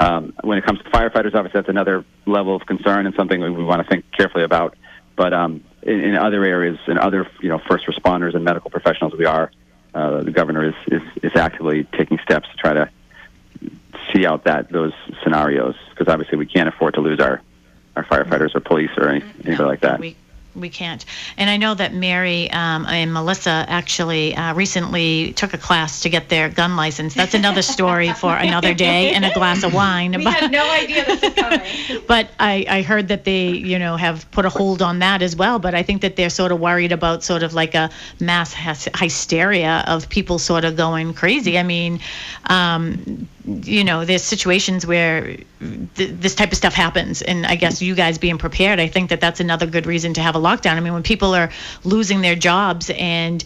Um, 0.00 0.32
when 0.42 0.58
it 0.58 0.64
comes 0.64 0.80
to 0.80 0.84
firefighters, 0.90 1.34
obviously 1.34 1.52
that's 1.60 1.68
another 1.68 2.04
level 2.26 2.56
of 2.56 2.66
concern 2.66 3.06
and 3.06 3.14
something 3.14 3.40
we 3.40 3.64
want 3.64 3.82
to 3.82 3.88
think 3.88 4.04
carefully 4.12 4.44
about. 4.44 4.76
But 5.16 5.32
um, 5.32 5.62
in, 5.82 6.00
in 6.00 6.16
other 6.16 6.44
areas, 6.44 6.78
in 6.86 6.98
other 6.98 7.28
you 7.40 7.48
know 7.48 7.58
first 7.58 7.86
responders 7.86 8.34
and 8.34 8.44
medical 8.44 8.70
professionals, 8.70 9.14
we 9.14 9.26
are 9.26 9.50
uh, 9.94 10.22
the 10.22 10.30
governor 10.30 10.64
is, 10.64 10.74
is 10.86 11.02
is 11.22 11.36
actively 11.36 11.84
taking 11.84 12.18
steps 12.18 12.48
to 12.48 12.56
try 12.56 12.72
to 12.72 12.90
see 14.12 14.26
out 14.26 14.44
that 14.44 14.70
those 14.70 14.92
scenarios 15.22 15.76
because 15.90 16.08
obviously 16.08 16.38
we 16.38 16.46
can't 16.46 16.68
afford 16.68 16.94
to 16.94 17.00
lose 17.00 17.20
our 17.20 17.42
our 17.94 18.04
firefighters 18.04 18.54
or 18.54 18.60
police 18.60 18.90
or 18.96 19.08
any, 19.08 19.24
anybody 19.44 19.64
like 19.64 19.80
that. 19.80 20.00
We 20.00 20.16
we 20.54 20.68
can't. 20.68 21.04
And 21.36 21.48
I 21.48 21.56
know 21.56 21.74
that 21.74 21.94
Mary 21.94 22.50
um, 22.50 22.86
and 22.86 23.12
Melissa 23.12 23.64
actually 23.68 24.34
uh, 24.34 24.54
recently 24.54 25.32
took 25.32 25.54
a 25.54 25.58
class 25.58 26.00
to 26.02 26.08
get 26.10 26.28
their 26.28 26.48
gun 26.48 26.76
license. 26.76 27.14
That's 27.14 27.34
another 27.34 27.62
story 27.62 28.12
for 28.12 28.34
another 28.48 28.74
day 28.74 29.12
and 29.12 29.24
a 29.24 29.32
glass 29.32 29.62
of 29.62 29.72
wine. 29.74 30.12
We 30.12 30.24
But- 30.24 30.34
had 30.34 30.52
no 30.52 30.70
idea 30.70 31.04
this 31.04 31.22
was 31.22 31.34
coming. 31.34 32.02
but 32.06 32.28
I, 32.38 32.64
I 32.68 32.82
heard 32.82 33.08
that 33.08 33.24
they, 33.24 33.48
you 33.48 33.78
know, 33.78 33.96
have 33.96 34.30
put 34.30 34.44
a 34.44 34.48
hold 34.50 34.82
on 34.82 34.98
that 35.00 35.22
as 35.22 35.34
well. 35.36 35.58
But 35.58 35.74
I 35.74 35.82
think 35.82 36.02
that 36.02 36.16
they're 36.16 36.30
sort 36.30 36.52
of 36.52 36.60
worried 36.60 36.92
about 36.92 37.22
sort 37.24 37.42
of 37.42 37.54
like 37.54 37.74
a 37.74 37.90
mass 38.20 38.52
hysteria 38.54 39.84
of 39.86 40.08
people 40.08 40.38
sort 40.38 40.64
of 40.64 40.76
going 40.76 41.14
crazy. 41.14 41.58
I 41.58 41.62
mean, 41.62 42.00
um, 42.46 43.28
you 43.44 43.84
know, 43.84 44.04
there's 44.04 44.22
situations 44.22 44.86
where 44.86 45.36
th- 45.94 46.10
this 46.20 46.34
type 46.34 46.52
of 46.52 46.58
stuff 46.58 46.74
happens, 46.74 47.22
and 47.22 47.46
I 47.46 47.56
guess 47.56 47.82
you 47.82 47.94
guys 47.94 48.18
being 48.18 48.38
prepared, 48.38 48.80
I 48.80 48.88
think 48.88 49.10
that 49.10 49.20
that's 49.20 49.40
another 49.40 49.66
good 49.66 49.86
reason 49.86 50.14
to 50.14 50.20
have 50.20 50.34
a 50.36 50.40
lockdown. 50.40 50.76
I 50.76 50.80
mean, 50.80 50.92
when 50.92 51.02
people 51.02 51.34
are 51.34 51.50
losing 51.84 52.20
their 52.20 52.34
jobs 52.34 52.90
and 52.90 53.42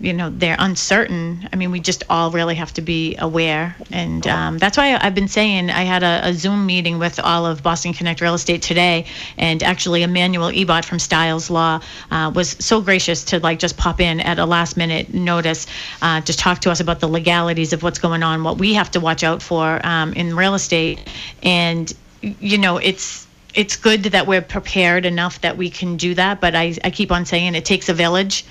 you 0.00 0.12
know 0.12 0.30
they're 0.30 0.56
uncertain. 0.58 1.48
I 1.52 1.56
mean 1.56 1.70
we 1.70 1.80
just 1.80 2.04
all 2.08 2.30
really 2.30 2.54
have 2.54 2.72
to 2.74 2.82
be 2.82 3.16
aware. 3.18 3.76
And 3.90 4.26
um, 4.26 4.58
that's 4.58 4.76
why 4.76 4.96
i've 4.96 5.14
been 5.14 5.28
saying 5.28 5.70
i 5.70 5.82
had 5.82 6.02
a, 6.02 6.28
a 6.28 6.32
zoom 6.34 6.66
meeting 6.66 6.98
with 6.98 7.18
all 7.18 7.44
of 7.46 7.62
boston 7.62 7.92
connect 7.92 8.20
real 8.20 8.34
estate 8.34 8.62
today. 8.62 9.06
And 9.36 9.62
actually 9.62 10.02
emmanuel 10.02 10.50
ebot 10.50 10.84
from 10.84 10.98
Stiles 10.98 11.50
law 11.50 11.80
uh, 12.10 12.32
was 12.34 12.50
so 12.58 12.80
gracious 12.80 13.24
to 13.24 13.40
like 13.40 13.58
just 13.58 13.76
pop 13.76 14.00
in 14.00 14.20
at 14.20 14.38
a 14.38 14.46
last 14.46 14.76
minute 14.76 15.12
notice 15.12 15.66
uh, 16.02 16.20
to 16.22 16.32
talk 16.36 16.60
to 16.60 16.70
us 16.70 16.80
about 16.80 17.00
the 17.00 17.08
legalities 17.08 17.72
of 17.72 17.82
what's 17.82 17.98
going 17.98 18.22
on 18.22 18.44
what 18.44 18.58
we 18.58 18.74
have 18.74 18.90
to 18.92 19.00
watch 19.00 19.24
out 19.24 19.42
for 19.42 19.84
um, 19.84 20.12
in 20.14 20.36
real 20.36 20.54
estate. 20.54 21.00
And 21.42 21.92
you 22.22 22.58
know 22.58 22.76
it's 22.76 23.26
it's 23.54 23.76
good 23.76 24.04
that 24.04 24.26
we're 24.26 24.42
prepared 24.42 25.04
enough 25.04 25.40
that 25.40 25.56
we 25.56 25.70
can 25.70 25.96
do 25.96 26.14
that 26.14 26.40
but 26.40 26.54
i, 26.54 26.74
I 26.84 26.90
keep 26.90 27.10
on 27.12 27.24
saying 27.24 27.54
it 27.54 27.64
takes 27.64 27.88
a 27.88 27.94
village. 27.94 28.44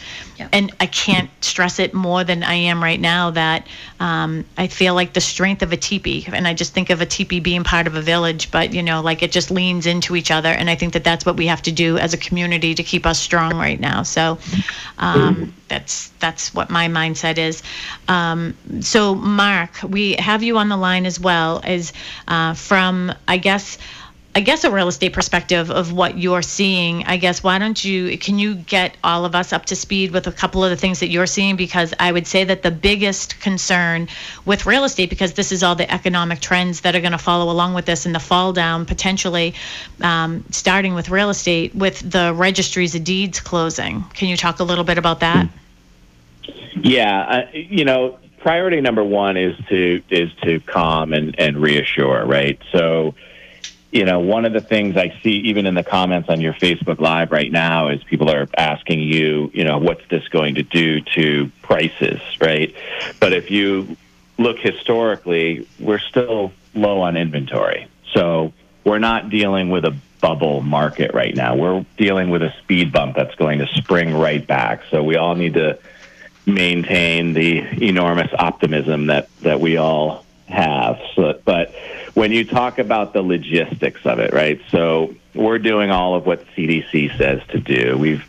And 0.54 0.72
i 0.80 0.86
can't 0.86 1.30
stress 1.44 1.80
it 1.80 1.94
more 1.94 2.24
than 2.24 2.44
i 2.44 2.54
am 2.54 2.82
right 2.82 3.00
now 3.00 3.32
that 3.32 3.68
um, 4.00 4.46
i 4.58 4.68
feel 4.68 4.94
like 4.94 5.14
the 5.14 5.22
strength 5.22 5.62
of 5.62 5.74
a 5.74 5.78
teepee 5.78 6.26
and 6.32 6.48
i 6.48 6.54
just 6.54 6.74
think 6.74 6.90
of 6.90 7.02
a 7.02 7.06
teepee 7.06 7.40
being 7.40 7.64
part 7.64 7.88
of 7.88 7.96
a 7.96 8.02
village 8.02 8.50
but 8.52 8.74
you 8.74 8.82
know 8.82 9.02
like 9.02 9.22
it 9.22 9.32
just 9.32 9.52
leans 9.52 9.86
into 9.86 10.16
each 10.16 10.32
other 10.32 10.50
and 10.50 10.70
i 10.70 10.76
think 10.76 10.94
that 10.94 11.04
that's 11.04 11.26
what 11.26 11.36
we 11.36 11.48
have 11.48 11.62
to 11.62 11.72
do 11.72 11.98
as 11.98 12.14
a 12.14 12.18
community 12.18 12.74
to 12.76 12.84
keep 12.84 13.06
us 13.06 13.20
strong 13.20 13.56
right 13.58 13.80
now. 13.80 14.04
So 14.04 14.38
um, 14.98 15.54
that's 15.68 16.10
that's 16.20 16.54
what 16.54 16.70
my 16.70 16.88
mindset 16.88 17.38
is. 17.38 17.62
Um, 18.08 18.56
so 18.82 19.16
mark 19.16 19.82
we 19.84 20.14
have 20.14 20.44
you 20.44 20.58
on 20.58 20.70
the 20.70 20.78
line 20.78 21.06
as 21.06 21.20
well 21.20 21.62
as 21.64 21.94
uh, 22.28 22.54
from 22.54 23.14
i 23.28 23.38
guess 23.38 23.78
I 24.36 24.42
guess 24.42 24.64
a 24.64 24.70
real 24.70 24.88
estate 24.88 25.14
perspective 25.14 25.72
of 25.72 25.92
what 25.92 26.20
you're 26.20 26.44
seeing. 26.44 27.04
I 27.06 27.18
guess 27.18 27.42
why 27.42 27.58
don't 27.58 27.84
you 27.84 28.16
can 28.18 28.38
you 28.38 28.56
get 28.56 28.96
all 29.04 29.26
of 29.26 29.34
us 29.34 29.52
up 29.52 29.66
to 29.66 29.76
speed 29.76 30.12
with 30.12 30.28
a 30.28 30.32
couple 30.32 30.64
of 30.64 30.70
the 30.70 30.76
things 30.76 31.00
that 31.00 31.10
you're 31.10 31.26
seeing 31.26 31.56
because 31.56 31.96
I 32.00 32.12
would 32.12 32.28
say 32.28 32.44
that 32.44 32.62
the 32.62 32.70
biggest 32.70 33.40
concern 33.40 34.08
with 34.46 34.68
real 34.68 34.84
estate 34.84 35.10
because 35.10 35.34
this 35.34 35.52
is 35.52 35.64
all 35.64 35.74
the 35.74 35.92
economic 35.92 36.42
trends 36.42 36.82
that 36.82 36.96
are 36.96 37.02
going 37.02 37.12
to 37.12 37.18
follow 37.18 37.52
along 37.52 37.74
with 37.74 37.86
this 37.86 38.06
and 38.06 38.14
the 38.14 38.20
fall 38.20 38.54
down 38.54 38.86
potentially 38.86 39.56
um, 40.02 40.46
starting 40.52 40.94
with 40.94 41.10
real 41.10 41.32
estate 41.32 41.74
with 41.74 42.00
the 42.10 42.32
registries 42.36 42.94
of 42.94 43.04
deeds 43.04 43.40
closing. 43.40 44.04
Can 44.14 44.30
you 44.30 44.38
talk 44.38 44.60
a 44.60 44.64
little 44.64 44.84
bit 44.84 45.00
about 45.00 45.22
that? 45.22 45.50
Yeah, 46.76 47.22
uh, 47.22 47.48
you 47.52 47.84
know, 47.84 48.20
priority 48.40 48.80
number 48.82 49.04
one 49.04 49.38
is 49.38 49.58
to 49.70 50.02
is 50.10 50.32
to 50.44 50.60
calm 50.62 51.14
and 51.14 51.38
and 51.40 51.58
reassure, 51.58 52.26
right? 52.26 52.60
So, 52.72 53.16
you 53.92 54.06
know, 54.06 54.20
one 54.20 54.46
of 54.46 54.54
the 54.54 54.62
things 54.62 54.98
I 54.98 55.20
see 55.24 55.32
even 55.32 55.66
in 55.66 55.74
the 55.74 55.84
comments 55.84 56.30
on 56.30 56.42
your 56.42 56.54
Facebook 56.54 57.00
Live 57.00 57.32
right 57.32 57.52
now 57.52 57.90
is 57.90 58.04
people 58.04 58.30
are 58.30 58.48
asking 58.56 59.00
you, 59.00 59.50
you 59.54 59.64
know, 59.64 59.80
what's 59.80 60.08
this 60.10 60.28
going 60.28 60.56
to 60.56 60.64
do 60.64 61.02
to 61.16 61.52
prices, 61.64 62.22
right? 62.40 62.74
But 63.20 63.34
if 63.34 63.50
you 63.50 63.98
look 64.38 64.60
historically, 64.60 65.68
we're 65.80 66.00
still 66.00 66.54
low 66.76 67.02
on 67.02 67.18
inventory. 67.18 67.88
So 68.14 68.54
we're 68.84 69.00
not 69.00 69.30
dealing 69.30 69.70
with 69.70 69.86
a 69.86 69.96
bubble 70.22 70.62
market 70.62 71.14
right 71.14 71.36
now. 71.36 71.56
We're 71.56 71.86
dealing 71.98 72.30
with 72.30 72.44
a 72.44 72.54
speed 72.60 72.92
bump 72.92 73.16
that's 73.16 73.36
going 73.36 73.60
to 73.60 73.68
spring 73.68 74.14
right 74.14 74.46
back. 74.46 74.84
So 74.92 75.04
we 75.04 75.16
all 75.16 75.36
need 75.36 75.56
to 75.56 75.80
maintain 76.46 77.34
the 77.34 77.60
enormous 77.84 78.32
optimism 78.38 79.08
that, 79.08 79.30
that 79.42 79.60
we 79.60 79.78
all 79.78 80.26
have. 80.48 81.00
So, 81.16 81.40
but 81.44 81.74
when 82.14 82.32
you 82.32 82.46
talk 82.46 82.80
about 82.80 83.14
the 83.14 83.22
logistics 83.22 84.06
of 84.06 84.20
it, 84.20 84.34
right? 84.34 84.62
So 84.70 85.16
we're 85.34 85.60
doing 85.60 85.92
all 85.92 86.16
of 86.16 86.26
what 86.26 86.46
CDC 86.56 87.18
says 87.18 87.42
to 87.50 87.60
do. 87.60 87.98
We've 87.98 88.26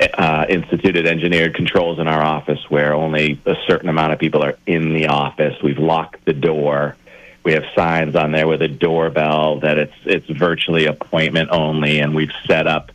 uh, 0.00 0.46
instituted 0.48 1.06
engineered 1.06 1.54
controls 1.54 1.98
in 1.98 2.08
our 2.08 2.22
office 2.22 2.58
where 2.68 2.94
only 2.94 3.40
a 3.44 3.54
certain 3.66 3.88
amount 3.88 4.12
of 4.12 4.18
people 4.18 4.42
are 4.42 4.56
in 4.66 4.94
the 4.94 5.08
office. 5.08 5.62
We've 5.62 5.78
locked 5.78 6.24
the 6.24 6.32
door. 6.32 6.96
We 7.42 7.52
have 7.52 7.64
signs 7.74 8.16
on 8.16 8.32
there 8.32 8.46
with 8.46 8.62
a 8.62 8.68
doorbell 8.68 9.60
that 9.60 9.78
it's 9.78 9.94
it's 10.04 10.28
virtually 10.28 10.86
appointment 10.86 11.50
only, 11.50 12.00
and 12.00 12.14
we've 12.14 12.32
set 12.46 12.66
up 12.66 12.92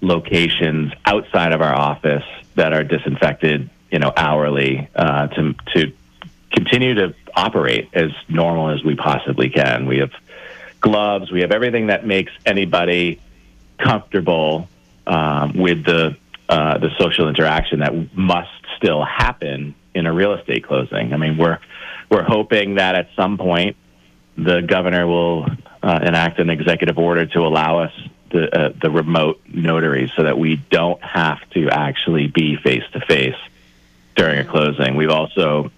locations 0.00 0.92
outside 1.04 1.52
of 1.52 1.60
our 1.60 1.74
office 1.74 2.24
that 2.54 2.72
are 2.72 2.84
disinfected, 2.84 3.68
you 3.90 3.98
know, 3.98 4.12
hourly 4.16 4.88
uh, 4.94 5.26
to 5.28 5.54
to 5.74 5.92
continue 6.52 6.94
to 6.94 7.14
operate 7.34 7.88
as 7.92 8.10
normal 8.28 8.70
as 8.70 8.82
we 8.82 8.94
possibly 8.94 9.50
can. 9.50 9.86
We 9.86 9.98
have 9.98 10.12
gloves, 10.80 11.30
we 11.30 11.40
have 11.40 11.52
everything 11.52 11.88
that 11.88 12.06
makes 12.06 12.32
anybody 12.46 13.20
comfortable 13.78 14.68
um, 15.06 15.54
with 15.56 15.84
the 15.84 16.16
uh, 16.48 16.78
the 16.78 16.90
social 16.98 17.28
interaction 17.28 17.78
that 17.78 18.14
must 18.16 18.50
still 18.76 19.04
happen 19.04 19.74
in 19.94 20.06
a 20.06 20.12
real 20.12 20.34
estate 20.34 20.64
closing. 20.64 21.12
I 21.12 21.16
mean, 21.16 21.36
we're 21.36 21.58
we're 22.10 22.24
hoping 22.24 22.74
that 22.74 22.96
at 22.96 23.08
some 23.14 23.38
point 23.38 23.76
the 24.36 24.60
governor 24.60 25.06
will 25.06 25.46
uh, 25.82 26.00
enact 26.02 26.38
an 26.38 26.50
executive 26.50 26.98
order 26.98 27.26
to 27.26 27.40
allow 27.40 27.80
us 27.80 27.92
the 28.30 28.54
uh, 28.56 28.72
the 28.80 28.90
remote 28.90 29.40
notaries 29.46 30.10
so 30.16 30.24
that 30.24 30.38
we 30.38 30.56
don't 30.56 31.02
have 31.02 31.38
to 31.50 31.68
actually 31.70 32.26
be 32.26 32.56
face 32.56 32.84
to 32.92 33.00
face 33.00 33.36
during 34.16 34.38
a 34.38 34.44
closing. 34.44 34.96
We've 34.96 35.10
also 35.10 35.70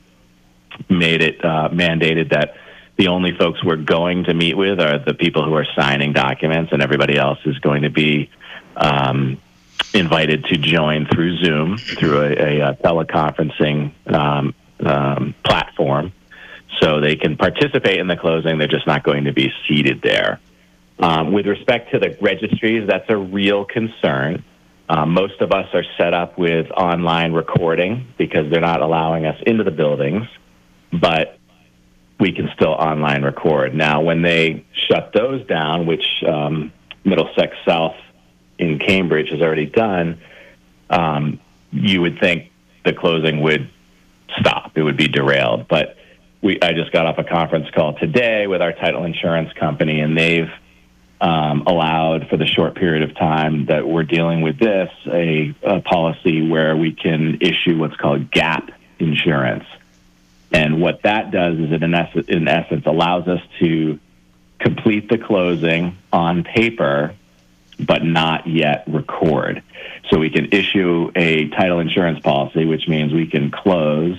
made 0.89 1.23
it 1.23 1.45
uh, 1.45 1.68
mandated 1.70 2.31
that 2.31 2.57
the 2.97 3.09
only 3.09 3.37
folks 3.37 3.64
we're 3.64 3.77
going 3.77 4.25
to 4.25 4.35
meet 4.35 4.57
with 4.57 4.81
are 4.81 4.99
the 4.99 5.14
people 5.14 5.45
who 5.45 5.55
are 5.55 5.66
signing 5.77 6.12
documents, 6.12 6.73
and 6.73 6.83
everybody 6.83 7.16
else 7.16 7.39
is 7.45 7.59
going 7.59 7.83
to 7.83 7.91
be 7.91 8.31
um, 8.77 9.41
invited 9.95 10.45
to 10.47 10.57
join 10.57 11.07
through 11.07 11.37
Zoom 11.39 11.79
through 11.79 12.20
a, 12.20 12.33
a, 12.33 12.70
a 12.70 12.75
teleconferencing 12.75 13.93
um, 14.12 14.55
um, 14.85 15.35
platform, 15.45 16.12
so 16.81 17.01
they 17.01 17.16
can 17.16 17.37
participate 17.37 17.99
in 17.99 18.07
the 18.07 18.16
closing. 18.16 18.59
They're 18.59 18.68
just 18.68 18.87
not 18.87 19.05
going 19.05 19.25
to 19.25 19.33
be 19.33 19.53
seated 19.66 20.03
there. 20.03 20.41
Um, 20.99 21.33
with 21.33 21.47
respect 21.47 21.93
to 21.93 21.99
the 21.99 22.16
registries, 22.20 22.87
that's 22.87 23.09
a 23.09 23.16
real 23.16 23.64
concern. 23.64 24.45
Um, 24.89 25.14
most 25.14 25.41
of 25.41 25.53
us 25.53 25.66
are 25.75 25.85
set 25.97 26.12
up 26.12 26.39
with 26.39 26.70
online 26.70 27.33
recording 27.33 28.09
because 28.18 28.51
they're 28.51 28.61
not 28.61 28.83
allowing 28.83 29.27
us 29.27 29.41
into 29.47 29.64
the 29.64 29.70
buildings, 29.70 30.27
but 30.93 31.38
we 32.20 32.32
can 32.32 32.51
still 32.55 32.70
online 32.70 33.22
record. 33.22 33.74
Now, 33.74 34.01
when 34.01 34.22
they 34.22 34.64
shut 34.88 35.12
those 35.12 35.45
down, 35.47 35.86
which 35.86 36.05
um, 36.26 36.72
Middlesex 37.05 37.57
South 37.66 37.97
in 38.59 38.78
Cambridge 38.78 39.30
has 39.30 39.40
already 39.40 39.66
done, 39.66 40.20
um, 40.90 41.40
you 41.72 42.01
would 42.01 42.20
think 42.20 42.53
the 42.84 42.93
closing 42.93 43.43
would 43.43 43.70
stop. 44.38 44.72
It 44.76 44.82
would 44.82 44.97
be 44.97 45.09
derailed. 45.09 45.66
But 45.68 45.97
we, 46.43 46.61
I 46.61 46.72
just 46.72 46.93
got 46.93 47.07
off 47.07 47.18
a 47.18 47.24
conference 47.24 47.68
call 47.74 47.95
today 47.95 48.47
with 48.47 48.62
our 48.62 48.72
title 48.72 49.05
insurance 49.05 49.53
company, 49.55 50.01
and 50.01 50.16
they've 50.16 50.51
um, 51.20 51.62
allowed 51.66 52.28
for 52.28 52.36
the 52.36 52.47
short 52.47 52.74
period 52.74 53.03
of 53.09 53.16
time 53.16 53.66
that 53.66 53.86
we're 53.86 54.03
dealing 54.03 54.43
with 54.43 54.59
this 54.59 54.90
a, 55.07 55.55
a 55.62 55.80
policy 55.80 56.49
where 56.49 56.76
we 56.76 56.93
can 56.93 57.38
issue 57.40 57.78
what's 57.78 57.97
called 57.97 58.30
gap 58.30 58.70
insurance. 58.99 59.64
And 60.53 60.81
what 60.81 61.03
that 61.03 61.31
does 61.31 61.59
is 61.59 61.73
it 61.73 61.83
in, 61.83 61.95
ess- 61.95 62.29
in 62.29 62.47
essence 62.47 62.85
allows 62.87 63.27
us 63.27 63.41
to 63.61 63.99
complete 64.59 65.09
the 65.09 65.19
closing 65.19 65.97
on 66.13 66.45
paper, 66.45 67.15
but 67.81 68.05
not 68.05 68.47
yet 68.47 68.85
record. 68.87 69.63
So 70.11 70.19
we 70.19 70.31
can 70.31 70.53
issue 70.53 71.11
a 71.17 71.49
title 71.49 71.81
insurance 71.81 72.21
policy, 72.21 72.65
which 72.65 72.87
means 72.87 73.13
we 73.13 73.27
can 73.27 73.51
close, 73.51 74.19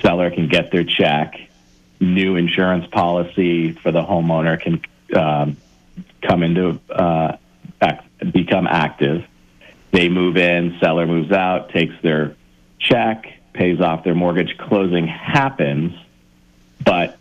seller 0.00 0.30
can 0.30 0.48
get 0.48 0.70
their 0.70 0.84
check, 0.84 1.38
new 2.00 2.36
insurance 2.36 2.86
policy 2.86 3.72
for 3.72 3.90
the 3.90 4.02
homeowner 4.02 4.60
can 4.60 4.80
um, 5.14 5.56
come 6.22 6.42
into 6.42 6.80
uh, 6.90 7.36
act, 7.80 8.32
become 8.32 8.66
active. 8.66 9.24
They 9.90 10.08
move 10.08 10.36
in, 10.36 10.78
seller 10.80 11.06
moves 11.06 11.32
out, 11.32 11.70
takes 11.70 11.94
their 12.02 12.36
check, 12.78 13.37
pays 13.58 13.80
off 13.80 14.04
their 14.04 14.14
mortgage. 14.14 14.56
Closing 14.56 15.06
happens, 15.06 15.92
but 16.82 17.18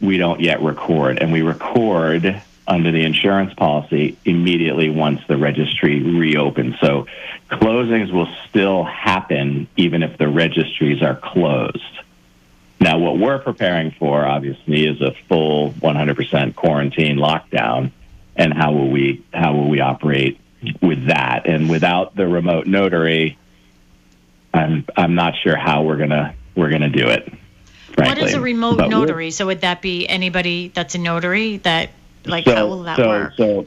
we 0.00 0.16
don't 0.16 0.40
yet 0.40 0.62
record, 0.62 1.18
and 1.18 1.32
we 1.32 1.42
record 1.42 2.40
under 2.66 2.92
the 2.92 3.04
insurance 3.04 3.52
policy 3.54 4.16
immediately 4.24 4.88
once 4.88 5.20
the 5.26 5.36
registry 5.36 6.00
reopens. 6.00 6.76
So 6.80 7.06
closings 7.50 8.12
will 8.12 8.28
still 8.48 8.84
happen 8.84 9.68
even 9.76 10.02
if 10.02 10.16
the 10.16 10.28
registries 10.28 11.02
are 11.02 11.16
closed. 11.16 11.82
Now, 12.78 12.98
what 12.98 13.18
we're 13.18 13.40
preparing 13.40 13.90
for, 13.90 14.24
obviously, 14.24 14.86
is 14.86 15.02
a 15.02 15.12
full 15.28 15.72
100% 15.72 16.54
quarantine 16.54 17.18
lockdown 17.18 17.90
and 18.36 18.54
how 18.54 18.72
will 18.72 18.88
we 18.88 19.22
how 19.34 19.52
will 19.52 19.68
we 19.68 19.80
operate 19.80 20.40
with 20.80 21.06
that? 21.06 21.46
And 21.46 21.68
without 21.68 22.16
the 22.16 22.26
remote 22.26 22.66
notary, 22.66 23.36
I'm 24.52 24.84
I'm 24.96 25.14
not 25.14 25.34
sure 25.42 25.56
how 25.56 25.82
we're 25.82 25.96
gonna 25.96 26.34
we're 26.54 26.70
gonna 26.70 26.88
do 26.88 27.08
it. 27.08 27.32
Frankly. 27.92 28.22
What 28.22 28.28
is 28.28 28.34
a 28.34 28.40
remote 28.40 28.78
But 28.78 28.88
notary? 28.88 29.30
So 29.30 29.46
would 29.46 29.62
that 29.62 29.82
be 29.82 30.08
anybody 30.08 30.68
that's 30.68 30.94
a 30.94 30.98
notary 30.98 31.58
that 31.58 31.90
like 32.24 32.44
so, 32.44 32.54
how 32.54 32.66
will 32.66 32.82
that 32.84 32.96
so, 32.96 33.08
work? 33.08 33.34
So, 33.36 33.66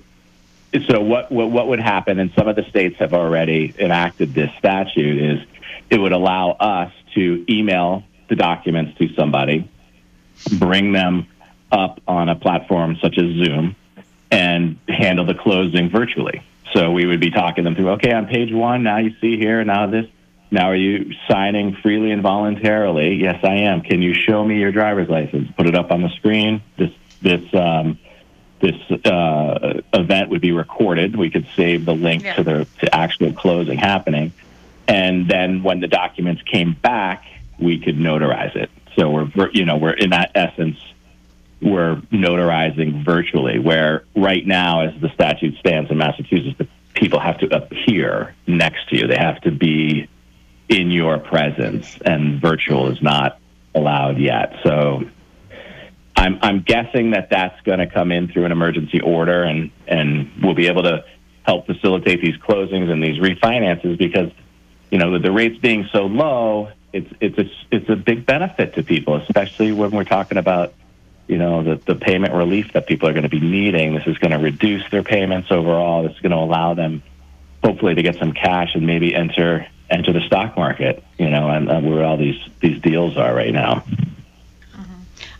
so 0.87 1.01
what, 1.01 1.31
what 1.31 1.51
what 1.51 1.67
would 1.67 1.79
happen? 1.79 2.19
And 2.19 2.31
some 2.35 2.47
of 2.47 2.55
the 2.55 2.63
states 2.69 2.97
have 2.99 3.13
already 3.13 3.73
enacted 3.77 4.33
this 4.33 4.51
statute. 4.57 5.21
Is 5.21 5.47
it 5.89 5.99
would 5.99 6.13
allow 6.13 6.51
us 6.51 6.91
to 7.15 7.45
email 7.49 8.03
the 8.29 8.35
documents 8.35 8.97
to 8.97 9.13
somebody, 9.13 9.69
bring 10.57 10.91
them 10.91 11.27
up 11.71 12.01
on 12.07 12.29
a 12.29 12.35
platform 12.35 12.97
such 13.01 13.17
as 13.17 13.25
Zoom, 13.35 13.75
and 14.31 14.77
handle 14.87 15.25
the 15.25 15.35
closing 15.35 15.89
virtually. 15.89 16.43
So 16.73 16.91
we 16.91 17.05
would 17.05 17.19
be 17.19 17.29
talking 17.29 17.63
them 17.63 17.75
through. 17.75 17.89
Okay, 17.91 18.11
on 18.11 18.25
page 18.27 18.51
one, 18.51 18.83
now 18.83 18.97
you 18.97 19.13
see 19.21 19.37
here. 19.37 19.63
Now 19.63 19.87
this. 19.87 20.07
Now 20.53 20.69
are 20.69 20.75
you 20.75 21.15
signing 21.27 21.75
freely 21.77 22.11
and 22.11 22.21
voluntarily? 22.21 23.15
Yes, 23.15 23.43
I 23.43 23.55
am. 23.55 23.81
Can 23.81 24.03
you 24.03 24.13
show 24.13 24.45
me 24.45 24.59
your 24.59 24.71
driver's 24.71 25.09
license? 25.09 25.49
Put 25.57 25.65
it 25.65 25.73
up 25.73 25.91
on 25.91 26.03
the 26.03 26.09
screen. 26.09 26.61
This 26.77 26.91
this 27.23 27.41
um, 27.55 27.97
this 28.59 28.75
uh, 29.03 29.81
event 29.95 30.29
would 30.29 30.41
be 30.41 30.51
recorded. 30.51 31.15
We 31.15 31.31
could 31.31 31.47
save 31.55 31.85
the 31.85 31.95
link 31.95 32.23
to 32.35 32.43
the 32.43 32.67
to 32.81 32.95
actual 32.95 33.33
closing 33.33 33.79
happening, 33.79 34.31
and 34.87 35.27
then 35.27 35.63
when 35.63 35.79
the 35.79 35.87
documents 35.87 36.43
came 36.43 36.73
back, 36.73 37.25
we 37.57 37.79
could 37.79 37.97
notarize 37.97 38.55
it. 38.55 38.69
So 38.95 39.09
we're 39.35 39.49
you 39.53 39.65
know 39.65 39.77
we're 39.77 39.93
in 39.93 40.11
that 40.11 40.33
essence 40.35 40.77
we're 41.63 41.95
notarizing 42.11 43.03
virtually. 43.03 43.57
Where 43.57 44.03
right 44.15 44.45
now, 44.45 44.81
as 44.81 45.01
the 45.01 45.09
statute 45.09 45.57
stands 45.57 45.89
in 45.89 45.97
Massachusetts, 45.97 46.59
the 46.59 46.67
people 46.93 47.19
have 47.19 47.39
to 47.39 47.55
appear 47.55 48.35
next 48.45 48.89
to 48.89 48.97
you. 48.97 49.07
They 49.07 49.17
have 49.17 49.41
to 49.41 49.51
be 49.51 50.09
in 50.69 50.91
your 50.91 51.19
presence, 51.19 51.97
and 52.05 52.41
virtual 52.41 52.91
is 52.91 53.01
not 53.01 53.39
allowed 53.75 54.17
yet. 54.17 54.55
So 54.63 55.03
I'm, 56.15 56.39
I'm 56.41 56.61
guessing 56.61 57.11
that 57.11 57.29
that's 57.29 57.59
going 57.61 57.79
to 57.79 57.87
come 57.87 58.11
in 58.11 58.27
through 58.27 58.45
an 58.45 58.51
emergency 58.51 59.01
order, 59.01 59.43
and, 59.43 59.71
and 59.87 60.31
we'll 60.41 60.53
be 60.53 60.67
able 60.67 60.83
to 60.83 61.03
help 61.43 61.65
facilitate 61.65 62.21
these 62.21 62.37
closings 62.37 62.89
and 62.89 63.03
these 63.03 63.19
refinances 63.19 63.97
because, 63.97 64.31
you 64.89 64.97
know, 64.97 65.19
the 65.19 65.31
rates 65.31 65.57
being 65.59 65.89
so 65.91 66.05
low, 66.05 66.71
it's 66.93 67.11
it's 67.19 67.37
a, 67.37 67.75
it's 67.75 67.89
a 67.89 67.95
big 67.95 68.25
benefit 68.25 68.75
to 68.75 68.83
people, 68.83 69.15
especially 69.15 69.71
when 69.71 69.91
we're 69.91 70.03
talking 70.03 70.37
about, 70.37 70.73
you 71.27 71.37
know, 71.37 71.63
the, 71.63 71.75
the 71.75 71.95
payment 71.95 72.33
relief 72.33 72.71
that 72.73 72.87
people 72.87 73.09
are 73.09 73.13
going 73.13 73.23
to 73.23 73.29
be 73.29 73.39
needing. 73.39 73.95
This 73.95 74.07
is 74.07 74.17
going 74.19 74.31
to 74.31 74.37
reduce 74.37 74.89
their 74.91 75.03
payments 75.03 75.51
overall. 75.51 76.03
This 76.03 76.13
is 76.13 76.19
going 76.19 76.31
to 76.31 76.37
allow 76.37 76.75
them, 76.75 77.03
hopefully, 77.63 77.95
to 77.95 78.03
get 78.03 78.15
some 78.15 78.31
cash 78.33 78.75
and 78.75 78.85
maybe 78.85 79.13
enter 79.13 79.67
enter 79.89 80.13
the 80.13 80.21
stock 80.21 80.55
market. 80.57 81.03
You 81.17 81.29
know, 81.29 81.49
and, 81.49 81.69
and 81.69 81.89
where 81.89 82.03
all 82.03 82.17
these 82.17 82.41
these 82.59 82.81
deals 82.81 83.17
are 83.17 83.33
right 83.33 83.53
now. 83.53 83.83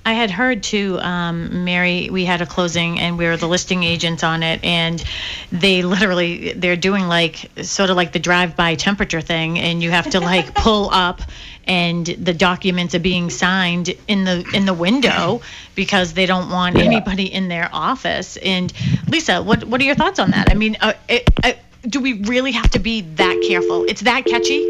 I 0.05 0.13
had 0.13 0.29
heard 0.31 0.63
too, 0.63 0.99
um, 0.99 1.63
Mary. 1.63 2.09
We 2.11 2.25
had 2.25 2.41
a 2.41 2.45
closing, 2.45 2.99
and 2.99 3.17
we 3.17 3.25
were 3.25 3.37
the 3.37 3.47
listing 3.47 3.83
agents 3.83 4.21
on 4.21 4.43
it, 4.43 4.61
and 4.61 5.01
they 5.49 5.81
literally 5.81 6.51
they're 6.51 6.75
doing 6.75 7.07
like 7.07 7.49
sort 7.61 7.89
of 7.89 7.95
like 7.95 8.11
the 8.11 8.19
drive-by 8.19 8.75
temperature 8.75 9.21
thing, 9.21 9.57
and 9.59 9.81
you 9.81 9.91
have 9.91 10.09
to 10.09 10.19
like 10.19 10.53
pull 10.55 10.89
up, 10.91 11.21
and 11.65 12.05
the 12.05 12.33
documents 12.33 12.93
are 12.95 12.99
being 12.99 13.29
signed 13.29 13.95
in 14.09 14.25
the 14.25 14.45
in 14.53 14.65
the 14.65 14.73
window 14.73 15.39
because 15.73 16.11
they 16.11 16.25
don't 16.25 16.49
want 16.49 16.75
Yeah. 16.75 16.83
anybody 16.83 17.33
in 17.33 17.47
their 17.47 17.69
office. 17.71 18.35
And 18.35 18.73
Lisa, 19.07 19.41
what 19.41 19.63
what 19.63 19.79
are 19.79 19.85
your 19.85 19.95
thoughts 19.95 20.19
on 20.19 20.31
that? 20.31 20.51
I 20.51 20.53
mean, 20.55 20.75
uh, 20.81 20.93
it, 21.07 21.29
uh, 21.45 21.53
do 21.87 21.99
we 21.99 22.13
really 22.23 22.51
have 22.51 22.69
to 22.71 22.79
be 22.79 23.01
that 23.15 23.43
careful? 23.47 23.85
It's 23.85 24.01
that 24.01 24.25
catchy. 24.25 24.61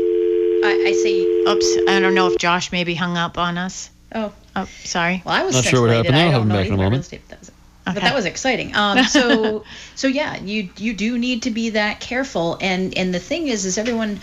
I, 0.65 0.85
I 0.87 0.93
see. 0.93 1.45
Oops, 1.47 1.77
I 1.89 1.99
don't 1.99 2.15
know 2.15 2.27
if 2.31 2.37
Josh 2.37 2.71
maybe 2.71 2.95
hung 2.95 3.17
up 3.17 3.37
on 3.37 3.57
us. 3.57 3.89
Oh. 4.15 4.31
Oh, 4.55 4.65
sorry. 4.83 5.21
Well, 5.25 5.33
I 5.33 5.43
was 5.43 5.55
Not 5.55 5.63
sure 5.65 5.81
what 5.81 5.89
happened. 5.91 6.15
I 6.15 6.25
I'll 6.25 6.25
have 6.25 6.33
don't 6.33 6.41
him 6.43 6.47
know 6.49 6.55
back 6.55 6.67
in 6.67 6.73
a 6.73 6.73
anything 6.73 6.79
about 6.79 6.83
moment. 6.83 7.03
estate, 7.03 7.21
but 7.27 7.29
that 7.29 7.39
was- 7.39 7.51
But 7.85 7.95
that 8.03 8.15
was 8.15 8.25
exciting. 8.25 8.75
Um, 8.75 9.03
so, 9.05 9.63
so 9.95 10.07
yeah, 10.07 10.37
you 10.41 10.69
you 10.77 10.93
do 10.93 11.17
need 11.17 11.43
to 11.43 11.49
be 11.51 11.71
that 11.71 11.99
careful. 11.99 12.57
And 12.61 12.97
and 12.97 13.13
the 13.13 13.19
thing 13.19 13.47
is, 13.47 13.65
is 13.65 13.77
everyone 13.77 14.19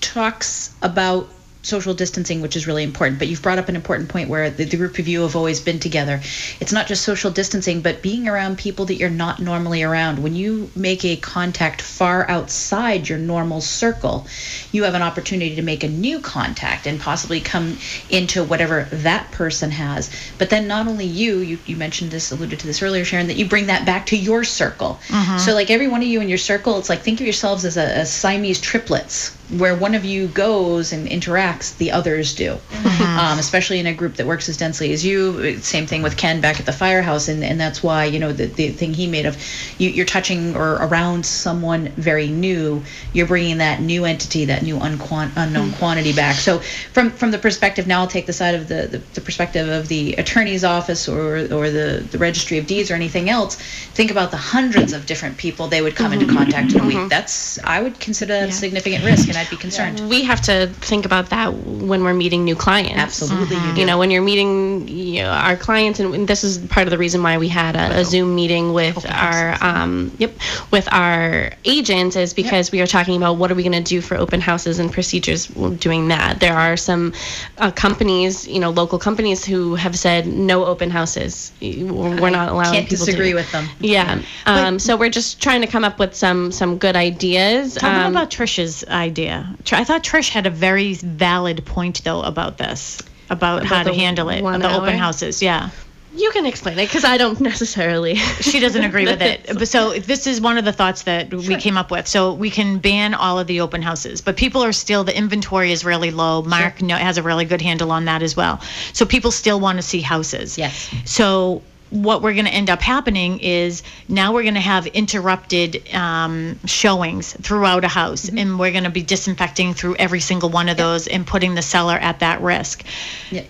talks 0.00 0.74
about 0.82 1.28
social 1.62 1.92
distancing, 1.92 2.40
which 2.40 2.56
is 2.56 2.66
really 2.66 2.84
important. 2.84 3.18
But 3.18 3.28
you've 3.28 3.42
brought 3.42 3.58
up 3.58 3.68
an 3.68 3.76
important 3.76 4.08
point 4.08 4.28
where 4.28 4.48
the, 4.50 4.64
the 4.64 4.76
group 4.76 4.98
of 4.98 5.08
you 5.08 5.22
have 5.22 5.36
always 5.36 5.60
been 5.60 5.80
together. 5.80 6.20
It's 6.60 6.72
not 6.72 6.86
just 6.86 7.02
social 7.02 7.30
distancing, 7.30 7.80
but 7.80 8.00
being 8.00 8.28
around 8.28 8.58
people 8.58 8.86
that 8.86 8.94
you're 8.94 9.10
not 9.10 9.40
normally 9.40 9.82
around. 9.82 10.22
When 10.22 10.34
you 10.34 10.70
make 10.76 11.04
a 11.04 11.16
contact 11.16 11.82
far 11.82 12.28
outside 12.30 13.08
your 13.08 13.18
normal 13.18 13.60
circle, 13.60 14.26
you 14.72 14.84
have 14.84 14.94
an 14.94 15.02
opportunity 15.02 15.56
to 15.56 15.62
make 15.62 15.84
a 15.84 15.88
new 15.88 16.20
contact 16.20 16.86
and 16.86 17.00
possibly 17.00 17.40
come 17.40 17.76
into 18.08 18.44
whatever 18.44 18.88
that 18.92 19.30
person 19.32 19.70
has. 19.70 20.10
But 20.38 20.50
then 20.50 20.68
not 20.68 20.86
only 20.86 21.06
you, 21.06 21.38
you, 21.38 21.58
you 21.66 21.76
mentioned 21.76 22.10
this, 22.10 22.30
alluded 22.30 22.60
to 22.60 22.66
this 22.66 22.82
earlier, 22.82 23.04
Sharon, 23.04 23.26
that 23.26 23.36
you 23.36 23.46
bring 23.46 23.66
that 23.66 23.84
back 23.84 24.06
to 24.06 24.16
your 24.16 24.44
circle. 24.44 25.00
Mhm. 25.08 25.40
So 25.40 25.54
like 25.54 25.70
every 25.70 25.88
one 25.88 26.02
of 26.02 26.08
you 26.08 26.20
in 26.20 26.28
your 26.28 26.38
circle, 26.38 26.78
it's 26.78 26.88
like 26.88 27.02
think 27.02 27.20
of 27.20 27.26
yourselves 27.26 27.64
as, 27.64 27.76
a, 27.76 27.82
as 27.82 28.12
Siamese 28.12 28.60
triplets, 28.60 29.34
where 29.56 29.74
one 29.74 29.94
of 29.94 30.04
you 30.04 30.28
goes 30.28 30.92
and 30.92 31.08
interacts, 31.08 31.47
the 31.78 31.92
others 31.92 32.34
do. 32.34 32.54
Mm-hmm. 32.54 33.18
Um, 33.18 33.38
especially 33.38 33.78
in 33.78 33.86
a 33.86 33.94
group 33.94 34.14
that 34.16 34.26
works 34.26 34.48
as 34.48 34.56
densely 34.56 34.92
as 34.92 35.04
you. 35.04 35.58
Same 35.60 35.86
thing 35.86 36.02
with 36.02 36.16
Ken 36.16 36.40
back 36.40 36.60
at 36.60 36.66
the 36.66 36.72
firehouse, 36.72 37.28
and, 37.28 37.42
and 37.42 37.60
that's 37.60 37.82
why 37.82 38.04
you 38.04 38.18
know 38.18 38.32
the, 38.32 38.46
the 38.46 38.68
thing 38.70 38.94
he 38.94 39.06
made 39.06 39.26
of 39.26 39.36
you, 39.78 39.90
you're 39.90 40.06
touching 40.06 40.56
or 40.56 40.74
around 40.74 41.24
someone 41.24 41.88
very 41.96 42.28
new. 42.28 42.82
You're 43.12 43.26
bringing 43.26 43.58
that 43.58 43.80
new 43.80 44.04
entity, 44.04 44.44
that 44.46 44.62
new 44.62 44.78
unquan- 44.78 45.32
unknown 45.36 45.68
mm-hmm. 45.68 45.78
quantity 45.78 46.12
back. 46.12 46.36
So 46.36 46.58
from 46.92 47.10
from 47.10 47.30
the 47.30 47.38
perspective 47.38 47.86
now, 47.86 48.00
I'll 48.00 48.06
take 48.06 48.26
the 48.26 48.32
side 48.32 48.54
of 48.54 48.68
the, 48.68 48.88
the, 48.90 48.98
the 49.14 49.20
perspective 49.20 49.68
of 49.68 49.88
the 49.88 50.14
attorney's 50.14 50.64
office 50.64 51.08
or 51.08 51.38
or 51.52 51.70
the 51.70 52.06
the 52.10 52.18
registry 52.18 52.58
of 52.58 52.66
deeds 52.66 52.90
or 52.90 52.94
anything 52.94 53.30
else. 53.30 53.56
Think 53.94 54.10
about 54.10 54.30
the 54.30 54.36
hundreds 54.36 54.92
of 54.92 55.06
different 55.06 55.36
people 55.36 55.68
they 55.68 55.82
would 55.82 55.96
come 55.96 56.12
into 56.12 56.26
mm-hmm. 56.26 56.36
contact 56.36 56.72
in 56.74 56.80
a 56.80 56.86
week. 56.86 57.08
That's 57.08 57.58
I 57.64 57.80
would 57.82 57.98
consider 58.00 58.34
that 58.34 58.48
a 58.48 58.52
significant 58.52 59.04
risk, 59.04 59.28
and 59.28 59.36
I'd 59.36 59.50
be 59.50 59.56
concerned. 59.56 60.08
We 60.08 60.22
have 60.24 60.40
to 60.42 60.68
think 60.80 61.04
about 61.04 61.30
that 61.30 61.37
when 61.46 62.02
we're 62.04 62.14
meeting 62.14 62.44
new 62.44 62.56
clients. 62.56 62.96
Absolutely, 62.96 63.56
you 63.56 63.74
do. 63.74 63.80
You 63.80 63.86
know, 63.86 63.98
when 63.98 64.10
you're 64.10 64.22
meeting 64.22 64.86
you 64.88 65.22
know, 65.22 65.30
our 65.30 65.56
clients, 65.56 66.00
and 66.00 66.26
this 66.28 66.44
is 66.44 66.58
part 66.58 66.86
of 66.86 66.90
the 66.90 66.98
reason 66.98 67.22
why 67.22 67.38
we 67.38 67.48
had 67.48 67.76
a, 67.76 68.00
a 68.00 68.04
Zoom 68.04 68.34
meeting 68.34 68.72
with 68.72 69.04
our, 69.10 69.56
um, 69.62 70.12
yep, 70.18 70.32
with 70.70 70.88
our 70.92 71.52
agents, 71.64 72.16
is 72.16 72.34
because 72.34 72.72
we 72.72 72.80
are 72.80 72.86
talking 72.86 73.16
about 73.16 73.34
what 73.36 73.50
are 73.50 73.54
we 73.54 73.62
going 73.62 73.72
to 73.72 73.80
do 73.80 74.00
for 74.00 74.16
open 74.16 74.40
houses 74.40 74.78
and 74.78 74.92
procedures 74.92 75.46
doing 75.46 76.08
that. 76.08 76.40
There 76.40 76.54
are 76.54 76.76
some 76.76 77.12
uh, 77.58 77.70
companies, 77.70 78.46
you 78.46 78.60
know, 78.60 78.70
local 78.70 78.98
companies 78.98 79.44
who 79.44 79.74
have 79.76 79.98
said 79.98 80.26
no 80.26 80.64
open 80.64 80.90
houses. 80.90 81.52
We're 81.60 82.30
not 82.30 82.48
allowing 82.50 82.72
Can't 82.74 82.88
people 82.88 83.06
disagree 83.06 83.30
to. 83.30 83.34
with 83.36 83.50
them. 83.52 83.68
Yeah. 83.80 84.22
Um, 84.46 84.78
so 84.78 84.96
we're 84.96 85.10
just 85.10 85.40
trying 85.42 85.60
to 85.60 85.66
come 85.66 85.84
up 85.84 85.98
with 85.98 86.14
some 86.14 86.52
some 86.52 86.78
good 86.78 86.96
ideas. 86.96 87.74
Tell 87.74 87.90
Um, 87.90 88.12
about 88.12 88.30
Trish's 88.30 88.84
idea. 88.88 89.54
I 89.72 89.84
thought 89.84 90.02
Trish 90.02 90.30
had 90.30 90.46
a 90.46 90.50
very 90.50 90.94
valid 91.28 91.64
point 91.66 92.02
though 92.04 92.22
about 92.22 92.56
this, 92.56 93.02
about, 93.28 93.64
how 93.64 93.82
to 93.82 93.92
handle 93.92 94.30
it, 94.30 94.40
the 94.40 94.74
open 94.74 94.96
houses. 94.96 95.42
Yeah. 95.42 95.70
You 96.14 96.30
can 96.30 96.46
explain 96.46 96.78
it 96.78 96.86
because 96.86 97.04
I 97.04 97.18
don't 97.18 97.38
necessarily. 97.38 98.14
she 98.40 98.60
doesn't 98.60 98.82
agree 98.82 99.04
with 99.04 99.20
it. 99.20 99.46
But 99.46 99.68
so 99.74 99.92
this 99.98 100.26
is 100.26 100.40
one 100.40 100.56
of 100.56 100.64
the 100.64 100.72
thoughts 100.72 101.02
that 101.02 101.32
we 101.32 101.56
came 101.56 101.76
up 101.76 101.90
with. 101.90 102.08
So 102.08 102.32
we 102.32 102.50
can 102.50 102.78
ban 102.78 103.12
all 103.12 103.38
of 103.38 103.46
the 103.46 103.60
open 103.60 103.82
houses, 103.82 104.22
but 104.22 104.36
people 104.36 104.64
are 104.64 104.72
still 104.72 105.04
the 105.04 105.16
inventory 105.16 105.70
is 105.70 105.84
really 105.84 106.10
low. 106.10 106.42
Mark 106.42 106.80
know, 106.80 106.96
has 106.96 107.18
a 107.18 107.22
really 107.22 107.44
good 107.44 107.60
handle 107.60 107.92
on 107.92 108.06
that 108.06 108.22
as 108.22 108.34
well. 108.34 108.58
So 108.94 109.04
people 109.04 109.30
still 109.30 109.60
want 109.60 109.76
to 109.76 109.82
see 109.82 110.00
houses. 110.00 110.56
Yes. 110.56 110.90
So 111.04 111.62
what 111.90 112.22
we're 112.22 112.34
going 112.34 112.44
to 112.44 112.52
end 112.52 112.70
up 112.70 112.82
happening 112.82 113.40
is 113.40 113.82
now 114.08 114.32
we're 114.32 114.42
going 114.42 114.54
to 114.54 114.60
have 114.60 114.86
interrupted 114.86 115.82
um, 115.94 116.58
showings 116.66 117.32
throughout 117.32 117.84
a 117.84 117.88
house, 117.88 118.26
mm-hmm. 118.26 118.38
and 118.38 118.58
we're 118.58 118.72
going 118.72 118.84
to 118.84 118.90
be 118.90 119.02
disinfecting 119.02 119.74
through 119.74 119.96
every 119.96 120.20
single 120.20 120.50
one 120.50 120.68
of 120.68 120.76
those 120.76 121.06
and 121.06 121.26
putting 121.26 121.54
the 121.54 121.62
seller 121.62 121.96
at 121.96 122.20
that 122.20 122.40
risk. 122.40 122.84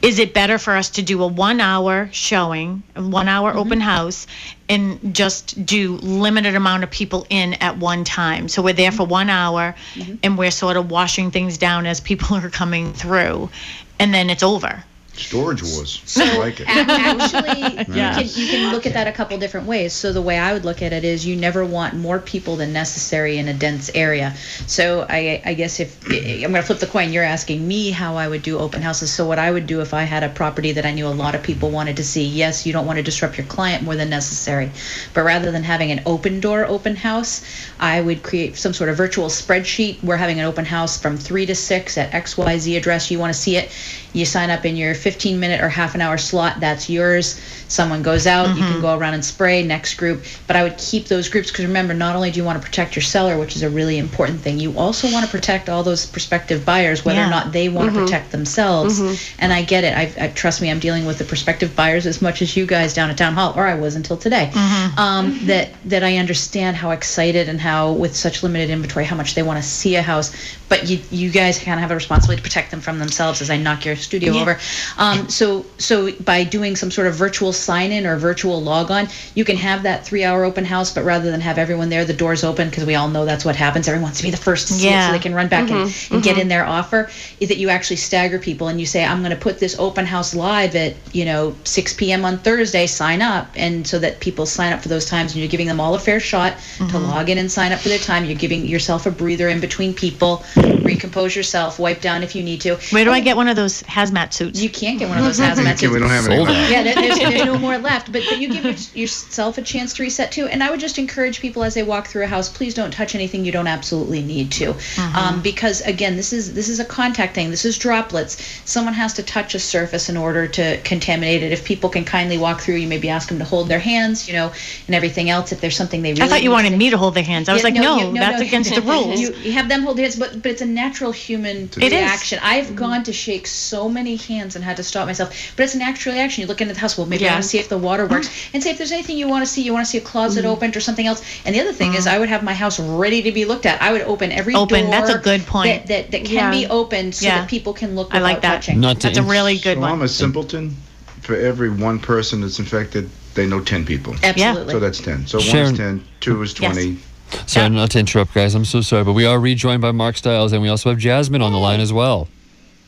Is 0.02 0.18
it 0.18 0.34
better 0.34 0.58
for 0.58 0.76
us 0.76 0.90
to 0.90 1.02
do 1.02 1.22
a 1.22 1.26
one-hour 1.26 2.10
showing, 2.12 2.82
a 2.94 3.02
one-hour 3.02 3.50
mm-hmm. 3.50 3.58
open 3.58 3.80
house, 3.80 4.26
and 4.68 5.14
just 5.14 5.64
do 5.64 5.96
limited 5.96 6.54
amount 6.54 6.84
of 6.84 6.90
people 6.90 7.26
in 7.30 7.54
at 7.54 7.78
one 7.78 8.04
time? 8.04 8.48
So 8.48 8.62
we're 8.62 8.74
there 8.74 8.92
for 8.92 9.02
mm-hmm. 9.02 9.12
one 9.12 9.30
hour, 9.30 9.74
and 10.22 10.38
we're 10.38 10.50
sort 10.50 10.76
of 10.76 10.90
washing 10.90 11.30
things 11.30 11.58
down 11.58 11.86
as 11.86 12.00
people 12.00 12.36
are 12.44 12.50
coming 12.50 12.92
through, 12.92 13.50
and 13.98 14.14
then 14.14 14.30
it's 14.30 14.42
over. 14.42 14.84
Storage 15.18 15.62
wars. 15.62 16.02
So 16.04 16.24
I 16.24 16.36
like 16.38 16.60
it. 16.60 16.68
actually, 16.68 17.84
Yeah. 17.96 18.18
you, 18.18 18.28
can, 18.28 18.42
you 18.42 18.48
can 18.48 18.70
look 18.72 18.86
at 18.86 18.92
that 18.94 19.06
a 19.06 19.12
couple 19.12 19.36
different 19.38 19.66
ways. 19.66 19.92
So 19.92 20.12
the 20.12 20.22
way 20.22 20.38
I 20.38 20.52
would 20.52 20.64
look 20.64 20.82
at 20.82 20.92
it 20.92 21.04
is 21.04 21.26
you 21.26 21.36
never 21.36 21.64
want 21.64 21.94
more 21.94 22.18
people 22.18 22.56
than 22.56 22.72
necessary 22.72 23.38
in 23.38 23.48
a 23.48 23.54
dense 23.54 23.90
area. 23.94 24.34
So 24.66 25.06
I, 25.08 25.42
I 25.44 25.54
guess 25.54 25.80
if 25.80 25.98
eh, 26.10 26.36
I'm 26.44 26.50
going 26.52 26.54
to 26.54 26.62
flip 26.62 26.78
the 26.78 26.86
coin, 26.86 27.12
you're 27.12 27.24
asking 27.24 27.66
me 27.66 27.90
how 27.90 28.16
I 28.16 28.28
would 28.28 28.42
do 28.42 28.58
open 28.58 28.82
houses. 28.82 29.12
So 29.12 29.26
what 29.26 29.38
I 29.38 29.50
would 29.50 29.66
do 29.66 29.80
if 29.80 29.94
I 29.94 30.02
had 30.02 30.22
a 30.22 30.28
property 30.28 30.72
that 30.72 30.84
I 30.86 30.92
knew 30.92 31.06
a 31.06 31.08
lot 31.08 31.34
of 31.34 31.42
people 31.42 31.70
wanted 31.70 31.96
to 31.96 32.04
see, 32.04 32.24
yes, 32.24 32.66
you 32.66 32.72
don't 32.72 32.86
want 32.86 32.96
to 32.98 33.02
disrupt 33.02 33.38
your 33.38 33.46
client 33.46 33.82
more 33.84 33.96
than 33.96 34.10
necessary, 34.10 34.70
but 35.14 35.22
rather 35.22 35.50
than 35.50 35.62
having 35.62 35.90
an 35.90 36.02
open 36.06 36.40
door 36.40 36.64
open 36.66 36.96
house, 36.96 37.44
I 37.80 38.00
would 38.00 38.22
create 38.22 38.56
some 38.56 38.72
sort 38.72 38.90
of 38.90 38.96
virtual 38.96 39.26
spreadsheet. 39.28 40.02
We're 40.02 40.16
having 40.16 40.38
an 40.38 40.44
open 40.46 40.64
house 40.64 41.00
from 41.00 41.16
three 41.16 41.46
to 41.46 41.54
six 41.54 41.96
at 41.98 42.10
XYZ 42.12 42.76
address. 42.76 43.10
You 43.10 43.18
want 43.18 43.32
to 43.32 43.38
see 43.38 43.56
it, 43.56 43.70
you 44.12 44.24
sign 44.24 44.50
up 44.50 44.64
in 44.64 44.76
your 44.76 44.94
15 45.08 45.40
minute 45.40 45.62
or 45.62 45.70
half 45.70 45.94
an 45.94 46.02
hour 46.02 46.18
slot. 46.18 46.60
That's 46.60 46.90
yours. 46.90 47.40
Someone 47.68 48.02
goes 48.02 48.26
out, 48.26 48.48
you 48.56 48.62
can 48.62 48.80
go 48.80 48.96
around 48.96 49.14
and 49.14 49.24
spray. 49.24 49.62
Next 49.62 49.94
group, 49.94 50.24
but 50.46 50.56
I 50.56 50.62
would 50.62 50.78
keep 50.78 51.06
those 51.06 51.28
groups 51.28 51.50
because 51.50 51.66
remember, 51.66 51.92
not 51.94 52.16
only 52.16 52.30
do 52.30 52.38
you 52.38 52.44
want 52.44 52.60
to 52.60 52.66
protect 52.66 52.96
your 52.96 53.02
seller, 53.02 53.38
which 53.38 53.56
is 53.56 53.62
a 53.62 53.68
really 53.70 53.98
important 53.98 54.40
thing, 54.40 54.58
you 54.58 54.76
also 54.78 55.10
want 55.12 55.24
to 55.26 55.30
protect 55.30 55.68
all 55.68 55.82
those 55.82 56.06
prospective 56.06 56.64
buyers, 56.64 57.04
whether 57.04 57.18
Yeah. 57.20 57.26
or 57.26 57.30
not 57.30 57.52
they 57.52 57.68
want 57.68 57.90
Mhm. 57.90 57.94
to 57.94 58.00
protect 58.04 58.32
themselves. 58.32 58.98
Mhm. 59.00 59.18
And 59.38 59.52
I 59.52 59.62
get 59.62 59.84
it. 59.84 59.94
I, 59.96 60.10
I 60.24 60.28
trust 60.28 60.60
me. 60.62 60.70
I'm 60.70 60.78
dealing 60.78 61.04
with 61.06 61.18
the 61.18 61.24
prospective 61.24 61.76
buyers 61.76 62.06
as 62.06 62.22
much 62.22 62.40
as 62.42 62.56
you 62.56 62.64
guys 62.66 62.94
down 62.94 63.10
at 63.10 63.16
town 63.18 63.34
hall, 63.34 63.52
or 63.56 63.66
I 63.66 63.74
was 63.74 63.94
until 63.96 64.16
today. 64.16 64.50
Um, 64.96 65.38
that 65.46 65.68
that 65.84 66.02
I 66.02 66.16
understand 66.16 66.76
how 66.76 66.90
excited 66.90 67.48
and 67.48 67.60
how 67.60 67.92
with 67.92 68.16
such 68.16 68.42
limited 68.42 68.70
inventory, 68.70 69.04
how 69.04 69.16
much 69.16 69.34
they 69.34 69.42
want 69.42 69.62
to 69.62 69.68
see 69.68 69.96
a 69.96 70.02
house. 70.02 70.32
But 70.68 70.88
you 70.88 70.98
you 71.10 71.30
guys 71.30 71.58
kind 71.58 71.74
of 71.74 71.80
have 71.80 71.90
a 71.90 71.94
responsibility 71.94 72.40
to 72.42 72.48
protect 72.48 72.70
them 72.70 72.80
from 72.80 72.98
themselves 72.98 73.40
as 73.42 73.50
I 73.50 73.56
knock 73.56 73.84
your 73.84 73.96
studio 73.96 74.34
Yeah. 74.34 74.40
over. 74.40 74.58
Um, 74.98 75.28
so 75.28 75.64
so 75.78 76.10
by 76.24 76.44
doing 76.44 76.76
some 76.76 76.90
sort 76.90 77.06
of 77.06 77.14
virtual 77.14 77.52
sign 77.58 77.92
in 77.92 78.06
or 78.06 78.16
virtual 78.16 78.62
log 78.62 78.90
on, 78.90 79.08
you 79.34 79.44
can 79.44 79.56
have 79.56 79.82
that 79.82 80.04
three 80.06 80.24
hour 80.24 80.44
open 80.44 80.64
house, 80.64 80.92
but 80.92 81.04
rather 81.04 81.30
than 81.30 81.40
have 81.40 81.58
everyone 81.58 81.88
there, 81.88 82.04
the 82.04 82.12
doors 82.12 82.44
open 82.44 82.68
because 82.68 82.84
we 82.86 82.94
all 82.94 83.08
know 83.08 83.24
that's 83.24 83.44
what 83.44 83.56
happens. 83.56 83.88
Everyone 83.88 84.04
wants 84.04 84.18
to 84.18 84.24
be 84.24 84.30
the 84.30 84.36
first 84.36 84.68
to 84.68 84.74
see 84.74 84.88
it 84.88 85.06
so 85.06 85.12
they 85.12 85.18
can 85.18 85.34
run 85.34 85.48
back 85.48 85.70
and, 85.70 85.88
Mhm, 85.88 86.10
and 86.12 86.22
get 86.22 86.36
mhm. 86.36 86.40
in 86.42 86.48
their 86.48 86.64
offer. 86.64 87.10
Is 87.40 87.48
that 87.48 87.58
you 87.58 87.68
actually 87.68 87.96
stagger 87.96 88.38
people 88.38 88.68
and 88.68 88.80
you 88.80 88.86
say, 88.86 89.04
I'm 89.04 89.18
going 89.20 89.30
to 89.30 89.36
put 89.36 89.58
this 89.58 89.76
open 89.78 90.06
house 90.06 90.34
live 90.34 90.74
at 90.76 90.94
you 91.12 91.24
know 91.24 91.54
6 91.64 91.92
p.m. 91.94 92.24
on 92.24 92.38
Thursday. 92.38 92.86
Sign 92.86 93.22
up, 93.22 93.48
and 93.56 93.86
so 93.86 93.98
that 93.98 94.20
people 94.20 94.46
sign 94.46 94.72
up 94.72 94.80
for 94.82 94.88
those 94.88 95.04
times, 95.04 95.32
and 95.32 95.40
you're 95.40 95.50
giving 95.50 95.66
them 95.66 95.80
all 95.80 95.94
a 95.94 95.98
fair 95.98 96.20
shot 96.20 96.54
to 96.78 96.84
Mhm. 96.84 97.08
log 97.08 97.28
in 97.30 97.38
and 97.38 97.50
sign 97.50 97.72
up 97.72 97.80
for 97.80 97.88
their 97.88 97.98
time. 97.98 98.24
You're 98.24 98.34
giving 98.38 98.66
yourself 98.66 99.06
a 99.06 99.10
breather 99.10 99.48
in 99.48 99.60
between 99.60 99.94
people. 99.94 100.44
Recompose 100.82 101.34
yourself. 101.36 101.78
Wipe 101.78 102.00
down 102.00 102.22
if 102.22 102.34
you 102.34 102.42
need 102.42 102.60
to. 102.62 102.76
Where 102.90 103.04
do 103.04 103.10
I 103.12 103.20
get 103.20 103.36
one 103.36 103.48
of 103.48 103.56
those 103.56 103.82
hazmat 103.82 104.32
suits? 104.32 104.60
You 104.62 104.68
can't 104.70 104.98
get 104.98 105.08
one 105.08 105.18
of 105.18 105.24
those 105.24 105.38
hazmat 105.40 105.78
suits. 105.78 105.92
we 105.92 105.98
don't 106.00 106.08
have 106.08 106.26
any. 106.26 106.36
Sold 106.36 106.48
left. 106.48 106.60
out. 106.60 106.70
Yeah, 106.70 106.82
there, 106.82 106.94
there's, 106.94 107.18
there's 107.18 107.47
no 107.52 107.58
more 107.58 107.78
left. 107.78 108.12
But, 108.12 108.22
but 108.28 108.38
you 108.40 108.48
give 108.50 108.64
your, 108.64 108.74
yourself 109.02 109.58
a 109.58 109.62
chance 109.62 109.94
to 109.94 110.02
reset 110.02 110.32
too. 110.32 110.46
And 110.46 110.62
I 110.62 110.70
would 110.70 110.80
just 110.80 110.98
encourage 110.98 111.40
people 111.40 111.64
as 111.64 111.74
they 111.74 111.82
walk 111.82 112.06
through 112.08 112.24
a 112.24 112.26
house, 112.26 112.48
please 112.48 112.74
don't 112.74 112.90
touch 112.92 113.14
anything 113.14 113.44
you 113.44 113.52
don't 113.52 113.66
absolutely 113.66 114.22
need 114.22 114.52
to, 114.52 114.74
um, 115.14 115.42
because 115.42 115.80
again, 115.82 116.16
this 116.16 116.32
is 116.32 116.54
this 116.54 116.68
is 116.68 116.80
a 116.80 116.84
contact 116.84 117.34
thing. 117.34 117.50
This 117.50 117.64
is 117.64 117.78
droplets. 117.78 118.36
Someone 118.64 118.94
has 118.94 119.14
to 119.14 119.22
touch 119.22 119.54
a 119.54 119.58
surface 119.58 120.08
in 120.08 120.16
order 120.16 120.46
to 120.48 120.80
contaminate 120.82 121.42
it. 121.42 121.52
If 121.52 121.64
people 121.64 121.90
can 121.90 122.04
kindly 122.04 122.38
walk 122.38 122.60
through, 122.60 122.76
you 122.76 122.88
maybe 122.88 123.08
ask 123.08 123.28
them 123.28 123.38
to 123.38 123.44
hold 123.44 123.68
their 123.68 123.78
hands, 123.78 124.28
you 124.28 124.34
know, 124.34 124.52
and 124.86 124.94
everything 124.94 125.30
else. 125.30 125.52
If 125.52 125.60
there's 125.60 125.76
something 125.76 126.02
they 126.02 126.12
really 126.12 126.22
I 126.22 126.28
thought 126.28 126.42
you 126.42 126.50
wanted 126.50 126.70
to- 126.70 126.76
me 126.76 126.90
to 126.90 126.98
hold 126.98 127.14
their 127.14 127.22
hands. 127.24 127.48
I 127.48 127.52
was 127.54 127.62
yeah, 127.62 127.68
like, 127.70 127.74
no, 127.74 127.98
you- 128.12 128.18
that's 128.18 128.40
no. 128.40 128.46
against 128.46 128.74
the 128.74 128.82
rules. 128.92 129.20
You, 129.20 129.32
you 129.34 129.52
have 129.52 129.68
them 129.68 129.82
hold 129.82 129.96
their 129.96 130.04
hands, 130.04 130.16
but 130.16 130.42
but 130.42 130.50
it's 130.52 130.62
a 130.62 130.66
natural 130.66 131.12
human 131.12 131.56
It 131.76 131.92
is. 131.92 131.92
reaction. 131.92 132.38
I've 132.42 132.74
gone 132.76 133.02
to 133.04 133.12
shake 133.12 133.46
so 133.46 133.88
many 133.88 134.16
hands 134.16 134.56
and 134.56 134.64
had 134.64 134.76
to 134.78 134.82
stop 134.84 135.06
myself, 135.06 135.52
but 135.56 135.64
it's 135.64 135.74
a 135.74 135.78
natural 135.78 136.14
reaction. 136.14 136.42
You 136.42 136.48
look 136.48 136.60
into 136.60 136.74
the 136.74 136.80
house, 136.80 136.96
well, 136.98 137.06
maybe 137.06 137.24
Yeah. 137.24 137.37
Want 137.38 137.44
to 137.44 137.48
see 137.48 137.58
if 137.58 137.68
the 137.68 137.78
water 137.78 138.06
works, 138.06 138.28
and 138.52 138.62
say 138.62 138.70
if 138.70 138.78
there's 138.78 138.92
anything 138.92 139.16
you 139.16 139.28
want 139.28 139.46
to 139.46 139.50
see, 139.50 139.62
you 139.62 139.72
want 139.72 139.86
to 139.86 139.90
see 139.90 139.98
a 139.98 140.00
closet 140.00 140.38
Mm-hmm. 140.44 140.48
opened 140.52 140.76
or 140.76 140.80
something 140.80 141.06
else. 141.06 141.22
And 141.46 141.54
the 141.54 141.60
other 141.60 141.72
thing 141.72 141.94
is, 141.94 142.06
I 142.06 142.18
would 142.18 142.28
have 142.28 142.42
my 142.42 142.52
house 142.54 142.78
ready 142.80 143.22
to 143.22 143.32
be 143.32 143.44
looked 143.44 143.64
at. 143.66 143.80
I 143.80 143.92
would 143.92 144.02
open 144.02 144.30
every 144.32 144.54
Open, 144.54 144.82
door 144.82 144.90
that's 144.90 145.10
a 145.10 145.18
good 145.18 145.42
point. 145.46 145.68
that 145.68 145.86
that, 145.88 146.10
that 146.10 146.24
can 146.24 146.34
Yeah. 146.34 146.50
be 146.50 146.66
opened 146.66 147.14
so 147.14 147.26
Yeah. 147.26 147.40
that 147.40 147.48
people 147.48 147.72
can 147.72 147.94
look 147.94 148.14
I 148.14 148.18
like 148.18 148.42
that. 148.42 148.56
touching. 148.56 148.80
Not 148.80 149.00
to 149.00 149.06
That's 149.08 149.18
a 149.18 149.22
really 149.22 149.58
good 149.58 149.76
so 149.76 149.80
one. 149.80 149.92
I'm 149.92 150.02
a 150.02 150.08
simpleton. 150.08 150.76
For 151.22 151.36
every 151.36 151.70
one 151.70 151.98
person 151.98 152.40
that's 152.40 152.58
infected, 152.58 153.08
they 153.34 153.46
know 153.46 153.60
10 153.60 153.84
people. 153.84 154.14
Absolutely. 154.22 154.72
So 154.72 154.80
that's 154.80 155.00
10. 155.00 155.26
So 155.26 155.38
one 155.38 155.46
is 155.58 155.72
10, 155.76 156.02
two 156.20 156.42
is 156.42 156.54
20. 156.54 156.98
Sorry, 157.46 157.68
not 157.68 157.90
to 157.90 157.98
interrupt, 157.98 158.32
guys. 158.34 158.54
I'm 158.54 158.64
so 158.64 158.80
sorry, 158.80 159.04
but 159.04 159.12
we 159.12 159.26
are 159.26 159.38
rejoined 159.38 159.82
by 159.82 159.90
Mark 159.92 160.16
Stiles, 160.16 160.52
and 160.52 160.62
we 160.62 160.68
also 160.68 160.88
have 160.90 160.98
Jasmine 160.98 161.42
on 161.42 161.52
the 161.52 161.58
line 161.58 161.80
as 161.80 161.92
well. 161.92 162.28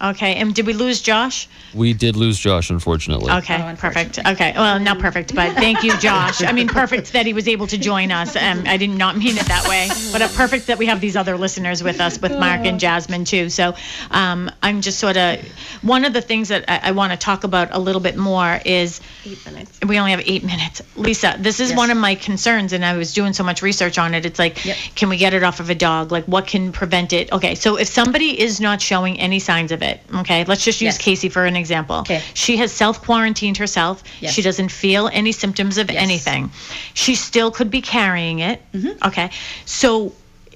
Okay, 0.02 0.36
and 0.36 0.54
did 0.54 0.66
we 0.66 0.72
lose 0.72 1.02
Josh? 1.02 1.48
We 1.74 1.92
did 1.92 2.16
lose 2.16 2.38
Josh, 2.38 2.70
unfortunately. 2.70 3.30
Okay, 3.30 3.74
perfect. 3.78 4.18
Okay, 4.18 4.52
well, 4.56 4.80
not 4.80 4.98
perfect, 4.98 5.34
but 5.34 5.52
thank 5.54 5.82
you, 5.82 5.96
Josh. 6.00 6.42
I 6.42 6.52
mean, 6.52 6.68
perfect 6.68 7.12
that 7.12 7.26
he 7.26 7.32
was 7.32 7.46
able 7.48 7.66
to 7.66 7.76
join 7.78 8.10
us. 8.10 8.34
Um, 8.34 8.64
I 8.66 8.76
did 8.76 8.90
not 8.90 9.16
mean 9.16 9.36
it 9.36 9.46
that 9.46 9.68
way, 9.68 9.88
but 10.12 10.22
uh, 10.22 10.28
perfect 10.28 10.68
that 10.68 10.78
we 10.78 10.86
have 10.86 11.00
these 11.00 11.16
other 11.16 11.36
listeners 11.36 11.82
with 11.82 12.00
us, 12.00 12.20
with 12.20 12.32
Mark 12.32 12.64
and 12.64 12.80
Jasmine 12.80 13.24
too. 13.24 13.50
So 13.50 13.74
um, 14.10 14.50
I'm 14.62 14.80
just 14.80 14.98
sort 14.98 15.16
of 15.16 15.38
one 15.82 16.04
of 16.04 16.12
the 16.12 16.20
things 16.22 16.48
that 16.48 16.64
I, 16.68 16.88
I 16.88 16.90
want 16.92 17.12
to 17.12 17.18
talk 17.18 17.44
about 17.44 17.68
a 17.72 17.78
little 17.78 18.00
bit 18.00 18.16
more 18.16 18.60
is 18.64 19.00
eight 19.24 19.44
minutes. 19.44 19.78
We 19.86 19.98
only 19.98 20.12
have 20.12 20.22
eight 20.26 20.44
minutes. 20.44 20.82
Lisa, 20.96 21.36
this 21.38 21.58
is 21.60 21.70
Yes. 21.70 21.76
one 21.78 21.90
of 21.90 21.96
my 21.96 22.14
concerns, 22.14 22.72
and 22.72 22.84
I 22.84 22.96
was 22.96 23.12
doing 23.12 23.32
so 23.32 23.44
much 23.44 23.62
research 23.62 23.98
on 23.98 24.14
it. 24.14 24.24
It's 24.24 24.38
like, 24.38 24.56
can 24.94 25.08
we 25.08 25.16
get 25.16 25.34
it 25.34 25.42
off 25.42 25.60
of 25.60 25.70
a 25.70 25.74
dog? 25.74 26.10
Like, 26.10 26.24
what 26.24 26.46
can 26.46 26.72
prevent 26.72 27.12
it? 27.12 27.32
Okay, 27.32 27.54
so 27.54 27.76
if 27.76 27.88
somebody 27.88 28.38
is 28.40 28.60
not 28.60 28.80
showing 28.82 29.18
any 29.20 29.38
signs 29.38 29.72
of 29.72 29.82
it, 29.82 29.89
okay, 30.16 30.44
let's 30.44 30.64
just 30.64 30.80
use 30.80 30.94
Yes. 30.94 30.98
Casey 30.98 31.28
for 31.28 31.44
an 31.44 31.56
example. 31.56 31.96
Okay. 32.00 32.22
She 32.34 32.56
has 32.58 32.72
self 32.72 33.02
quarantined 33.02 33.56
herself. 33.58 34.02
Yes. 34.20 34.32
She 34.34 34.42
doesn't 34.42 34.70
feel 34.70 35.08
any 35.12 35.32
symptoms 35.32 35.78
of 35.78 35.90
anything. 35.90 36.50
She 36.94 37.14
still 37.14 37.50
could 37.50 37.70
be 37.70 37.80
carrying 37.80 38.38
it. 38.40 38.60
Mm-hmm. 38.72 39.06
Okay, 39.08 39.30
so 39.64 40.12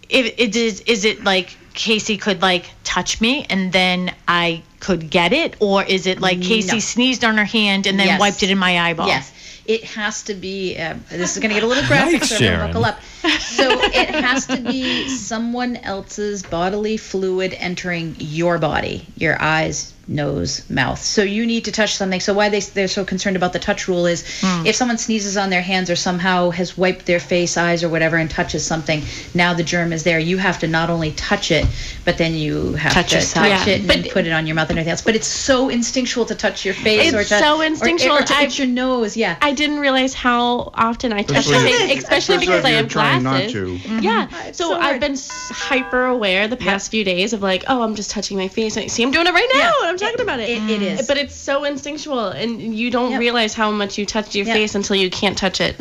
if 0.09 0.35
it 0.39 0.55
is, 0.57 0.81
is 0.83 1.05
it 1.05 1.25
like 1.25 1.57
Casey 1.75 2.17
could 2.17 2.41
like 2.43 2.71
touch 2.85 3.21
me 3.21 3.47
and 3.51 3.73
then 3.73 4.13
I 4.29 4.63
could 4.81 5.11
get 5.11 5.33
it, 5.33 5.57
or 5.61 5.83
is 5.83 6.07
it 6.07 6.21
like 6.21 6.43
Casey 6.43 6.77
No. 6.77 6.79
sneezed 6.81 7.25
on 7.25 7.37
her 7.39 7.45
hand 7.45 7.87
and 7.87 7.99
then 7.99 8.07
Yes. 8.07 8.21
wiped 8.21 8.43
it 8.43 8.51
in 8.51 8.59
my 8.59 8.79
eyeball? 8.81 9.07
Yes. 9.09 9.33
It 9.67 9.83
has 9.85 10.23
to 10.25 10.35
be. 10.35 10.77
Uh, 10.77 10.95
this 11.11 11.37
is 11.37 11.43
going 11.43 11.49
to 11.49 11.55
get 11.55 11.65
a 11.65 11.67
little 11.67 11.87
graphic, 11.87 12.21
Yikes, 12.21 12.27
so 12.27 12.35
everyone 12.35 12.57
Sharon. 12.59 12.69
buckle 12.73 12.85
up. 12.85 13.01
So 13.41 13.71
it 13.83 14.11
has 14.11 14.47
to 14.47 14.57
be 14.59 15.09
someone 15.09 15.77
else's 15.77 16.43
bodily 16.43 16.97
fluid 16.97 17.55
entering 17.59 18.17
your 18.19 18.59
body, 18.59 19.07
your 19.17 19.41
eyes, 19.41 19.93
nose, 20.07 20.69
mouth. 20.69 21.01
So 21.03 21.23
you 21.23 21.47
need 21.47 21.65
to 21.65 21.73
touch 21.73 21.95
something. 21.97 22.21
So 22.21 22.35
why 22.35 22.51
they 22.51 22.61
they're 22.61 22.89
so 22.89 23.07
concerned 23.07 23.37
about 23.37 23.55
the 23.55 23.59
touch 23.59 23.89
rule 23.89 24.05
is 24.05 24.23
Hmm. 24.43 24.67
if 24.67 24.77
someone 24.77 24.99
sneezes 24.99 25.39
on 25.39 25.49
their 25.49 25.63
hands 25.63 25.89
or 25.89 25.97
somehow 25.97 26.51
has 26.51 26.77
wiped 26.77 27.07
their 27.07 27.21
face, 27.21 27.57
eyes, 27.57 27.83
or 27.83 27.89
whatever 27.89 28.19
and 28.19 28.31
touches 28.31 28.67
something, 28.67 29.03
now 29.33 29.55
the 29.55 29.63
germ 29.63 29.95
is 29.95 30.03
there. 30.03 30.19
You 30.19 30.37
have 30.37 30.59
to 30.59 30.67
not 30.69 30.91
only 30.91 31.13
touch 31.13 31.51
it, 31.51 31.65
but 32.05 32.19
then 32.19 32.35
you 32.35 32.75
have 32.75 32.93
Touch 32.93 33.11
to 33.11 33.17
yourself. 33.17 33.47
touch 33.49 33.67
Yeah. 33.67 33.75
it 33.75 33.81
and 33.81 33.89
then 33.91 34.03
put 34.11 34.27
it 34.27 34.33
on 34.33 34.47
your 34.47 34.57
mouth 34.57 34.69
and 34.69 34.79
everything 34.79 34.91
else. 34.91 35.01
But 35.01 35.17
it's 35.17 35.27
so 35.29 35.71
instinctual 35.71 36.27
to 36.27 36.35
touch 36.35 36.67
your 36.67 36.75
face 36.75 37.15
or 37.15 37.21
It's 37.21 37.31
to, 37.31 37.39
so 37.39 37.63
instinctual. 37.63 38.19
or, 38.19 38.23
to 38.23 38.37
I- 38.37 38.43
itch 38.43 38.59
your 38.59 38.69
nose. 38.69 39.17
Yeah. 39.17 39.37
I 39.41 39.53
didn't 39.53 39.79
realize 39.81 40.13
how 40.13 40.71
often 40.75 41.15
I 41.15 41.23
touch 41.23 41.33
my 41.49 41.57
Especially- 41.57 41.71
face, 41.73 42.03
especially 42.03 42.17
especially 42.19 42.39
because 42.47 42.65
I 42.67 42.69
you're 42.71 42.77
have 42.83 42.89
trying 43.23 43.25
not 43.25 43.53
glasses. 43.53 43.83
to. 43.83 44.01
Yeah. 44.01 44.27
Mm-hmm. 44.27 44.53
So, 44.53 44.75
I've 44.75 45.01
been 45.01 45.17
hyper 45.51 46.05
aware 46.07 46.49
the 46.49 46.57
past 46.57 46.91
few 46.91 47.05
days 47.05 47.33
of 47.33 47.43
like, 47.43 47.65
oh, 47.69 47.83
I'm 47.83 47.95
just 47.95 48.11
touching 48.11 48.37
my 48.37 48.49
face. 48.49 48.77
And 48.77 48.91
see, 48.91 49.03
I'm 49.03 49.11
doing 49.11 49.27
it 49.27 49.33
right 49.35 49.49
now. 49.55 49.73
and 49.83 49.89
I'm 49.91 49.97
talking 49.97 50.21
about 50.21 50.41
it. 50.41 50.51
it 50.51 50.83
is. 50.83 51.07
But 51.07 51.17
it's 51.19 51.35
so 51.35 51.65
instinctual, 51.65 52.29
and 52.29 52.61
you 52.61 52.91
don't 52.91 53.19
realize 53.19 53.55
how 53.55 53.71
much 53.71 53.99
you 53.99 54.07
touch 54.07 54.35
your 54.35 54.47
face 54.47 54.75
until 54.75 54.97
you 54.97 55.11
can't 55.11 55.37
touch 55.37 55.61
it. 55.61 55.77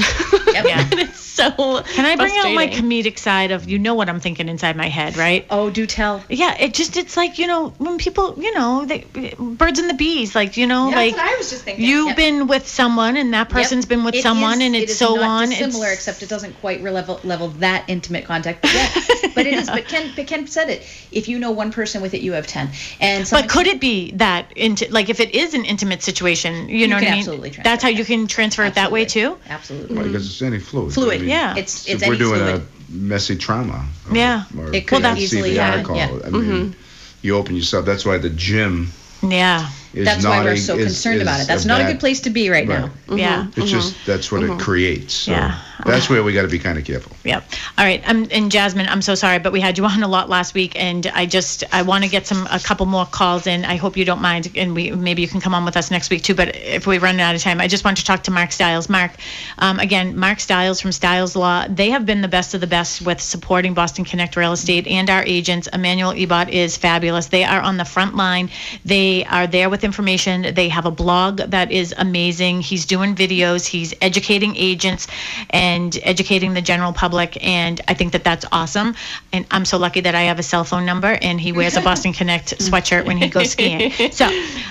Yeah. 0.53 0.87
and 0.91 0.99
it's 0.99 1.19
so. 1.19 1.51
Can 1.51 2.05
I 2.05 2.15
bring 2.15 2.33
out 2.37 2.53
my 2.53 2.67
comedic 2.67 3.17
side 3.17 3.51
of 3.51 3.67
you 3.69 3.79
know 3.79 3.95
what 3.95 4.07
I'm 4.09 4.19
thinking 4.19 4.49
inside 4.49 4.75
my 4.75 4.87
head, 4.87 5.17
right? 5.17 5.45
Oh, 5.49 5.69
do 5.69 5.85
tell. 5.87 6.23
Yeah, 6.29 6.55
it 6.59 6.73
just 6.73 6.95
it's 6.97 7.17
like 7.17 7.39
you 7.39 7.47
know 7.47 7.69
when 7.79 7.97
people 7.97 8.35
you 8.37 8.53
know 8.53 8.85
they 8.85 8.99
birds 9.39 9.79
and 9.79 9.89
the 9.89 9.93
bees 9.95 10.35
like 10.35 10.57
you 10.57 10.67
know 10.67 10.89
Yeah, 10.89 10.95
like 10.95 11.15
that's 11.15 11.23
what 11.27 11.33
I 11.33 11.37
was 11.37 11.49
just 11.49 11.63
thinking. 11.63 11.85
you've 11.85 12.07
Yep. 12.09 12.17
been 12.17 12.47
with 12.47 12.67
someone 12.67 13.17
and 13.17 13.33
that 13.33 13.49
person's 13.49 13.85
Yep. 13.85 13.89
been 13.89 14.03
with 14.03 14.15
It 14.15 14.21
someone 14.23 14.61
is- 14.61 14.67
and 14.67 14.75
it 14.75 14.83
it's 14.83 14.91
is 14.93 14.97
so 14.99 15.15
not 15.15 15.23
on. 15.43 15.47
Similar, 15.47 15.89
except 15.91 16.21
it 16.21 16.29
doesn't 16.29 16.53
quite 16.61 16.83
level 16.83 17.19
level 17.25 17.49
that 17.59 17.85
intimate 17.87 18.25
contact. 18.25 18.61
But, 18.61 18.73
yeah, 18.73 18.89
but 19.35 19.45
it 19.47 19.53
is. 19.53 19.67
But 19.69 19.87
Ken, 19.87 20.11
but 20.15 20.27
Ken 20.27 20.47
said 20.47 20.69
it. 20.69 20.81
If 21.11 21.27
you 21.27 21.39
know 21.39 21.51
one 21.51 21.71
person 21.71 22.01
with 22.01 22.13
it, 22.13 22.21
you 22.21 22.33
have 22.33 22.47
ten. 22.47 22.69
And 22.99 23.27
but 23.29 23.49
could 23.49 23.67
it 23.67 23.79
be 23.81 24.11
that 24.13 24.51
into 24.55 24.87
like 24.91 25.09
if 25.09 25.19
it 25.19 25.33
is 25.35 25.53
an 25.53 25.65
intimate 25.65 26.01
situation, 26.03 26.69
you, 26.69 26.87
know 26.87 26.95
can 26.97 27.03
what 27.05 27.07
I 27.07 27.11
mean? 27.11 27.19
absolutely 27.19 27.49
transfer 27.51 27.69
That's 27.69 27.83
how 27.83 27.89
you 27.89 28.05
can 28.05 28.27
transfer 28.27 28.63
it 28.63 28.75
that 28.75 28.91
way 28.91 29.05
too. 29.05 29.37
Absolutely. 29.49 29.95
Right, 29.95 30.05
because 30.07 30.25
it's 30.27 30.41
any 30.41 30.59
fluid. 30.59 30.93
Fluid, 30.93 31.15
I 31.15 31.19
mean, 31.19 31.29
yeah. 31.29 31.51
It's- 31.51 31.87
if 31.87 31.95
it's 32.01 32.07
we're 32.07 32.15
doing 32.17 32.39
fluid. 32.41 32.61
a 32.61 32.91
messy 32.93 33.35
trauma. 33.35 33.85
Yeah. 34.11 34.43
Or 34.57 34.73
It 34.73 34.87
could 34.87 35.01
PICV 35.03 35.17
easily 35.17 35.55
happen, 35.55 35.79
article, 35.91 35.95
yeah. 35.95 36.27
I 36.27 36.29
mean, 36.29 36.43
Mhm. 36.43 36.73
you 37.21 37.35
open 37.35 37.55
yourself. 37.55 37.85
That's 37.85 38.05
why 38.05 38.17
the 38.17 38.29
gym 38.29 38.91
Yeah. 39.21 39.69
is 39.93 40.05
That's 40.05 40.23
not 40.23 40.29
why 40.29 40.43
we're 40.43 40.51
a- 40.51 40.57
so 40.57 40.75
is- 40.77 40.85
concerned 40.85 41.21
about 41.21 41.39
it. 41.41 41.47
That's 41.47 41.65
a 41.65 41.67
not 41.67 41.81
a 41.81 41.85
good 41.85 41.99
place 41.99 42.19
to 42.21 42.29
be 42.29 42.49
right, 42.49 42.67
now. 42.67 42.91
Right. 43.07 43.19
Yeah. 43.19 43.47
It's 43.55 43.71
just 43.71 43.95
that's 44.05 44.31
what 44.31 44.43
it 44.43 44.59
creates. 44.59 45.13
So 45.13 45.31
Yeah. 45.31 45.57
That's 45.85 46.09
where 46.09 46.23
we 46.23 46.33
got 46.33 46.43
to 46.43 46.47
be 46.47 46.59
kind 46.59 46.77
of 46.77 46.85
careful. 46.85 47.15
Yep. 47.23 47.43
All 47.77 47.85
right. 47.85 48.01
Um, 48.07 48.27
and 48.31 48.51
Jasmine, 48.51 48.87
I'm 48.87 49.01
so 49.01 49.15
sorry, 49.15 49.39
but 49.39 49.51
we 49.51 49.59
had 49.59 49.77
you 49.77 49.85
on 49.85 50.03
a 50.03 50.07
lot 50.07 50.29
last 50.29 50.53
week, 50.53 50.73
and 50.75 51.07
I 51.07 51.25
just 51.25 51.63
I 51.73 51.81
want 51.81 52.03
to 52.03 52.09
get 52.09 52.27
some 52.27 52.47
a 52.51 52.59
couple 52.59 52.85
more 52.85 53.05
calls 53.05 53.47
in. 53.47 53.65
I 53.65 53.75
hope 53.75 53.97
you 53.97 54.05
don't 54.05 54.21
mind, 54.21 54.51
and 54.55 54.73
we 54.75 54.91
maybe 54.91 55.21
you 55.21 55.27
can 55.27 55.41
come 55.41 55.53
on 55.53 55.65
with 55.65 55.77
us 55.77 55.91
next 55.91 56.09
week 56.09 56.23
too. 56.23 56.35
But 56.35 56.55
if 56.55 56.87
we 56.87 56.97
run 56.97 57.19
out 57.19 57.35
of 57.35 57.41
time, 57.41 57.59
I 57.59 57.67
just 57.67 57.83
want 57.83 57.97
to 57.97 58.05
talk 58.05 58.23
to 58.23 58.31
Mark 58.31 58.51
Stiles. 58.51 58.89
Mark, 58.89 59.11
um, 59.57 59.79
again, 59.79 60.17
Mark 60.17 60.39
Stiles 60.39 60.79
from 60.79 60.91
Stiles 60.91 61.35
Law. 61.35 61.67
They 61.67 61.89
have 61.89 62.05
been 62.05 62.21
the 62.21 62.27
best 62.27 62.53
of 62.53 62.61
the 62.61 62.67
best 62.67 63.01
with 63.01 63.19
supporting 63.19 63.73
Boston 63.73 64.05
Connect 64.05 64.35
Real 64.35 64.53
Estate 64.53 64.87
and 64.87 65.09
our 65.09 65.23
agents. 65.23 65.67
Emmanuel 65.73 66.13
Ebot 66.13 66.49
is 66.49 66.77
fabulous. 66.77 67.27
They 67.27 67.43
are 67.43 67.61
on 67.61 67.77
the 67.77 67.85
front 67.85 68.15
line. 68.15 68.49
They 68.85 69.25
are 69.25 69.47
there 69.47 69.69
with 69.69 69.83
information. 69.83 70.53
They 70.53 70.69
have 70.69 70.85
a 70.85 70.91
blog 70.91 71.37
that 71.37 71.71
is 71.71 71.93
amazing. 71.97 72.61
He's 72.61 72.85
doing 72.85 73.15
videos. 73.15 73.65
He's 73.65 73.93
educating 74.01 74.55
agents 74.55 75.07
and 75.49 75.72
educating 76.03 76.53
the 76.53 76.61
general 76.61 76.93
public. 76.93 77.43
And 77.45 77.79
I 77.87 77.93
think 77.93 78.13
that 78.13 78.23
that's 78.23 78.45
awesome. 78.51 78.95
And 79.31 79.45
I'm 79.51 79.65
so 79.65 79.77
lucky 79.77 80.01
that 80.01 80.15
I 80.15 80.23
have 80.23 80.39
a 80.39 80.43
cell 80.43 80.63
phone 80.63 80.85
number 80.85 81.17
and 81.21 81.39
he 81.39 81.51
wears 81.51 81.75
a 81.75 81.81
Boston 81.89 82.13
Connect 82.13 82.57
sweatshirt 82.59 83.05
when 83.05 83.17
he 83.17 83.29
goes 83.29 83.51
skiing. 83.51 83.91
So, 84.11 84.27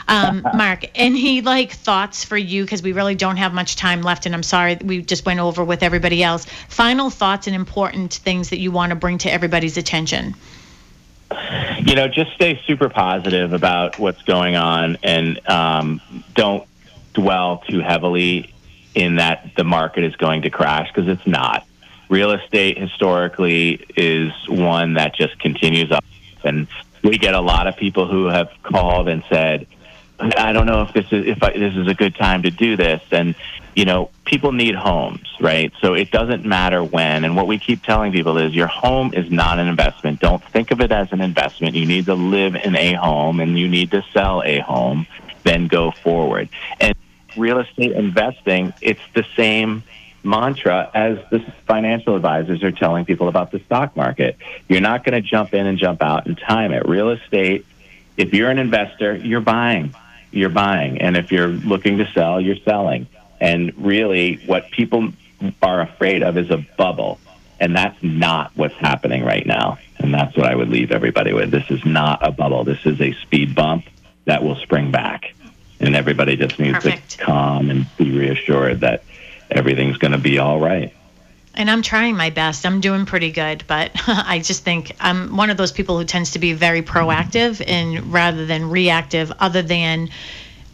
um, 0.09 0.47
Mark, 0.55 0.85
any 0.95 1.41
like 1.41 1.73
thoughts 1.73 2.25
for 2.25 2.37
you? 2.37 2.65
Because 2.65 2.83
we 2.83 2.93
really 2.93 3.15
don't 3.15 3.37
have 3.37 3.53
much 3.53 3.77
time 3.77 4.03
left. 4.03 4.27
And 4.27 4.35
I'm 4.35 4.43
sorry 4.43 4.79
we 4.83 5.03
just 5.03 5.27
went 5.27 5.41
over 5.41 5.65
with 5.65 5.83
everybody 5.83 6.23
else. 6.23 6.47
Final 6.69 7.11
thoughts 7.11 7.47
and 7.47 7.57
important 7.57 8.15
things 8.15 8.51
that 8.51 8.59
you 8.59 8.71
want 8.71 8.91
to 8.91 8.97
bring 8.97 9.19
to 9.19 9.33
everybody's 9.33 9.77
attention. 9.77 10.35
you 11.85 11.95
know, 11.95 12.09
just 12.09 12.33
stay 12.33 12.61
super 12.67 12.89
positive 12.89 13.53
about 13.53 13.99
what's 13.99 14.23
going 14.23 14.57
on 14.57 14.99
and 15.03 15.41
um, 15.49 16.01
don't 16.35 16.67
dwell 17.15 17.63
too 17.69 17.81
heavily 17.81 18.53
in 18.95 19.17
that 19.17 19.53
the 19.57 19.65
market 19.65 20.05
is 20.05 20.15
going 20.17 20.43
to 20.43 20.51
crash 20.51 20.91
because 20.93 21.09
it's 21.09 21.27
not. 21.27 21.67
Real 22.09 22.33
estate 22.33 22.79
historically 22.79 23.87
is 23.97 24.33
one 24.49 24.95
that 24.95 25.15
just 25.15 25.39
continues 25.39 25.91
up, 25.91 26.05
and 26.45 26.67
we 27.03 27.19
get 27.19 27.35
a 27.35 27.41
lot 27.41 27.67
of 27.67 27.77
people 27.77 28.07
who 28.07 28.27
have 28.27 28.51
called 28.63 29.09
and 29.09 29.25
said, 29.29 29.67
"I 30.19 30.53
don't 30.53 30.67
know 30.67 30.83
if 30.83 30.93
this 30.93 31.07
is 31.11 31.27
if 31.27 31.43
I, 31.43 31.53
this 31.53 31.75
is 31.75 31.89
a 31.89 31.95
good 31.95 32.15
time 32.15 32.43
to 32.43 32.51
do 32.51 32.77
this," 32.77 33.03
and 33.11 33.35
you 33.75 33.87
know, 33.87 34.11
people 34.25 34.53
need 34.53 34.75
homes, 34.75 35.27
right? 35.41 35.73
So 35.81 35.95
it 35.95 36.11
doesn't 36.11 36.45
matter 36.45 36.85
when. 36.85 37.25
And 37.25 37.37
what 37.37 37.47
we 37.47 37.59
keep 37.59 37.83
telling 37.83 38.13
people 38.13 38.37
is 38.37 38.55
your 38.55 38.67
home 38.67 39.15
is 39.15 39.31
not 39.31 39.59
an 39.59 39.67
investment. 39.67 40.21
Don't 40.21 40.43
think 40.45 40.71
of 40.71 40.81
it 40.81 40.93
as 40.93 41.11
an 41.13 41.21
investment. 41.21 41.75
You 41.75 41.87
need 41.87 42.07
to 42.07 42.15
live 42.15 42.55
in 42.55 42.77
a 42.77 42.93
home 42.95 43.41
and 43.41 43.59
you 43.59 43.69
need 43.69 43.91
to 43.93 44.05
sell 44.13 44.43
a 44.43 44.59
home, 44.59 45.07
then 45.45 45.69
go 45.69 45.91
forward. 45.91 46.51
And 46.81 46.95
real 47.37 47.61
estate 47.61 47.93
investing, 47.93 48.73
it's 48.81 49.01
the 49.15 49.25
same 49.37 49.83
mantra 50.25 50.91
as 50.95 51.19
the 51.31 51.41
financial 51.67 52.15
advisors 52.15 52.63
are 52.63 52.73
telling 52.73 53.05
people 53.05 53.29
about 53.29 53.51
the 53.51 53.59
stock 53.61 53.97
market. 53.97 54.37
You're 54.69 54.81
not 54.81 55.05
going 55.05 55.21
to 55.21 55.21
jump 55.21 55.55
in 55.55 55.67
and 55.67 55.79
jump 55.79 56.03
out 56.03 56.27
and 56.27 56.39
time 56.39 56.73
it. 56.73 56.89
Real 56.89 57.11
estate, 57.11 57.67
if 58.17 58.33
you're 58.33 58.51
an 58.51 58.59
investor, 58.59 59.17
you're 59.17 59.41
buying. 59.41 59.95
You're 60.31 60.51
buying. 60.51 61.01
And 61.01 61.17
if 61.17 61.33
you're 61.33 61.49
looking 61.49 61.99
to 61.99 62.11
sell, 62.13 62.41
you're 62.41 62.57
selling. 62.65 63.07
And 63.41 63.73
really, 63.77 64.37
what 64.47 64.71
people 64.71 65.13
are 65.61 65.81
afraid 65.81 66.23
of 66.23 66.39
is 66.39 66.51
a 66.51 66.65
bubble. 66.77 67.19
And 67.59 67.77
that's 67.77 68.01
not 68.03 68.53
what's 68.55 68.75
happening 68.75 69.25
right 69.25 69.47
now. 69.47 69.79
And 69.99 70.13
that's 70.13 70.37
what 70.37 70.47
I 70.47 70.55
would 70.55 70.69
leave 70.69 70.91
everybody 70.91 71.33
with. 71.33 71.51
This 71.51 71.71
is 71.71 71.85
not 71.85 72.27
a 72.27 72.31
bubble. 72.31 72.65
This 72.65 72.85
is 72.85 73.01
a 73.01 73.13
speed 73.13 73.55
bump 73.55 73.85
that 74.25 74.43
will 74.43 74.57
spring 74.57 74.91
back. 74.91 75.35
And 75.83 75.97
everybody 75.97 76.37
just 76.37 76.59
needs 76.59 76.75
Perfect. 76.75 77.11
to 77.11 77.25
calm 77.25 77.69
and 77.69 77.87
be 77.97 78.17
reassured 78.17 78.81
that 78.81 79.03
everything's 79.51 79.99
going 79.99 80.13
to 80.13 80.19
be 80.19 80.39
all 80.39 80.61
right. 80.61 80.95
And 81.55 81.71
I'm 81.71 81.83
trying 81.83 82.17
my 82.17 82.31
best. 82.31 82.65
I'm 82.65 82.81
doing 82.81 83.05
pretty 83.05 83.31
good, 83.31 83.65
but 83.67 83.91
I 84.07 84.39
just 84.39 84.65
think 84.65 84.93
I'm 85.01 85.37
one 85.37 85.51
of 85.51 85.57
those 85.57 85.73
people 85.73 85.99
who 85.99 86.05
tends 86.05 86.31
to 86.31 86.39
be 86.39 86.55
very 86.55 86.83
proactive 86.83 87.63
and 87.67 88.13
rather 88.13 88.47
than 88.47 88.71
reactive, 88.71 89.31
other 89.39 89.61
than 89.61 90.09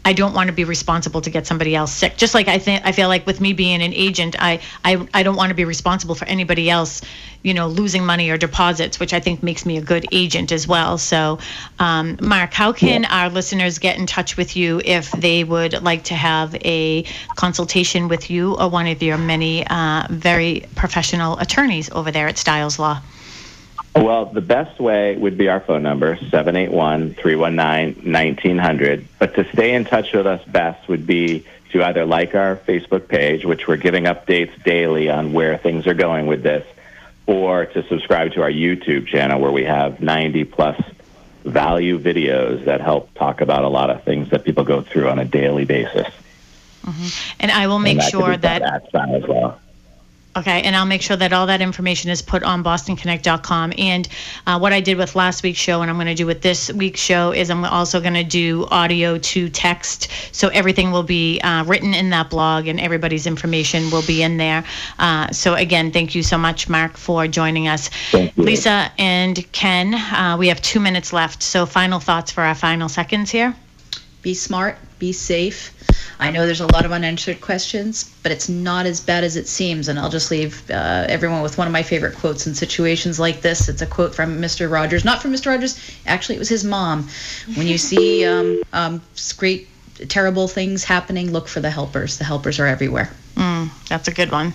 I 0.04 0.12
don't 0.12 0.32
want 0.32 0.48
to 0.48 0.52
be 0.52 0.64
responsible 0.64 1.20
to 1.20 1.30
get 1.30 1.46
somebody 1.46 1.74
else 1.74 1.92
sick. 1.92 2.16
Just 2.16 2.34
like 2.34 2.48
I 2.48 2.58
think 2.58 2.82
I 2.84 2.92
feel 2.92 3.08
like 3.08 3.26
with 3.26 3.40
me 3.40 3.52
being 3.52 3.82
an 3.82 3.92
agent, 3.92 4.36
I 4.38 4.60
I, 4.84 5.06
I 5.12 5.22
don't 5.22 5.36
want 5.36 5.50
to 5.50 5.54
be 5.54 5.64
responsible 5.64 6.14
for 6.14 6.24
anybody 6.24 6.70
else, 6.70 7.02
you 7.42 7.52
know, 7.52 7.66
losing 7.68 8.06
money 8.06 8.30
or 8.30 8.38
deposits, 8.38 8.98
which 8.98 9.12
I 9.12 9.20
think 9.20 9.42
makes 9.42 9.66
me 9.66 9.76
a 9.76 9.82
good 9.82 10.06
agent 10.12 10.50
as 10.50 10.66
well. 10.66 10.98
So, 10.98 11.38
um, 11.78 12.18
Mark, 12.22 12.54
how 12.54 12.72
can 12.72 13.04
our 13.04 13.28
listeners 13.28 13.78
get 13.78 13.98
in 13.98 14.06
touch 14.06 14.36
with 14.36 14.56
you 14.56 14.80
if 14.84 15.10
they 15.12 15.44
would 15.44 15.82
like 15.82 16.04
to 16.04 16.14
have 16.14 16.54
a 16.64 17.04
consultation 17.36 18.08
with 18.08 18.30
you 18.30 18.54
or 18.56 18.68
one 18.68 18.86
of 18.86 19.02
your 19.02 19.18
many 19.18 19.66
uh, 19.66 20.06
very 20.10 20.64
professional 20.74 21.38
attorneys 21.38 21.90
over 21.90 22.10
there 22.10 22.28
at 22.28 22.38
Stiles 22.38 22.78
Law? 22.78 23.02
Well, 24.04 24.26
the 24.26 24.40
best 24.40 24.78
way 24.78 25.16
would 25.16 25.36
be 25.36 25.48
our 25.48 25.60
phone 25.60 25.82
number, 25.82 26.16
781-319-1900. 26.16 29.04
But 29.18 29.34
to 29.34 29.50
stay 29.52 29.74
in 29.74 29.84
touch 29.84 30.12
with 30.12 30.26
us 30.26 30.44
best 30.44 30.88
would 30.88 31.06
be 31.06 31.44
to 31.72 31.82
either 31.82 32.06
like 32.06 32.34
our 32.34 32.56
Facebook 32.56 33.08
page, 33.08 33.44
which 33.44 33.66
we're 33.66 33.76
giving 33.76 34.04
updates 34.04 34.62
daily 34.62 35.10
on 35.10 35.32
where 35.32 35.58
things 35.58 35.86
are 35.86 35.94
going 35.94 36.26
with 36.26 36.42
this, 36.42 36.66
or 37.26 37.66
to 37.66 37.86
subscribe 37.88 38.32
to 38.32 38.42
our 38.42 38.50
YouTube 38.50 39.06
channel 39.06 39.40
where 39.40 39.52
we 39.52 39.64
have 39.64 40.00
90 40.00 40.44
plus 40.44 40.80
value 41.44 41.98
videos 41.98 42.64
that 42.64 42.80
help 42.80 43.12
talk 43.14 43.40
about 43.40 43.64
a 43.64 43.68
lot 43.68 43.90
of 43.90 44.02
things 44.04 44.30
that 44.30 44.44
people 44.44 44.64
go 44.64 44.80
through 44.80 45.08
on 45.08 45.18
a 45.18 45.24
daily 45.24 45.64
basis. 45.64 46.06
Mm-hmm. 46.84 47.36
And 47.40 47.50
I 47.50 47.66
will 47.66 47.78
make 47.78 47.98
that 47.98 48.10
sure 48.10 48.36
that 48.36 48.62
as 48.62 49.26
well. 49.26 49.60
Okay, 50.38 50.62
and 50.62 50.76
I'll 50.76 50.86
make 50.86 51.02
sure 51.02 51.16
that 51.16 51.32
all 51.32 51.48
that 51.48 51.60
information 51.60 52.10
is 52.10 52.22
put 52.22 52.44
on 52.44 52.62
bostonconnect.com. 52.62 53.72
And 53.76 54.08
uh, 54.46 54.60
what 54.60 54.72
I 54.72 54.80
did 54.80 54.96
with 54.96 55.16
last 55.16 55.42
week's 55.42 55.58
show, 55.58 55.82
and 55.82 55.90
I'm 55.90 55.96
going 55.96 56.06
to 56.06 56.14
do 56.14 56.26
with 56.26 56.42
this 56.42 56.72
week's 56.72 57.00
show, 57.00 57.32
is 57.32 57.50
I'm 57.50 57.64
also 57.64 58.00
going 58.00 58.14
to 58.14 58.22
do 58.22 58.64
audio 58.70 59.18
to 59.18 59.48
text. 59.48 60.08
So 60.30 60.46
everything 60.48 60.92
will 60.92 61.02
be 61.02 61.40
uh, 61.40 61.64
written 61.64 61.92
in 61.92 62.10
that 62.10 62.30
blog, 62.30 62.68
and 62.68 62.78
everybody's 62.78 63.26
information 63.26 63.90
will 63.90 64.06
be 64.06 64.22
in 64.22 64.36
there. 64.36 64.62
Uh, 65.00 65.28
so 65.32 65.54
again, 65.54 65.90
thank 65.90 66.14
you 66.14 66.22
so 66.22 66.38
much, 66.38 66.68
Mark, 66.68 66.96
for 66.96 67.26
joining 67.26 67.66
us. 67.66 67.90
Lisa 68.36 68.92
and 68.96 69.50
Ken, 69.50 69.92
uh, 69.92 70.36
we 70.38 70.46
have 70.46 70.62
two 70.62 70.78
minutes 70.78 71.12
left. 71.12 71.42
So 71.42 71.66
final 71.66 71.98
thoughts 71.98 72.30
for 72.30 72.44
our 72.44 72.54
final 72.54 72.88
seconds 72.88 73.32
here. 73.32 73.56
Be 74.22 74.34
smart, 74.34 74.78
be 75.00 75.12
safe. 75.12 75.74
I 76.20 76.30
know 76.30 76.46
there's 76.46 76.60
a 76.60 76.66
lot 76.72 76.84
of 76.84 76.92
unanswered 76.92 77.40
questions, 77.40 78.12
but 78.22 78.32
it's 78.32 78.48
not 78.48 78.86
as 78.86 79.00
bad 79.00 79.22
as 79.22 79.36
it 79.36 79.46
seems. 79.46 79.88
And 79.88 79.98
I'll 79.98 80.10
just 80.10 80.30
leave 80.30 80.68
uh, 80.70 81.06
everyone 81.08 81.42
with 81.42 81.56
one 81.56 81.66
of 81.66 81.72
my 81.72 81.82
favorite 81.82 82.16
quotes 82.16 82.46
in 82.46 82.54
situations 82.54 83.20
like 83.20 83.40
this. 83.40 83.68
It's 83.68 83.82
a 83.82 83.86
quote 83.86 84.14
from 84.14 84.40
Mr. 84.40 84.70
Rogers, 84.70 85.04
not 85.04 85.22
from 85.22 85.32
Mr. 85.32 85.46
Rogers. 85.46 85.78
Actually, 86.06 86.36
it 86.36 86.40
was 86.40 86.48
his 86.48 86.64
mom. 86.64 87.08
When 87.54 87.68
you 87.68 87.78
see 87.78 88.24
um, 88.24 88.62
um, 88.72 89.02
great, 89.36 89.68
terrible 90.08 90.48
things 90.48 90.82
happening, 90.82 91.30
look 91.30 91.46
for 91.46 91.60
the 91.60 91.70
helpers. 91.70 92.18
The 92.18 92.24
helpers 92.24 92.58
are 92.58 92.66
everywhere. 92.66 93.10
Mm, 93.38 93.68
that's 93.88 94.08
a 94.08 94.12
good 94.12 94.32
one. 94.32 94.52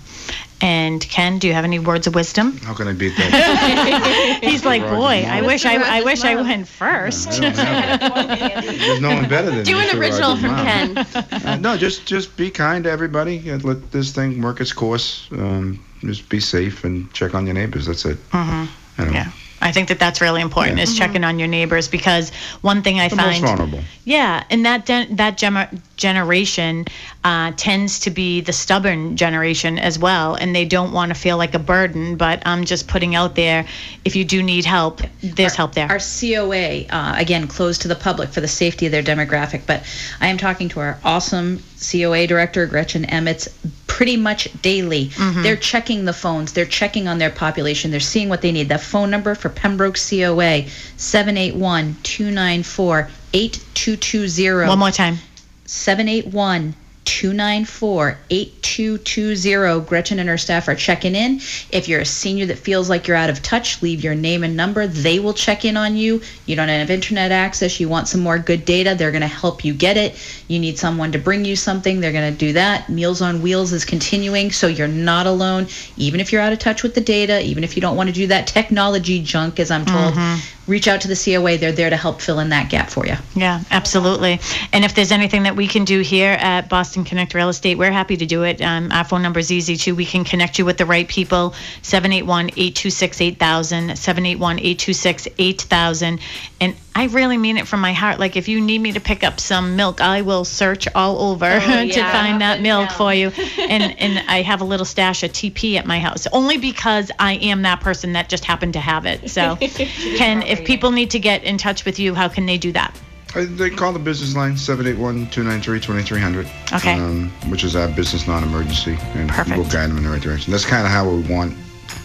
And 0.61 1.01
Ken, 1.01 1.39
do 1.39 1.47
you 1.47 1.53
have 1.53 1.65
any 1.65 1.79
words 1.79 2.07
of 2.07 2.15
wisdom? 2.15 2.57
How 2.59 2.73
can 2.73 2.87
I 2.87 2.93
beat 2.93 3.15
that? 3.17 4.39
He's 4.43 4.63
like, 4.63 4.81
boy, 4.81 5.25
I 5.27 5.41
wish 5.41 5.65
I, 5.65 5.75
I 5.75 6.01
Mr. 6.01 6.05
wish 6.05 6.23
I 6.23 6.35
went 6.35 6.67
first. 6.67 7.29
There's 7.41 9.01
no 9.01 9.09
one 9.15 9.27
better 9.27 9.49
than 9.49 9.59
you. 9.59 9.65
Do 9.65 9.77
an 9.79 9.87
Mr. 9.87 9.99
original 9.99 10.35
Rogers' 10.35 10.41
from 10.41 10.51
mom. 10.51 10.65
Ken. 10.65 11.45
Uh, 11.45 11.57
no, 11.57 11.77
just 11.77 12.05
just 12.05 12.35
be 12.37 12.49
kind 12.49 12.83
to 12.85 12.91
everybody. 12.91 13.49
and 13.49 13.63
Let 13.63 13.91
this 13.91 14.11
thing 14.11 14.41
work 14.41 14.61
its 14.61 14.71
course. 14.73 15.27
Um, 15.31 15.79
just 16.01 16.29
be 16.29 16.39
safe 16.39 16.83
and 16.85 17.11
check 17.13 17.33
on 17.35 17.45
your 17.45 17.55
neighbors. 17.55 17.85
That's 17.85 18.05
it. 18.05 18.17
hmm 18.31 18.65
You 18.99 19.05
know, 19.05 19.11
Yeah. 19.11 19.31
I 19.63 19.71
think 19.71 19.87
that 19.87 19.97
that's 19.97 20.19
really 20.19 20.41
important 20.41 20.79
is 20.79 20.97
checking 20.97 21.23
on 21.23 21.39
your 21.39 21.47
neighbors 21.47 21.87
because 21.87 22.31
one 22.61 22.81
thing 22.81 22.99
I 22.99 23.07
The 23.07 23.15
most 23.15 23.39
find 23.39 23.45
vulnerable. 23.45 23.79
Yeah, 24.03 24.43
and 24.49 24.65
that 24.65 24.85
de- 24.85 25.07
that 25.15 25.37
gener- 25.37 25.79
generation 25.95 26.85
uh, 27.23 27.53
tends 27.55 28.01
to 28.01 28.11
be 28.11 28.41
the 28.41 28.51
stubborn 28.51 29.15
generation 29.15 29.79
as 29.79 29.97
well, 29.97 30.35
and 30.35 30.53
they 30.53 30.65
don't 30.65 30.91
want 30.91 31.13
to 31.13 31.15
feel 31.15 31.37
like 31.37 31.53
a 31.53 31.59
burden. 31.59 32.17
But 32.17 32.43
I'm 32.45 32.65
just 32.65 32.89
putting 32.89 33.15
out 33.15 33.35
there, 33.35 33.65
if 34.03 34.17
you 34.17 34.25
do 34.25 34.43
need 34.43 34.65
help, 34.65 35.01
there's 35.21 35.55
help 35.55 35.73
there. 35.73 35.87
Our 35.89 35.99
COA, 35.99 36.85
uh, 36.89 37.15
again, 37.17 37.47
closed 37.47 37.83
to 37.83 37.87
the 37.87 37.95
public 37.95 38.29
for 38.29 38.41
the 38.41 38.49
safety 38.49 38.85
of 38.85 38.91
their 38.91 39.03
demographic, 39.03 39.61
but 39.65 39.83
I 40.19 40.27
am 40.27 40.37
talking 40.37 40.67
to 40.69 40.81
our 40.81 40.99
awesome 41.05 41.63
COA 41.91 42.27
director, 42.27 42.65
Gretchen 42.65 43.05
Emmets, 43.05 43.49
pretty 43.87 44.17
much 44.17 44.49
daily. 44.61 45.07
Mm-hmm. 45.07 45.43
They're 45.43 45.55
checking 45.55 46.05
the 46.05 46.13
phones, 46.13 46.53
they're 46.53 46.65
checking 46.65 47.07
on 47.07 47.17
their 47.17 47.29
population, 47.29 47.91
they're 47.91 47.99
seeing 47.99 48.29
what 48.29 48.41
they 48.41 48.51
need. 48.51 48.69
That 48.69 48.81
phone 48.81 49.09
number 49.11 49.35
for 49.35 49.49
Pembroke 49.49 49.97
COA, 49.97 50.65
781 50.97 51.97
294 52.03 53.09
8220. 53.33 54.67
One 54.67 54.79
more 54.79 54.91
time. 54.91 55.17
781 55.65 56.75
294 57.05 58.17
8220. 58.29 59.85
Gretchen 59.85 60.19
and 60.19 60.29
her 60.29 60.37
staff 60.37 60.67
are 60.67 60.75
checking 60.75 61.15
in. 61.15 61.41
If 61.71 61.87
you're 61.87 62.01
a 62.01 62.05
senior 62.05 62.45
that 62.47 62.57
feels 62.57 62.89
like 62.89 63.07
you're 63.07 63.17
out 63.17 63.29
of 63.29 63.41
touch, 63.41 63.81
leave 63.81 64.03
your 64.03 64.15
name 64.15 64.43
and 64.43 64.55
number. 64.55 64.87
They 64.87 65.19
will 65.19 65.33
check 65.33 65.65
in 65.65 65.77
on 65.77 65.95
you. 65.95 66.21
You 66.45 66.55
don't 66.55 66.69
have 66.69 66.89
internet 66.89 67.31
access, 67.31 67.79
you 67.79 67.89
want 67.89 68.07
some 68.07 68.21
more 68.21 68.39
good 68.39 68.65
data, 68.65 68.95
they're 68.97 69.11
going 69.11 69.21
to 69.21 69.27
help 69.27 69.63
you 69.65 69.73
get 69.73 69.97
it. 69.97 70.15
You 70.47 70.59
need 70.59 70.77
someone 70.77 71.11
to 71.11 71.19
bring 71.19 71.45
you 71.45 71.55
something, 71.55 71.99
they're 71.99 72.11
going 72.11 72.31
to 72.31 72.37
do 72.37 72.53
that. 72.53 72.89
Meals 72.89 73.21
on 73.21 73.41
Wheels 73.41 73.73
is 73.73 73.85
continuing, 73.85 74.51
so 74.51 74.67
you're 74.67 74.87
not 74.87 75.27
alone. 75.27 75.67
Even 75.97 76.19
if 76.19 76.31
you're 76.31 76.41
out 76.41 76.53
of 76.53 76.59
touch 76.59 76.83
with 76.83 76.95
the 76.95 77.01
data, 77.01 77.41
even 77.41 77.63
if 77.63 77.75
you 77.75 77.81
don't 77.81 77.97
want 77.97 78.09
to 78.09 78.13
do 78.13 78.27
that 78.27 78.47
technology 78.47 79.21
junk, 79.21 79.59
as 79.59 79.71
I'm 79.71 79.85
told, 79.85 80.13
mm-hmm. 80.13 80.62
Reach 80.67 80.87
out 80.87 81.01
to 81.01 81.07
the 81.07 81.15
COA. 81.15 81.57
They're 81.57 81.71
there 81.71 81.89
to 81.89 81.97
help 81.97 82.21
fill 82.21 82.39
in 82.39 82.49
that 82.49 82.69
gap 82.69 82.89
for 82.89 83.05
you. 83.05 83.15
Yeah, 83.35 83.61
absolutely. 83.71 84.39
And 84.71 84.85
if 84.85 84.95
there's 84.95 85.11
anything 85.11 85.43
that 85.43 85.55
we 85.55 85.67
can 85.67 85.85
do 85.85 86.01
here 86.01 86.31
at 86.39 86.69
Boston 86.69 87.03
Connect 87.03 87.33
Real 87.33 87.49
Estate, 87.49 87.77
we're 87.77 87.91
happy 87.91 88.17
to 88.17 88.25
do 88.25 88.43
it. 88.43 88.61
Um, 88.61 88.91
our 88.91 89.03
phone 89.03 89.21
number 89.21 89.39
is 89.39 89.51
easy 89.51 89.75
too. 89.75 89.95
We 89.95 90.05
can 90.05 90.23
connect 90.23 90.59
you 90.59 90.65
with 90.65 90.77
the 90.77 90.85
right 90.85 91.07
people 91.07 91.53
781 91.81 92.47
826 92.47 93.21
8000, 93.21 93.97
781 93.97 94.59
826 94.59 95.27
8000. 95.37 96.19
And 96.61 96.75
I 96.95 97.05
really 97.05 97.37
mean 97.37 97.57
it 97.57 97.67
from 97.67 97.79
my 97.81 97.91
heart. 97.93 98.19
Like, 98.19 98.35
if 98.35 98.47
you 98.47 98.61
need 98.61 98.79
me 98.79 98.91
to 98.91 98.99
pick 98.99 99.23
up 99.23 99.39
some 99.39 99.75
milk, 99.75 99.99
I 99.99 100.21
will 100.21 100.45
search 100.45 100.87
all 100.93 101.31
over 101.31 101.45
Oh, 101.45 101.59
to 101.65 101.85
yeah. 101.87 102.11
find 102.11 102.41
that 102.41 102.61
milk 102.61 102.89
down. 102.89 102.97
for 102.97 103.11
you. 103.13 103.31
And, 103.57 103.97
and 103.99 104.19
I 104.29 104.41
have 104.43 104.61
a 104.61 104.65
little 104.65 104.85
stash 104.85 105.23
of 105.23 105.31
TP 105.31 105.75
at 105.77 105.87
my 105.87 105.99
house, 105.99 106.27
only 106.31 106.57
because 106.57 107.09
I 107.17 107.33
am 107.35 107.63
that 107.63 107.79
person 107.81 108.13
that 108.13 108.29
just 108.29 108.45
happened 108.45 108.73
to 108.73 108.79
have 108.79 109.05
it. 109.07 109.31
So, 109.31 109.55
Ken, 110.17 110.43
if 110.43 110.63
people 110.65 110.91
need 110.91 111.09
to 111.11 111.19
get 111.19 111.43
in 111.43 111.57
touch 111.57 111.85
with 111.85 111.97
you, 111.97 112.13
how 112.13 112.27
can 112.27 112.45
they 112.45 112.57
do 112.59 112.71
that? 112.73 112.95
Uh, 113.35 113.45
They 113.49 113.71
call 113.71 113.93
the 113.93 113.99
business 113.99 114.35
line 114.35 114.53
781-293-2300. 114.53 116.73
Okay. 116.73 116.93
Um, 116.93 117.29
which 117.49 117.63
is 117.63 117.75
our 117.75 117.87
business 117.87 118.27
non-emergency, 118.27 118.97
and 119.15 119.29
Perfect. 119.29 119.57
we'll 119.57 119.69
guide 119.69 119.89
them 119.89 119.97
in 119.97 120.03
the 120.03 120.09
right 120.09 120.21
direction. 120.21 120.51
That's 120.51 120.65
kind 120.65 120.85
of 120.85 120.91
how 120.91 121.09
we 121.09 121.21
want. 121.23 121.55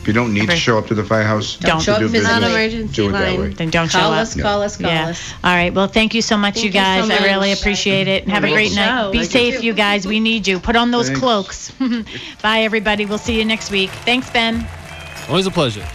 If 0.09 0.15
you 0.15 0.23
don't 0.23 0.33
need 0.33 0.49
to 0.49 0.57
show 0.57 0.79
up 0.79 0.87
to 0.87 0.95
the 0.95 1.05
firehouse, 1.05 1.59
Don't. 1.59 1.81
to 1.81 1.85
Show 1.85 1.93
up 1.93 1.99
do 1.99 2.09
physically. 2.09 2.21
business, 2.31 2.41
Non-emergency 2.41 2.95
do 2.95 3.09
it 3.11 3.13
that 3.13 3.29
line. 3.29 3.41
way. 3.43 3.49
Then 3.51 3.69
don't 3.69 3.91
show 3.91 3.99
Call 3.99 4.13
up. 4.15 4.21
us, 4.21 4.35
call 4.41 4.63
us, 4.63 4.77
call 4.79 4.91
yeah. 4.91 5.09
us. 5.09 5.33
All 5.45 5.55
right. 5.55 5.75
Well, 5.75 5.87
thank 5.87 6.15
you 6.15 6.23
so 6.23 6.39
much, 6.39 6.55
Thank 6.55 6.65
you 6.65 6.69
you 6.71 6.73
so 6.73 6.79
guys. 6.81 7.11
I 7.11 7.25
really 7.27 7.51
much. 7.51 7.61
appreciate 7.61 8.09
it. 8.09 8.27
Have 8.27 8.43
a 8.43 8.47
Great 8.47 8.55
great 8.71 8.75
night. 8.75 9.03
show. 9.03 9.13
Be 9.13 9.19
Thank 9.19 9.31
safe, 9.33 9.63
you 9.63 9.75
guys. 9.75 10.07
We 10.07 10.19
need 10.19 10.47
you. 10.49 10.61
Put 10.61 10.77
on 10.77 10.93
those 10.93 11.09
Thanks. 11.09 11.21
cloaks. 11.21 11.71
Bye, 12.43 12.61
everybody. 12.61 13.05
We'll 13.05 13.19
see 13.19 13.37
you 13.39 13.45
next 13.45 13.71
week. 13.71 13.91
Thanks, 14.07 14.31
Ben. 14.31 14.67
Always 15.29 15.45
a 15.47 15.51
pleasure. 15.51 15.87